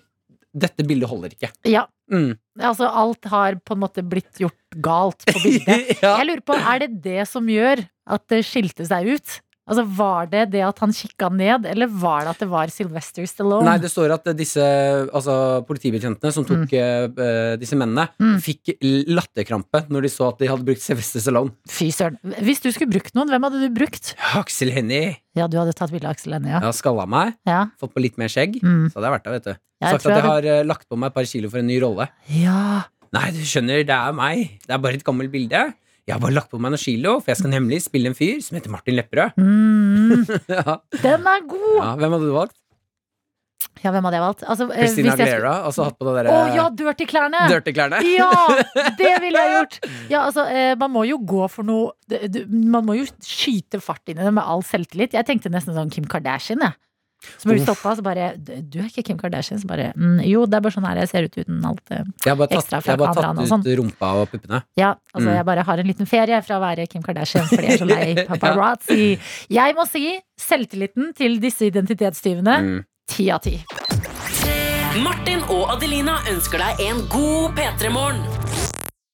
'Dette 0.55 0.85
bildet 0.85 1.09
holder 1.09 1.31
ikke'. 1.33 1.49
Ja. 1.65 1.87
Mm. 2.13 2.37
Altså, 2.61 2.85
alt 2.93 3.25
har 3.25 3.55
på 3.65 3.73
en 3.73 3.81
måte 3.81 4.03
blitt 4.07 4.37
gjort 4.37 4.53
galt 4.85 5.25
på 5.25 5.39
bildet. 5.41 5.97
ja. 6.03 6.19
Jeg 6.19 6.27
lurer 6.29 6.43
på, 6.45 6.53
Er 6.55 6.79
det 6.81 7.03
det 7.03 7.27
som 7.29 7.47
gjør 7.49 7.87
at 8.07 8.27
det 8.29 8.43
skilte 8.45 8.85
seg 8.85 9.09
ut? 9.15 9.41
Altså, 9.63 9.85
Var 9.97 10.27
det 10.27 10.41
det 10.51 10.63
at 10.67 10.79
han 10.83 10.91
kikka 10.91 11.29
ned, 11.31 11.67
eller 11.71 11.87
var 11.87 12.25
det 12.27 12.31
at 12.33 12.41
det 12.43 12.49
var 12.51 12.67
Sylvester 12.75 13.27
Stallone? 13.31 13.63
Nei, 13.69 13.77
det 13.79 13.91
står 13.93 14.11
at 14.17 14.25
disse 14.37 14.59
altså, 15.15 15.37
politibetjentene 15.69 16.33
som 16.35 16.45
tok 16.49 16.73
eh, 16.75 17.55
disse 17.61 17.79
mennene, 17.79 18.09
Mm. 18.19 18.37
fikk 18.43 18.73
latterkrampe 19.13 19.85
når 19.93 20.07
de 20.07 20.11
så 20.13 20.29
at 20.33 20.41
de 20.43 20.49
hadde 20.51 20.67
brukt 20.67 20.83
Sylvester 20.83 21.23
Stallone. 21.23 21.55
Fy 21.71 21.91
søren. 21.95 22.19
Hvis 22.43 22.63
du 22.65 22.71
skulle 22.75 22.91
brukt 22.93 23.15
noen, 23.15 23.31
hvem 23.31 23.47
hadde 23.47 23.61
du 23.63 23.69
brukt? 23.77 24.15
Aksel 24.39 24.73
Hennie. 24.75 25.17
Ja, 25.39 25.47
du 25.49 25.57
hadde 25.61 25.75
tatt 25.79 25.93
bilde 25.95 26.09
av 26.11 26.17
Aksel 26.17 26.35
Hennie, 26.37 26.53
ja. 26.57 26.61
Har 26.65 26.75
skalla 26.77 27.07
meg, 27.09 27.37
ja. 27.49 27.67
fått 27.81 27.95
på 27.95 28.03
litt 28.03 28.19
mer 28.21 28.33
skjegg. 28.33 28.59
Mm. 28.63 28.89
Så 28.91 28.99
hadde 28.99 29.09
jeg 29.09 29.17
vært 29.19 29.29
der, 29.29 29.37
vet 29.39 29.47
du. 29.47 29.55
Jeg 29.83 29.95
Sagt 29.97 30.07
at 30.07 30.11
jeg 30.13 30.19
jeg 30.21 30.29
har 30.31 30.47
eh, 30.57 30.65
lagt 30.67 30.89
på 30.91 30.99
meg 30.99 31.11
et 31.11 31.17
par 31.17 31.27
kilo 31.27 31.51
for 31.51 31.63
en 31.63 31.71
ny 31.71 31.79
rolle. 31.83 32.09
ja. 32.31 32.83
Nei, 33.13 33.27
du 33.29 33.43
skjønner, 33.45 33.83
det 33.85 33.93
er 33.93 34.15
meg. 34.17 34.55
Det 34.65 34.73
er 34.73 34.79
bare 34.81 34.97
et 34.97 35.03
gammelt 35.05 35.29
bilde. 35.29 35.59
Jeg 36.09 36.17
har 36.17 36.23
bare 36.23 36.35
lagt 36.35 36.51
på 36.51 36.59
meg 36.59 36.75
kilo, 36.83 37.19
for 37.21 37.31
jeg 37.31 37.39
skal 37.39 37.53
nemlig 37.53 37.79
spille 37.85 38.11
en 38.11 38.17
fyr 38.19 38.41
som 38.43 38.57
heter 38.59 38.73
Martin 38.73 38.97
Lepperød. 38.99 39.37
Mm, 39.39 40.25
ja. 40.57 40.81
den 40.99 41.29
er 41.31 41.45
god! 41.47 41.77
ja, 41.79 41.93
Hvem 42.01 42.17
hadde 42.17 42.27
du 42.27 42.35
valgt? 42.35 42.57
Ja, 43.83 43.91
hvem 43.91 44.05
hadde 44.07 44.19
jeg 44.19 44.23
valgt? 44.23 44.43
Altså, 44.47 44.67
eh, 44.71 44.83
Christina 44.85 45.13
skulle- 45.15 45.27
Aguilera? 45.31 45.53
Og 45.67 45.73
så 45.75 45.87
hatt 45.87 45.97
på 45.99 46.07
det 46.07 46.13
Å 46.13 46.17
derre 46.19 46.57
ja, 46.57 46.65
dirty-klærne! 46.79 47.41
dirty-klærne? 47.51 48.01
Ja, 48.19 48.29
det 48.99 49.13
ville 49.25 49.43
jeg 49.47 49.55
gjort! 49.57 49.79
Ja, 50.13 50.25
altså, 50.29 50.45
eh, 50.51 50.75
man 50.79 50.93
må 50.95 51.05
jo 51.09 51.19
gå 51.19 51.47
for 51.51 51.67
noe 51.67 51.93
Man 52.51 52.87
må 52.87 52.99
jo 52.99 53.07
skyte 53.23 53.81
fart 53.83 54.13
inn 54.13 54.21
i 54.21 54.27
det 54.27 54.35
med 54.35 54.45
all 54.45 54.63
selvtillit. 54.67 55.15
Jeg 55.17 55.27
tenkte 55.29 55.51
nesten 55.55 55.75
sånn 55.79 55.91
Kim 55.95 56.07
Kardashian, 56.11 56.63
jeg. 56.67 56.77
Så 57.39 57.49
blir 57.49 57.59
du 57.59 57.65
stoppa, 57.65 57.91
og 57.93 57.97
så 57.99 58.03
bare 58.03 58.31
Du 58.39 58.79
er 58.81 58.89
ikke 58.91 59.05
Kim 59.07 59.19
Kardashian. 59.19 59.61
Så 59.63 59.67
bare 59.71 59.93
mm, 59.97 60.21
Jo, 60.27 60.45
det 60.47 60.57
er 60.59 60.61
bare 60.65 60.73
sånn 60.75 60.87
her 60.89 60.97
jeg 61.03 61.09
ser 61.13 61.23
ut 61.29 61.37
uten 61.39 61.65
alt 61.65 61.81
det. 61.89 62.01
Jeg 62.25 62.31
har 62.33 62.37
bare 62.41 62.49
tatt, 62.51 62.59
Ekstra 62.65 62.81
fra 62.83 62.93
jeg 62.93 62.99
har 62.99 63.03
bare 63.07 63.47
tatt 63.49 63.67
ut 63.67 63.79
rumpa 63.83 64.13
og 64.23 64.31
puppene. 64.33 64.63
Ja, 64.77 64.95
altså 65.15 65.29
Mm. 65.29 65.35
jeg 65.37 65.45
bare 65.47 65.63
har 65.69 65.79
en 65.79 65.87
liten 65.87 66.07
ferie 66.07 66.43
fra 66.43 66.57
å 66.59 66.63
være 66.65 66.87
Kim 66.91 67.03
Kardashian 67.03 67.47
fordi 67.47 67.63
jeg 67.63 67.73
er 67.75 67.79
så 67.79 67.89
lei 67.89 68.15
paparazzi. 68.31 69.19
Jeg 69.51 69.75
må 69.79 69.87
si 69.89 70.19
selvtilliten 70.41 71.15
til 71.15 71.39
disse 71.41 71.63
identitetstyvene 71.71 72.59
Mm. 72.63 72.85
ti 73.09 73.31
av 73.31 73.41
ti. 73.43 73.59
Martin 75.03 75.41
og 75.49 75.71
Adelina 75.77 76.19
ønsker 76.31 76.59
deg 76.61 76.81
en 76.89 77.01
god 77.13 77.55
P3-morgen. 77.57 78.21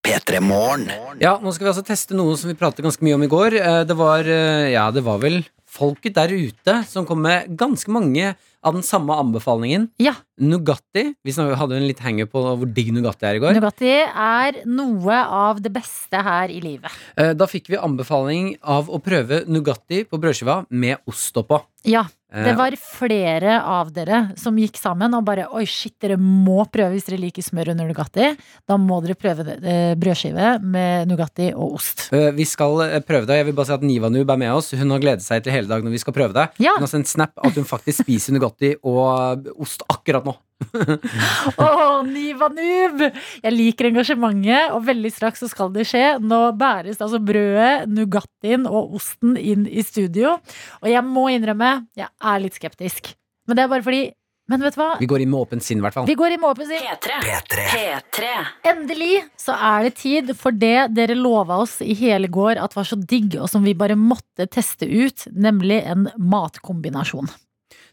P3 0.09 0.40
Morgen. 0.40 0.86
Ja, 1.20 1.34
nå 1.42 1.52
skal 1.52 1.66
vi 1.66 1.70
altså 1.74 1.84
teste 1.84 2.16
noe 2.16 2.36
som 2.40 2.48
vi 2.48 2.54
pratet 2.56 2.80
ganske 2.86 3.04
mye 3.04 3.14
om 3.18 3.22
i 3.26 3.28
går. 3.28 3.56
Eh, 3.61 3.84
Det 3.84 3.96
var, 3.98 4.20
eh, 4.24 4.70
ja, 4.72 4.90
det 4.90 5.02
var 5.04 5.18
vel 5.18 5.44
folket 5.79 6.16
der 6.18 6.33
ute 6.35 6.81
som 6.91 7.07
kom 7.09 7.22
med 7.24 7.53
ganske 7.59 7.93
mange 7.95 8.35
av 8.64 8.74
den 8.74 8.83
samme 8.83 9.14
anbefalingen. 9.14 9.87
Ja. 10.03 10.16
Nugatti. 10.43 11.12
Vi 11.24 11.33
hadde 11.33 11.79
en 11.79 11.87
litt 11.87 12.03
hanger 12.03 12.26
på 12.31 12.43
hvor 12.43 12.66
digg 12.74 12.91
Nugatti 12.95 13.29
er 13.29 13.39
i 13.39 13.43
går. 13.43 13.55
Nugatti 13.57 13.93
er 14.03 14.61
noe 14.66 15.20
av 15.22 15.62
det 15.62 15.72
beste 15.74 16.20
her 16.26 16.51
i 16.51 16.61
livet. 16.64 16.91
Eh, 17.16 17.33
Da 17.39 17.47
fikk 17.47 17.70
vi 17.70 17.79
anbefaling 17.79 18.57
av 18.62 18.91
å 18.91 18.99
prøve 19.03 19.45
Nugatti 19.47 20.03
på 20.09 20.18
brødskiva 20.20 20.64
med 20.70 20.99
ost 21.07 21.39
oppå. 21.39 21.62
Ja, 21.87 22.05
det 22.29 22.53
var 22.59 22.74
flere 22.76 23.55
av 23.64 23.89
dere 23.97 24.18
som 24.37 24.57
gikk 24.61 24.76
sammen 24.76 25.14
og 25.16 25.22
bare 25.24 25.47
Oi, 25.57 25.62
shit, 25.64 25.95
dere 26.03 26.18
må 26.20 26.66
prøve 26.68 26.91
hvis 26.93 27.07
dere 27.09 27.20
liker 27.22 27.43
smør 27.47 27.70
under 27.72 27.89
Nugatti. 27.89 28.26
Da 28.68 28.76
må 28.76 28.99
dere 29.05 29.16
prøve 29.16 29.47
eh, 29.62 29.95
brødskive 29.97 30.51
med 30.61 31.09
Nugatti 31.09 31.49
og 31.55 31.79
ost. 31.79 32.09
eh, 32.12 32.29
Vi 32.37 32.45
skal 32.45 32.83
eh, 32.85 32.99
prøve 33.01 33.24
det. 33.31 33.39
Jeg 33.41 33.47
vil 33.49 33.57
bare 33.57 33.70
si 33.70 33.76
at 33.79 33.87
Niva 33.89 34.11
Nub 34.12 34.29
er 34.35 34.43
med 34.45 34.53
oss. 34.53 34.72
Hun 34.76 34.91
har 34.93 35.01
gledet 35.01 35.24
seg 35.24 35.43
til 35.47 35.57
hele 35.57 35.70
dag 35.72 35.83
når 35.87 35.97
vi 35.97 36.03
skal 36.05 36.16
prøve 36.18 36.37
det. 36.37 36.49
Ja. 36.61 36.76
Hun 36.76 36.85
har 36.85 36.93
sendt 36.93 37.09
snap 37.09 37.33
at 37.41 37.57
hun 37.57 37.64
faktisk 37.68 38.05
spiser 38.05 38.37
Nugatti 38.37 38.74
og 38.83 39.01
eh, 39.49 39.55
ost 39.64 39.87
akkurat 39.89 40.29
nå. 40.29 40.37
Å, 41.62 41.68
Niva 42.06 42.48
Noob! 42.52 43.02
Jeg 43.44 43.54
liker 43.54 43.88
engasjementet, 43.90 44.74
og 44.74 44.84
veldig 44.88 45.11
straks 45.14 45.42
så 45.44 45.48
skal 45.50 45.72
det 45.74 45.86
skje. 45.88 46.04
Nå 46.22 46.40
bæres 46.59 47.00
altså 47.04 47.20
brødet, 47.22 47.88
Nugattien 47.90 48.66
og 48.68 48.98
osten 48.98 49.36
inn 49.38 49.66
i 49.70 49.84
studio. 49.86 50.36
Og 50.82 50.90
jeg 50.90 51.04
må 51.06 51.28
innrømme, 51.34 51.72
jeg 51.98 52.09
er 52.11 52.42
litt 52.42 52.59
skeptisk. 52.59 53.12
Men 53.48 53.59
det 53.59 53.64
er 53.64 53.72
bare 53.72 53.86
fordi 53.86 54.06
Men 54.48 54.62
vet 54.64 54.76
du 54.76 54.80
hva? 54.80 54.94
Vi 54.96 55.06
går 55.09 55.20
inn 55.20 55.28
med 55.28 55.42
åpent 55.44 55.64
sinn, 55.64 55.80
i 55.80 55.84
hvert 55.84 55.92
fall. 55.92 56.06
Vi 56.09 56.14
går 56.16 56.32
i 56.32 56.38
måpen 56.40 56.64
sin. 56.64 56.80
P3. 56.80 57.18
P3. 57.20 57.64
P3. 57.68 58.30
Endelig 58.70 59.18
så 59.36 59.52
er 59.52 59.84
det 59.84 59.98
tid 60.00 60.32
for 60.40 60.56
det 60.56 60.86
dere 60.96 61.16
lova 61.18 61.59
oss 61.61 61.74
i 61.84 61.92
hele 61.98 62.30
går 62.32 62.56
at 62.62 62.72
var 62.76 62.88
så 62.88 62.96
digg, 62.96 63.36
og 63.36 63.50
som 63.52 63.66
vi 63.66 63.76
bare 63.76 63.98
måtte 64.00 64.48
teste 64.48 64.88
ut, 64.88 65.26
nemlig 65.36 65.82
en 65.92 66.09
matkombinasjon. 66.16 67.28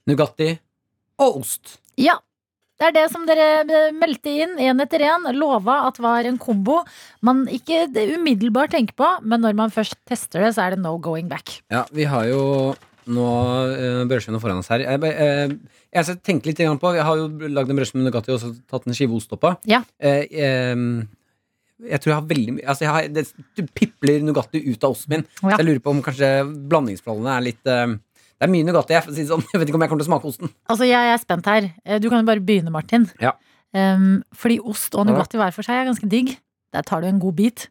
Nugatti 0.07 0.53
og 1.19 1.41
ost. 1.41 1.77
Ja. 1.99 2.15
Det 2.79 2.89
er 2.89 2.95
det 2.97 3.05
som 3.11 3.23
dere 3.27 3.47
eh, 3.63 3.93
meldte 3.95 4.31
inn 4.31 4.57
én 4.59 4.81
etter 4.83 5.05
én. 5.07 5.29
Lova 5.37 5.81
at 5.87 5.99
var 6.03 6.27
en 6.27 6.39
kombo 6.41 6.81
man 7.25 7.45
ikke 7.51 7.85
umiddelbart 8.17 8.75
tenker 8.75 8.97
på, 8.99 9.11
men 9.23 9.43
når 9.45 9.55
man 9.55 9.73
først 9.73 9.97
tester 10.09 10.43
det, 10.43 10.55
så 10.57 10.65
er 10.65 10.75
det 10.75 10.83
no 10.83 10.97
going 10.99 11.29
back. 11.31 11.61
Ja, 11.71 11.85
vi 11.95 12.07
har 12.09 12.27
jo 12.27 12.75
nå 13.05 13.25
uh, 14.05 14.39
foran 14.41 14.59
oss 14.59 14.71
her. 14.73 14.81
Jeg, 14.81 15.01
jeg, 15.01 15.59
jeg, 15.93 16.05
jeg 16.09 16.21
tenker 16.25 16.49
litt 16.49 16.81
på 16.81 16.93
Jeg 16.95 17.05
har 17.05 17.19
jo 17.19 17.27
lagd 17.53 17.69
en 17.69 17.77
brødskive 17.77 18.01
med 18.01 18.09
Nugatti 18.09 18.33
og 18.33 18.39
også 18.39 18.55
tatt 18.71 18.87
en 18.87 18.97
skive 18.97 19.15
ost 19.15 19.31
oppå. 19.35 19.53
Ja. 19.69 19.83
Eh, 19.99 20.25
eh, 20.31 20.75
jeg 21.85 22.01
tror 22.01 22.11
jeg 22.11 22.17
har 22.17 22.27
veldig 22.29 22.53
mye 22.55 22.67
altså 22.71 22.85
jeg 22.85 22.93
har, 22.95 23.07
Det 23.59 23.65
pipler 23.75 24.23
Nugatti 24.23 24.61
ut 24.63 24.83
av 24.83 24.95
osten 24.95 25.15
min. 25.15 25.25
Ja. 25.43 25.55
Så 25.55 25.61
jeg 25.61 25.69
lurer 25.69 25.83
på 25.85 25.93
om 25.93 26.03
kanskje 26.03 26.31
blandingsforholdene 26.71 27.35
er 27.35 27.45
litt 27.45 27.71
eh, 27.71 27.95
Det 28.35 28.47
er 28.47 28.51
mye 28.51 28.65
Nugatti. 28.67 28.95
Jeg, 28.97 29.13
si 29.15 29.25
sånn. 29.29 29.43
jeg 29.53 29.61
vet 29.61 29.69
ikke 29.71 29.77
om 29.79 29.83
jeg 29.85 29.91
kommer 29.91 30.03
til 30.03 30.09
å 30.09 30.11
smake 30.13 30.27
osten. 30.31 30.51
Altså, 30.67 30.87
jeg 30.89 31.11
er 31.13 31.19
spent 31.21 31.45
her. 31.49 31.69
Eh, 31.85 31.99
Du 32.03 32.09
kan 32.11 32.19
jo 32.19 32.27
bare 32.27 32.43
begynne, 32.43 32.73
Martin. 32.73 33.07
Ja. 33.23 33.31
Um, 33.75 34.23
fordi 34.35 34.57
ost 34.63 34.95
og 34.95 35.07
Nugatti 35.07 35.39
hver 35.39 35.51
for 35.55 35.63
seg 35.67 35.81
er 35.81 35.87
ganske 35.89 36.07
digg. 36.11 36.35
Der 36.75 36.83
tar 36.87 37.03
du 37.03 37.07
en 37.07 37.19
god 37.23 37.35
bit. 37.39 37.67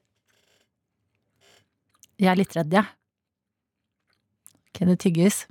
Jeg 2.20 2.30
er 2.32 2.38
litt 2.40 2.54
redd, 2.56 2.72
jeg. 2.72 2.86
Ok, 4.70 4.82
det 4.88 4.98
tygges. 5.04 5.44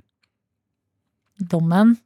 Dommen 1.40 1.96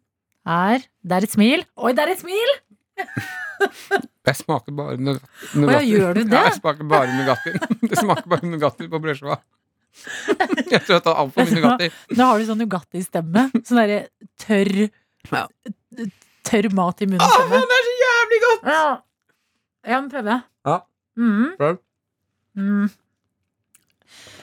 er 0.49 0.85
Det 1.05 1.17
er 1.19 1.25
et 1.27 1.33
smil. 1.35 1.65
Oi, 1.77 1.93
det 1.97 2.05
er 2.05 2.13
et 2.15 2.23
smil! 2.23 2.55
Jeg 4.29 4.37
smaker 4.43 4.75
bare 4.77 4.97
Nugatti. 5.01 5.87
Gjør 5.89 6.19
du 6.19 6.21
det? 6.29 6.37
Ja, 6.37 6.45
jeg 6.51 6.59
smaker 6.59 6.85
bare 6.89 7.15
Nugatti. 7.17 7.53
Det 7.91 7.97
smaker 7.99 8.29
bare 8.29 8.47
Nugatti 8.51 8.89
på 8.93 9.01
brødskiva. 9.03 9.39
Jeg 10.73 10.81
tror 10.85 10.95
jeg 10.95 11.05
tar 11.05 11.19
altfor 11.25 11.49
mye 11.49 11.59
Nugatti. 11.59 11.91
Nå 12.19 12.29
har 12.31 12.39
du 12.39 12.47
sånn 12.49 12.61
Nugatti-stemme. 12.63 13.45
Sånn 13.61 13.81
derre 13.83 14.01
tørr 14.41 14.73
Ja. 15.33 15.45
Tørr 16.49 16.71
mat 16.77 17.03
i 17.05 17.09
munnen. 17.11 17.25
Åh, 17.25 17.37
munnen-stemme. 17.51 17.67
det 17.69 17.79
er 17.79 17.87
så 17.89 17.95
jævlig 18.05 18.41
godt! 18.47 18.69
Ja. 18.73 18.87
Jeg 19.89 20.03
må 20.05 20.13
prøve. 20.13 20.37
Ja. 20.69 20.77
Mm. 21.19 21.49
Prøv. 21.59 21.79
Mm. 22.59 22.91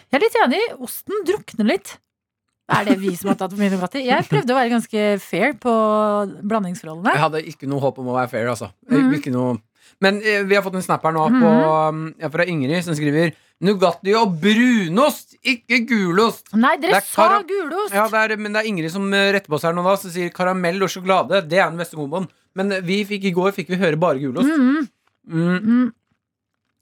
Jeg 0.05 0.19
er 0.19 0.25
litt 0.25 0.41
enig. 0.43 0.63
Osten 0.85 1.23
drukner 1.27 1.71
litt. 1.73 1.95
Er 2.71 2.87
det 2.87 2.95
vi 2.97 3.11
som 3.13 3.29
har 3.29 3.37
tatt 3.37 3.53
for 3.53 3.61
mye 3.61 3.73
Nugatti? 3.73 4.01
Jeg 4.07 4.25
prøvde 4.29 4.53
å 4.53 4.57
være 4.57 4.73
ganske 4.73 5.05
fair 5.21 5.53
på 5.61 5.73
blandingsforholdene. 6.49 7.13
Jeg 7.13 7.23
hadde 7.27 7.41
ikke 7.51 7.69
noe 7.69 7.83
håp 7.83 7.99
om 8.01 8.09
å 8.09 8.15
være 8.17 8.31
fair, 8.31 8.49
altså. 8.49 8.71
Mm. 8.89 9.11
Ikke 9.19 9.33
noe 9.33 9.59
Men 10.01 10.17
eh, 10.25 10.41
vi 10.43 10.57
har 10.57 10.63
fått 10.65 10.75
en 10.79 10.83
snap 10.83 11.03
her 11.05 11.13
nå 11.13 11.27
på, 11.29 11.49
um, 11.93 12.07
ja, 12.19 12.29
fra 12.33 12.45
Ingrid, 12.49 12.81
som 12.83 12.97
skriver 12.97 13.35
Nugatti 13.63 14.11
og 14.19 14.33
brunost, 14.41 15.37
ikke 15.47 15.77
gulost. 15.87 16.49
Nei, 16.59 16.73
dere 16.81 16.97
er 16.99 17.05
sa 17.07 17.27
gulost! 17.47 17.93
Ja, 17.95 18.03
det 18.11 18.23
er, 18.25 18.33
men 18.41 18.51
det 18.55 18.63
er 18.63 18.67
Ingrid 18.67 18.91
som 18.91 19.05
eh, 19.15 19.29
retter 19.31 19.51
på 19.53 19.59
seg 19.61 19.69
her 19.71 19.77
nå, 19.77 19.85
da, 19.87 19.93
som 20.01 20.11
sier 20.11 20.33
karamell 20.35 20.83
og 20.83 20.91
sjokolade. 20.91 21.39
Det 21.47 21.61
er 21.61 21.69
den 21.71 21.79
beste 21.79 21.95
komboen. 21.95 22.27
Men 22.59 22.73
eh, 22.75 22.83
vi 22.85 22.99
fikk, 23.07 23.29
i 23.29 23.35
går 23.35 23.55
fikk 23.55 23.71
vi 23.71 23.79
høre 23.79 23.99
bare 24.01 24.19
gulost. 24.19 24.51
Mm. 24.51 24.89
Mm. 25.31 25.69
Mm. 25.69 25.93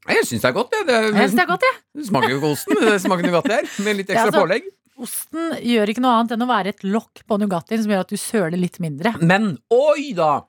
Jeg 0.10 0.26
syns 0.28 0.42
det 0.44 0.50
er 0.50 0.56
godt. 0.58 0.74
jeg. 0.76 0.88
det, 0.90 0.96
Jeg 0.98 1.14
synes 1.30 1.36
det 1.38 1.44
er 1.46 1.52
godt, 1.54 1.68
jeg. 1.70 1.76
det 2.02 2.08
smaker 2.10 2.34
jo 2.34 2.40
ikke 2.42 2.50
osten, 2.58 2.80
men 2.80 2.90
det 2.90 3.02
smaker 3.06 3.28
Nugatti 3.30 3.54
her. 3.54 3.70
Med 3.86 4.00
litt 4.02 4.10
Ja, 4.10 4.16
ekstra 4.18 4.32
altså- 4.32 4.42
pålegg. 4.48 4.72
Osten 5.04 5.54
gjør 5.66 5.90
ikke 5.90 6.02
noe 6.06 6.18
annet 6.20 6.34
enn 6.36 6.44
å 6.46 6.48
være 6.50 6.70
et 6.74 6.84
lokk 6.86 7.24
på 7.26 7.38
Nugattien 7.42 7.82
som 7.82 7.90
gjør 7.90 8.04
at 8.04 8.12
du 8.14 8.18
søler 8.22 8.60
litt 8.62 8.76
mindre. 8.84 9.16
Men 9.26 9.56
oi 9.74 10.12
da! 10.14 10.44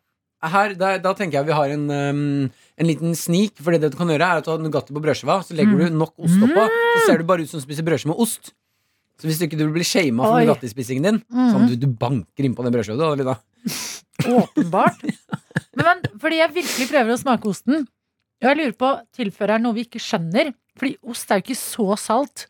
Her, 0.51 0.75
da, 0.79 0.91
da 1.03 1.13
tenker 1.17 1.39
jeg 1.41 1.49
vi 1.49 1.55
har 1.57 1.73
en, 1.75 1.85
um, 1.91 2.51
en 2.79 2.89
liten 2.89 3.15
snik. 3.19 3.57
For 3.63 3.73
det 3.75 3.93
du 3.93 3.97
kan 3.99 4.11
gjøre, 4.11 4.27
er 4.27 4.43
at 4.43 4.47
du 4.47 4.51
har 4.53 4.61
Nugatti 4.63 4.95
på 4.97 5.03
brødskiva, 5.05 5.39
så 5.47 5.57
legger 5.57 5.73
Mm. 5.75 5.95
du 5.95 5.99
nok 6.05 6.13
ost 6.19 6.43
oppå, 6.45 6.67
så 6.69 7.07
ser 7.07 7.19
du 7.19 7.25
bare 7.29 7.43
ut 7.47 7.51
som 7.51 7.61
du 7.61 7.65
spiser 7.67 7.87
brødskive 7.87 8.13
med 8.13 8.21
ost. 8.25 8.53
Så 9.21 9.29
hvis 9.29 9.39
du 9.39 9.45
ikke 9.47 9.59
du 9.61 9.69
blir 9.71 9.87
shama 9.87 10.25
for 10.27 10.37
Oi. 10.41 10.45
Nugatti-spisingen 10.45 11.05
din, 11.07 11.21
mm. 11.31 11.51
sånn 11.55 11.69
du, 11.71 11.77
du 11.79 11.87
banker 11.87 12.45
innpå 12.49 12.65
den 12.67 12.75
brødskiva, 12.75 12.99
du, 12.99 13.05
Adelina. 13.07 13.37
Åpenbart. 14.43 15.05
Men, 15.75 15.85
men 15.87 16.03
fordi 16.23 16.41
jeg 16.43 16.55
virkelig 16.57 16.89
prøver 16.91 17.15
å 17.15 17.21
smake 17.21 17.49
osten. 17.51 17.87
Og 18.43 18.49
jeg 18.51 18.59
lurer 18.59 18.75
på, 18.79 18.91
tilfører 19.17 19.63
noe 19.63 19.77
vi 19.79 19.87
ikke 19.87 20.03
skjønner? 20.03 20.51
Fordi 20.77 20.97
ost 21.07 21.31
er 21.31 21.39
jo 21.41 21.47
ikke 21.47 21.57
så 21.63 21.87
salt. 22.01 22.49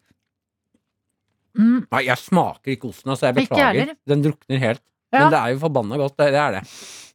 Mm, 1.55 1.85
Nei, 1.93 2.01
jeg 2.09 2.19
smaker 2.19 2.73
ikke 2.75 2.89
osten, 2.91 3.13
altså. 3.13 3.29
Jeg 3.29 3.37
beklager. 3.45 3.93
Den 4.11 4.25
drukner 4.25 4.59
helt. 4.59 4.83
Ja. 5.15 5.21
Men 5.21 5.31
det 5.37 5.39
er 5.41 5.53
jo 5.55 5.61
forbanna 5.63 5.99
godt. 6.01 6.17
Det, 6.19 6.31
det 6.35 6.41
er 6.43 6.57
det. 6.57 6.63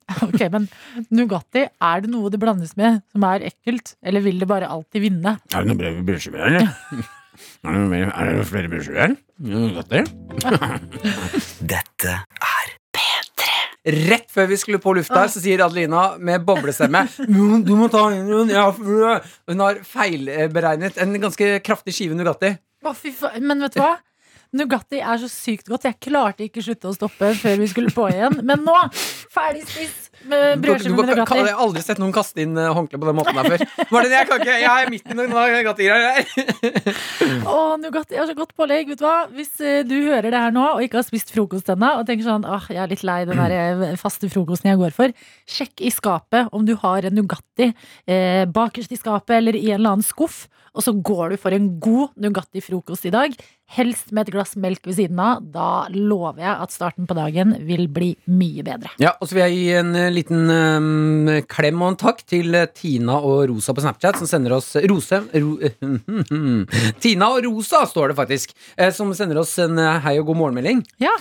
ok, 0.26 0.42
men 0.54 0.66
Nugatti, 1.14 1.68
er 1.70 2.02
det 2.06 2.10
noe 2.14 2.32
det 2.34 2.40
blandes 2.42 2.76
med 2.80 3.02
som 3.14 3.26
er 3.30 3.46
ekkelt? 3.52 3.96
Eller 4.04 4.24
vil 4.26 4.40
det 4.42 4.48
bare 4.50 4.70
alltid 4.72 5.04
vinne? 5.06 5.38
Er 5.54 5.64
det 5.66 5.70
noe 5.72 5.80
brev 5.80 6.02
i 6.02 6.06
brødskiva, 6.12 6.46
eller? 6.50 6.70
Er 7.64 7.72
det, 7.72 7.82
mer- 7.88 8.10
er 8.20 8.34
det 8.36 8.48
flere 8.50 8.68
brødskiver? 8.68 9.14
Nugatti? 9.48 10.02
Dette 11.72 12.16
er 12.28 12.72
P3. 12.98 13.46
Rett 14.10 14.28
før 14.34 14.50
vi 14.52 14.58
skulle 14.60 14.82
på 14.84 14.92
lufta, 14.98 15.22
her, 15.22 15.32
så 15.32 15.40
sier 15.40 15.62
Adelina 15.64 16.18
med 16.20 16.44
boblestemme 16.44 17.06
Du 17.24 17.72
må 17.80 17.88
ta 17.94 18.10
inn 18.12 18.28
en 18.28 18.52
Hun 18.52 19.64
har 19.64 19.80
feilberegnet 19.88 21.00
en 21.00 21.16
ganske 21.24 21.54
kraftig 21.64 21.96
skive 21.96 22.18
Nugatti. 22.20 22.52
Å, 22.84 22.94
fy 22.96 23.12
faen. 23.16 23.44
Men 23.48 23.64
vet 23.64 23.76
du 23.78 23.82
hva? 23.84 23.94
Nugatti 24.50 24.98
er 24.98 25.20
så 25.22 25.28
sykt 25.30 25.68
godt. 25.70 25.86
Jeg 25.86 26.00
klarte 26.02 26.46
ikke 26.48 26.64
slutte 26.66 26.90
å 26.90 26.96
stoppe 26.96 27.34
før 27.38 27.60
vi 27.62 27.68
skulle 27.70 27.94
på 27.94 28.08
igjen. 28.10 28.40
Men 28.42 28.64
nå, 28.66 28.76
ferdig 29.30 29.62
spist 29.68 30.10
med 30.26 30.64
brødskive 30.64 30.96
med 30.98 31.12
du, 31.14 31.22
jeg 31.22 31.54
har 31.54 31.62
aldri 31.64 31.84
sett 31.86 32.02
noen 32.02 32.14
kaste 32.16 32.42
inn 32.44 32.58
eh, 32.58 32.72
håndkle 32.76 33.00
på 33.00 33.08
den 33.08 33.18
måten 33.20 33.38
her 33.38 33.54
før. 33.54 33.64
Martin, 33.94 34.16
jeg 34.18 34.28
kan 34.28 34.42
ikke, 34.42 34.56
jeg 34.64 34.86
er 34.86 34.92
midt 34.92 35.06
i 35.06 35.18
noen 35.20 35.32
Nugatti-greier. 35.32 36.26
Å, 37.46 37.60
Nugatti 37.80 38.18
er 38.18 38.28
så 38.28 38.36
godt 38.38 38.56
pålegg. 38.58 38.90
Vet 38.90 39.04
du 39.04 39.06
hva? 39.06 39.16
Hvis 39.32 39.54
eh, 39.62 39.84
du 39.88 39.96
hører 40.10 40.32
det 40.34 40.42
her 40.42 40.56
nå 40.56 40.66
og 40.74 40.84
ikke 40.84 41.00
har 41.00 41.08
spist 41.08 41.34
frokost 41.36 41.70
ennå, 41.72 41.94
og 42.02 42.10
tenker 42.10 42.28
sånn 42.28 42.48
åh, 42.50 42.68
jeg 42.74 42.82
er 42.84 42.92
litt 42.92 43.06
lei 43.08 43.22
den 43.30 43.40
der 43.40 43.56
eh, 43.56 43.98
faste 44.02 44.32
frokosten 44.34 44.74
jeg 44.74 44.82
går 44.82 44.98
for, 44.98 45.14
sjekk 45.50 45.86
i 45.86 45.94
skapet 45.94 46.50
om 46.56 46.66
du 46.68 46.74
har 46.82 47.06
en 47.06 47.20
Nugatti 47.22 47.70
eh, 47.70 48.44
bakerst 48.50 48.98
i 48.98 49.00
skapet 49.00 49.38
eller 49.38 49.58
i 49.60 49.70
en 49.70 49.80
eller 49.80 50.00
annen 50.00 50.10
skuff, 50.10 50.48
og 50.74 50.86
så 50.86 50.94
går 50.94 51.34
du 51.34 51.40
for 51.42 51.56
en 51.56 51.72
god 51.82 52.18
Nugatti-frokost 52.22 53.08
i 53.10 53.14
dag. 53.14 53.34
Helst 53.70 54.10
med 54.16 54.26
et 54.26 54.34
glass 54.34 54.56
melk 54.58 54.88
ved 54.90 54.96
siden 54.98 55.20
av. 55.22 55.44
Da 55.54 55.86
lover 55.94 56.42
jeg 56.42 56.54
at 56.66 56.74
starten 56.74 57.06
på 57.10 57.14
dagen 57.18 57.52
vil 57.68 57.86
bli 57.94 58.08
mye 58.26 58.64
bedre. 58.66 58.90
Ja, 58.98 59.12
og 59.22 59.30
så 59.30 59.38
vil 59.38 59.44
jeg 59.46 59.58
gi 59.60 59.68
en 59.78 59.92
eh, 60.00 60.08
liten 60.14 60.50
um, 60.50 61.30
klem 61.52 61.84
og 61.86 61.92
en 61.92 62.00
takk 62.02 62.24
til 62.26 62.58
eh, 62.58 62.66
Tina 62.74 63.20
og 63.22 63.44
Rosa 63.52 63.76
på 63.78 63.84
Snapchat, 63.86 64.18
som 64.18 64.30
sender 64.32 64.56
oss 64.58 64.72
Rose 64.90 65.20
ro, 65.38 65.52
Tina 67.04 67.30
og 67.36 67.46
Rosa, 67.46 67.84
står 67.90 68.12
det 68.12 68.18
faktisk, 68.18 68.56
som 68.96 69.12
sender 69.18 69.40
oss 69.42 69.54
en 69.62 69.78
hei 70.04 70.16
og 70.20 70.28
god 70.32 70.40
morgenmelding. 70.42 70.82
Ja. 71.02 71.14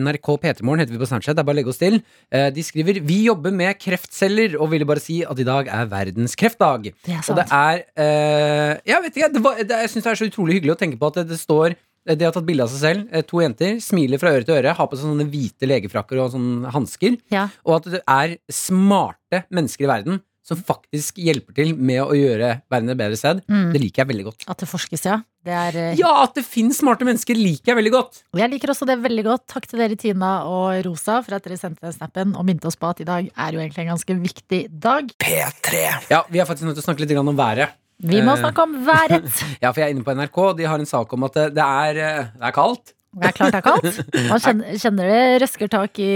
NRK 0.00 0.32
P3morgen 0.42 0.82
heter 0.84 0.94
vi 0.96 1.00
på 1.02 1.08
Snapchat. 1.10 1.36
Det 1.36 1.44
er 1.44 1.48
bare 1.50 1.58
å 1.58 1.60
legge 1.60 1.72
oss 1.72 1.80
til. 1.80 2.00
De 2.30 2.64
skriver 2.64 3.00
Vi 3.06 3.20
jobber 3.26 3.52
med 3.54 3.78
kreftceller 3.80 4.56
og 4.60 4.70
ville 4.72 4.88
bare 4.88 5.02
si 5.02 5.20
at 5.26 5.38
i 5.40 5.46
dag 5.46 5.68
er 5.72 5.90
verdens 5.90 6.36
kreftdag. 6.38 6.90
Det 7.04 7.14
er 7.14 7.20
Og 7.22 7.38
det 7.38 7.46
sant. 7.50 7.54
er 7.60 7.84
uh, 8.00 8.74
Jeg 8.88 9.04
vet 9.04 9.20
ikke, 9.20 9.30
det 9.36 9.44
var, 9.44 9.60
det, 9.60 9.80
jeg 9.84 9.92
syns 9.94 10.06
det 10.08 10.12
er 10.14 10.20
så 10.22 10.28
utrolig 10.30 10.58
hyggelig 10.58 10.74
å 10.76 10.80
tenke 10.80 11.00
på 11.00 11.10
at 11.12 11.20
det, 11.20 11.28
det 11.34 11.40
står 11.40 11.76
de 12.18 12.24
har 12.26 12.32
tatt 12.34 12.46
bilde 12.48 12.64
av 12.66 12.72
seg 12.72 12.80
selv. 12.82 13.06
eh, 13.12 13.22
To 13.26 13.42
jenter 13.42 13.78
smiler 13.84 14.18
fra 14.22 14.32
øre 14.34 14.46
til 14.46 14.56
øre, 14.58 14.74
har 14.76 14.86
på 14.90 14.96
seg 14.98 15.06
sånne 15.10 15.28
hvite 15.30 15.68
legefrakker 15.70 16.18
og 16.22 16.32
sånne 16.34 16.72
hansker. 16.74 17.18
Ja. 17.34 17.48
Og 17.66 17.80
at 17.80 17.92
det 17.92 18.02
er 18.06 18.36
smarte 18.50 19.44
mennesker 19.50 19.86
i 19.86 19.92
verden 19.94 20.20
som 20.50 20.58
faktisk 20.66 21.20
hjelper 21.22 21.54
til 21.54 21.74
med 21.78 22.00
å 22.02 22.14
gjøre 22.16 22.62
verden 22.72 22.90
et 22.90 22.98
bedre 22.98 23.18
sted. 23.18 23.42
Mm. 23.46 23.68
Det 23.74 23.82
liker 23.84 24.02
jeg 24.02 24.08
veldig 24.10 24.24
godt. 24.26 24.46
At 24.50 24.62
det 24.64 24.66
forskes, 24.70 25.04
ja. 25.06 25.20
Det 25.46 25.52
er 25.56 25.76
eh, 25.78 25.92
Ja, 26.00 26.10
at 26.24 26.34
det 26.36 26.42
finnes 26.44 26.80
smarte 26.82 27.06
mennesker, 27.06 27.38
liker 27.38 27.70
jeg 27.70 27.78
veldig 27.78 27.92
godt. 27.94 28.18
Og 28.34 28.40
jeg 28.42 28.50
liker 28.52 28.72
også 28.72 28.88
det 28.88 28.96
veldig 29.04 29.24
godt. 29.28 29.44
Takk 29.52 29.68
til 29.70 29.80
dere, 29.80 29.98
Tina 30.00 30.32
og 30.50 30.80
Rosa, 30.88 31.20
for 31.24 31.36
at 31.38 31.46
dere 31.46 31.60
sendte 31.60 31.86
den 31.86 31.94
snappen 31.94 32.34
og 32.34 32.48
minte 32.48 32.66
oss 32.68 32.76
på 32.80 32.90
at 32.90 33.04
i 33.04 33.06
dag 33.08 33.28
er 33.30 33.54
jo 33.54 33.62
egentlig 33.62 33.84
en 33.86 33.92
ganske 33.94 34.16
viktig 34.24 34.62
dag. 34.82 35.12
P3. 35.22 35.84
Ja, 36.10 36.24
Vi 36.28 36.42
er 36.42 36.48
faktisk 36.50 36.66
nødt 36.66 36.80
til 36.80 36.84
å 36.84 36.88
snakke 36.88 37.04
litt 37.06 37.14
om 37.20 37.30
været. 37.38 37.76
Vi 38.00 38.22
må 38.24 38.32
Eh. 38.36 38.40
snakke 38.40 38.62
om 38.64 38.72
været. 38.86 39.28
Ja, 39.62 39.70
for 39.72 39.80
jeg 39.82 39.90
er 39.90 39.94
inne 39.94 40.04
på 40.06 40.14
NRK, 40.16 40.40
de 40.56 40.64
har 40.70 40.78
en 40.80 40.86
sak 40.88 41.12
om 41.12 41.24
at 41.28 41.34
det 41.36 41.48
det 41.54 41.66
er, 41.66 42.00
eh, 42.00 42.24
det 42.38 42.48
er 42.48 42.56
kaldt. 42.56 42.94
Det 43.10 43.26
er 43.26 43.32
klart 43.34 43.52
det 43.52 43.58
er 43.58 43.66
kaldt. 43.66 43.96
Man 44.30 44.38
kjenner, 44.40 44.76
kjenner 44.78 45.08
det 45.10 45.42
røsker 45.42 45.68
tak 45.72 45.98
i, 45.98 46.10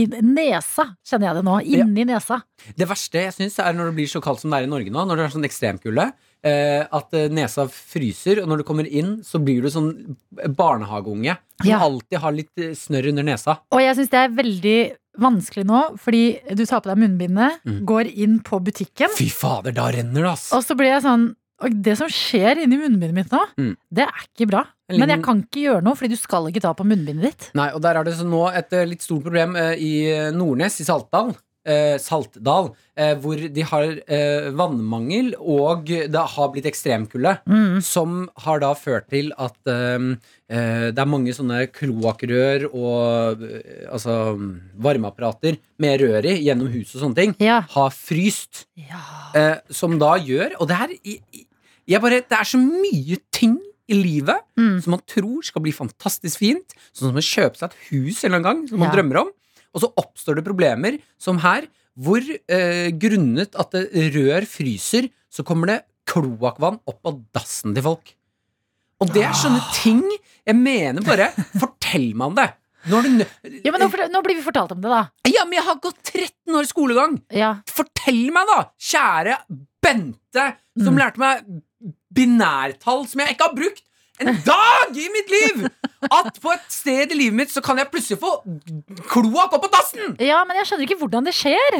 nesa, 0.26 0.88
kjenner 1.06 1.28
jeg 1.30 1.36
det 1.38 1.44
nå. 1.46 1.54
Inni 1.78 2.04
nesa. 2.08 2.40
Det 2.76 2.88
verste 2.90 3.22
jeg 3.28 3.32
syns 3.36 3.58
er 3.62 3.72
når 3.78 3.92
det 3.92 3.96
blir 4.00 4.10
så 4.10 4.20
kaldt 4.24 4.42
som 4.42 4.50
det 4.50 4.58
er 4.58 4.66
i 4.66 4.72
Norge 4.72 4.90
nå, 4.90 5.04
når 5.06 5.16
det 5.20 5.24
er 5.28 5.34
sånn 5.36 5.46
ekstremkulde, 5.46 6.08
eh, 6.42 6.82
at 6.98 7.14
eh, 7.14 7.28
nesa 7.30 7.68
fryser, 7.70 8.42
og 8.42 8.50
når 8.50 8.64
du 8.64 8.66
kommer 8.66 8.90
inn, 8.90 9.20
så 9.22 9.38
blir 9.38 9.62
du 9.62 9.70
sånn 9.70 9.92
barnehageunge 10.58 11.36
som 11.62 11.70
Ja. 11.70 11.78
alltid 11.86 12.18
har 12.20 12.32
litt 12.32 12.50
eh, 12.58 12.74
snørr 12.74 13.08
under 13.14 13.22
nesa. 13.30 13.58
Og 13.70 13.80
jeg 13.80 13.96
syns 13.96 14.10
det 14.10 14.18
er 14.24 14.34
veldig 14.34 14.78
vanskelig 15.20 15.64
nå, 15.68 15.80
fordi 16.00 16.40
du 16.56 16.64
tar 16.66 16.80
på 16.84 16.90
deg 16.90 16.98
munnbindet, 16.98 17.60
Mm. 17.64 17.84
går 17.86 18.10
inn 18.16 18.40
på 18.40 18.60
butikken, 18.62 19.08
Fy 19.16 19.28
fader, 19.30 19.72
da 19.72 19.90
renner 19.90 20.22
det, 20.22 20.30
ass! 20.32 20.52
og 20.52 20.62
så 20.64 20.74
blir 20.76 20.90
jeg 20.94 21.02
sånn 21.02 21.34
og 21.64 21.70
det 21.82 21.96
som 21.96 22.08
skjer 22.10 22.58
inni 22.64 22.76
munnbindet 22.76 23.14
mitt 23.14 23.30
nå, 23.32 23.40
Mm. 23.56 23.76
det 23.94 24.02
er 24.04 24.24
ikke 24.26 24.48
bra. 24.50 24.64
En 24.90 24.98
Men 25.00 25.08
jeg 25.08 25.22
kan 25.22 25.40
ikke 25.42 25.62
gjøre 25.64 25.82
noe, 25.84 25.94
fordi 25.94 26.10
du 26.10 26.16
skal 26.16 26.44
ikke 26.50 26.60
ta 26.60 26.74
på 26.74 26.84
munnbindet 26.84 27.22
ditt. 27.22 27.50
Nei, 27.54 27.70
og 27.72 27.80
der 27.80 27.96
er 27.96 28.04
det 28.04 28.14
så 28.18 28.26
nå 28.26 28.52
et 28.54 28.70
eh, 28.72 28.84
litt 28.84 29.00
stort 29.00 29.22
problem 29.22 29.56
eh, 29.56 29.76
i 29.78 29.92
eh, 30.12 30.30
Nordnes, 30.32 30.80
i 30.80 30.84
Saltdal. 30.84 31.34
Eh, 31.66 31.96
Saltdal, 31.98 32.70
eh, 32.96 33.14
hvor 33.20 33.36
de 33.54 33.62
har 33.70 33.84
eh, 34.06 34.50
vannmangel, 34.56 35.34
og 35.40 35.84
det 35.86 36.24
har 36.34 36.48
blitt 36.52 36.66
ekstremkulde, 36.70 37.36
som 37.82 38.28
har 38.44 38.60
da 38.60 38.72
ført 38.74 39.08
til 39.10 39.32
at 39.38 39.56
eh, 39.66 39.98
eh, 40.48 40.90
det 40.92 40.98
er 41.02 41.10
mange 41.10 41.32
sånne 41.36 41.66
kloakkrør 41.72 42.68
og 42.72 43.42
eh, 43.42 43.88
altså 43.90 44.36
varmeapparater 44.84 45.58
med 45.82 46.00
rør 46.02 46.24
i 46.30 46.36
gjennom 46.46 46.70
hus 46.72 46.94
og 46.96 47.04
sånne 47.06 47.18
ting, 47.20 47.34
Ja. 47.42 47.60
har 47.74 47.90
fryst. 47.94 48.66
Ja. 48.76 49.00
Eh, 49.34 49.56
som 49.70 49.98
da 49.98 50.14
gjør 50.18 50.54
Og 50.60 50.68
det 50.68 50.76
er, 50.76 50.90
jeg 51.86 52.00
bare, 52.00 52.20
det 52.22 52.32
er 52.38 52.44
så 52.48 52.58
mye 52.60 53.18
ting 53.32 53.58
i 53.90 53.94
livet 53.98 54.40
Mm. 54.56 54.80
som 54.80 54.92
man 54.94 55.00
tror 55.06 55.42
skal 55.44 55.60
bli 55.62 55.72
fantastisk 55.74 56.38
fint. 56.38 56.72
Sånn 56.94 57.10
som 57.10 57.16
å 57.18 57.24
kjøpe 57.24 57.58
seg 57.58 57.70
et 57.72 57.76
hus 57.90 58.22
en 58.24 58.30
eller 58.32 58.38
annen 58.38 58.44
gang, 58.46 58.68
som 58.68 58.78
man 58.78 58.88
Ja. 58.88 58.94
drømmer 58.94 59.16
om. 59.20 59.30
Og 59.74 59.82
så 59.82 59.90
oppstår 60.00 60.38
det 60.38 60.44
problemer 60.46 60.98
som 61.18 61.38
her, 61.42 61.66
hvor 61.98 62.22
eh, 62.22 62.90
grunnet 62.98 63.54
at 63.58 63.74
det 63.74 64.10
rør 64.14 64.46
fryser, 64.50 65.08
så 65.30 65.44
kommer 65.46 65.70
det 65.72 65.80
kloakkvann 66.10 66.80
opp 66.90 67.06
av 67.10 67.20
dassen 67.34 67.74
til 67.74 67.82
folk. 67.86 68.12
Og 69.02 69.10
det 69.14 69.24
er 69.26 69.34
sånne 69.34 69.58
Ah. 69.62 69.72
ting 69.82 70.02
Jeg 70.46 70.54
mener 70.56 71.02
bare 71.02 71.30
Fortell 71.60 72.12
meg 72.14 72.26
om 72.30 72.36
det! 72.38 72.46
Nå 72.86 73.00
det 73.02 73.26
Ja, 73.64 73.72
men 73.72 73.80
nå, 73.80 73.88
nå 74.12 74.20
blir 74.22 74.36
vi 74.36 74.44
fortalt 74.44 74.72
om 74.76 74.80
det, 74.84 74.90
da. 74.92 75.02
ja, 75.26 75.42
men 75.48 75.56
jeg 75.56 75.64
har 75.66 75.78
gått 75.82 75.98
13 76.04 76.58
år 76.60 76.66
skolegang! 76.68 77.14
Ja. 77.32 77.54
Fortell 77.66 78.26
meg, 78.34 78.44
da, 78.50 78.58
kjære 78.78 79.38
Bente, 79.84 80.44
som 80.78 80.92
Mm. 80.94 81.00
lærte 81.00 81.20
meg 81.20 81.42
binærtall 82.14 83.04
som 83.08 83.20
jeg 83.24 83.34
ikke 83.34 83.48
har 83.48 83.56
brukt 83.56 83.82
en 84.22 84.36
dag 84.46 84.98
i 84.98 85.06
mitt 85.14 85.32
liv! 85.32 85.64
At 86.04 86.36
på 86.42 86.52
et 86.52 86.66
sted 86.68 87.12
i 87.14 87.16
livet 87.16 87.36
mitt 87.38 87.52
så 87.52 87.62
kan 87.64 87.78
jeg 87.80 87.88
plutselig 87.90 88.18
få 88.20 88.30
kloakk 89.10 89.56
opp 89.56 89.64
på 89.64 89.70
dassen! 89.72 90.16
ja, 90.22 90.42
men 90.46 90.58
jeg 90.60 90.68
skjønner 90.68 90.86
ikke 90.86 90.98
hvordan 91.00 91.28
det 91.28 91.34
skjer. 91.36 91.78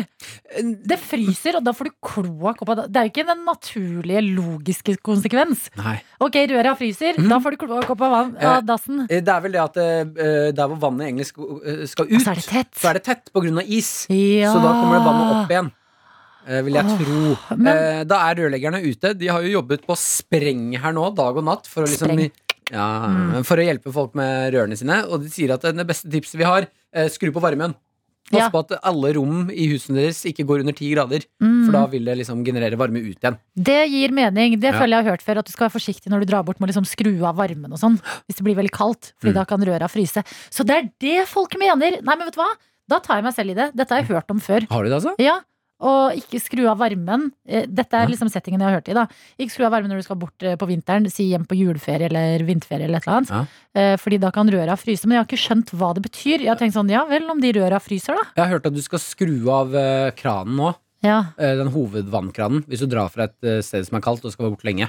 Det 0.85 0.99
fryser, 1.03 1.59
og 1.61 1.67
da 1.67 1.75
får 1.77 1.91
du 1.91 1.95
kloakk 2.09 2.65
opp 2.65 2.73
av 2.73 2.81
dassen. 2.81 2.95
Det 2.95 3.01
er 3.01 3.09
jo 3.09 3.13
ikke 3.13 3.27
den 3.29 3.45
naturlige, 3.47 4.25
logiske 4.41 4.97
konsekvens. 5.05 5.69
Nei. 5.79 5.99
Ok, 6.25 6.41
røra 6.51 6.75
fryser, 6.79 7.21
mm. 7.21 7.29
da 7.31 7.41
får 7.45 7.55
du 7.55 7.63
kloakk 7.67 7.95
opp 7.95 8.05
av, 8.09 8.17
vann, 8.19 8.35
Eh, 8.35 8.51
av 8.51 8.67
dassen. 8.67 9.05
Det 9.09 9.23
er 9.23 9.45
vel 9.45 9.55
det 9.55 9.63
at 9.63 9.79
eh, 9.81 10.51
der 10.57 10.69
hvor 10.71 10.81
vannet 10.89 11.09
egentlig 11.09 11.29
eh, 11.31 11.85
skal 11.91 12.11
ut, 12.11 12.19
så 12.21 12.35
er 12.35 12.41
det 12.41 12.49
tett. 12.49 12.75
så 12.81 12.91
er 12.91 12.99
det 12.99 13.07
tett 13.07 13.33
på 13.33 13.45
grunn 13.45 13.63
av 13.63 13.69
is. 13.79 13.93
Ja. 14.11 14.53
Så 14.53 14.61
da 14.63 14.75
kommer 14.81 14.99
det 14.99 15.07
vannet 15.07 15.35
opp 15.39 15.55
igjen. 15.55 15.73
Eh, 16.47 16.63
vil 16.63 16.75
jeg 16.75 16.99
tro. 16.99 17.37
men- 17.57 17.77
Eh, 17.77 18.05
da 18.05 18.31
er 18.31 18.35
rørleggerne 18.37 18.83
ute. 18.85 19.15
De 19.19 19.27
har 19.29 19.43
jo 19.43 19.61
jobbet 19.63 19.87
på 19.87 19.97
spreng 19.97 20.77
her 20.79 20.93
nå, 20.93 21.15
dag 21.15 21.37
og 21.37 21.45
natt, 21.45 21.67
for 21.67 21.85
å 21.85 21.87
liksom 21.89 22.31
ja, 22.73 23.09
Mm. 23.09 23.45
For 23.45 23.57
å 23.61 23.65
hjelpe 23.67 23.93
folk 23.93 24.15
med 24.15 24.55
rørene 24.55 24.77
sine. 24.77 25.03
Og 25.11 25.21
de 25.23 25.29
sier 25.29 25.53
at 25.53 25.61
det 25.61 25.87
beste 25.87 26.09
tipset 26.11 26.39
vi 26.39 26.45
har, 26.45 26.67
eh, 26.95 27.09
skru 27.09 27.31
på 27.31 27.41
varmen. 27.43 27.75
Pass 28.33 28.41
Ja. 28.41 28.49
på 28.49 28.61
at 28.65 28.81
alle 28.83 29.13
rom 29.13 29.51
i 29.51 29.67
husene 29.69 29.97
deres 30.01 30.25
ikke 30.25 30.47
går 30.49 30.61
under 30.61 30.73
ti 30.73 30.89
grader. 30.95 31.21
Mm. 31.43 31.67
For 31.67 31.73
da 31.73 31.87
vil 31.87 32.07
det 32.07 32.17
liksom 32.17 32.43
generere 32.43 32.75
varme 32.75 32.97
ut 33.05 33.21
igjen. 33.21 33.37
Det 33.55 33.91
gir 33.91 34.09
mening. 34.09 34.59
Det 34.59 34.73
Ja. 34.73 34.81
føler 34.81 34.97
jeg 34.97 35.05
har 35.05 35.13
hørt 35.13 35.23
før. 35.23 35.39
At 35.41 35.45
du 35.45 35.53
skal 35.53 35.69
være 35.69 35.77
forsiktig 35.79 36.09
når 36.09 36.21
du 36.21 36.27
drar 36.33 36.43
bort 36.43 36.59
med 36.59 36.71
å 36.71 36.73
liksom 36.73 36.87
skru 36.89 37.23
av 37.23 37.37
varmen 37.37 37.71
og 37.71 37.79
sånn. 37.79 38.01
Hvis 38.27 38.37
det 38.37 38.45
blir 38.45 38.57
veldig 38.57 38.71
kaldt. 38.73 39.13
Fordi 39.21 39.33
Mm. 39.33 39.35
da 39.35 39.45
kan 39.45 39.61
røra 39.61 39.91
fryse. 39.91 40.25
Så 40.51 40.65
det 40.65 40.71
er 40.71 40.91
det 40.99 41.29
folk 41.29 41.53
mener! 41.59 42.01
Nei, 42.03 42.17
men 42.17 42.25
vet 42.27 42.33
du 42.35 42.41
hva? 42.41 42.49
Da 42.89 42.99
tar 42.99 43.17
jeg 43.17 43.25
meg 43.25 43.35
selv 43.35 43.51
i 43.51 43.55
det. 43.55 43.77
Dette 43.77 43.91
har 43.91 44.03
jeg 44.03 44.09
hørt 44.09 44.31
om 44.31 44.41
før. 44.41 44.67
Har 44.71 44.83
du 44.85 44.89
det, 44.89 45.03
altså? 45.03 45.15
Ja, 45.19 45.41
og 45.85 46.15
ikke 46.17 46.41
skru 46.41 46.63
av 46.71 46.79
varmen. 46.81 47.27
Eh, 47.47 47.67
Dette 47.69 47.99
er 48.01 48.09
liksom 48.09 48.31
settingen 48.33 48.63
jeg 48.65 48.71
har 48.71 48.79
hørt 48.81 48.89
i. 48.89 48.95
da 48.97 49.05
Ikke 49.39 49.53
skru 49.53 49.67
av 49.69 49.75
varmen 49.77 49.91
når 49.93 50.01
du 50.01 50.07
skal 50.07 50.17
bort 50.23 50.43
eh, 50.47 50.57
på 50.57 50.69
vinteren, 50.71 51.07
si 51.13 51.27
hjem 51.31 51.45
på 51.51 51.59
juleferie 51.61 52.09
eller 52.09 52.45
vinterferie. 52.49 52.89
eller 52.89 52.99
et 53.03 53.07
eller 53.07 53.19
annet 53.21 53.31
Ja. 53.35 53.43
Eh, 53.75 53.97
Fordi 54.01 54.19
da 54.23 54.31
kan 54.33 54.49
røra 54.49 54.77
fryse. 54.81 55.05
Men 55.07 55.19
jeg 55.19 55.25
har 55.25 55.29
ikke 55.29 55.43
skjønt 55.45 55.75
hva 55.77 55.93
det 55.95 56.03
betyr. 56.09 56.41
Jeg 56.41 56.49
har 56.49 56.57
tenkt 56.57 56.75
sånn, 56.79 56.91
ja 56.91 57.05
vel, 57.11 57.29
om 57.31 57.41
de 57.41 57.53
røra 57.53 57.79
fryser, 57.85 58.17
da. 58.17 58.25
Jeg 58.37 58.45
har 58.47 58.53
hørt 58.59 58.67
at 58.67 58.75
du 58.75 58.83
skal 58.83 58.99
skru 58.99 59.37
av 59.53 59.71
kranen 60.17 60.57
nå. 60.57 60.75
Ja, 61.05 61.19
den 61.37 61.69
hovedvannkranen. 61.75 62.63
Hvis 62.65 62.81
du 62.81 62.87
drar 62.89 63.11
fra 63.13 63.25
et 63.29 63.65
sted 63.67 63.85
som 63.85 63.99
er 63.99 64.05
kaldt 64.07 64.25
og 64.25 64.33
skal 64.33 64.47
være 64.47 64.55
borte 64.57 64.65
lenge. 64.71 64.89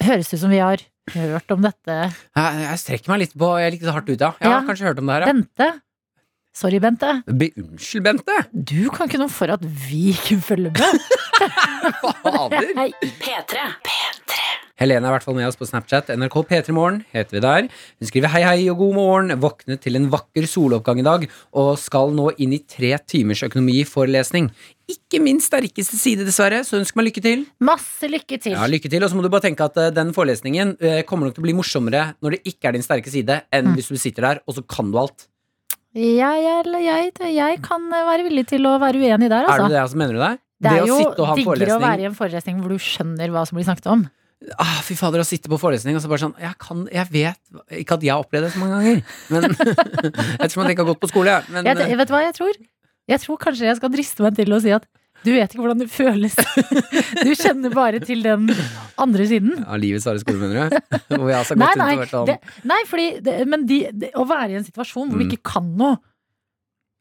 Høres 0.00 0.30
ut 0.32 0.40
som 0.40 0.48
vi 0.48 0.60
har 0.62 0.78
hørt 1.12 1.50
om 1.52 1.60
dette. 1.64 1.96
Jeg, 2.36 2.62
jeg 2.64 2.78
strekker 2.84 3.10
meg 3.12 3.20
litt 3.26 3.34
på 3.36 3.48
Jeg 3.58 3.66
er 3.66 3.74
litt 3.76 3.84
hardt 3.92 4.08
ute, 4.08 4.20
ja. 4.24 4.32
Jeg 4.40 4.48
har 4.48 4.60
Ja. 4.62 4.66
kanskje 4.68 4.86
hørt 4.88 4.98
om 5.02 5.06
det 5.10 5.14
her, 5.18 5.26
ja. 5.26 5.32
Bente. 5.34 5.68
Sorry, 6.58 6.80
Bente. 6.82 7.10
Be, 7.38 7.52
unnskyld, 7.60 8.02
Bente! 8.08 8.34
Du 8.52 8.88
kan 8.90 9.06
ikke 9.06 9.20
noe 9.20 9.30
for 9.30 9.52
at 9.54 9.62
vi 9.62 10.08
ikke 10.16 10.40
følger 10.42 10.72
med. 10.74 11.04
Fader! 12.24 12.72
Nei. 12.74 12.88
P3. 13.22 13.62
Helene 14.78 15.08
er 15.08 15.10
i 15.10 15.14
hvert 15.16 15.24
fall 15.26 15.34
med 15.34 15.46
oss 15.48 15.58
på 15.58 15.66
Snapchat. 15.66 16.10
NRK 16.18 16.36
P3morgen 16.50 17.00
heter 17.14 17.34
vi 17.36 17.40
der. 17.42 17.68
Hun 17.98 18.08
skriver 18.10 18.30
hei, 18.30 18.42
hei 18.46 18.66
og 18.70 18.78
god 18.78 18.92
morgen. 18.94 19.32
Våknet 19.42 19.80
til 19.82 19.98
en 19.98 20.06
vakker 20.12 20.46
soloppgang 20.50 21.00
i 21.02 21.06
dag 21.06 21.24
og 21.58 21.72
skal 21.82 22.14
nå 22.14 22.28
inn 22.42 22.54
i 22.54 22.60
tre 22.62 22.92
timers 23.10 23.42
økonomiforelesning. 23.46 24.50
Ikke 24.90 25.18
min 25.22 25.38
sterkeste 25.42 25.98
side, 25.98 26.26
dessverre, 26.26 26.62
så 26.66 26.78
ønsk 26.78 26.94
meg 26.98 27.08
lykke 27.10 27.22
til. 27.26 27.42
Masse 27.66 28.06
lykke 28.10 28.38
til. 28.42 28.54
Ja, 28.54 28.66
lykke 28.70 28.90
til, 28.90 29.02
Og 29.02 29.10
så 29.10 29.18
må 29.18 29.26
du 29.26 29.30
bare 29.34 29.46
tenke 29.48 29.66
at 29.66 29.78
uh, 29.82 29.88
den 29.94 30.14
forelesningen 30.16 30.76
uh, 30.78 31.00
kommer 31.10 31.26
nok 31.28 31.36
til 31.38 31.42
å 31.44 31.48
bli 31.48 31.56
morsommere 31.58 32.04
når 32.22 32.38
det 32.38 32.44
ikke 32.54 32.70
er 32.70 32.78
din 32.78 32.86
sterke 32.86 33.10
side, 33.14 33.42
enn 33.54 33.68
Mm. 33.68 33.74
hvis 33.78 33.90
du 33.90 33.98
sitter 34.00 34.24
der, 34.30 34.38
og 34.46 34.54
så 34.58 34.62
kan 34.66 34.90
du 34.94 34.98
alt. 35.02 35.26
Jeg, 35.98 36.42
jeg, 36.44 36.84
jeg, 36.84 37.32
jeg 37.34 37.58
kan 37.64 37.88
være 37.90 38.22
villig 38.28 38.44
til 38.52 38.66
å 38.70 38.76
være 38.78 39.00
uenig 39.00 39.30
der, 39.32 39.42
Er 39.42 39.48
altså. 39.50 39.66
du 39.66 39.74
det, 39.74 39.80
altså, 39.82 39.98
mener 39.98 40.14
du 40.14 40.22
det? 40.22 40.34
Det 40.62 40.70
er 40.74 40.84
å 40.84 40.86
jo 40.90 41.34
diggere 41.38 41.74
å 41.76 41.82
være 41.82 42.02
i 42.04 42.06
en 42.08 42.14
forelesning 42.18 42.60
hvor 42.62 42.72
du 42.74 42.82
skjønner 42.82 43.30
hva 43.34 43.44
som 43.46 43.58
blir 43.58 43.66
snakket 43.66 43.88
om. 43.92 44.04
ah, 44.62 44.78
Fy 44.86 44.94
fader, 44.98 45.22
å 45.22 45.26
sitte 45.26 45.50
på 45.50 45.58
forelesning 45.58 45.98
og 45.98 46.02
så 46.04 46.10
bare 46.10 46.22
sånn 46.22 46.34
Jeg, 46.38 46.54
kan, 46.62 46.84
jeg 46.94 47.10
vet 47.10 47.80
Ikke 47.82 47.96
at 47.98 48.04
jeg 48.06 48.12
har 48.14 48.22
opplevd 48.22 48.46
det 48.46 48.52
så 48.54 48.62
mange 48.62 48.78
ganger, 48.78 49.00
men 49.34 49.48
ettersom 49.50 50.62
at 50.62 50.70
jeg 50.70 50.76
ikke 50.76 50.84
har 50.84 50.90
gått 50.92 51.02
på 51.02 51.10
skole, 51.10 51.34
jeg. 51.34 51.50
Men 51.54 51.66
Jeg, 51.70 51.98
Vet 51.98 52.10
du 52.10 52.14
hva 52.14 52.22
jeg 52.26 52.36
tror? 52.38 52.60
Jeg 53.08 53.22
tror 53.24 53.40
kanskje 53.42 53.66
jeg 53.70 53.78
skal 53.80 53.92
driste 53.94 54.26
meg 54.26 54.38
til 54.38 54.54
å 54.54 54.60
si 54.62 54.74
at 54.76 54.86
du 55.24 55.30
vet 55.34 55.50
ikke 55.52 55.62
hvordan 55.64 55.80
det 55.82 55.88
føles. 55.90 56.36
Du 57.26 57.30
kjenner 57.34 57.72
bare 57.74 57.98
til 58.04 58.22
den 58.22 58.46
andre 59.00 59.26
siden. 59.28 59.56
ja, 59.64 59.76
livets 59.80 60.06
harde 60.08 60.20
skole, 60.22 60.38
mener 60.40 60.68
du? 60.70 60.76
Hvor 61.18 61.28
jeg 61.30 61.38
altså 61.40 61.56
har 61.56 61.60
Nei, 61.62 61.70
gått 61.72 61.78
nei, 61.82 61.88
rundt 61.88 61.98
og 61.98 62.02
vært 62.04 62.14
sånn 62.14 62.28
det, 62.30 62.36
nei 62.70 62.78
fordi 62.88 63.06
det, 63.26 63.34
Men 63.50 63.66
de, 63.68 63.78
det, 63.92 64.10
å 64.18 64.24
være 64.28 64.54
i 64.54 64.58
en 64.60 64.66
situasjon 64.68 65.10
hvor 65.10 65.18
du 65.18 65.24
Mm. 65.26 65.32
ikke 65.32 65.52
kan 65.54 65.68
noe, 65.80 65.96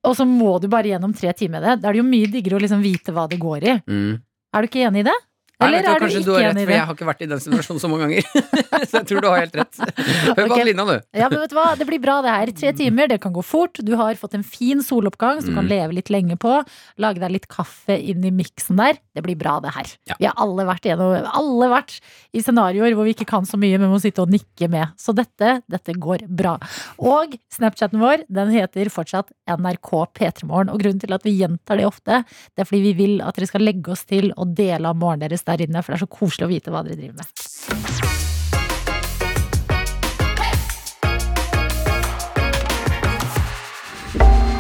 og 0.07 0.15
så 0.18 0.26
må 0.30 0.53
du 0.64 0.68
bare 0.72 0.88
gjennom 0.94 1.14
tre 1.18 1.34
timer 1.38 1.60
med 1.60 1.68
det, 1.68 1.76
da 1.84 1.89
er 1.89 1.98
det 1.98 2.02
jo 2.02 2.07
mye 2.10 2.30
diggere 2.31 2.57
å 2.57 2.64
liksom 2.64 2.81
vite 2.85 3.11
hva 3.15 3.27
det 3.30 3.39
går 3.41 3.65
i. 3.68 3.77
mm. 3.88 4.14
Er 4.56 4.64
du 4.64 4.68
ikke 4.69 4.85
enig 4.88 5.02
i 5.03 5.07
det? 5.10 5.15
Nei, 5.58 5.68
Eller 5.72 5.82
tror 5.88 5.96
er 5.96 6.00
du 6.00 6.18
ikke 6.22 6.34
enig 6.38 6.62
i 6.62 6.66
for 6.66 6.70
det? 6.70 6.76
jeg 6.78 6.86
har 6.86 6.94
ikke 6.94 7.06
vært 7.08 7.22
i 7.26 7.28
den 7.32 7.40
situasjonen 7.42 7.82
så 7.82 7.90
mange 7.90 8.06
ganger. 8.06 8.26
så 8.92 9.00
jeg 9.00 9.06
tror 9.10 9.24
du 9.24 9.28
har 9.32 9.40
helt 9.42 9.56
rett. 9.58 9.80
Hør 9.82 10.36
på. 10.38 10.54
Adelina, 10.54 10.84
du. 10.86 10.92
Ja, 11.18 11.30
men 11.32 11.40
vet 11.42 11.50
du 11.50 11.56
hva? 11.58 11.64
Det 11.80 11.88
blir 11.90 12.02
bra 12.04 12.18
det 12.22 12.30
her. 12.36 12.52
Tre 12.60 12.74
timer, 12.78 13.10
det 13.10 13.18
kan 13.24 13.34
gå 13.34 13.42
fort. 13.42 13.80
Du 13.82 13.90
har 13.98 14.14
fått 14.22 14.36
en 14.38 14.44
fin 14.46 14.84
soloppgang 14.86 15.42
som 15.42 15.50
du 15.50 15.56
kan 15.58 15.66
Mm. 15.66 15.72
leve 15.74 15.96
litt 15.98 16.12
lenge 16.14 16.38
på. 16.38 16.60
Lage 17.02 17.20
deg 17.24 17.32
litt 17.34 17.48
kaffe 17.50 17.98
inn 17.98 18.22
i 18.24 18.30
miksen 18.30 18.78
der. 18.78 19.00
Det 19.18 19.24
blir 19.26 19.36
bra 19.36 19.56
det 19.66 19.74
her. 19.74 19.90
Ja. 20.12 20.16
Vi 20.22 20.28
har 20.30 20.38
alle 20.46 20.68
vært, 20.70 20.86
gjennom, 20.86 21.16
alle 21.26 21.72
vært 21.74 21.98
i 22.38 22.44
scenarioer 22.46 22.94
hvor 22.94 23.10
vi 23.10 23.16
ikke 23.18 23.26
kan 23.34 23.50
så 23.50 23.58
mye, 23.58 23.80
men 23.82 23.90
må 23.90 23.98
sitte 24.00 24.22
og 24.22 24.30
nikke 24.30 24.70
med. 24.70 24.94
Så 25.02 25.16
dette, 25.18 25.64
dette 25.68 25.98
går 25.98 26.28
bra. 26.30 26.54
Og 27.02 27.34
Snapchaten 27.58 27.98
vår, 28.00 28.28
den 28.30 28.54
heter 28.54 28.94
fortsatt 28.94 29.34
NRK 29.50 30.06
P3morgen. 30.14 30.70
Og 30.70 30.80
grunnen 30.86 31.02
til 31.02 31.18
at 31.18 31.26
vi 31.26 31.34
gjentar 31.42 31.82
det 31.82 31.90
ofte, 31.90 32.22
det 32.54 32.62
er 32.62 32.70
fordi 32.70 32.84
vi 32.92 32.94
vil 33.02 33.18
at 33.26 33.36
dere 33.42 33.50
skal 33.50 33.66
legge 33.66 33.90
oss 33.98 34.06
til 34.06 34.30
og 34.38 34.54
dele 34.54 34.86
av 34.94 34.96
morgenen 35.02 35.26
deres 35.26 35.47
der 35.48 35.64
inne, 35.65 35.82
for 35.84 35.94
det 35.94 36.02
er 36.02 36.06
så 36.06 36.11
koselig 36.11 36.48
å 36.48 36.52
vite 36.52 36.74
hva 36.74 36.84
dere 36.86 36.99
driver 36.99 37.24
med. 37.24 37.28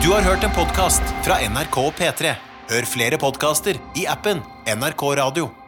Du 0.07 0.13
har 0.13 0.23
hørt 0.23 0.43
en 0.47 0.53
podkast 0.55 1.03
fra 1.27 1.41
NRK 1.43 1.77
P3. 1.99 2.35
Hør 2.71 2.87
flere 2.87 3.19
podkaster 3.19 3.75
i 3.99 4.07
appen 4.07 4.39
NRK 4.63 5.09
Radio. 5.19 5.66